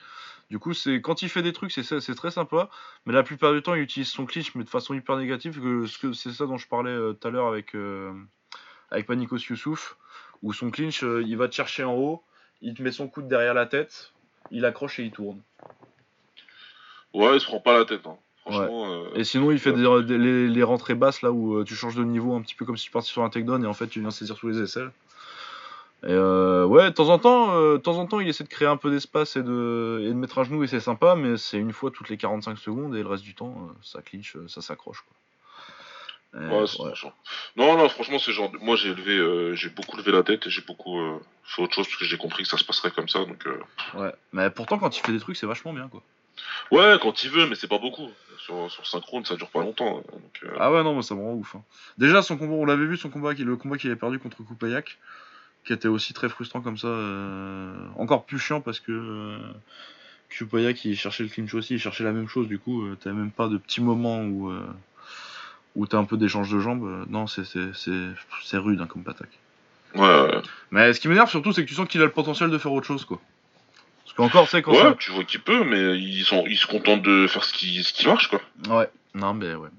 [0.49, 2.70] Du coup, c'est quand il fait des trucs, c'est très sympa.
[3.06, 5.61] Mais la plupart du temps, il utilise son clinch, mais de façon hyper négative.
[5.61, 8.11] Que, c'est ça dont je parlais euh, tout à l'heure avec, euh,
[8.91, 9.98] avec Panikos Youssouf.
[10.41, 12.24] Où son clinch, il va te chercher en haut,
[12.61, 14.14] il te met son coude derrière la tête,
[14.52, 15.41] il accroche et il tourne.
[17.14, 18.07] Ouais, il se prend pas la tête.
[18.07, 18.18] Hein.
[18.51, 20.17] Euh, et sinon, il fait des,
[20.47, 22.85] les, rentrées basses là où euh, tu changes de niveau un petit peu comme si
[22.85, 24.91] tu partais sur un takedown et en fait tu viens saisir tous les aisselles.
[26.03, 28.67] Et euh, ouais, de temps en temps, de temps en temps, il essaie de créer
[28.67, 31.57] un peu d'espace et de, et de mettre un genou et c'est sympa, mais c'est
[31.57, 35.03] une fois toutes les 45 secondes et le reste du temps, ça clinch, ça s'accroche.
[36.34, 36.63] Ouais,
[37.57, 38.51] Non, non, franchement, c'est genre.
[38.61, 40.97] Moi, j'ai levé, j'ai beaucoup levé la tête et j'ai beaucoup
[41.43, 43.26] fait autre chose parce que j'ai compris que ça se passerait comme ça.
[43.26, 43.45] Donc.
[43.95, 46.01] Ouais, mais pourtant, quand il fait des trucs, c'est vachement bien, quoi.
[46.72, 48.10] Ouais, quand il veut, mais c'est pas beaucoup.
[48.38, 49.99] Sur, sur synchrone, ça dure pas longtemps.
[49.99, 50.57] Hein, euh.
[50.60, 51.56] Ah ouais, non, moi ça me rend ouf.
[51.56, 51.64] Hein.
[51.98, 54.98] Déjà, son combat, on l'avait vu, son combat, le combat qu'il avait perdu contre Kupayak,
[55.66, 56.88] qui était aussi très frustrant comme ça.
[56.88, 59.38] Euh, encore plus chiant parce que euh,
[60.30, 62.48] Kupayak, il cherchait le clinch aussi, il cherchait la même chose.
[62.48, 64.52] Du coup, t'as même pas de petits moments où,
[65.76, 67.06] où t'as un peu d'échange de jambes.
[67.10, 69.38] Non, c'est rude hein, comme attaque.
[69.95, 70.41] Ouais, ouais.
[70.72, 72.72] Mais ce qui m'énerve surtout, c'est que tu sens qu'il a le potentiel de faire
[72.72, 73.20] autre chose, quoi.
[74.10, 77.03] Parce qu'encore, c'est quand ouais, tu vois qu'il peut, mais ils, sont, ils se contentent
[77.03, 78.41] de faire ce qui, ce qui marche, quoi.
[78.68, 79.69] Ouais, non, mais ouais,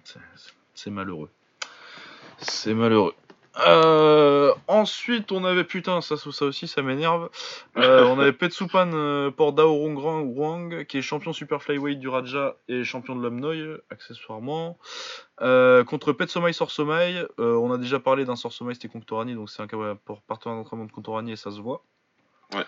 [0.75, 1.31] c'est malheureux.
[2.39, 3.15] C'est malheureux.
[3.67, 7.29] Euh, ensuite, on avait putain, ça, ça aussi, ça m'énerve.
[7.77, 12.55] Euh, on avait Petsupan euh, pour Dao Wang, qui est champion super flyweight du Raja
[12.69, 14.79] et champion de l'Omnoy, accessoirement.
[15.39, 19.67] contre Petsomai Sorsomai, on a déjà parlé d'un Sorsomai, c'était Contorani, donc c'est un
[20.29, 21.83] partenaire d'entraînement de Contorani et ça se voit.
[22.55, 22.65] Ouais.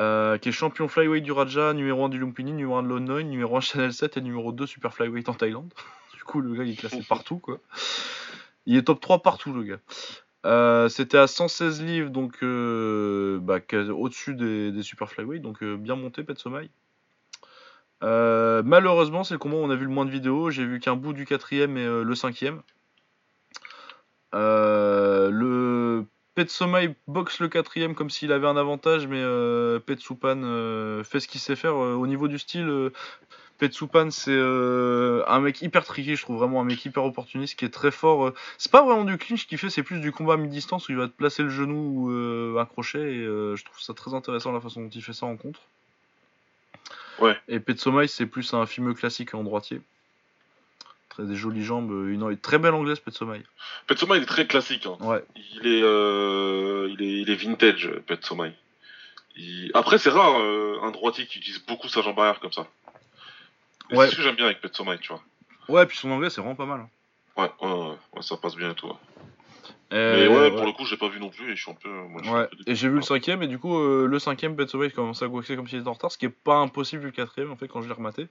[0.00, 3.22] Euh, qui est champion flyweight du Raja, numéro 1 du Lumpini, numéro 1 de l'Onnoy,
[3.22, 5.70] numéro 1 Channel 7 et numéro 2 super flyweight en Thaïlande.
[6.16, 7.58] du coup, le gars il est classé partout quoi.
[8.64, 9.80] Il est top 3 partout le gars.
[10.46, 13.58] Euh, c'était à 116 livres, donc euh, bah,
[13.94, 16.70] au-dessus des, super flyweight, donc bien monté Pet Sommeil.
[18.00, 20.48] malheureusement, c'est le combat où on a vu le moins de vidéos.
[20.48, 22.62] J'ai vu qu'un bout du quatrième et le cinquième.
[24.34, 26.02] Euh,
[26.40, 31.20] le Petsomai boxe le quatrième comme s'il avait un avantage, mais euh, Petsupan euh, fait
[31.20, 31.74] ce qu'il sait faire.
[31.74, 32.90] Euh, au niveau du style, euh,
[33.58, 37.66] Petsupan c'est euh, un mec hyper tricky, je trouve vraiment un mec hyper opportuniste qui
[37.66, 38.28] est très fort.
[38.28, 38.34] euh.
[38.56, 40.98] C'est pas vraiment du clinch qu'il fait, c'est plus du combat à mi-distance où il
[40.98, 42.98] va te placer le genou ou euh, un crochet.
[42.98, 45.60] Et je trouve ça très intéressant la façon dont il fait ça en contre.
[47.18, 47.36] Ouais.
[47.48, 49.82] Et Petsomai c'est plus un fumeux classique en droitier.
[51.20, 53.42] Très des jolies jambes, une très belle anglaise Petsomai.
[53.86, 54.86] Petsoma, il est très classique.
[54.86, 54.96] hein.
[55.00, 55.22] Ouais.
[55.36, 58.48] Il est, euh, il est, il est vintage, Petsoma.
[59.36, 59.70] Il...
[59.74, 62.66] Après, c'est rare euh, un droitier qui utilise beaucoup sa jambe arrière comme ça.
[63.90, 64.06] Ouais.
[64.06, 65.22] C'est ce que j'aime bien avec Petsoma, tu vois.
[65.68, 66.80] Ouais, puis son anglais c'est vraiment pas mal.
[66.80, 66.88] hein.
[67.36, 68.90] Ouais, ouais, ça passe bien et tout.
[69.92, 71.70] Euh, Mais ouais, pour le coup, je l'ai pas vu non plus et je suis
[71.70, 71.88] un peu.
[71.88, 74.54] moi, un Ouais, peu et j'ai vu le cinquième, et du coup, euh, le cinquième,
[74.56, 77.02] Petsomai il commençait à boxer comme s'il était en retard, ce qui est pas impossible
[77.02, 78.28] vu le quatrième, en fait, quand je l'ai rematé.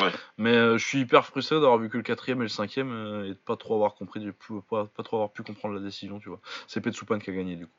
[0.00, 0.10] Ouais.
[0.38, 3.26] Mais euh, je suis hyper frustré d'avoir vu que le quatrième et le cinquième, euh,
[3.26, 4.26] et de pas trop avoir compris,
[4.68, 6.40] pas, pas trop avoir pu comprendre la décision, tu vois.
[6.66, 7.72] C'est Petsupan qui a gagné, du coup.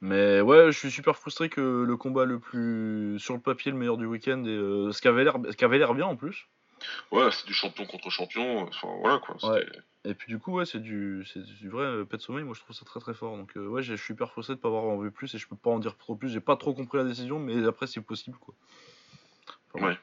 [0.00, 3.18] Mais ouais, je suis super frustré que le combat le plus.
[3.18, 5.24] sur le papier, le meilleur du week-end, et euh, ce qui avait
[5.78, 6.48] l'air bien en plus.
[7.10, 8.62] Ouais, c'est du champion contre champion.
[8.62, 9.36] Enfin, voilà quoi.
[9.48, 9.64] Ouais.
[10.04, 12.60] Et puis du coup, ouais, c'est du, c'est du vrai euh, Pet Sommeil, moi je
[12.60, 13.36] trouve ça très très fort.
[13.36, 15.46] Donc euh, ouais, je suis hyper frustré de pas avoir en vu plus et je
[15.46, 16.28] peux pas en dire trop plus.
[16.30, 18.54] J'ai pas trop compris la décision, mais après c'est possible quoi.
[19.72, 19.98] Enfin, Ouais.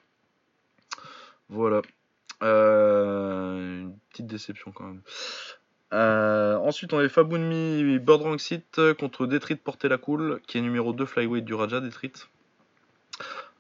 [1.50, 1.82] Voilà.
[2.42, 5.02] Euh, une petite déception quand même.
[5.92, 10.62] Euh, ensuite, on avait Fabunmi Bird Rank Sit contre Detrit Porter la Cool, qui est
[10.62, 12.14] numéro 2 flyweight du Raja Detrit.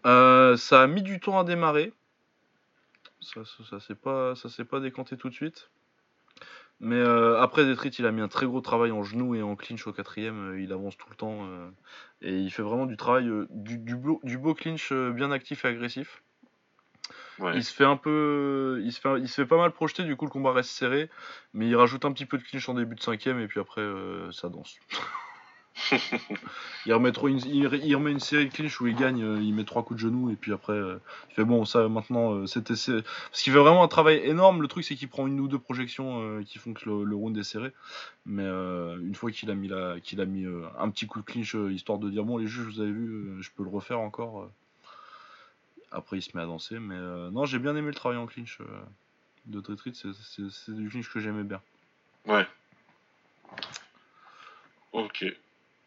[0.05, 1.91] Euh, ça a mis du temps à démarrer.
[3.21, 5.69] Ça, ça, s'est pas, ça pas décanté tout de suite.
[6.79, 9.55] Mais euh, après Detrit, il a mis un très gros travail en genou et en
[9.57, 10.53] clinch au quatrième.
[10.53, 11.69] euh, il avance tout le temps euh,
[12.21, 16.23] et il fait vraiment du travail, euh, du, beau, clinch euh, bien actif et agressif.
[17.39, 17.53] Ouais.
[17.55, 20.03] Il se fait un peu, il se fait, il se fait pas mal projeter.
[20.03, 21.09] Du coup, le combat reste serré,
[21.53, 23.81] mais il rajoute un petit peu de clinch en début de cinquième et puis après,
[23.81, 24.77] euh, ça danse.
[26.85, 29.41] il, remet trop une, il, il remet une série de clinch où il gagne, euh,
[29.41, 30.99] il met trois coups de genou et puis après, euh,
[31.29, 34.61] il fait bon, ça maintenant, euh, c'était parce qu'il fait vraiment un travail énorme.
[34.61, 37.37] Le truc, c'est qu'il prend une ou deux projections qui font que le, le round
[37.37, 37.71] est serré,
[38.25, 40.45] mais une fois qu'il a mis la, qu'il a mis
[40.77, 43.49] un petit coup de clinch histoire de dire bon, les juges, vous avez vu, je
[43.55, 44.49] peux le refaire encore.
[45.91, 48.27] Après, il se met à danser, mais euh, non, j'ai bien aimé le travail en
[48.27, 48.65] clinch euh,
[49.47, 51.61] de Tritrit, c'est- du clinch que j'aimais bien.
[52.27, 52.45] Ouais.
[54.91, 55.25] Ok.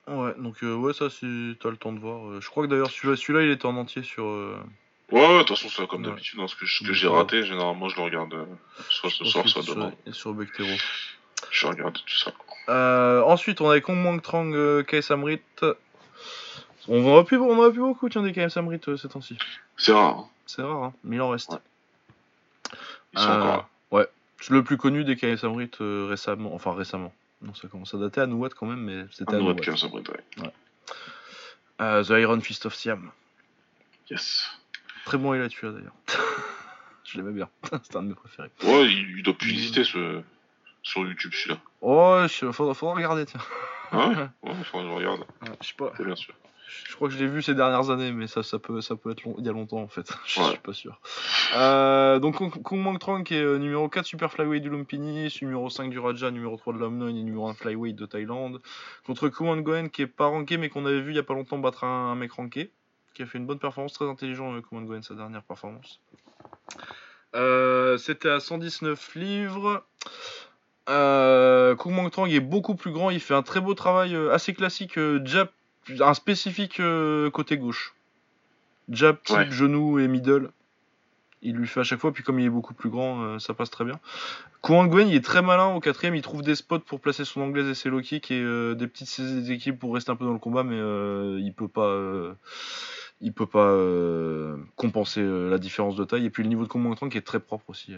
[0.09, 2.29] Ouais, donc euh, ouais, ça, si t'as le temps de voir.
[2.29, 4.25] euh, je crois que d'ailleurs, celui-là, celui-là, il était en entier sur.
[4.25, 6.11] Ouais, ouais, de toute façon, c'est comme Ouais.
[6.11, 6.41] d'habitude.
[6.41, 8.45] hein, ce que, j'ai raté, généralement, je le regarde euh,
[8.89, 9.93] soit ce soir, soit demain.
[10.07, 10.69] et sur Bectero.
[11.51, 12.33] Je regarde tout ça.
[12.69, 15.41] Euh, ensuite, on avait Kong Mang Trang, euh, KS Amrit.
[16.89, 19.39] On en a plus, on en a plus beaucoup, tiens, des KS Amrit ces temps-ci.
[19.83, 20.19] C'est rare.
[20.19, 20.29] hein.
[20.47, 21.51] C'est rare, hein, mais il en reste.
[21.51, 21.59] Ouais.
[23.15, 23.69] Ils sont Euh, encore là.
[23.91, 24.07] Ouais,
[24.49, 26.55] le plus connu des KS Amrit euh, récemment.
[26.55, 27.13] Enfin, récemment.
[27.43, 29.55] Non, ça commence à dater à Nouat quand même, mais c'était à Nouat.
[29.55, 30.53] ouais.
[31.81, 33.11] Euh, The Iron Fist of Siam.
[34.11, 34.49] Yes.
[35.05, 35.95] Très bon il a tué d'ailleurs.
[37.05, 37.49] Je l'aimais bien.
[37.83, 38.51] C'était un de mes préférés.
[38.63, 40.23] Ouais, il, il doit plus exister ce...
[40.83, 41.59] sur YouTube, celui-là.
[41.81, 43.41] Oh, faudra, faudra regarder, tiens.
[43.91, 45.21] Ah ouais Ouais, il faudrait que je regarde.
[45.43, 45.93] Ouais, je sais pas.
[45.97, 46.35] C'est bien sûr.
[46.89, 49.11] Je crois que je l'ai vu ces dernières années, mais ça, ça peut, ça peut
[49.13, 50.11] être long- il y a longtemps en fait.
[50.27, 50.49] Je Ouais.
[50.51, 51.01] suis pas sûr.
[51.57, 55.69] Euh, donc Kong Mang Trang qui est euh, numéro 4 Super Flyweight du Lumpini, numéro
[55.71, 58.61] 5 du Raja, numéro 3 de l'Amnon et numéro 1 Flyweight de Thaïlande.
[59.07, 61.35] Contre Kuan Goen qui est pas ranké mais qu'on avait vu il y a pas
[61.35, 62.71] longtemps battre un, un mec ranké.
[63.15, 66.01] Qui a fait une bonne performance, très intelligent euh, Kuan Goen sa dernière performance.
[67.35, 69.85] Euh, C'était à 119 livres.
[70.89, 74.33] Euh, Kung Mang Trang est beaucoup plus grand, il fait un très beau travail euh,
[74.33, 75.49] assez classique, euh, jab,
[76.01, 77.95] un spécifique euh, côté gauche.
[78.89, 79.51] Jab, type, Ouais.
[79.51, 80.51] genou et middle.
[81.45, 83.53] Il lui fait à chaque fois, puis comme il est beaucoup plus grand, euh, ça
[83.53, 83.99] passe très bien.
[84.63, 87.41] Kuang Gwen, il est très malin au quatrième, il trouve des spots pour placer son
[87.41, 90.25] anglaise et ses low kicks et euh, des petites saisies d'équipe pour rester un peu
[90.25, 90.77] dans le combat, mais
[91.41, 91.99] il peut pas,
[93.21, 93.77] il peut pas
[94.77, 96.27] compenser la différence de taille.
[96.27, 97.97] Et puis le niveau de Kung Trang qui est très propre aussi.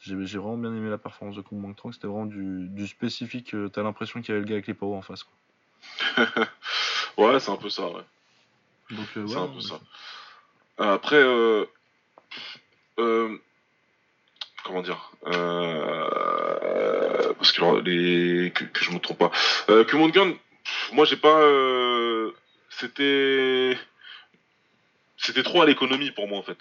[0.00, 3.54] J'ai j'ai vraiment bien aimé la performance de Kung Trang, c'était vraiment du, du spécifique.
[3.72, 5.24] T'as l'impression qu'il y avait le gars avec les power en face.
[5.24, 5.32] Quoi.
[7.16, 8.04] Ouais, c'est un peu ça, ouais.
[8.90, 9.80] Donc, euh, C'est un peu ça.
[10.80, 11.66] Euh, Après, euh,
[13.00, 13.36] euh,
[14.64, 15.10] comment dire
[17.38, 19.32] Parce que alors, les que, que je me trompe pas.
[19.68, 21.40] Euh, que mon gun, pff, moi j'ai pas.
[22.70, 23.76] C'était
[25.16, 26.58] c'était trop à l'économie pour moi en fait.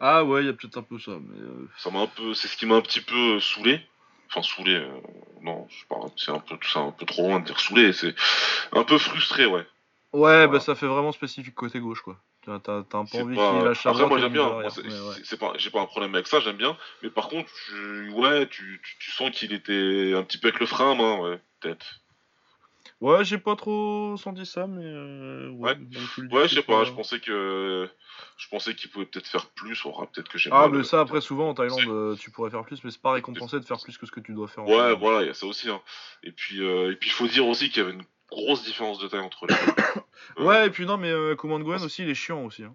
[0.00, 1.12] Ah ouais, il y a peut-être un peu ça.
[1.12, 1.40] Mais,
[1.78, 3.80] Ça m'a un peu, c'est ce qui m'a un petit peu saoulé.
[4.30, 4.88] Enfin saoulé, euh,
[5.42, 7.92] non, c'est pas, c'est un peu ça, un peu trop loin de dire saoulé.
[7.92, 8.14] C'est
[8.72, 9.60] un peu frustré, ouais.
[9.60, 9.66] Ouais,
[10.12, 10.46] Voilà.
[10.46, 12.16] bah ça fait vraiment spécifique côté gauche quoi.
[12.46, 14.48] T'as t'as- t'as un peu envie pas- qu'il lâche la Après, moi j'aime bien.
[14.48, 15.14] Moi, c'est ouais.
[15.24, 16.76] c'est- pas, j'ai pas un problème avec ça, j'aime bien.
[17.02, 20.60] Mais par contre, je- ouais, tu, tu, tu sens qu'il était un petit peu avec
[20.60, 22.00] le frein à main, ouais, peut-être.
[23.04, 25.72] Ouais, j'ai pas trop senti ça, mais euh, ouais.
[25.72, 26.32] Ouais.
[26.32, 26.84] Ouais, je sais pas.
[26.84, 27.86] Je pensais que,
[28.38, 29.84] je pensais qu'il pouvait peut-être faire plus.
[29.84, 32.16] On aura peut-être que j'ai Ah, mal, mais ça, euh, après, souvent en Thaïlande, euh,
[32.16, 34.32] tu pourrais faire plus, mais c'est pas récompensé de faire plus que ce que tu
[34.32, 34.64] dois faire.
[34.64, 35.68] en Ouais, voilà, il y a ça aussi.
[35.68, 35.82] Hein.
[36.22, 38.98] Et puis, euh, et puis, il faut dire aussi qu'il y avait une grosse différence
[38.98, 39.82] de taille entre les deux.
[40.38, 42.64] Euh, Ouais, et puis non, mais euh, Command Gwen aussi, il est chiant aussi.
[42.64, 42.74] hein.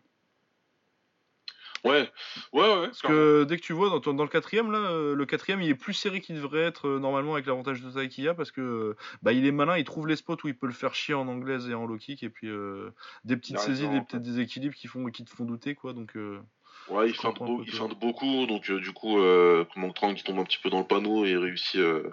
[1.85, 2.09] Ouais,
[2.53, 2.87] ouais, ouais.
[2.87, 5.61] Parce que dès que tu vois dans, ton- dans le quatrième, là, euh, le quatrième,
[5.61, 8.27] il est plus serré qu'il devrait être euh, normalement avec l'avantage de taille qu'il y
[8.27, 10.67] a, parce que euh, bah, il est malin, il trouve les spots où il peut
[10.67, 12.89] le faire chier en anglaise et en low kick, et puis euh,
[13.23, 15.93] des petites Il saisies, des vraiment, petits déséquilibres qui, font, qui te font douter, quoi.
[15.93, 16.39] Donc, euh,
[16.87, 20.23] Ouais, il feinte, beau- il feinte beaucoup, donc euh, du coup, euh, Command Trang qui
[20.23, 22.09] tombe un petit peu dans le panneau et réussit euh,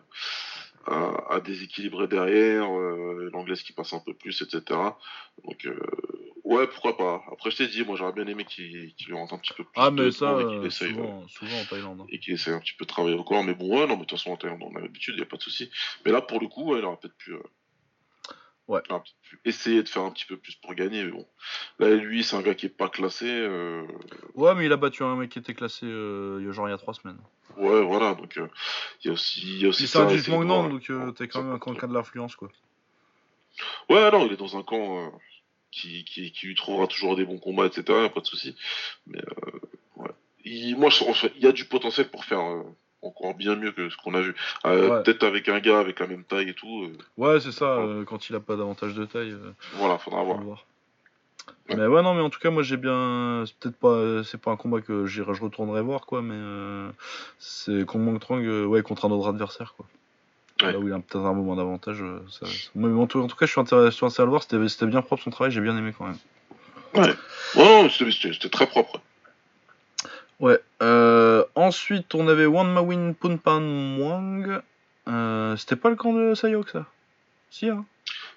[0.86, 2.68] à, à déséquilibrer derrière,
[3.32, 4.98] l'anglaise qui passe un peu plus, etc.
[5.44, 5.78] Donc, euh,
[6.46, 7.22] ouais, pourquoi pas.
[7.32, 9.72] Après, je t'ai dit, moi j'aurais bien aimé qu'il lui rentre un petit peu plus
[9.76, 12.00] Ah, mais ça, et euh, essaye, ouais, souvent, souvent en Thaïlande.
[12.00, 12.06] hein.
[12.10, 13.44] et qu'il essaye un petit peu de travailler corps.
[13.44, 15.22] Mais bon, ouais, non, mais de toute façon, en Thaïlande, on a l'habitude, il n'y
[15.22, 15.70] a pas de souci.
[16.04, 17.32] Mais là, pour le coup, ouais, il aurait peut-être pu.
[17.34, 17.42] euh,
[18.68, 18.80] Ouais.
[19.44, 21.24] essayer de faire un petit peu plus pour gagner, mais bon.
[21.78, 23.26] Là, lui, c'est un gars qui est pas classé.
[23.28, 23.86] euh,
[24.34, 26.66] Ouais, mais il a battu un mec qui était classé euh, il y a genre
[26.66, 27.20] il y a 3 semaines.
[27.56, 28.48] Ouais, voilà, donc euh,
[29.04, 31.44] il y a aussi, il y a aussi c'est un voir, donc euh, t'es quand
[31.44, 32.48] même un camp de l'influence, quoi.
[33.88, 35.10] Ouais, non, il est dans un camp euh,
[35.76, 37.82] qui, qui, qui lui trouvera toujours des bons combats, etc.
[37.88, 38.56] y a pas de souci.
[39.06, 39.50] Mais euh,
[39.96, 40.10] ouais,
[40.44, 42.62] il, moi, je, il y a du potentiel pour faire euh,
[43.02, 44.34] encore bien mieux que ce qu'on a vu.
[44.64, 45.02] Euh, Ouais.
[45.02, 46.90] Peut-être avec un gars avec la même taille et tout.
[47.18, 49.34] Ouais, c'est ça, quand il a pas d'avantage de taille.
[49.74, 50.38] voilà, faudra voir.
[50.38, 50.64] le voir.
[51.68, 51.76] Ouais.
[51.76, 53.44] Mais ouais, non, mais en tout cas, moi j'ai bien.
[53.46, 54.24] C'est peut-être pas.
[54.24, 56.90] C'est pas un combat que je retournerai voir, quoi, mais
[57.38, 59.86] c'est Kong Trang, euh, ouais, contre un autre adversaire, quoi.
[60.62, 60.72] Ouais.
[60.72, 62.00] Là où il a peut-être un moment d'avantage.
[62.00, 64.86] euh, ça- Mais en tout, en tout cas, je suis intéressé, à le voir, c'était
[64.86, 66.16] bien propre son travail, j'ai bien aimé quand même.
[66.94, 67.14] Ouais,
[67.56, 69.00] ouais c'était- très propre.
[70.40, 70.58] Ouais.
[70.82, 74.60] Euh, ensuite, on avait Wan Mawin Punpan Mwang.
[75.08, 76.86] Euh, c'était pas le camp de Sayok, ça?
[77.50, 77.84] Si, hein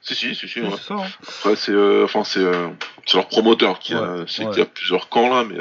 [0.02, 0.62] Si, si, si, si.
[0.62, 0.70] Ouais.
[0.72, 1.08] c'est ça, hein.
[1.28, 2.06] Après, c'est euh,
[3.14, 4.24] leur promoteur qui a.
[4.26, 5.58] Qu'il y a plusieurs camps là, mais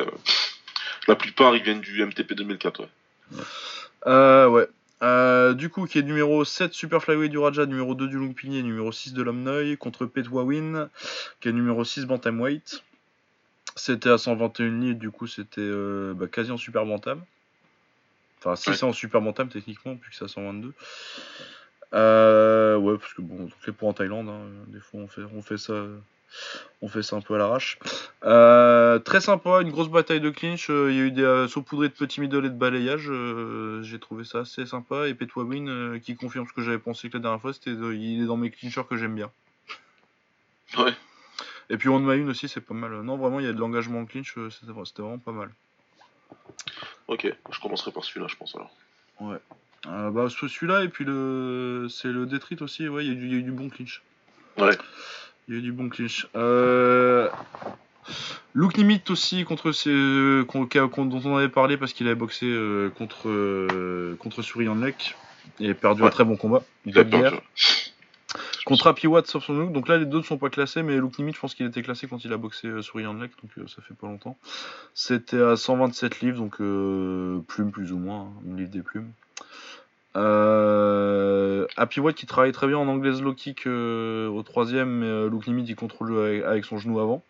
[1.08, 2.80] la plupart ils viennent du MTP 2004.
[3.32, 4.46] Ouais.
[4.46, 4.68] Ouais.
[5.02, 8.58] Euh, du coup, qui est numéro 7 Super Flyweight du Raja, numéro 2 du Lumpini
[8.58, 10.88] et numéro 6 de Lamnoy, contre Petwawin,
[11.40, 12.82] qui est numéro 6 Bantamweight.
[13.76, 17.22] C'était à 121 livres, du coup, c'était euh, bah, quasi en Super Bantam.
[18.40, 18.76] Enfin, si Ouais.
[18.76, 20.72] c'est en Super Bantam, techniquement, puisque c'est à 122.
[21.94, 25.40] Euh, ouais, parce que bon, c'est pour en Thaïlande, hein, des fois on fait, on
[25.42, 25.72] fait ça.
[26.80, 27.78] On fait ça un peu à l'arrache.
[28.24, 30.70] Euh, très sympa, une grosse bataille de clinch.
[30.70, 33.08] euh, Il y a eu des euh, saupoudrés de petits middle et de balayage.
[33.10, 35.08] euh, J'ai trouvé ça assez sympa.
[35.08, 37.92] Et Petwawin euh, qui confirme ce que j'avais pensé que la dernière fois, c'était de-
[37.94, 39.30] il est dans mes clinchers que j'aime bien.
[40.78, 40.92] Ouais.
[41.70, 42.92] Et puis One Main aussi, c'est pas mal.
[43.02, 45.50] Non, vraiment, il y a de l'engagement en clinch, c'était c'était vraiment pas mal.
[47.08, 48.70] Ok, je commencerai par celui-là, je pense alors.
[49.86, 52.88] Euh, bah, ce- celui-là, et puis le c'est le Détrit aussi.
[52.88, 54.02] Ouais, il y, y a eu du bon clinch.
[54.58, 54.76] Ouais.
[55.48, 56.28] Il y a eu du bon clinch.
[56.36, 57.28] Euh...
[58.54, 60.42] Luke Nimit aussi contre ces...
[60.48, 64.42] qu'on- dont on avait parlé parce qu'il avait boxé euh, contre euh, contre
[64.82, 65.16] Lek
[65.60, 66.62] et perdu un très bon combat.
[66.86, 66.92] Il.
[68.66, 69.72] Contre Happy Watt sauf son look.
[69.72, 71.82] Donc là les deux ne sont pas classés mais Luke Nimit je pense qu'il était
[71.82, 74.36] classé quand il a boxé euh, Surian Lek donc euh, ça fait pas longtemps.
[74.94, 79.10] C'était à 127 livres donc euh, plume plus ou moins, hein, une livre des plumes.
[80.16, 85.06] Euh, Happy Watt qui travaille très bien en anglaise low kick euh, au troisième, mais
[85.06, 87.22] euh, Nimit il contrôle avec, avec son genou avant.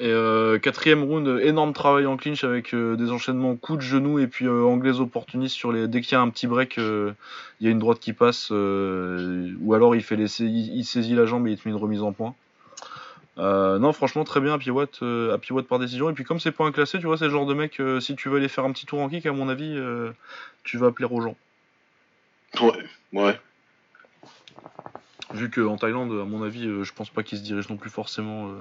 [0.00, 3.84] Et euh, quatrième round, euh, énorme travail en clinch avec euh, des enchaînements coups de
[3.84, 5.86] genou et puis euh, anglaise opportuniste sur les.
[5.86, 7.12] Dès qu'il y a un petit break, euh,
[7.60, 11.14] il y a une droite qui passe, euh, ou alors il fait il, il saisit
[11.14, 12.34] la jambe et il te met une remise en point.
[13.38, 16.08] Euh, non, franchement, très bien, Happy Watt, euh, Happy Watt par décision.
[16.08, 17.98] Et puis, comme c'est pas un classé, tu vois, c'est le genre de mec, euh,
[18.00, 19.76] si tu veux aller faire un petit tour en kick, à mon avis,
[20.62, 21.36] tu vas plaire aux gens.
[22.60, 22.78] Ouais,
[23.12, 23.40] ouais.
[25.32, 28.52] Vu qu'en Thaïlande, à mon avis, je pense pas qu'il se dirige non plus forcément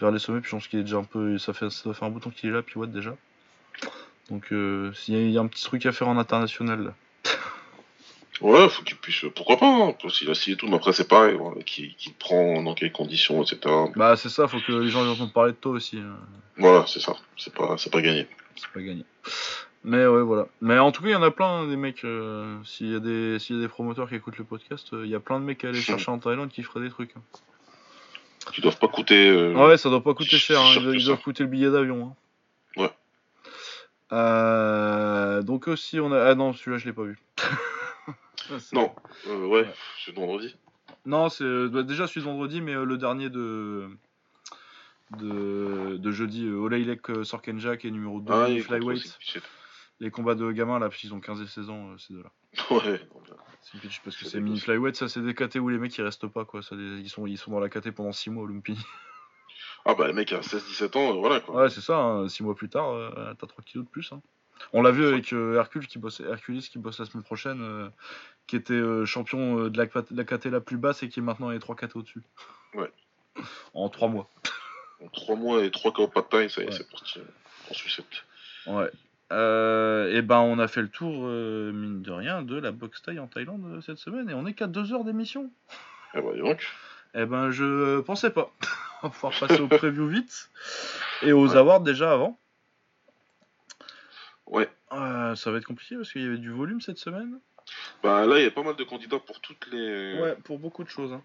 [0.00, 0.40] vers les sommets.
[0.40, 1.36] Puis je pense qu'il est déjà un peu.
[1.38, 3.16] Ça fait, ça doit faire un bout de temps qu'il est là, Happy Watt déjà.
[4.30, 4.46] Donc,
[4.94, 6.84] s'il y, a- il y a un petit truc à faire en international.
[6.84, 6.94] là.
[8.40, 9.24] Ouais, faut qu'il puisse.
[9.34, 11.36] Pourquoi pas hein, parce qu'il a signé tout, mais après c'est pareil.
[11.38, 13.58] Voilà, qui, qui te prend dans quelles conditions, etc.
[13.96, 15.98] Bah, c'est ça, faut que les gens entendent parler de toi aussi.
[15.98, 16.16] hein.
[16.56, 17.14] Voilà, c'est ça.
[17.36, 18.26] C'est pas, c'est pas gagné.
[18.56, 19.04] C'est pas gagné.
[19.84, 20.46] Mais ouais, voilà.
[20.60, 22.04] Mais en tout cas, il y en a plein hein, des mecs.
[22.04, 25.04] euh, S'il y, a des- s'il y a des promoteurs qui écoutent le podcast, euh,
[25.04, 27.10] il y a plein de mecs à aller chercher en Thaïlande qui feraient des trucs.
[27.16, 27.22] hein.
[28.52, 29.28] Qui doivent pas coûter.
[29.28, 30.72] euh, Ah ouais, ça doit pas coûter cher, hein.
[30.76, 32.14] ils, doivent- ils coûter le billet d'avion.
[32.78, 32.90] hein.
[34.10, 35.42] Ouais.
[35.42, 36.30] Donc aussi, on a.
[36.30, 37.18] Ah non, celui-là, je l'ai pas vu.
[38.50, 38.94] Ah, Non,
[39.28, 39.72] euh, ouais,
[40.04, 40.54] c'est vendredi.
[41.06, 43.88] Non, c'est bah, déjà celui de vendredi, mais euh, le dernier de.
[45.10, 46.46] de, de jeudi.
[46.46, 49.18] euh, Olailek euh, Sorkenjak et numéro 2 Ah, Flyweight.
[50.00, 52.30] Les combats de gamins là, parce qu'ils ont 15 et 16 ans, euh, ces deux-là.
[52.70, 53.00] Ouais.
[53.62, 56.02] C'est pitch parce que C'est mini flyweight, ça c'est des KT où les mecs ils
[56.02, 56.62] restent pas quoi.
[56.62, 58.78] Ça, des- ils, sont, ils sont dans la KT pendant 6 mois au Lumpini.
[59.86, 61.62] Ah bah le mec a 16-17 ans, euh, voilà quoi.
[61.62, 64.10] Ouais, c'est ça, 6 mois plus tard, euh, t'as 3 kilos de plus.
[64.12, 64.22] hein.
[64.72, 67.88] On l'a vu avec euh, Hercule qui bosse, Hercules qui bosse la semaine prochaine, euh,
[68.46, 71.20] qui était euh, champion euh, de la, de la KT la plus basse et qui
[71.20, 72.22] est maintenant les 3 KT au-dessus.
[72.74, 72.90] Ouais.
[73.74, 74.28] En 3 mois.
[75.04, 76.74] En 3 mois et 3 KO pas de taille, ça y est, Ouais.
[76.76, 77.18] c'est parti.
[77.18, 78.24] euh, En sucette.
[78.66, 78.90] Ouais.
[79.30, 83.18] et ben on a fait le tour, euh, mine de rien, de la boxe taille
[83.18, 85.50] en Thaïlande euh, cette semaine et on est qu'à 2 heures d'émission.
[86.14, 86.64] Eh dis donc.
[87.14, 88.52] Eh ben, je pensais pas.
[89.02, 90.50] On va pouvoir passer au preview vite.
[91.22, 91.56] Et aux Ouais.
[91.56, 92.38] awards déjà avant.
[94.46, 94.68] Ouais.
[94.92, 97.40] Euh, ça va être compliqué parce qu'il y avait du volume cette semaine.
[98.02, 100.20] Bah là, il y a pas mal de candidats pour toutes les.
[100.20, 101.12] Ouais, pour beaucoup de choses.
[101.12, 101.22] hein.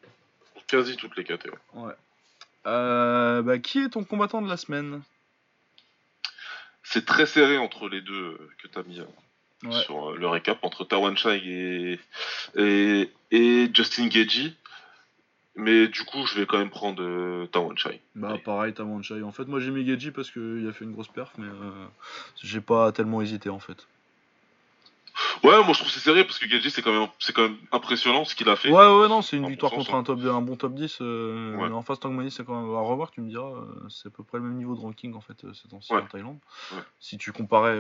[0.53, 1.59] Pour quasi toutes les catégories.
[2.65, 5.01] Euh, bah, qui est ton combattant de la semaine?
[6.83, 9.05] C'est très serré entre les deux euh, que t'as mis euh,
[9.63, 9.81] Ouais.
[9.83, 11.99] sur le récap, entre Tawan Chai et,
[12.55, 14.53] et, et Justin Gagey.
[15.59, 18.01] Mais du coup, je vais quand même prendre euh, Tawan Chai.
[18.15, 18.39] Bah, Allez.
[18.39, 19.21] pareil, Tamanchai.
[19.23, 21.85] En fait, moi j'ai mis Geji parce qu'il a fait une grosse perf, mais euh,
[22.41, 23.87] j'ai pas tellement hésité en fait.
[25.43, 27.41] Ouais, moi je trouve que c'est serré parce que Gagey, c'est quand, même- c'est quand
[27.43, 28.69] même impressionnant ce qu'il a fait.
[28.69, 30.73] Ouais, ouais, non, c'est une En victoire bon sens, contre un, top, un bon top
[30.75, 30.99] 10.
[31.01, 31.69] euh, Ouais.
[31.71, 33.47] en face, Tangmani, c'est quand même à revoir, tu me diras.
[33.49, 36.01] euh, c'est à peu près le même niveau de ranking en fait, ces temps-ci Ouais.
[36.01, 36.37] en Thaïlande.
[36.73, 36.81] Ouais.
[36.99, 37.77] Si tu comparais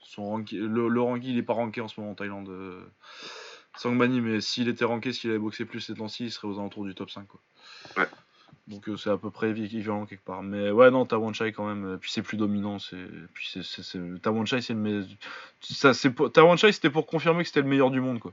[0.00, 2.48] son ranking, le, le ranking, il est pas ranké en ce moment en Thaïlande.
[3.76, 6.84] Sangmani, mais s'il était ranké, s'il avait boxé plus ces temps-ci, il serait aux alentours
[6.84, 7.26] du top 5.
[7.26, 7.40] Quoi.
[7.96, 8.08] Ouais.
[8.68, 10.42] Donc euh, c'est à peu près équivalent quelque part.
[10.42, 11.94] Mais ouais, non, Tawanchai quand même.
[11.94, 12.76] euh, Puis c'est plus dominant.
[13.34, 15.06] Puis c'est c'est c'est- Tawanchai, c'est le me-
[15.62, 18.32] ça c'est pour- Tawanchai, c'était pour confirmer que c'était le meilleur du monde quoi.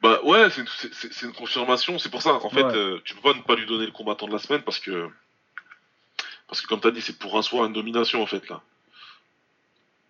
[0.00, 1.98] Bah ouais, c'est une, c'est- confirmation.
[1.98, 2.74] C'est pour ça, en fait, Ouais.
[2.76, 5.08] euh, tu peux pas ne pas lui donner le combattant de la semaine parce que.
[6.48, 8.60] Parce que comme t'as dit, c'est pour un soir une domination en fait là.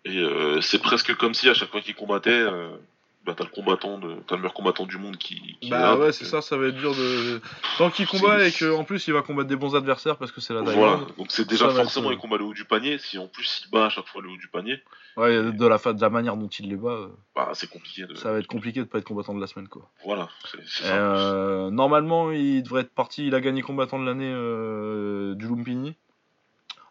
[0.05, 2.69] Et euh, c'est presque comme si à chaque fois qu'il combattait, euh,
[3.25, 5.55] bah t'as le combattant de, t'as le meilleur combattant du monde qui.
[5.61, 7.39] qui Bah ouais, c'est euh, ça, ça va être dur de.
[7.77, 10.53] Tant qu'il combat et qu'en plus il va combattre des bons adversaires parce que c'est
[10.53, 11.13] la Voilà, Thaïlande.
[11.17, 12.97] donc c'est déjà forcément être, les combats le haut du panier.
[12.97, 14.81] Si en plus il bat à chaque fois le haut du panier,
[15.15, 18.05] Ouais, de la, fa- de la manière dont il les bat, euh, bah c'est compliqué
[18.05, 18.15] de.
[18.15, 19.89] ça va être compliqué de pas être combattant de la semaine quoi.
[20.03, 21.69] Voilà, c'est ça.
[21.71, 23.25] Normalement, il devrait être parti.
[23.27, 24.33] Il a gagné combattant de l'année
[25.37, 25.95] du Lumpini.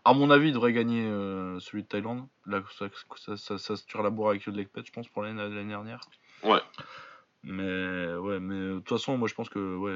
[0.04, 2.26] À mon avis, il devrait gagner euh, celui de Thaïlande.
[2.46, 5.38] Là, ça, ça, ça, ça se tire la bourre avec Lekpet, je pense, pour l'année
[5.66, 6.00] dernière.
[6.42, 6.60] Ouais.
[7.44, 9.90] Mais ouais, mais de toute façon, moi je pense que ouais,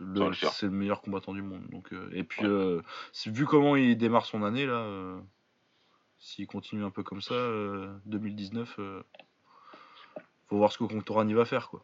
[0.00, 1.62] le- c'est le meilleur combattant du monde.
[1.70, 2.50] Donc, euh, et puis, Ouais.
[2.50, 2.82] euh,
[3.26, 5.18] vu comment il démarre son année là, euh,
[6.18, 9.02] s'il continue un peu comme ça, euh, 2019, euh,
[10.48, 11.82] faut voir ce que Contorani va faire quoi.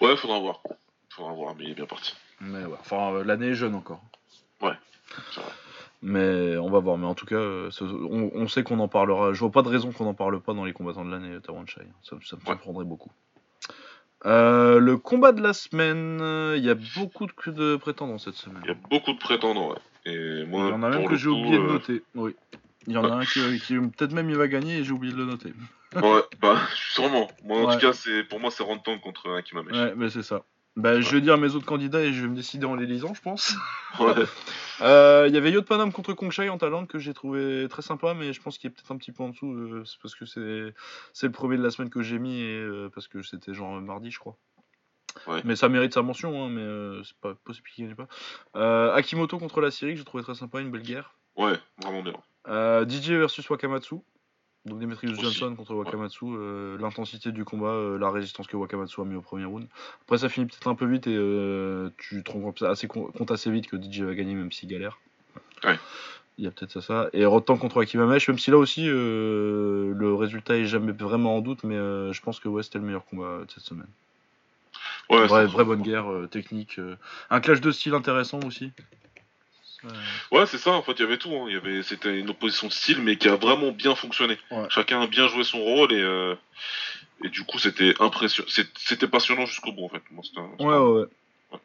[0.00, 0.62] Ouais, faudra voir.
[1.10, 2.14] Faudra voir, mais il est bien parti.
[2.40, 4.02] Mais ouais, enfin, l'année est jeune encore.
[4.62, 4.72] Ouais,
[5.32, 5.52] c'est vrai.
[6.02, 6.98] Mais on va voir.
[6.98, 9.32] Mais en tout cas, euh, on, on sait qu'on en parlera.
[9.32, 11.82] Je vois pas de raison qu'on en parle pas dans les combattants de l'année, Tawanchai.
[12.02, 12.46] Ça, ça me Ouais.
[12.46, 13.10] surprendrait beaucoup.
[14.24, 18.34] Euh, le combat de la semaine, euh, il y a beaucoup de, de prétendants cette
[18.34, 18.62] semaine.
[18.64, 19.78] Il y a beaucoup de prétendants, ouais.
[20.06, 20.12] Et
[20.44, 22.02] Il y en a même que j'ai oublié de euh, noter.
[22.14, 22.34] Oui.
[22.88, 25.12] Il y en a un qui, qui- peut-être même il va gagner et j'ai oublié
[25.12, 25.52] de le noter.
[25.94, 27.28] Ouais, bah, sûrement.
[27.44, 27.74] Moi, en Ouais.
[27.74, 29.72] tout cas, c'est pour moi, c'est Rantan contre Akimamesh.
[29.72, 30.42] Ouais, mais c'est ça.
[30.76, 33.14] Bah, Je vais dire mes autres candidats et je vais me décider en les lisant,
[33.14, 33.54] je pense.
[33.98, 34.14] Ouais.
[34.80, 38.14] Euh, Il y avait Yod Panam contre Kongshai en Thaïlande que j'ai trouvé très sympa,
[38.14, 39.52] mais je pense qu'il est peut-être un petit peu en dessous.
[39.52, 40.42] euh, c'est parce que c'est
[41.26, 44.10] le premier de la semaine que j'ai mis et euh, parce que c'était genre mardi,
[44.10, 44.36] je crois.
[45.28, 45.40] Ouais.
[45.44, 48.94] Mais ça mérite sa mention, hein, mais c'est pas possible qu'il gagne pas.
[48.94, 51.14] Akimoto contre la Syrie que j'ai trouvé très sympa, une belle guerre.
[51.36, 52.84] Ouais, vraiment bien.
[52.88, 54.02] DJ versus Wakamatsu.
[54.64, 55.18] Donc Demetrius.
[55.20, 56.24] Johnson contre Wakamatsu.
[56.24, 59.66] euh, L'intensité du combat, euh, la résistance que Wakamatsu a mis au premier round.
[60.02, 63.30] Après ça finit peut-être un peu vite et euh, tu te rends compte assez, compte
[63.30, 65.00] assez vite que DJ va gagner même s'il galère.
[65.64, 65.78] Ouais.
[66.38, 67.10] Il y a peut-être ça, ça.
[67.12, 71.62] Et Rotan contre Akimamesh, même si là aussi le résultat est jamais vraiment en doute,
[71.62, 73.86] mais je pense que ouais, c'était le meilleur combat de cette semaine.
[75.10, 76.80] Ouais, vraie, vraie bonne guerre, technique.
[77.28, 78.72] un clash de style intéressant aussi.
[80.30, 81.30] Ouais, c'est ça, en fait, il y avait tout.
[81.34, 81.50] hein.
[81.50, 84.38] Y avait, c'était une opposition de style, mais qui a vraiment bien fonctionné.
[84.50, 84.66] Ouais.
[84.70, 86.34] Chacun a bien joué son rôle et, euh,
[87.24, 88.48] et du coup, c'était impressionnant.
[88.76, 90.02] C'était passionnant jusqu'au bout, en fait.
[90.36, 91.06] Un- Ouais, ouais, ouais.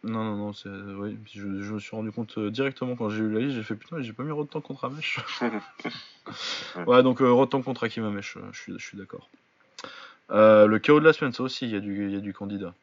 [0.03, 0.67] Non, non, non, c'est.
[0.69, 3.63] Oui, je, je me suis rendu compte euh, directement quand j'ai eu la liste, j'ai
[3.63, 5.19] fait putain, j'ai pas mis Rotan contre Amesh.
[6.87, 9.29] ouais, donc euh, Rotan contre Akimamesh, euh, je suis, je suis d'accord.
[10.31, 12.73] Euh, le chaos de la semaine, ça aussi, il y, y a du candidat.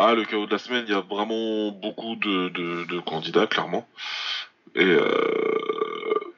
[0.00, 3.48] Ah, le chaos de la semaine, il y a vraiment beaucoup de, de, de candidats,
[3.48, 3.86] clairement.
[4.76, 5.02] Et euh,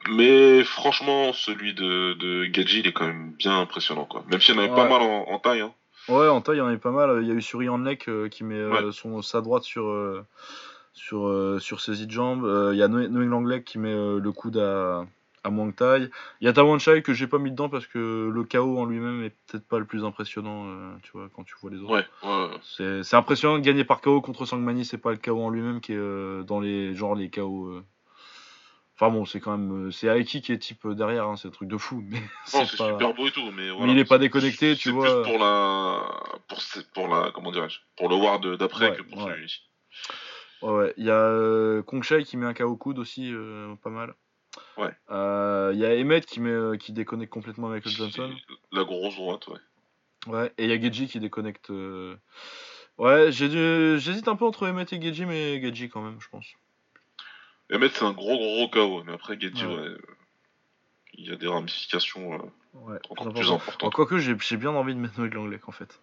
[0.09, 4.23] mais franchement, celui de, de Gadji, il est quand même bien impressionnant, quoi.
[4.31, 5.73] Même s'il y en avait pas mal en, en taille, hein.
[6.09, 7.19] Ouais, en taille, il y en a pas mal.
[7.21, 8.91] Il y a eu Suri Hanlek euh, qui met euh, Ouais.
[8.91, 9.85] son, sa droite sur,
[10.93, 12.71] sur, sur saisie de jambes.
[12.73, 15.05] Il y a Noé Langlais qui met le coude à,
[15.43, 16.09] à Muang Thai.
[16.39, 19.23] Il y a Tawanchai que j'ai pas mis dedans parce que le KO en lui-même
[19.23, 21.91] est peut-être pas le plus impressionnant, euh, tu vois, quand tu vois les autres.
[21.93, 22.45] Ouais, ouais.
[22.51, 22.57] ouais.
[22.63, 25.81] C'est c'est impressionnant de gagner par KO contre Sangmani, c'est pas le KO en lui-même
[25.81, 27.65] qui est euh, dans les genre les KO.
[27.67, 27.83] euh.
[28.95, 31.67] Enfin bon, c'est quand même c'est Aiki qui est type derrière, hein, c'est un truc
[31.69, 32.03] de fou.
[32.07, 32.91] Mais Non, c'est c'est pas.
[32.91, 33.91] super beau et tout, mais voilà.
[33.93, 35.23] il est pas C'est- déconnecté, tu c'est vois.
[35.23, 36.03] plus pour la,
[36.47, 36.59] pour,
[36.93, 39.33] pour la, comment dirais-je, pour le Ward d'après Ouais, que pour ouais.
[39.33, 39.61] celui-ci.
[40.61, 40.93] Ouais, ouais.
[40.97, 43.33] Il y a euh, Kongshai qui met un KO coude aussi,
[43.81, 44.13] pas mal.
[44.77, 44.91] Ouais.
[45.09, 48.33] Euh, Il y a Emmett qui, met, qui déconnecte complètement Michael Johnson.
[48.71, 49.59] La grosse droite, ouais.
[50.27, 50.53] Ouais.
[50.57, 51.69] Et il y a Geji qui déconnecte.
[51.71, 52.15] euh,
[52.97, 56.45] Ouais, j'hésite un peu entre Emmett et Geji, mais Geji quand même, je pense.
[57.73, 59.75] Emmett, c'est un gros, gros KO, mais après, Gedji, Ouais.
[59.75, 59.95] ouais,
[61.13, 62.37] il y a des ramifications euh,
[62.73, 63.87] Ouais, encore plus plus important.
[63.87, 63.93] importantes.
[63.93, 65.99] Quoique j'ai bien envie de mettre Noël Langlec en fait.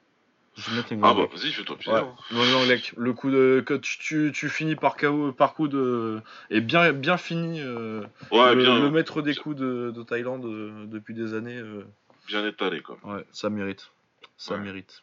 [0.58, 1.92] Je vais mettre Ah bah, vas-y, fais-toi plaisir.
[2.04, 2.92] Ouais, Noël Langlec.
[2.96, 3.62] Le coup de.
[3.64, 6.20] Que tu, tu, tu finis par KO, par coup de.
[6.50, 7.60] Et bien, bien fini.
[7.60, 8.02] euh,
[8.32, 11.56] Ouais, le, bien, le maître des coups de, de Thaïlande euh, depuis des années.
[11.58, 11.84] euh,
[12.26, 12.98] bien étalé, quoi.
[13.04, 13.90] Ouais, ça mérite.
[14.36, 14.60] Ça Ouais.
[14.60, 15.02] mérite.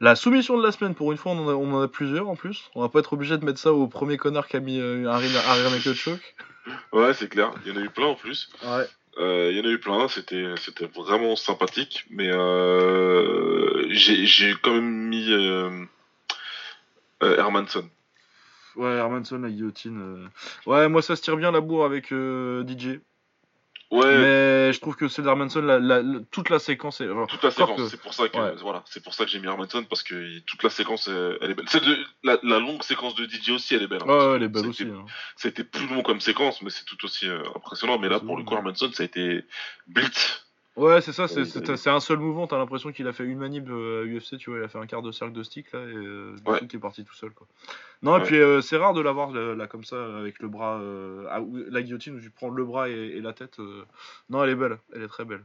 [0.00, 2.28] La soumission de la semaine, pour une fois, on en a, on en a plusieurs
[2.28, 2.70] en plus.
[2.74, 5.04] On va pas être obligé de mettre ça au premier connard qui a mis un
[5.04, 6.34] naked choke.
[6.92, 7.52] Ouais, c'est clair.
[7.64, 8.50] Il y en a eu plein en plus.
[8.62, 8.86] Ouais.
[9.18, 10.08] Euh, Il y en a eu plein.
[10.08, 12.04] C'était, c'était vraiment sympathique.
[12.10, 15.86] Mais euh, j'ai, quand même mis euh,
[17.20, 17.88] Hermanson.
[18.76, 20.28] Ouais, Hermanson, la guillotine.
[20.66, 23.00] Ouais, moi ça se tire bien la bourre avec DJ.
[23.94, 24.18] Ouais.
[24.18, 27.08] Mais je trouve que celle d'Hermanson, la, la- la- toute la séquence est.
[27.08, 28.54] enfin, Toute la séquence, que- c'est pour ça que Ouais.
[28.60, 31.50] voilà, c'est pour ça que j'ai mis Hermanson parce que toute la séquence euh, elle
[31.52, 31.68] est belle.
[31.68, 34.02] Celle de la, la longue séquence de DJ aussi elle est belle.
[34.02, 34.84] hein, Ouais, elle est belle aussi.
[34.84, 35.04] hein.
[35.44, 37.98] Été plus long comme séquence, mais c'est tout aussi euh, impressionnant.
[37.98, 39.44] Mais là, pour le coup, Hermanson, ça a été
[39.86, 40.43] blitz.
[40.76, 41.46] Ouais, c'est ça, c'est Oui,
[41.76, 42.48] c'est- un seul mouvement.
[42.48, 44.78] T'as l'impression qu'il a fait une manip euh, à UFC, tu vois, il a fait
[44.78, 46.58] un quart de cercle de stick là, et euh, du Ouais.
[46.58, 47.46] coup, qui est parti tout seul quoi.
[48.02, 50.80] Non, et puis euh, c'est rare de l'avoir là, là, comme ça, avec le bras,
[50.80, 51.40] euh, ah,
[51.70, 53.60] la guillotine où tu prends le bras et, et la tête.
[53.60, 53.84] euh.
[54.30, 55.44] Non, elle est belle, elle est très belle.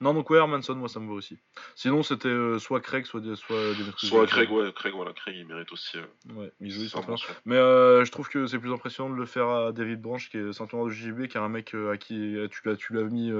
[0.00, 1.38] Non, donc ouais, Hermanson, moi ça me va aussi.
[1.74, 4.26] Sinon, c'était euh, soit Craig, soit, des, soit Demetrius Soit.
[4.26, 5.98] Craig, ouais, Craig, voilà, Craig, il mérite aussi.
[5.98, 6.02] Euh,
[6.34, 7.10] Ouais, ils jouent, ils sa sont forts.
[7.10, 7.34] mention.
[7.44, 10.36] Mais euh, je trouve que c'est plus impressionnant de le faire à David Branch, qui
[10.38, 13.32] est ceinture de JB, qui est un mec à qui tu l'as, tu l'as mis,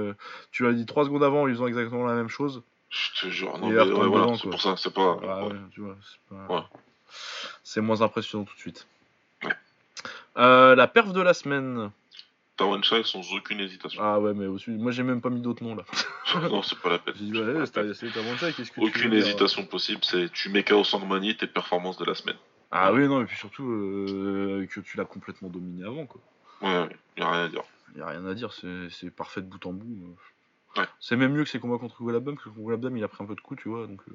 [0.50, 2.62] tu l'as dit trois secondes avant en lui faisant exactement la même chose.
[2.90, 5.18] Je te jure, non, Il mais ouais, voilà, c'est pour ça, c'est pas.
[5.22, 5.52] Ah ouais.
[5.52, 6.62] ouais, tu vois, c'est pas- Ouais.
[7.62, 8.86] c'est moins impressionnant tout de suite.
[9.44, 9.52] Ouais.
[10.36, 11.90] La perf de la semaine.
[12.58, 14.02] Tawan Chai sans aucune hésitation.
[14.04, 15.84] Ah ouais, mais au-dessus, moi j'ai même pas mis d'autres noms là.
[16.50, 17.14] non, c'est pas la peine.
[17.16, 20.82] J'ai dit, ouais, c'est qu'est-ce que tu Aucune dire hésitation possible, c'est tu mets KO
[20.84, 22.36] Sangmani, tes performances de la semaine.
[22.70, 26.20] Ah oui, non, et puis surtout euh, que tu l'as complètement dominé avant quoi.
[26.60, 27.62] Ouais, ouais, y a rien à dire.
[27.96, 29.86] Y a rien à dire, c'est parfait de bout en bout.
[29.86, 30.80] euh.
[30.80, 30.86] Ouais.
[31.00, 33.26] C'est même mieux que ses combats contre Golabdam, parce que Golabdam il a pris un
[33.26, 33.86] peu de coups, tu vois.
[33.86, 34.12] Donc, euh,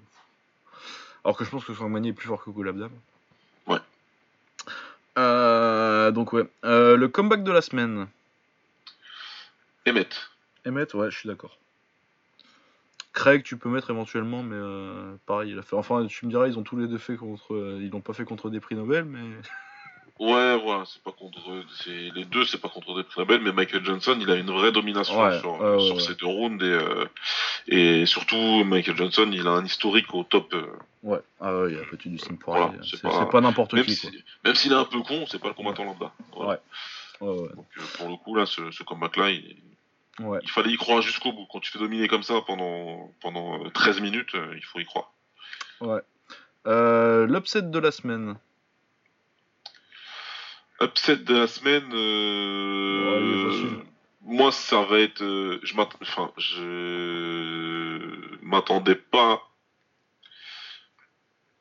[1.23, 2.91] Alors que je pense que Sangmani est plus fort que Golabdam.
[3.67, 3.79] Ouais.
[5.17, 6.43] Euh, donc ouais.
[6.63, 8.07] Le comeback de la semaine.
[9.87, 10.29] Emmett.
[10.65, 11.57] Emmett, ouais, je suis d'accord.
[13.13, 15.75] Craig, tu peux mettre éventuellement, mais euh, pareil, il a fait.
[15.75, 17.53] Enfin, tu me diras, ils ont tous les deux fait contre.
[17.53, 19.19] euh, ils l'ont pas fait contre des prix Nobel, mais.
[20.19, 21.39] Ouais, voilà, c'est pas contre.
[21.83, 24.51] c'est- Les deux, c'est pas contre des très belles, mais Michael Johnson, il a une
[24.51, 26.01] vraie domination Ouais, sur, ouais, ouais, sur ouais.
[26.01, 26.63] ces deux rounds.
[26.63, 27.05] Et, euh,
[27.67, 30.53] et surtout, Michael Johnson, il a un historique au top.
[30.53, 30.67] euh,
[31.01, 34.23] Ouais, ah ouais, il a battu du pour Voilà, c'est pas- n'importe même qui, si-
[34.45, 36.13] même s'il est un peu con, c'est pas le combattant lambda.
[36.35, 36.61] Voilà.
[37.19, 37.27] Ouais.
[37.27, 37.49] Ouais, ouais.
[37.55, 39.57] Donc, euh, pour le coup, là, ce, ce combat-là, il,
[40.19, 40.39] ouais.
[40.43, 41.47] il fallait y croire jusqu'au bout.
[41.51, 44.85] Quand tu fais dominer comme ça pendant, pendant euh, 13 minutes, euh, il faut y
[44.85, 45.11] croire.
[45.81, 46.01] ouais.
[46.65, 48.37] Euh, L'upset de la semaine.
[50.81, 53.83] Upset de la semaine, euh,
[54.21, 59.41] moi ça va être, euh, je m'att- enfin, je m'attendais pas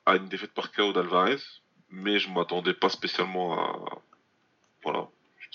[0.05, 1.37] à une défaite par KO d'Alvarez,
[1.89, 4.01] mais je m'attendais pas spécialement à,
[4.83, 5.07] voilà,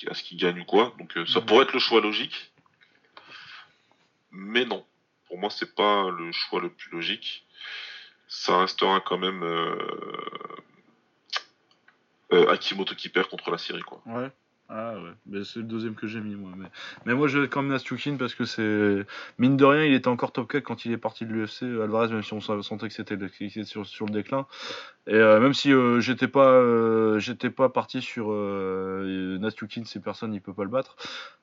[0.08, 0.94] à ce qu'il gagne ou quoi.
[0.98, 1.46] Donc euh, ça Mhm.
[1.46, 2.50] pourrait être le choix logique,
[4.30, 4.84] mais non.
[5.26, 7.46] Pour moi, c'est pas le choix le plus logique.
[8.28, 9.76] Ça restera quand même euh,
[12.32, 14.02] euh, Akimoto qui perd contre la Syrie, quoi.
[14.70, 16.50] Ah ouais, c'est le deuxième que j'ai mis moi.
[16.54, 16.66] Mais,
[17.06, 19.06] mais moi je vais quand même Nastukin parce que c'est.
[19.38, 21.62] Mine de rien, il était encore top 4 quand il est parti de l'UFC.
[21.62, 23.16] Alvarez, même si on sentait que c'était
[23.64, 24.46] sur, sur le déclin.
[25.06, 30.34] Et euh, même si euh, j'étais pas, euh, j'étais pas parti sur Nastukin, ces personnes,
[30.34, 30.96] il peut pas le battre.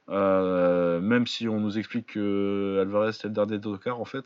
[0.07, 4.25] Même si on nous explique que Alvarez c'était le dernier tocard en fait.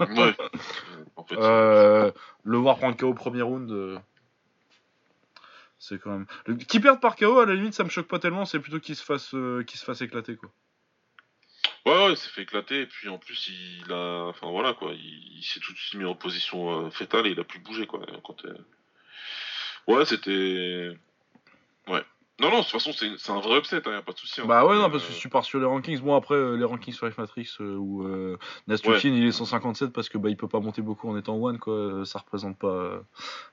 [0.00, 0.34] Ouais.
[1.16, 4.00] en fait, le voir prendre KO au premier round,
[5.82, 6.26] c'est quand même.
[6.46, 6.54] Le...
[6.54, 8.94] Qui perd par KO, à la limite, ça me choque pas tellement, c'est plutôt qu'il
[8.94, 10.50] se fasse, euh, se fasse éclater quoi.
[11.84, 14.26] Ouais, ouais, il s'est fait éclater, et puis en plus, il a.
[14.28, 14.92] Enfin voilà, quoi.
[14.92, 17.58] Il, il s'est tout de suite mis en position euh, fétale et il a plus
[17.58, 18.00] bougé, quoi.
[18.24, 18.54] Quand, euh,
[19.88, 20.96] Ouais, c'était.
[21.88, 22.04] Ouais.
[22.40, 24.40] Non, non, de toute façon, c'est un vrai upset, hein, y a pas de souci.
[24.40, 24.44] hein.
[24.46, 26.56] Bah ouais, non, Euh, parce que si tu pars sur les rankings, bon après euh,
[26.56, 28.38] les rankings sur F-Matrix euh, où euh,
[28.68, 31.58] Nastukin il est 157 parce que bah il peut pas monter beaucoup en étant one
[31.58, 33.00] quoi, euh, ça représente pas euh,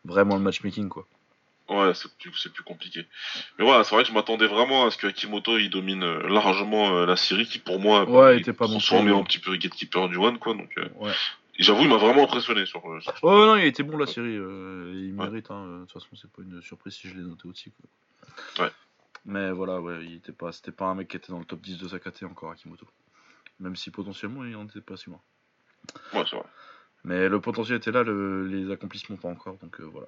[0.06, 1.06] vraiment le matchmaking quoi.
[1.70, 3.06] Ouais, c'est plus, c'est plus compliqué.
[3.58, 6.28] Mais voilà, c'est vrai que je m'attendais vraiment à ce que Akimoto il domine euh,
[6.28, 9.40] largement euh, la série qui pour moi Ouais, il était pas transformé plus, en petit
[9.40, 10.54] peu gatekeeper du One quoi.
[10.56, 11.12] Donc euh, Ouais.
[11.60, 12.84] j'avoue il m'a vraiment impressionné sur.
[12.92, 15.26] euh, sur- Ouais, ouais, non, il était bon la série, euh, il Ouais.
[15.30, 17.72] mérite, hein, euh, de toute façon c'est pas une surprise si je l'ai noté aussi
[17.72, 18.66] quoi.
[18.66, 18.72] Ouais.
[19.26, 21.62] Mais voilà, ouais, il était pas, c'était pas un mec qui était dans le top
[21.62, 22.88] 10 de sa KT encore Akimoto.
[23.60, 25.20] Même si potentiellement il en était pas si loin.
[26.14, 26.46] Ouais, c'est vrai.
[27.04, 30.08] Mais le potentiel était là, le- les accomplissements pas encore, donc euh, voilà.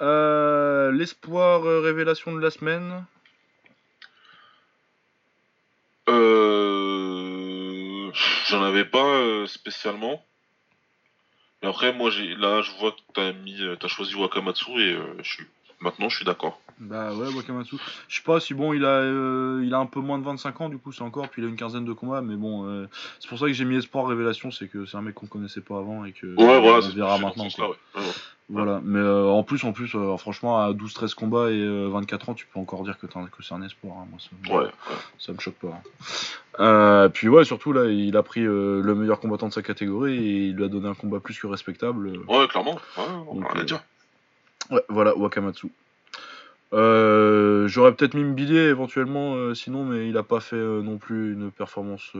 [0.00, 3.04] Euh, L'espoir euh, révélation de la semaine.
[6.08, 7.30] Euh...
[8.46, 10.24] J'en avais pas euh, spécialement.
[11.62, 15.28] Mais après, moi, j'ai là, je vois que t'as mis, t'as choisi Wakamatsu et je
[15.28, 15.46] suis
[15.80, 16.60] maintenant, je suis d'accord.
[16.80, 17.76] Bah ouais, Wakamatsu.
[18.08, 20.60] Je sais pas si bon, il a, euh, il a un peu moins de 25
[20.60, 22.86] ans, du coup c'est encore, puis il a une quinzaine de combats, mais bon, euh,
[23.18, 25.60] c'est pour ça que j'ai mis espoir révélation, c'est que c'est un mec qu'on connaissait
[25.60, 27.44] pas avant et que Ouais, voilà, on verra maintenant.
[27.44, 27.50] ouais.
[27.60, 28.02] Ouais, ouais.
[28.50, 32.34] Voilà, mais euh, en plus, en plus, franchement, à 12-13 combats et euh, 24 ans,
[32.34, 33.96] tu peux encore dire que, que c'est un espoir.
[33.98, 34.18] hein, moi,
[35.18, 35.82] ça, me choque pas.
[36.58, 37.10] hein.
[37.12, 40.54] Puis ouais, surtout là, il a pris le meilleur combattant de sa catégorie et il
[40.54, 42.20] lui a donné un combat plus que respectable.
[42.26, 42.76] Ouais, clairement.
[42.96, 43.80] Ouais, on Donc, rien euh, dire.
[44.70, 45.68] Ouais, voilà, Wakamatsu.
[46.74, 50.98] Euh, J'aurais peut-être mis Mbilier éventuellement, euh, sinon, mais il a pas fait euh, non
[50.98, 52.12] plus une performance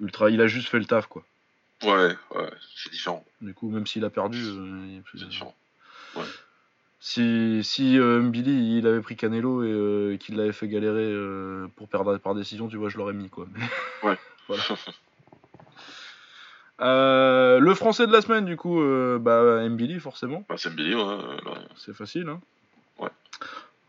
[0.00, 0.30] ultra.
[0.30, 1.22] Il a juste fait le taf, quoi.
[1.84, 3.24] Ouais, ouais, c'est différent.
[3.40, 4.42] Du coup, même s'il a perdu,
[5.14, 5.54] C'est différent.
[7.00, 9.62] si, si euh, Mbili il avait pris Canelo
[10.12, 11.14] et qu'il l'avait fait galérer
[11.76, 13.46] pour perdre par décision, tu vois, je l'aurais mis, quoi.
[13.54, 14.18] Mais- Ouais.
[14.48, 14.62] Voilà.
[16.80, 20.44] Euh, le français de la semaine, du coup, euh, bah, Mbili, forcément.
[20.48, 20.94] bah, c'est ouais.
[21.76, 22.40] C'est facile, hein.
[22.98, 23.08] Ouais.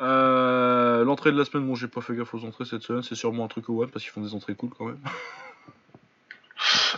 [0.01, 3.15] Euh, L'entrée de la semaine, bon, j'ai pas fait gaffe aux entrées cette semaine, c'est
[3.15, 4.99] sûrement un truc au one parce qu'ils font des entrées cool quand même.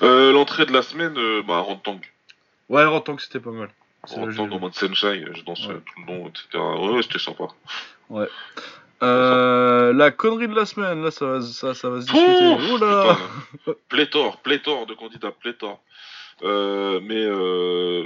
[0.02, 1.14] Euh, L'entrée de la semaine,
[1.48, 2.00] bah, Rantang.
[2.70, 3.70] Ouais, Rotang, c'était pas mal.
[4.04, 5.76] Rantang en mode Senshai, je danse Ouais.
[5.76, 6.48] tout le long, etc.
[6.58, 7.46] Ouais, ouais, c'était sympa.
[9.04, 12.72] Euh, la connerie de la semaine, là, ça va, ça, ça va se discuter.
[12.74, 13.74] Ouh, putain.
[13.90, 15.82] pléthore, pléthore de candidats, pléthore.
[16.44, 18.04] Euh, mais euh,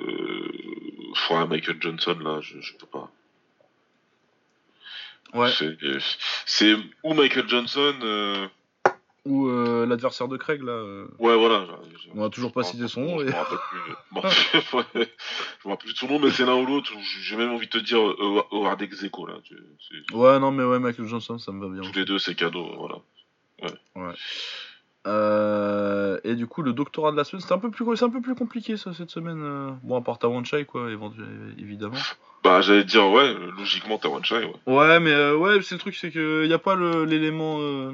[1.32, 3.10] ouais, Michael Johnson là, je, je peux pas.
[5.34, 5.78] Ouais, C'est-
[6.46, 7.94] C'est ou Michael Johnson.
[9.26, 10.72] Ou euh, l'adversaire de Craig, là.
[10.72, 11.66] euh, Ouais, voilà.
[11.92, 13.82] je- je- On a toujours pas cité son nom, Je et- me rappelle plus.
[14.74, 14.84] ouais,
[15.64, 16.92] je me rappelle plus de son nom, mais c'est l'un ou l'autre.
[17.22, 19.34] J'ai même envie de te dire euh, Howard Execo là.
[20.14, 21.82] Ouais, non, mais ouais, Michael Johnson, ça me va bien.
[21.82, 22.00] Tous aussi.
[22.00, 24.14] les deux, c'est cadeau, voilà.
[25.08, 28.10] Euh, et du coup, le doctorat de la semaine, c'est un peu plus, c'est un
[28.10, 29.78] peu plus compliqué, ça, cette semaine.
[29.84, 30.88] Bon, à part Tawan Chai, quoi,
[31.60, 31.98] évidemment.
[32.44, 34.52] Bah, j'allais dire, ouais, logiquement, Shy, ouais.
[34.68, 37.58] Ouais, mais euh, ouais, c'est le truc, c'est que y a pas le- l'élément.
[37.60, 37.92] euh,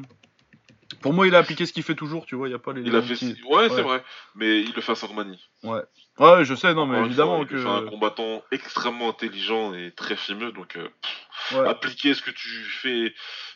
[0.95, 2.49] Pour moi, il a appliqué ce qu'il fait toujours, tu vois.
[2.49, 2.97] Y a pas Il l'élément.
[2.97, 3.15] a fait.
[3.43, 3.69] Ouais, Ouais.
[3.69, 4.03] c'est vrai.
[4.35, 5.39] Mais il le fait à Sangmani.
[5.63, 5.81] Ouais,
[6.19, 7.55] ouais, je sais, non, mais évidemment que.
[7.55, 10.87] il fait un combattant extrêmement intelligent et très fimeux, donc euh,
[11.53, 11.67] Ouais.
[11.67, 13.13] appliquer ce que tu fais,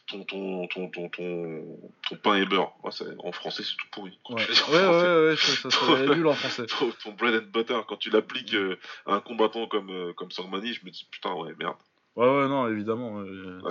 [0.08, 1.80] ton ton ton ton ton,
[2.10, 2.74] ton pain et beurre.
[2.84, 4.18] Ouais, c'est- en français, c'est tout pourri.
[4.26, 5.08] Quand Ouais, tu en ouais, français.
[5.08, 6.66] ouais, ouais, ça, ça serait nul en français.
[6.68, 10.32] Ton, ton bread and butter, quand tu l'appliques euh, à un combattant comme euh, comme
[10.32, 11.76] Sangmani, je me dis putain ouais merde.
[12.16, 13.20] Ouais, ouais, non, évidemment.
[13.20, 13.60] euh.
[13.62, 13.70] Là,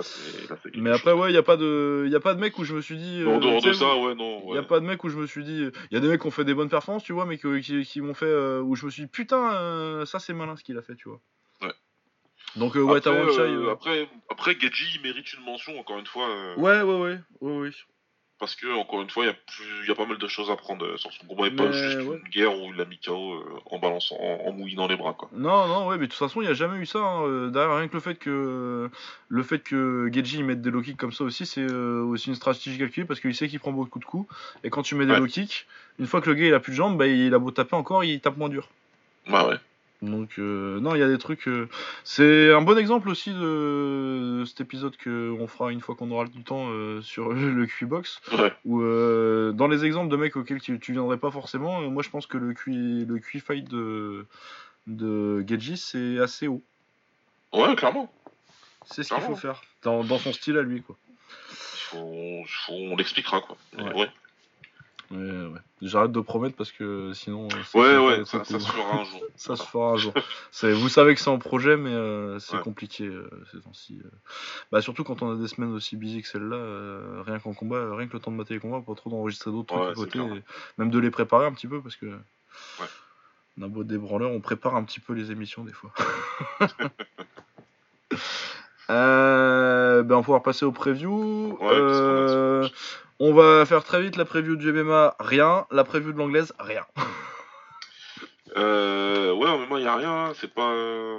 [0.49, 0.99] là, quelque Mais chose.
[0.99, 2.95] après, ouais, y a pas de, y a pas de mec où je me suis
[2.97, 3.23] dit.
[3.25, 4.41] en euh, dehors tu de ça, ouais non.
[4.43, 4.55] Il Ouais.
[4.55, 5.67] y a pas de mec où je me suis dit.
[5.89, 7.83] Il y a des mecs qui ont fait des bonnes performances, tu vois, mais qui,
[7.83, 8.25] qui m'ont fait.
[8.27, 10.95] euh, où je me suis dit, putain, euh, ça c'est malin ce qu'il a fait,
[10.95, 11.19] tu vois.
[11.63, 11.73] Ouais.
[12.55, 13.39] Donc, euh, ouais, après, Tawan Chai.
[13.41, 16.29] euh, euh, après, après, Gedji il mérite une mention encore une fois.
[16.29, 17.71] euh, Ouais, ouais, ouais, ouais, ouais.
[18.37, 20.85] Parce que, encore une fois, il y, a y pas mal de choses à prendre
[20.85, 22.19] euh, sur son combat et pas juste ouais.
[22.21, 25.13] une guerre où il a mis KO euh, en balançant, en, en mouillant les bras,
[25.13, 25.29] quoi.
[25.31, 26.99] Non, non, ouais, mais de toute façon, il n'y a jamais eu ça.
[26.99, 27.23] hein.
[27.25, 28.89] Euh, Derrière, rien que le fait que
[29.29, 32.77] le fait que Geji mette des low kicks comme ça aussi, c'est aussi une stratégie
[32.77, 34.29] calculée parce qu'il sait qu'il prend beaucoup de coups.
[34.65, 35.19] Et quand tu mets des Ouais.
[35.19, 35.65] low kicks,
[35.97, 37.77] une fois que le gars il a plus de jambes, bah, il a beau taper
[37.77, 38.67] encore, il tape moins dur.
[39.29, 39.55] Bah ouais.
[40.01, 41.47] Donc, euh, non, il y a des trucs.
[41.47, 41.67] euh,
[42.03, 46.25] C'est un bon exemple aussi de, de cet épisode qu'on fera une fois qu'on aura
[46.25, 48.21] du temps euh, sur le QI-Box.
[48.37, 48.53] Ouais.
[48.65, 52.03] Où, euh, dans les exemples de mecs auxquels tu, tu viendrais pas forcément, euh, moi
[52.03, 54.25] je pense que le QI, le QI fight de,
[54.87, 56.61] de Geji c'est assez haut.
[57.53, 58.11] Ouais, clairement.
[58.85, 59.35] C'est ce qu'il faut Clairement.
[59.37, 59.61] faire.
[59.81, 60.95] Dans, dans son style à lui, quoi.
[61.49, 63.55] Faut, faut- on l'expliquera, quoi.
[63.77, 63.93] Mais Ouais.
[63.95, 64.09] ouais,
[65.11, 65.59] Ouais, ouais.
[65.81, 67.47] J'arrête de promettre parce que sinon.
[67.47, 69.21] euh, ça ouais, ouais, ça, se fera un jour.
[69.35, 70.13] Ça se fera un jour.
[70.63, 72.61] Vous savez que c'est en projet, mais euh, c'est Ouais.
[72.63, 73.99] compliqué euh, ces temps-ci.
[74.03, 74.09] euh.
[74.71, 78.07] Bah, surtout quand on a des semaines aussi busy que celle-là, rien qu'en combat, rien
[78.07, 80.19] que le temps de mater les combats, pas trop d'enregistrer d'autres trucs Ouais, à côté,
[80.19, 80.43] et
[80.77, 82.17] même de les préparer un petit peu parce que.
[83.57, 85.93] On a beau débranleur, on prépare un petit peu les émissions des fois.
[88.89, 91.53] Euh, ben on va pouvoir passer au preview.
[91.53, 91.79] Ouais, parce qu'on a-
[92.65, 92.69] Euh,
[93.19, 95.65] on va faire très vite la preview du MMA, rien.
[95.71, 96.85] La preview de l'anglaise, rien.
[98.57, 100.31] Euh, ouais, en même temps, il n'y a rien.
[100.35, 100.69] C'est pas.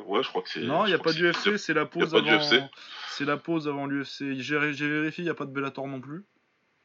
[0.07, 0.61] Ouais, je crois que c'est.
[0.61, 2.69] Non, il n'y a pas d'UFC, c'est la pause pas avant.
[3.11, 4.35] C'est la pause avant l'UFC.
[4.39, 6.25] J'ai vérifié, il n'y a pas de Bellator non plus.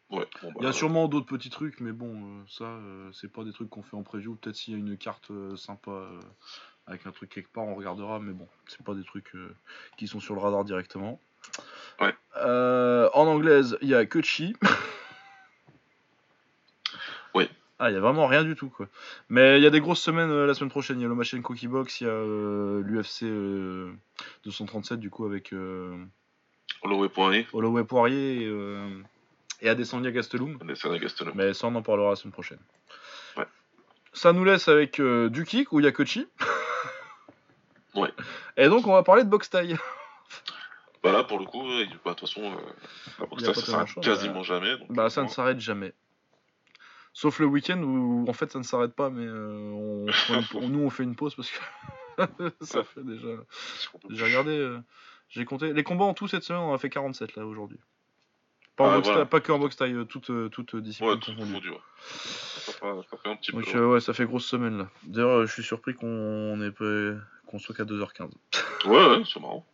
[0.10, 2.66] Ouais, bon, bah, Il y a sûrement d'autres petits trucs, mais bon, ça,
[3.14, 4.36] c'est pas des trucs qu'on fait en preview.
[4.36, 6.10] Peut-être s'il y a une carte sympa
[6.92, 9.56] avec un truc quelque part, on regardera, mais bon, c'est pas des trucs euh,
[9.98, 11.20] qui sont sur le radar directement.
[12.00, 12.14] Ouais.
[12.38, 14.56] Euh, en anglaise, il y a Kuchi.
[17.34, 17.48] Ouais.
[17.80, 18.88] Ah, il y a vraiment rien du tout, quoi.
[19.30, 21.00] Mais il y a des grosses semaines euh, la semaine prochaine.
[21.00, 23.24] Il y a Lomachenko qui boxe, il y a l'UFC
[24.44, 25.54] 237, du coup, avec
[26.82, 28.54] Holloway Poirier, Holloway Poirier et,
[29.62, 30.58] et Adesanya Gastelum.
[30.62, 31.32] Alessandro Gastelum.
[31.36, 32.60] Mais ça, on en parlera la semaine prochaine.
[33.38, 33.48] Ouais.
[34.12, 36.28] Ça nous laisse avec du kick où il y a Kochi.
[37.96, 38.12] Ouais.
[38.58, 39.78] Et donc, on va parler de boxe taille.
[41.04, 41.64] Bah là, pour le coup,
[42.06, 42.44] bah, de toute façon,
[43.20, 44.78] euh, boxe a ça s'arrête quasiment jamais.
[44.78, 45.94] donc, Bah, ça ne s'arrête jamais.
[47.14, 50.06] Sauf le week-end où, en fait, ça ne s'arrête pas, mais euh, on,
[50.54, 51.60] on- nous, on fait une pause parce que
[52.62, 53.28] ça fait déjà.
[54.10, 54.80] J'ai regardé, euh,
[55.30, 55.74] j'ai compté.
[55.74, 57.80] Les combats en tout cette semaine, on en a fait 47 là aujourd'hui.
[58.78, 59.18] Pas, Ah, voilà.
[59.22, 61.72] taille- pas que en boxe taille, euh, toute, toute discipline Ouais, tout confondu.
[61.72, 61.78] Ouais.
[62.00, 63.52] Ça, fait- un petit.
[63.52, 64.88] Donc ouais, ça fait grosse semaine là.
[65.04, 67.20] D'ailleurs, je suis surpris qu'on ait pas-
[67.52, 68.30] qu'on soit qu'à 2h15.
[68.86, 69.66] Ouais, ouais, c'est marrant.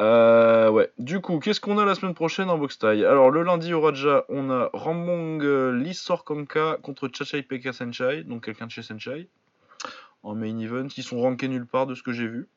[0.00, 0.90] Euh, ouais.
[0.98, 3.80] Du coup, qu'est-ce qu'on a la semaine prochaine en boxe taille Alors le lundi au
[3.80, 8.82] Raja, on a Rambong euh, Lee Sorkonka contre Chachai Pekka Senchai, donc quelqu'un de chez
[8.82, 9.28] Senchai,
[10.24, 10.88] en main event.
[10.96, 12.48] Ils sont rankés nulle part de ce que j'ai vu.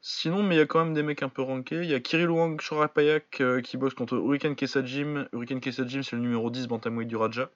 [0.00, 1.82] Sinon, mais il y a quand même des mecs un peu rankés.
[1.82, 5.28] Il y a Kirill Wang Shorapayak euh, qui boxe contre Hurricane Kesajim.
[5.32, 7.50] Hurricane Kesajim, c'est le numéro 10 bantamweight du Raja.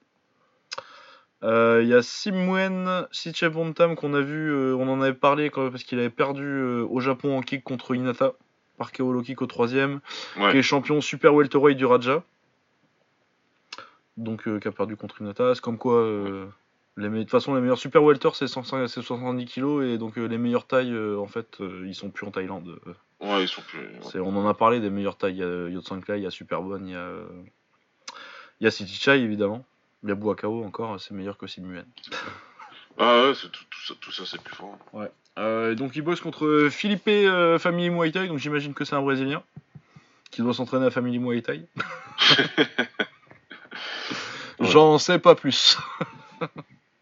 [1.42, 5.48] Euh, Il y a Simwen Sichev Bontam qu'on a vu, euh, on en avait parlé
[5.50, 8.32] quand- parce qu'il avait perdu euh, au Japon en kick contre Inata
[8.76, 10.00] par KO low kick au troisième,
[10.38, 10.52] Ouais.
[10.52, 12.22] qui est champion super welterweight du Raja.
[14.16, 15.54] Donc euh, qui a perdu contre Inata.
[15.54, 16.46] C'est comme quoi, euh,
[16.98, 20.26] de toute façon les meilleurs super welter c'est 105 c'est 70 kg et donc euh,
[20.26, 22.78] les meilleures tailles euh, en fait euh, ils sont plus en Thaïlande.
[22.86, 23.86] Euh, Ouais, ils sont plus.
[24.02, 25.34] c'est- on en a parlé des meilleures tailles.
[25.34, 27.26] Il y a Yotsanklai, il y a Superbone, il y a, euh,
[28.60, 29.64] il y a City Chai évidemment.
[30.02, 31.84] Il y a Buakao encore, c'est meilleur que Simuen.
[32.98, 34.78] Ah ouais, c'est tout, tout ça, tout ça c'est plus fort.
[35.38, 39.02] Euh, donc il bosse contre Philippe euh, Family Muay Thai, donc j'imagine que c'est un
[39.02, 39.42] Brésilien
[40.30, 41.66] qui doit s'entraîner à Family Muay Thai.
[44.60, 45.78] J'en sais pas plus.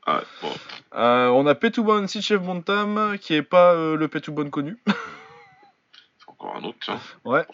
[0.06, 0.52] Ah, bon.
[0.94, 6.64] Euh, on a Petubon Sichev Montam, qui est pas le Petubon connu, C'est encore un
[6.64, 6.98] autre, tiens.
[7.24, 7.44] Ouais.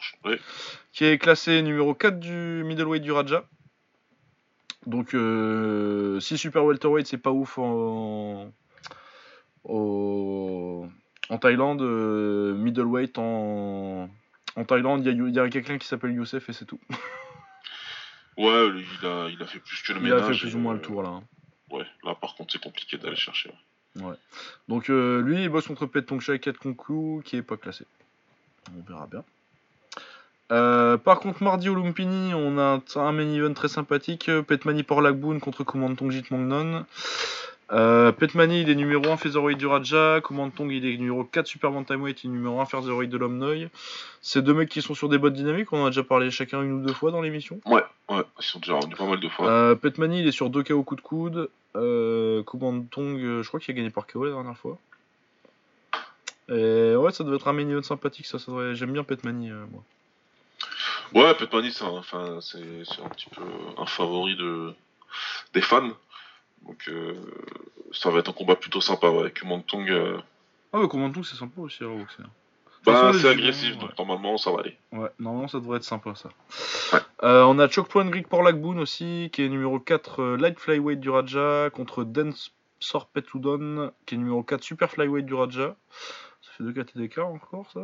[0.92, 3.44] Qui est classé numéro 4 du middleweight du Raja.
[4.86, 8.50] Donc euh, si super welterweight c'est pas ouf en,
[11.40, 14.08] Thaïlande, euh, middleweight en,
[14.56, 16.80] en Thaïlande il y a, quelqu'un qui s'appelle Youssef et c'est tout.
[18.36, 18.68] Ouais,
[19.00, 20.34] il a, il a fait plus que le Il a ménage.
[20.36, 21.10] fait plus et, ou moins euh, le tour là.
[21.10, 21.22] hein.
[21.70, 23.52] Ouais, là par contre c'est compliqué d'aller chercher.
[24.68, 27.86] Donc euh, lui, il bosse contre Pet Tongchai Konku, qui est pas classé.
[28.76, 29.22] On verra bien.
[30.52, 34.28] Euh, par contre, mardi au Lumpini, on a un, main event très sympathique.
[34.28, 36.84] euh, Petmani Porlakboon contre Kumantong Jitmongnon.
[37.72, 40.20] Euh, Petmani, il est numéro 1 featherweight du Raja.
[40.22, 43.68] Kumantong, il est numéro 4 super bantamweight, est numéro 1 featherweight de l'Omnoy.
[44.20, 45.72] C'est deux mecs qui sont sur des bonnes dynamiques.
[45.72, 47.58] On en a déjà parlé chacun une ou deux fois dans l'émission.
[47.64, 49.48] Ouais, ouais, ils sont déjà revenus pas mal de fois.
[49.48, 51.48] Euh, Petmani, il est sur 2 KO coup de coude.
[51.74, 54.78] Euh, Kumantong, je crois qu'il a gagné par KO la dernière fois.
[56.50, 58.26] Et ouais, ça devait être un main event sympathique.
[58.26, 59.82] Ça, ça devrait- J'aime bien Petmani, moi.
[61.14, 61.32] Ouais,
[61.70, 63.42] c'est un, enfin, c'est, un petit peu
[63.78, 64.74] un favori de,
[65.52, 65.90] des fans.
[66.66, 67.14] Donc euh,
[67.92, 69.88] ça va être un combat plutôt sympa ouais, avec Mantong.
[69.90, 70.18] euh,
[70.72, 72.26] Ah, mais Kumantong, c'est sympa aussi à toute
[72.84, 73.80] bah, c'est agressif, ouais.
[73.80, 74.76] donc normalement ça va aller.
[74.92, 76.28] Ouais, normalement, ça devrait être sympa, ça.
[76.92, 77.02] Ouais.
[77.22, 81.08] Euh, on a Chokpuan Greek Porlakboon aussi, qui est numéro 4 euh, light flyweight du
[81.08, 85.76] Raja, contre Dens Sorpetudon, qui est numéro 4 super flyweight du Raja.
[86.42, 87.80] Ça fait 2 KT d'écart encore, ça?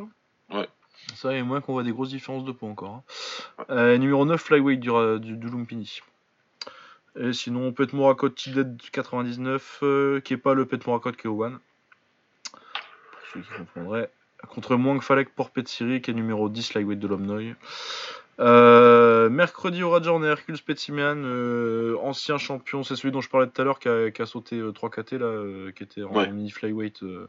[0.54, 0.68] Ouais.
[1.14, 2.94] Ça, et moins qu'on voit des grosses différences de poids encore.
[2.94, 3.64] hein.
[3.70, 6.00] Euh, numéro 9 flyweight du, Ra- du, du Lumpini.
[7.18, 11.58] Et sinon, Pet Morakot Tilted 99, euh, qui est pas le Pet Morakot Keowan.
[12.52, 14.10] Pour ceux qui comprendraient.
[14.48, 17.54] Contre Mwang Falek Porpetsiri, qui est numéro 10 flyweight de l'Omnoy.
[18.40, 23.28] Euh, mercredi au Raja, on a Hercule Spetsiman, euh, ancien champion, c'est celui dont je
[23.28, 25.82] parlais tout à l'heure, qui a, qui a sauté euh, 3 KT, là, euh, qui
[25.82, 26.30] était en Ouais.
[26.30, 27.26] mini flyweight il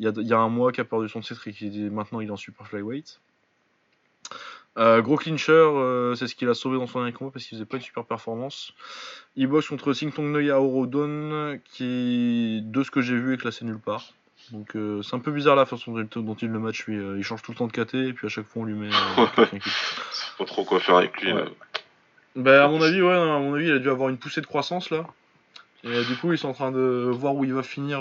[0.00, 1.90] y, a, il y a un mois, qui a perdu son titre et qui est-
[1.90, 3.20] maintenant il est en super flyweight.
[4.76, 7.76] Gros clincher, c'est ce qu'il a sauvé dans son dernier combat parce qu'il faisait pas
[7.76, 8.72] une super performance.
[9.36, 13.78] Il boxe contre Singtong Noya Orodon, qui, de ce que j'ai vu, est classé nulle
[13.78, 14.14] part.
[14.52, 16.84] Donc euh, c'est un peu bizarre la façon dont dont il le match.
[16.86, 18.64] Lui, euh, il change tout le temps de KT et puis à chaque fois on
[18.64, 18.88] lui met.
[18.88, 19.26] euh,
[20.12, 21.32] C'est pas trop quoi faire avec lui.
[21.32, 21.44] Ouais.
[22.36, 24.46] Bah, à mon avis, ouais, à mon avis, il a dû avoir une poussée de
[24.46, 25.06] croissance là.
[25.82, 28.00] Et du coup, ils sont en train de voir où il va finir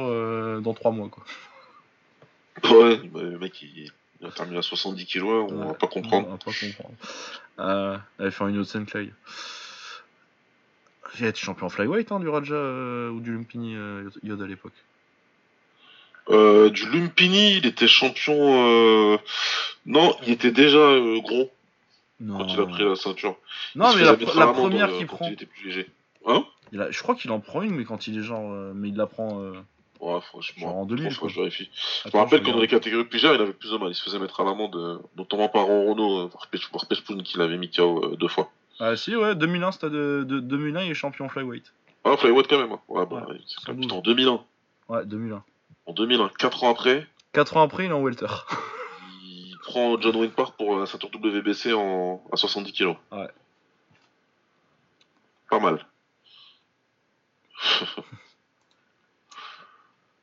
[0.61, 1.23] dans 3 mois quoi.
[2.71, 6.27] Ouais, bah, le mec il, il a terminé à 70 kilos, on va pas comprendre.
[6.27, 8.01] On va pas comprendre.
[8.19, 9.11] Va faire une autre scène Clay.
[11.17, 12.55] Il a été champion flyweight hein, du Raja
[13.11, 14.73] ou du Lumpini euh, Yod à l'époque.
[16.29, 18.35] Euh, du Lumpini, il était champion.
[18.37, 19.17] euh,
[19.85, 21.49] Non, il était déjà euh, gros
[22.19, 23.35] Non, quand il a pris la ceinture.
[23.75, 24.15] non mais la,
[24.47, 25.89] première qu'il prend, Il était plus léger.
[26.25, 26.45] Hein?
[26.71, 28.95] Il a- je crois qu'il en prend une, mais quand il est genre, mais il
[28.95, 29.41] la prend.
[29.99, 30.67] Ouais, franchement.
[30.67, 31.29] Genre en 2000, faut que quoi.
[31.29, 31.69] je vérifie.
[32.05, 33.89] Je me rappelle je que dans les catégories plus légères, il avait plus de mal.
[33.89, 36.47] Il se faisait mettre à l'amende, notamment par Renault, voire
[36.87, 38.49] Pechpoun qui l'avait mis KO deux fois.
[38.79, 41.73] Ah si ouais, 2001, c'était de, de- 2001, il est champion flyweight.
[42.05, 42.71] Ah, Flyweight quand même.
[42.71, 42.79] hein.
[42.87, 43.97] Ouais, bah, Ouais, c'est quand même 112.
[43.97, 44.43] en 2001.
[44.87, 45.43] Ouais, 2001.
[45.89, 48.27] En 2001, 4 ans après, 4 ans après, il est en welter.
[49.23, 52.23] il prend John Wayne Park pour la ceinture WBC en...
[52.31, 52.95] à 70 kg.
[53.11, 53.27] Ouais.
[55.49, 55.85] Pas mal.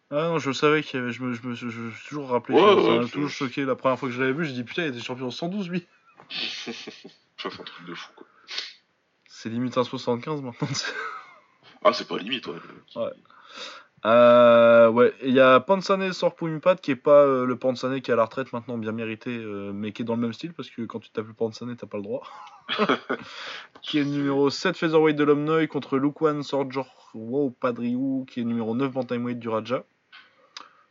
[0.09, 2.57] Ah non, je savais qu'il y avait, je me, je me, je, suis toujours rappelé,
[2.57, 3.65] Ouais, ça m'a toujours choqué.
[3.65, 5.69] La première fois que je l'avais vu, j'ai dit putain, il était champion en 112
[5.69, 5.85] lui.
[6.31, 6.71] Ça,
[7.37, 8.25] c'est un truc de fou, quoi.
[9.27, 10.69] C'est limite un 75 maintenant.
[11.83, 12.55] Ah, c'est pas limite, ouais.
[12.95, 13.11] Ouais.
[14.07, 18.15] Euh, ouais, il y a Pansane Sorpouimpat qui est pas euh, le Pansane qui est
[18.15, 20.71] à la retraite maintenant, bien mérité, euh, mais qui est dans le même style parce
[20.71, 22.23] que quand tu t'appelles Pansane, t'as pas le droit.
[23.83, 28.77] qui est numéro 7 Featherweight de l'Omnoy contre Lukwan Sorjor Wow Padriou qui est numéro
[28.77, 29.83] 9 Bantamweight du Raja.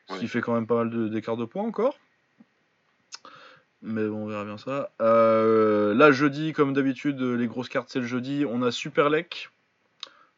[0.10, 0.28] Ce qui Ouais.
[0.28, 1.98] fait quand même pas mal de- d'écart de, points encore.
[3.82, 4.92] Mais bon, on verra bien ça.
[5.00, 8.44] Là, jeudi, comme d'habitude, les grosses cartes, c'est le jeudi.
[8.48, 9.50] On a Superlek,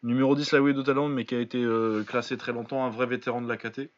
[0.04, 3.06] numéro 10, la de Talent, mais qui a été euh, classé très longtemps, un vrai
[3.06, 3.90] vétéran de la KT.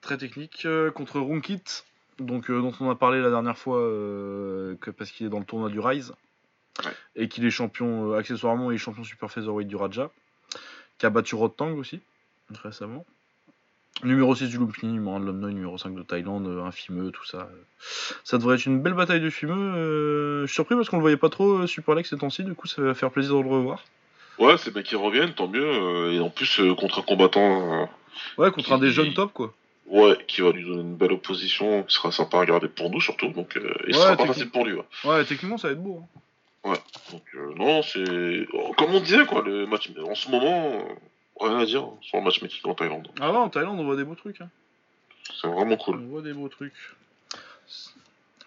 [0.00, 0.64] Très technique.
[0.64, 1.62] euh, contre Runkit,
[2.18, 5.44] donc, euh, dont on a parlé la dernière fois, que, parce qu'il est dans le
[5.44, 6.12] tournoi du Rise.
[6.84, 6.92] Ouais.
[7.16, 10.10] Et qu'il est champion, accessoirement, il est champion super featherweight du Raja.
[10.98, 12.00] Qui a battu Rotang aussi,
[12.62, 13.04] récemment.
[14.04, 17.24] Numéro 6 du Lumpini, numéro 1 de l'Omnoy, numéro 5 de Thaïlande, un Fimeux, tout
[17.24, 17.48] ça.
[18.24, 19.54] Ça devrait être une belle bataille de Fimeux.
[19.54, 22.54] euh, je suis surpris parce qu'on le voyait pas trop Super Lex ces temps-ci, du
[22.54, 23.84] coup ça va faire plaisir de le revoir.
[24.38, 25.64] Ouais, c'est bien qu'ils reviennent, tant mieux.
[25.64, 27.86] euh, et en plus, euh, contre un combattant, euh,
[28.38, 29.52] Ouais, contre un des jeunes top quoi.
[29.86, 33.00] ouais, qui va lui donner une belle opposition, qui sera sympa à regarder pour nous
[33.00, 33.28] surtout.
[33.28, 34.74] Donc, et Ouais, ce sera pas facile pour lui.
[34.74, 34.84] Ouais.
[35.04, 36.02] Ouais, techniquement ça va être beau.
[36.64, 36.74] hein.
[37.10, 38.46] Donc, euh, non, c'est.
[38.52, 39.90] oh, Comme on disait, quoi, le match.
[40.08, 40.86] En ce moment,
[41.40, 43.08] rien à dire hein, sur le matchmaking en Thaïlande.
[43.20, 44.40] Ah ouais, en Thaïlande on voit des beaux trucs.
[44.40, 44.48] Hein.
[45.40, 45.96] C'est vraiment cool.
[45.96, 46.72] On voit des beaux trucs.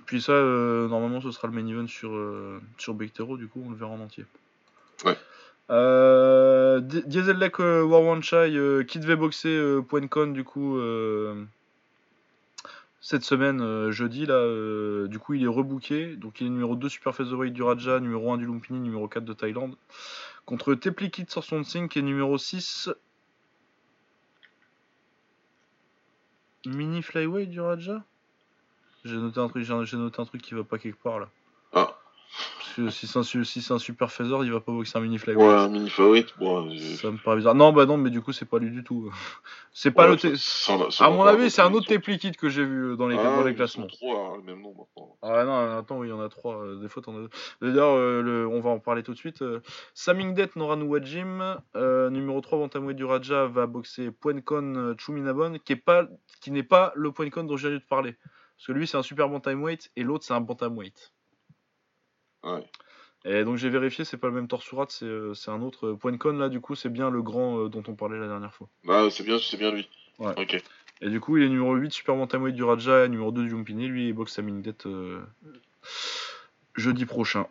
[0.05, 3.61] Puis ça, euh, normalement ce sera le main event sur, euh, sur Bectero, du coup
[3.65, 4.25] on le verra en entier.
[5.03, 5.17] Ouais.
[5.71, 11.43] Euh, Di- Diesellek euh, Warwanchai euh, qui devait boxer euh, PointCon du coup euh,
[13.01, 16.15] cette semaine euh, jeudi là du coup il est rebooké.
[16.17, 19.25] Donc il est numéro 2 super featherweight du Raja numéro 1 du Lumpini numéro 4
[19.25, 19.75] de Thaïlande
[20.45, 22.89] contre Teplikit Sorson Singh qui est numéro 6
[26.67, 28.03] mini flyweight du Raja?
[29.03, 31.29] J'ai noté un truc j'ai noté un truc qui va pas quelque part là.
[31.73, 31.95] Ah,
[32.89, 35.67] si c'est un, si super feather il va pas boxer un mini flyweight ouais, un
[35.69, 35.89] mini.
[36.39, 37.55] Bon, euh, ça me paraît bizarre.
[37.55, 39.11] Non, bah non, mais du coup, c'est pas lui du tout.
[39.77, 40.15] C'est pas ouais, le.
[40.15, 43.09] t- ça- ça- ça À mon avis, c'est un autre Teplikit que j'ai vu dans
[43.09, 43.87] les, Ah, dans les ils classements.
[43.87, 45.17] Trois, hein, le même nom maintenant.
[45.21, 46.55] Ah non, attends, oui, il y en a trois.
[46.63, 47.27] euh, Des fois, t'en as.
[47.61, 49.41] D'ailleurs, euh, le- on va en parler tout de suite.
[49.41, 49.59] Euh,
[49.93, 55.73] Samingdet Noranu Wajim, euh, numéro 3 Bantamweight du Raja, va boxer Poencon euh, Chuminabon, qui
[55.73, 56.07] est pas,
[56.47, 58.13] n'est pas le Poencon dont j'ai dû te parler.
[58.57, 61.11] Parce que lui, c'est un super bantamweight et l'autre, c'est un bantamweight.
[62.45, 62.63] Ouais.
[63.25, 65.93] Et donc j'ai vérifié, c'est pas le même Torsurat, c'est euh, c'est un autre.
[65.93, 68.67] Poencon là, du coup, c'est bien le grand euh, dont on parlait la dernière fois.
[68.87, 69.89] Ah, c'est bien, c'est bien lui.
[70.19, 70.33] Ouais.
[70.37, 70.61] Ok.
[71.01, 73.49] Et du coup, il est numéro 8 Super Bantamweight du Raja, et numéro 2 du
[73.49, 73.87] Lumpini.
[73.87, 75.19] Lui, il boxe sa Mingdet euh,
[76.75, 77.47] jeudi prochain.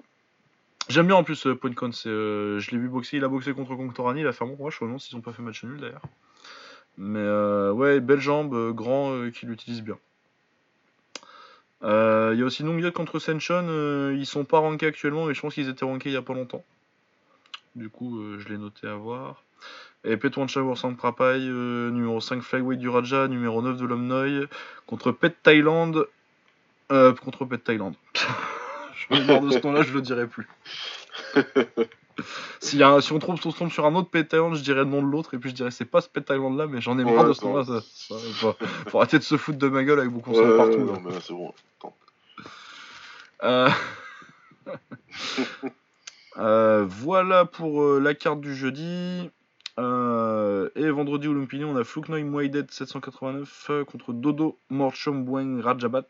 [0.89, 3.53] J'aime bien en plus euh, Poincon, c'est, euh, je l'ai vu boxer, il a boxé
[3.55, 5.43] contre Conctorani, il a fait un bon combat, je me demande s'ils ont pas fait
[5.43, 6.03] match nul d'ailleurs.
[6.99, 9.99] Mais euh, ouais, belle jambe, euh, grand, euh, qui l'utilise bien.
[11.85, 15.35] Euh, Il y a aussi Nongyat contre Senchon, euh, ils sont pas rankés actuellement, mais
[15.35, 16.65] je pense qu'ils étaient rankés il y a pas longtemps.
[17.77, 19.43] Du coup, euh, je l'ai noté à voir.
[20.05, 24.47] Et Petwan Chawar Sang Prapai, euh, numéro 5 Flyweight du Raja, numéro 9 de l'Omnoy,
[24.87, 25.93] contre Pet Thailand.
[26.93, 27.95] Euh, contre Pet Thailand.
[29.11, 30.49] je me de ce nom-là, je le dirai plus.
[32.19, 35.11] Un- si on, tombe, on tombe sur un autre Pet je dirais le nom de
[35.11, 37.33] l'autre, et puis je dirais c'est pas ce Pet là, mais j'en ai marre de
[37.33, 37.65] ce nom-là.
[38.89, 40.79] Faut, arrêter de se foutre de ma gueule avec vos consonnes Ouais, partout.
[40.79, 41.01] non, là.
[41.05, 41.53] mais c'est bon.
[43.43, 43.69] Euh,
[46.39, 49.31] euh, voilà pour euh, la carte du jeudi.
[49.79, 55.61] Euh, et vendredi au Lumpini, on a Fluknoy Mouaidet 789 euh, contre Dodo Morchom Boueng
[55.61, 56.07] Rajabat.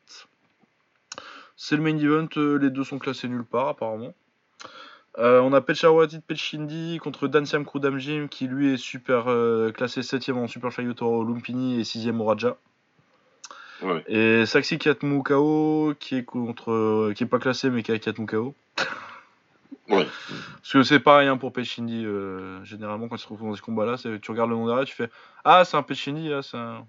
[1.57, 4.13] C'est le main event, euh, les deux sont classés nulle part apparemment.
[5.19, 10.35] Euh, on a Pechawatit Pechindi contre Dansiam Krudamjim qui lui est super euh, classé 7ème
[10.35, 12.57] en Super Flyweight au Lumpini et 6ème au Raja.
[13.83, 14.03] Ouais.
[14.09, 18.55] Et Saxi Katmukao qui est contre euh, qui est pas classé mais qui a Katmukao.
[19.91, 20.07] Ouais.
[20.63, 23.61] Parce que c'est pareil hein, pour Pechindi euh, généralement quand il se retrouve dans ce
[23.61, 25.11] combat là, tu regardes le nom derrière, tu fais
[25.45, 26.87] ah c'est un Pechindi là, c'est un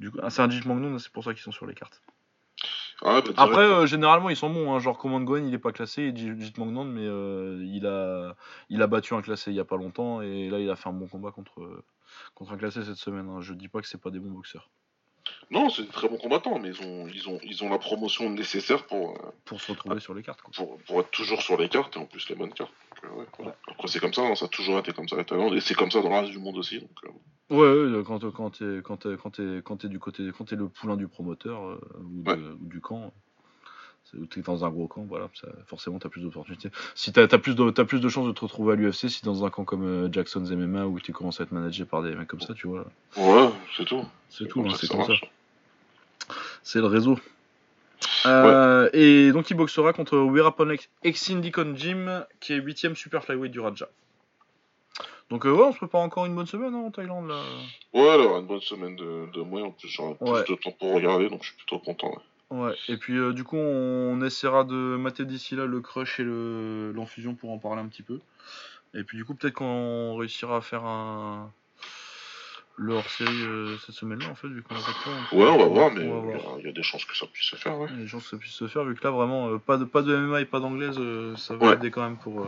[0.00, 2.02] du coup, ah, c'est un Jit Magnum, c'est pour ça qu'ils sont sur les cartes.
[3.04, 4.72] Ah, bah, Après, euh, généralement, ils sont bons.
[4.74, 4.78] Hein.
[4.80, 8.34] Genre, Command Goen, il est pas classé, Jit Magnum, mais euh, il, a,
[8.70, 10.88] il a battu un classé il y a pas longtemps, et là, il a fait
[10.88, 11.84] un bon combat contre,
[12.34, 13.28] contre un classé cette semaine.
[13.28, 13.40] hein.
[13.40, 14.70] Je dis pas que c'est pas des bons boxeurs.
[15.50, 18.28] Non, c'est des très bons combattants, mais ils ont, ils ont, ils ont la promotion
[18.30, 20.52] nécessaire pour, euh, Pour se retrouver sur les cartes, quoi.
[20.56, 22.72] pour, pour être toujours sur les cartes et en plus les bonnes cartes.
[23.02, 23.56] Donc, euh, ouais, voilà.
[23.68, 25.74] Après, c'est comme ça, hein, ça a toujours été comme ça à Thaïlande et c'est
[25.74, 26.80] comme ça dans le reste du monde aussi.
[26.80, 27.08] Donc, euh,
[27.50, 30.66] Ouais, quand, quand t'es quand t'es- quand t'es quand t'es du côté quand t'es le
[30.68, 32.38] poulain du promoteur ou, de- Ouais.
[32.58, 33.12] ou du camp,
[34.16, 36.70] ou t'es dans un gros camp, voilà, ça, forcément t'as plus d'opportunités.
[36.94, 39.44] Si t'as as plus de plus de chances de te retrouver à l'UFC si dans
[39.44, 42.40] un camp comme Jackson's MMA où tu commences à être managé par des mecs comme
[42.40, 42.86] ça, tu vois,
[43.18, 44.04] ouais, c'est tout.
[44.30, 45.12] c'est tout, hein, c'est comme ça.
[46.64, 47.16] C'est le réseau.
[48.26, 53.60] Euh, Et donc il boxera contre Weeraponek Exindicon Jim, qui est 8ème super flyweight du
[53.60, 53.88] Raja.
[55.30, 57.40] Donc euh, ouais, on se prépare encore une bonne semaine hein, en Thaïlande là.
[57.94, 60.42] Ouais, alors une bonne semaine de, de moi, en plus j'aurai Ouais.
[60.44, 62.10] plus de temps pour regarder, donc je suis plutôt content.
[62.10, 62.18] ouais.
[62.50, 66.24] Ouais, et puis euh, du coup, on essaiera de mater d'ici là le crush et
[66.24, 68.20] le l'enfusion pour en parler un petit peu.
[68.92, 71.50] Et puis du coup, peut-être qu'on réussira à faire un
[72.76, 75.36] le hors-série euh, cette semaine-là en fait, vu qu'on a pas de temps.
[75.36, 77.26] Ouais, on va voir, mais il y a- il y, a des chances que ça
[77.32, 77.88] puisse se faire, ouais.
[77.96, 80.02] Les gens que ça puisse se faire, vu que là vraiment euh, pas de pas
[80.02, 81.74] de MMA et pas d'anglaise, euh, ça va Ouais.
[81.74, 82.44] aider quand même pour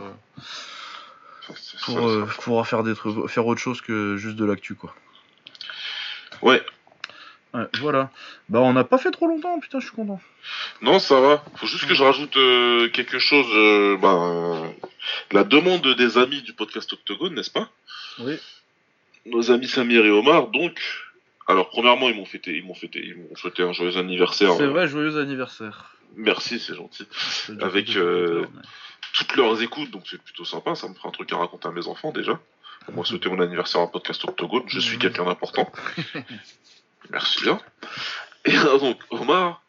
[1.41, 1.53] Ça,
[1.85, 4.93] pour ça, ça- pouvoir faire des trucs, faire autre chose que juste de l'actu quoi.
[6.41, 6.63] Ouais,
[7.53, 8.11] Ouais, voilà.
[8.49, 10.19] Bah on n'a pas fait trop longtemps, putain, je suis content.
[10.81, 11.43] non, ça va.
[11.55, 12.33] Faut juste que je rajoute
[12.91, 13.47] quelque chose.
[14.01, 14.73] ben,
[15.31, 17.69] la demande des amis du podcast Octogone, n'est-ce pas?
[18.19, 18.37] Oui.
[19.27, 20.79] Nos amis Samir et Omar, donc.
[21.49, 24.53] Alors, premièrement, ils m'ont fêté, ils m'ont fêté, ils m'ont souhaité un joyeux anniversaire.
[24.57, 25.95] C'est vrai, joyeux anniversaire.
[26.17, 27.07] Merci, c'est gentil.
[27.61, 28.45] Avec, euh,
[29.13, 30.75] Toutes leurs écoutes, donc c'est plutôt sympa.
[30.75, 32.37] Ça me fera un truc à raconter à mes enfants déjà.
[32.89, 34.63] On m'a souhaité mon anniversaire à un podcast Octogone.
[34.67, 35.01] Je suis Mhm.
[35.01, 35.71] quelqu'un d'important.
[37.11, 37.59] Merci bien.
[38.45, 39.61] Et euh, donc, Omar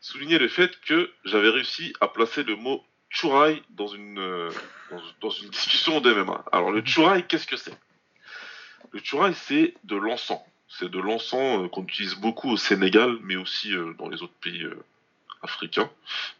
[0.00, 4.50] soulignait le fait que j'avais réussi à placer le mot churai dans une, euh,
[4.90, 6.44] dans, dans une discussion de MMA.
[6.52, 7.76] Alors, le churai, qu'est-ce que c'est?
[8.92, 10.40] Le churai, c'est de l'encens.
[10.68, 14.34] C'est de l'encens euh, qu'on utilise beaucoup au Sénégal, mais aussi euh, dans les autres
[14.40, 14.82] pays euh,
[15.42, 15.90] africains.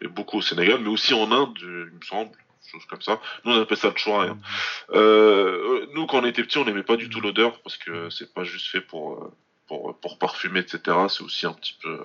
[0.01, 2.31] Mais beaucoup au Sénégal, mais aussi en Inde, il me semble.
[2.71, 3.21] Chose comme ça.
[3.45, 4.29] Nous, on appelle ça le churai.
[4.29, 4.39] hein.
[5.93, 8.45] Nous, quand on était petits, on n'aimait pas du tout l'odeur parce que c'est pas
[8.45, 9.33] juste fait pour,
[9.67, 10.97] pour, parfumer, etc.
[11.09, 12.01] C'est aussi un petit peu.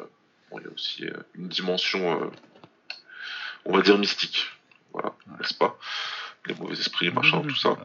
[0.54, 1.06] il y a aussi
[1.36, 2.32] une dimension,
[3.66, 4.48] on va dire, mystique.
[4.92, 5.78] Voilà, n'est-ce pas?
[6.48, 7.78] Les mauvais esprits, machin, tout ça.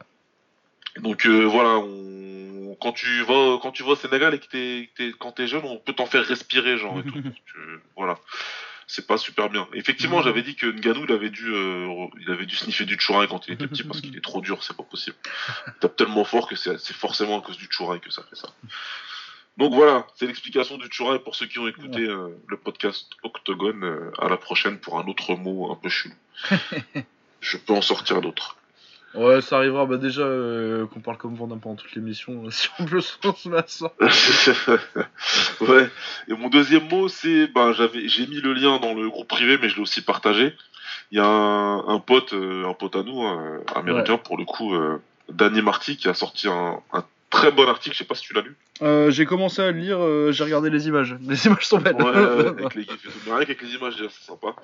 [0.97, 2.75] Donc euh, voilà, on...
[2.81, 5.47] quand tu vas quand tu vas au Sénégal et que t'es, que t'es- quand t'es
[5.47, 7.21] jeune, on peut t'en faire respirer, genre et tout.
[7.45, 8.17] Tu- voilà,
[8.87, 9.67] c'est pas super bien.
[9.73, 13.25] Effectivement, j'avais dit que Nganou, il avait dû, euh, il avait dû sniffer du chourin
[13.27, 15.15] quand il était petit parce qu'il est trop dur, c'est pas possible.
[15.67, 18.35] Il tape tellement fort que c'est, c'est forcément à cause du chourin que ça fait
[18.35, 18.49] ça.
[19.57, 23.83] Donc voilà, c'est l'explication du chourin pour ceux qui ont écouté euh, le podcast Octogone.
[23.83, 26.13] euh, à la prochaine pour un autre mot un peu chelou.
[27.41, 28.55] Je peux en sortir d'autres.
[29.13, 29.85] Ouais, ça arrivera.
[29.85, 32.43] Bah déjà euh, qu'on parle comme Vandam pendant toute l'émission.
[32.51, 33.17] Si on peut se
[35.63, 35.89] ouais.
[36.27, 39.57] Et mon deuxième mot, c'est, ben, j'avais, j'ai mis le lien dans le groupe privé,
[39.61, 40.55] mais je l'ai aussi partagé.
[41.11, 44.45] Il y a un, un pote, euh, un pote à nous, euh, américain pour le
[44.45, 47.95] coup, euh, Danny Marty, qui a sorti un, un très bon article.
[47.95, 48.55] Je sais pas si tu l'as lu.
[48.83, 49.97] Euh, j'ai commencé à le lire.
[49.99, 51.15] euh, j'ai regardé les images.
[51.27, 51.95] Les images sont belles.
[51.99, 53.17] Ouais, avec les gifs et tout.
[53.25, 54.55] Mais rien qu'avec les images, c'est sympa.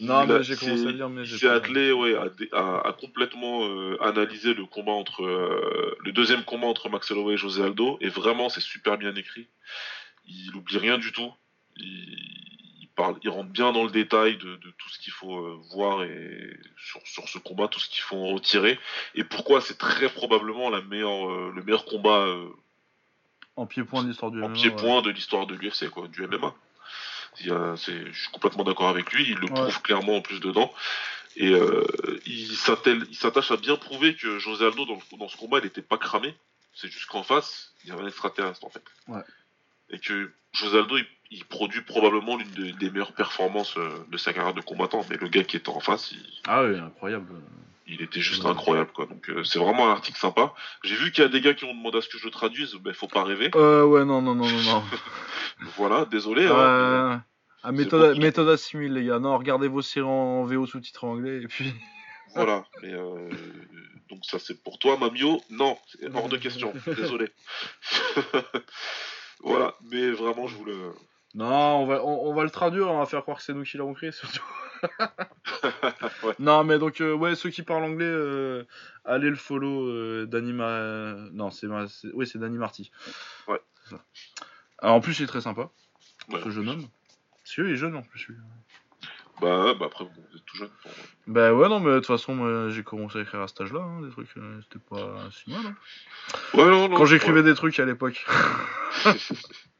[0.00, 3.66] Non, mais j'ai commencé à le lire, mais j'ai attelé, ouais, à, à- à complètement
[3.66, 7.98] euh, analyser le combat entre euh, le deuxième combat entre Max Holloway et José Aldo,
[8.00, 9.48] et vraiment c'est super bien écrit.
[10.26, 11.30] Il oublie rien du tout.
[11.76, 12.51] Il
[13.02, 16.02] parle, il rentre bien dans le détail de, de tout ce qu'il faut euh, voir
[16.04, 18.78] et sur, sur ce combat, tout ce qu'il faut en retirer,
[19.14, 22.48] et pourquoi c'est très probablement la meilleure, euh, le meilleur combat euh,
[23.56, 24.48] En pied-point de l'histoire du en
[25.02, 26.54] de l'histoire de l'UFC, quoi, du MMA.
[27.50, 29.52] A- je suis complètement d'accord avec lui, il le Ouais.
[29.52, 30.72] prouve clairement en plus dedans.
[31.36, 31.84] Et euh,
[32.26, 35.80] il s'attache à bien prouver que José Aldo, dans, le- dans ce combat, il n'était
[35.82, 36.34] pas cramé.
[36.74, 38.84] C'est juste qu'en face, il y avait un extraterrestre, en fait.
[39.08, 39.22] Ouais.
[39.90, 44.16] Et que José Aldo, il, il produit probablement l'une des, des meilleures performances euh, de
[44.18, 45.04] sa carrière de combattant.
[45.08, 47.32] Mais le gars qui était en face, il, Ah oui, incroyable.
[47.86, 48.50] il était juste Ouais.
[48.50, 49.06] incroyable, quoi.
[49.06, 50.52] Donc euh, c'est vraiment un article sympa.
[50.84, 52.30] J'ai vu qu'il y a des gars qui ont demandé à ce que je le
[52.30, 52.74] traduise.
[52.74, 53.50] Ben faut pas rêver.
[53.54, 54.82] Euh, ouais, non, non, non, non, non.
[55.78, 56.44] Voilà, désolé.
[56.46, 57.16] hein, Euh,
[57.62, 58.20] ah, méthode, bon.
[58.22, 59.18] méthode assimile, les gars.
[59.18, 61.64] Non, regardez vos séries en VO sous-titré anglais et puis.
[61.66, 61.72] mais
[62.34, 62.64] voilà.
[62.82, 63.30] Mais, euh,
[64.10, 65.40] donc ça c'est pour toi, Mamio.
[65.48, 66.74] Non, c'est hors de question.
[66.86, 67.28] Désolé.
[69.42, 69.74] voilà.
[69.90, 70.74] Mais vraiment, je voulais.
[71.34, 71.46] Non,
[71.82, 73.76] on va, on, on va le traduire, on va faire croire que c'est nous qui
[73.78, 74.42] l'avons créé surtout.
[76.24, 76.34] Ouais.
[76.40, 78.64] Non, mais donc, euh, ouais, ceux qui parlent anglais, euh,
[79.04, 81.68] allez le follow euh, Danny Ma- Non, c'est
[82.14, 82.90] oui, c'est Danny Marty.
[83.46, 83.60] Ouais.
[84.78, 85.70] Alors, en plus, il est très sympa,
[86.30, 86.40] Ouais.
[86.42, 86.88] ce jeune homme.
[87.44, 88.26] Si, il est jeune en plus.
[88.28, 88.36] lui.
[89.40, 90.68] Bah, bah après, vous êtes tout jeune.
[90.82, 90.90] pour-
[91.28, 94.02] Bah ouais, non, mais de toute façon, j'ai commencé à écrire à cet âge-là, hein,
[94.02, 95.60] des trucs, euh, c'était pas si mal.
[95.66, 95.76] hein.
[96.54, 96.96] Ouais, non, non.
[96.96, 98.26] Quand j'écrivais des trucs à l'époque.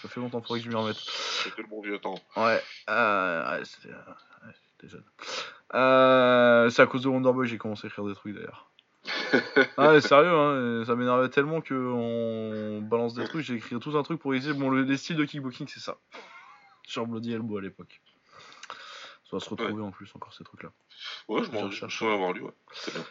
[0.00, 0.96] Ça fait longtemps, faudrait que je m'y remette.
[0.96, 2.14] C'était le bon vieux temps.
[2.36, 5.04] Ouais, euh, ouais, c'était euh, ouais, jeune.
[5.74, 8.70] Euh, c'est à cause de Wonderboy que j'ai commencé à écrire des trucs d'ailleurs.
[9.76, 13.44] ah, ouais, sérieux, hein, ça m'énervait tellement que on balance des trucs.
[13.44, 14.52] J'ai écrit tout un truc pour essayer.
[14.52, 15.96] Bon, le, les styles de kickboxing, c'est ça.
[16.86, 18.00] Sur Bloody Elbow à l'époque.
[19.24, 20.70] Ça va se retrouver en plus, encore ces trucs-là.
[21.26, 22.02] Ouais, je m'en recherche.
[22.02, 22.54] avoir lu, ouais.
[22.72, 23.04] C'est bien.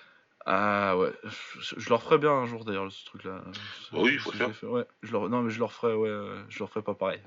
[0.50, 1.12] Ah ouais,
[1.60, 3.42] je, je leur ferai bien un jour d'ailleurs ce truc-là.
[3.92, 5.28] Bah oui, il faut je fait, Ouais, je leur...
[5.30, 7.20] non mais je leur ferai, ouais, euh, je leur ferai pas pareil.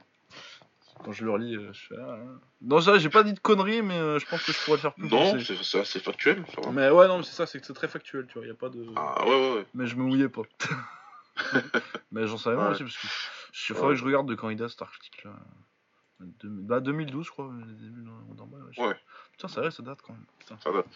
[1.04, 1.96] Quand je leur lis, euh, je fais.
[1.98, 2.40] ah, ah.
[2.62, 4.82] Non, ça, j'ai pas dit de conneries, mais euh, je pense que je pourrais le
[4.82, 5.08] faire plus.
[5.10, 6.70] Non, c'est factuel, ça va.
[6.72, 8.54] Mais ouais, non, mais c'est ça, c'est que c'est très factuel, tu vois, y a
[8.54, 8.84] pas de.
[8.96, 9.66] Ah, ouais, ouais, ouais.
[9.74, 10.42] Mais je me mouillais pas.
[12.12, 12.68] mais j'en savais Ouais.
[12.68, 13.06] aussi, parce que.
[13.72, 13.78] Ouais.
[13.78, 15.32] faudrait que je regarde de quand il date cet article-là.
[16.20, 18.96] De- Bah 2012, je crois, les débuts de Wonderboy, ouais.
[19.32, 20.24] Putain, c'est vrai, ça date quand même.
[20.38, 20.58] Putain.
[20.62, 20.86] Ça date.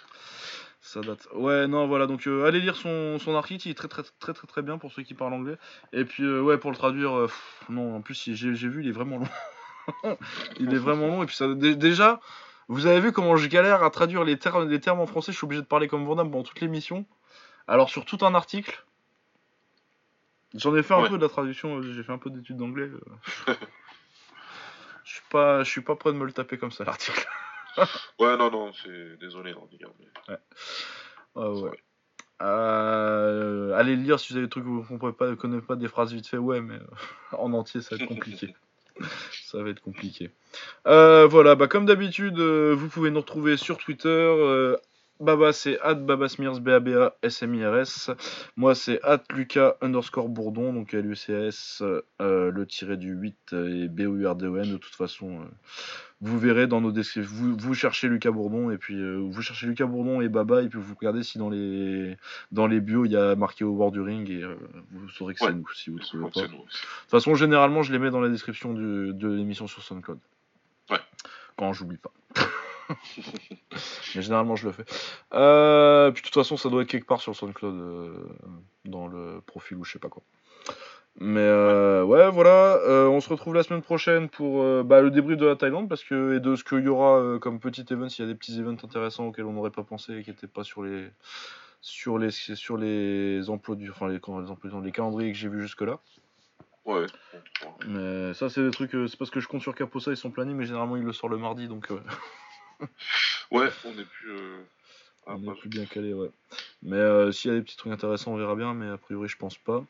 [0.87, 1.27] Ça date.
[1.33, 4.35] Ouais, non, voilà, donc euh, allez lire son, son article, il est très très très
[4.35, 5.57] très très bien pour ceux qui parlent anglais.
[5.95, 8.89] Et puis, euh, ouais, pour le traduire, euh, pff, non, en plus, j'ai vu, il
[8.89, 10.17] est vraiment long.
[10.61, 12.21] il est vraiment long, et puis ça, dé- déjà,
[12.69, 15.39] vous avez vu comment je galère à traduire les, termes les termes en français, je
[15.39, 17.07] suis obligé de parler comme Vandame pendant toute l'émission.
[17.67, 18.85] Alors, sur tout un article,
[20.55, 21.09] j'en ai fait un Ouais.
[21.09, 22.91] peu de la traduction, j'ai fait un peu d'études d'anglais.
[25.07, 27.27] Je suis pas, je suis pas prêt de me le taper comme ça, l'article.
[28.19, 29.89] Ouais, non, non, c'est désolé, non, les gars.
[29.99, 30.35] mais-
[31.37, 31.61] Ouais, ouais.
[31.71, 31.79] Ouais.
[32.43, 35.77] Euh, allez le lire si vous avez des trucs que vous ne pas, connaissez pas
[35.77, 36.79] des phrases vite fait, ouais, mais euh,
[37.39, 38.55] en entier ça va être compliqué.
[39.47, 40.31] ça va être compliqué.
[40.87, 44.75] Euh, voilà, bah comme d'habitude, euh, vous pouvez nous retrouver sur Twitter.
[45.21, 48.11] Baba c'est at babasmirs b a b a s m i r s
[48.57, 51.85] moi c'est at lucas underscore bourdon donc l u c s
[52.19, 55.49] le tiré du 8 et b o u r d o n de toute façon
[56.27, 59.67] vous verrez dans nos descriptions vous, vous cherchez Lucas Bourdon et puis euh, vous cherchez
[59.67, 62.17] Lucas Bourdon et Baba et puis vous regardez si dans les
[62.51, 64.57] dans les bios il y a marqué au bord du ring et euh,
[64.93, 65.51] vous saurez que Ouais.
[65.51, 66.41] c'est nous si vous ne pas.
[66.41, 66.65] De toute
[67.09, 70.19] façon généralement je les mets dans la description du- de l'émission sur SoundCloud.
[70.91, 70.99] Ouais.
[71.57, 72.11] Quand j'oublie pas.
[74.15, 74.85] Mais généralement je le fais.
[75.35, 78.15] Euh, puis de toute façon ça doit être quelque part sur SoundCloud
[78.85, 80.23] dans le profil ou je sais pas quoi.
[81.21, 85.13] Mais euh, ouais, voilà, euh, on se retrouve la semaine prochaine pour euh, bah, le
[85.13, 88.09] débrief de la Thaïlande parce que et de ce qu'il y aura comme petit event,
[88.09, 90.49] s'il y a des petits events intéressants auxquels on n'aurait pas pensé et qui n'étaient
[90.49, 91.09] pas sur les
[91.81, 95.63] sur les sur les emplois du enfin les, les emplois les calendriers que j'ai vus
[95.63, 96.01] jusque là.
[96.85, 97.07] Ouais.
[97.87, 100.57] Mais ça c'est des trucs, c'est parce que je compte sur Caposa et son planning,
[100.57, 101.89] mais généralement il le sort le mardi donc
[103.53, 104.37] Ouais, on est plus.
[105.29, 106.31] ah, on est plus bien calé, ouais.
[106.83, 109.37] Mais s'il y a des petits trucs intéressants, on verra bien, mais a priori je
[109.37, 109.85] pense pas.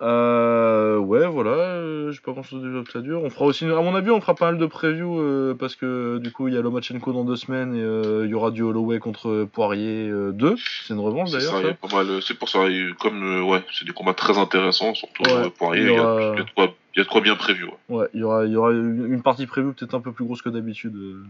[0.00, 3.22] Euh, ouais, voilà, euh, j'ai pas grand chose déjà que ça dure.
[3.24, 6.18] On fera aussi, à mon avis, on fera pas mal de previews euh, parce que
[6.18, 8.62] du coup, il y a Lomachenko dans deux semaines et euh, il y aura du
[8.62, 10.54] Holloway contre Poirier euh, 2.
[10.86, 11.56] C'est une revanche C'est d'ailleurs.
[11.66, 12.08] a pas mal.
[12.10, 15.32] euh, C'est pour ça, et comme euh, ouais, c'est des combats très intéressants, surtout Ouais,
[15.46, 17.08] euh, Poirier, il y y, a- aura- il y a de quoi, y a de
[17.08, 17.64] quoi bien prévu.
[17.64, 17.72] Ouais.
[17.88, 20.42] Ouais, il y aura, il y aura une partie preview peut-être un peu plus grosse
[20.42, 21.24] que d'habitude euh,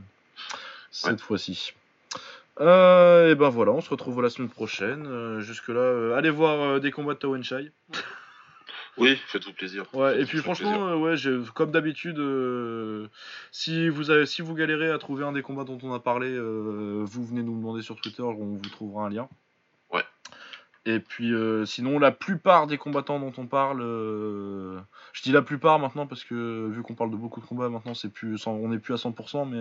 [0.90, 1.72] cette fois-ci.
[2.60, 5.06] Euh, et ben voilà, on se retrouve la semaine prochaine.
[5.06, 7.70] Euh, Jusque là, allez voir euh, des combats de Tawenshai.
[8.98, 9.84] Oui, faites-vous plaisir.
[9.92, 13.06] Ouais, et puis franchement, euh, ouais, j'ai- comme d'habitude, euh,
[13.52, 16.28] si vous avez, si vous galérez à trouver un des combats dont on a parlé,
[16.28, 19.28] euh, vous venez nous demander sur Twitter, on vous trouvera un lien.
[19.92, 20.04] Ouais.
[20.86, 21.32] Et puis
[21.66, 26.68] sinon, la plupart des combattants dont on parle, je dis la plupart maintenant parce que
[26.68, 29.44] vu qu'on parle de beaucoup de combats maintenant, c'est plus, on n'est plus à 100%,
[29.44, 29.60] mais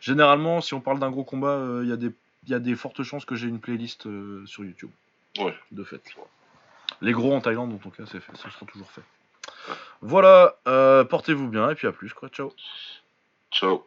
[0.00, 2.10] généralement, si on parle d'un gros combat, il y a des,
[2.44, 4.08] il y a des fortes chances que j'ai une playlist
[4.46, 4.90] sur YouTube.
[5.38, 5.54] Ouais.
[5.72, 6.00] De fait.
[7.00, 9.02] Les gros en Thaïlande, en tout cas, c'est fait, ça sera toujours fait.
[10.00, 12.28] Voilà, euh, portez-vous bien et puis à plus, quoi.
[12.28, 12.52] Ciao.
[13.50, 13.84] Ciao.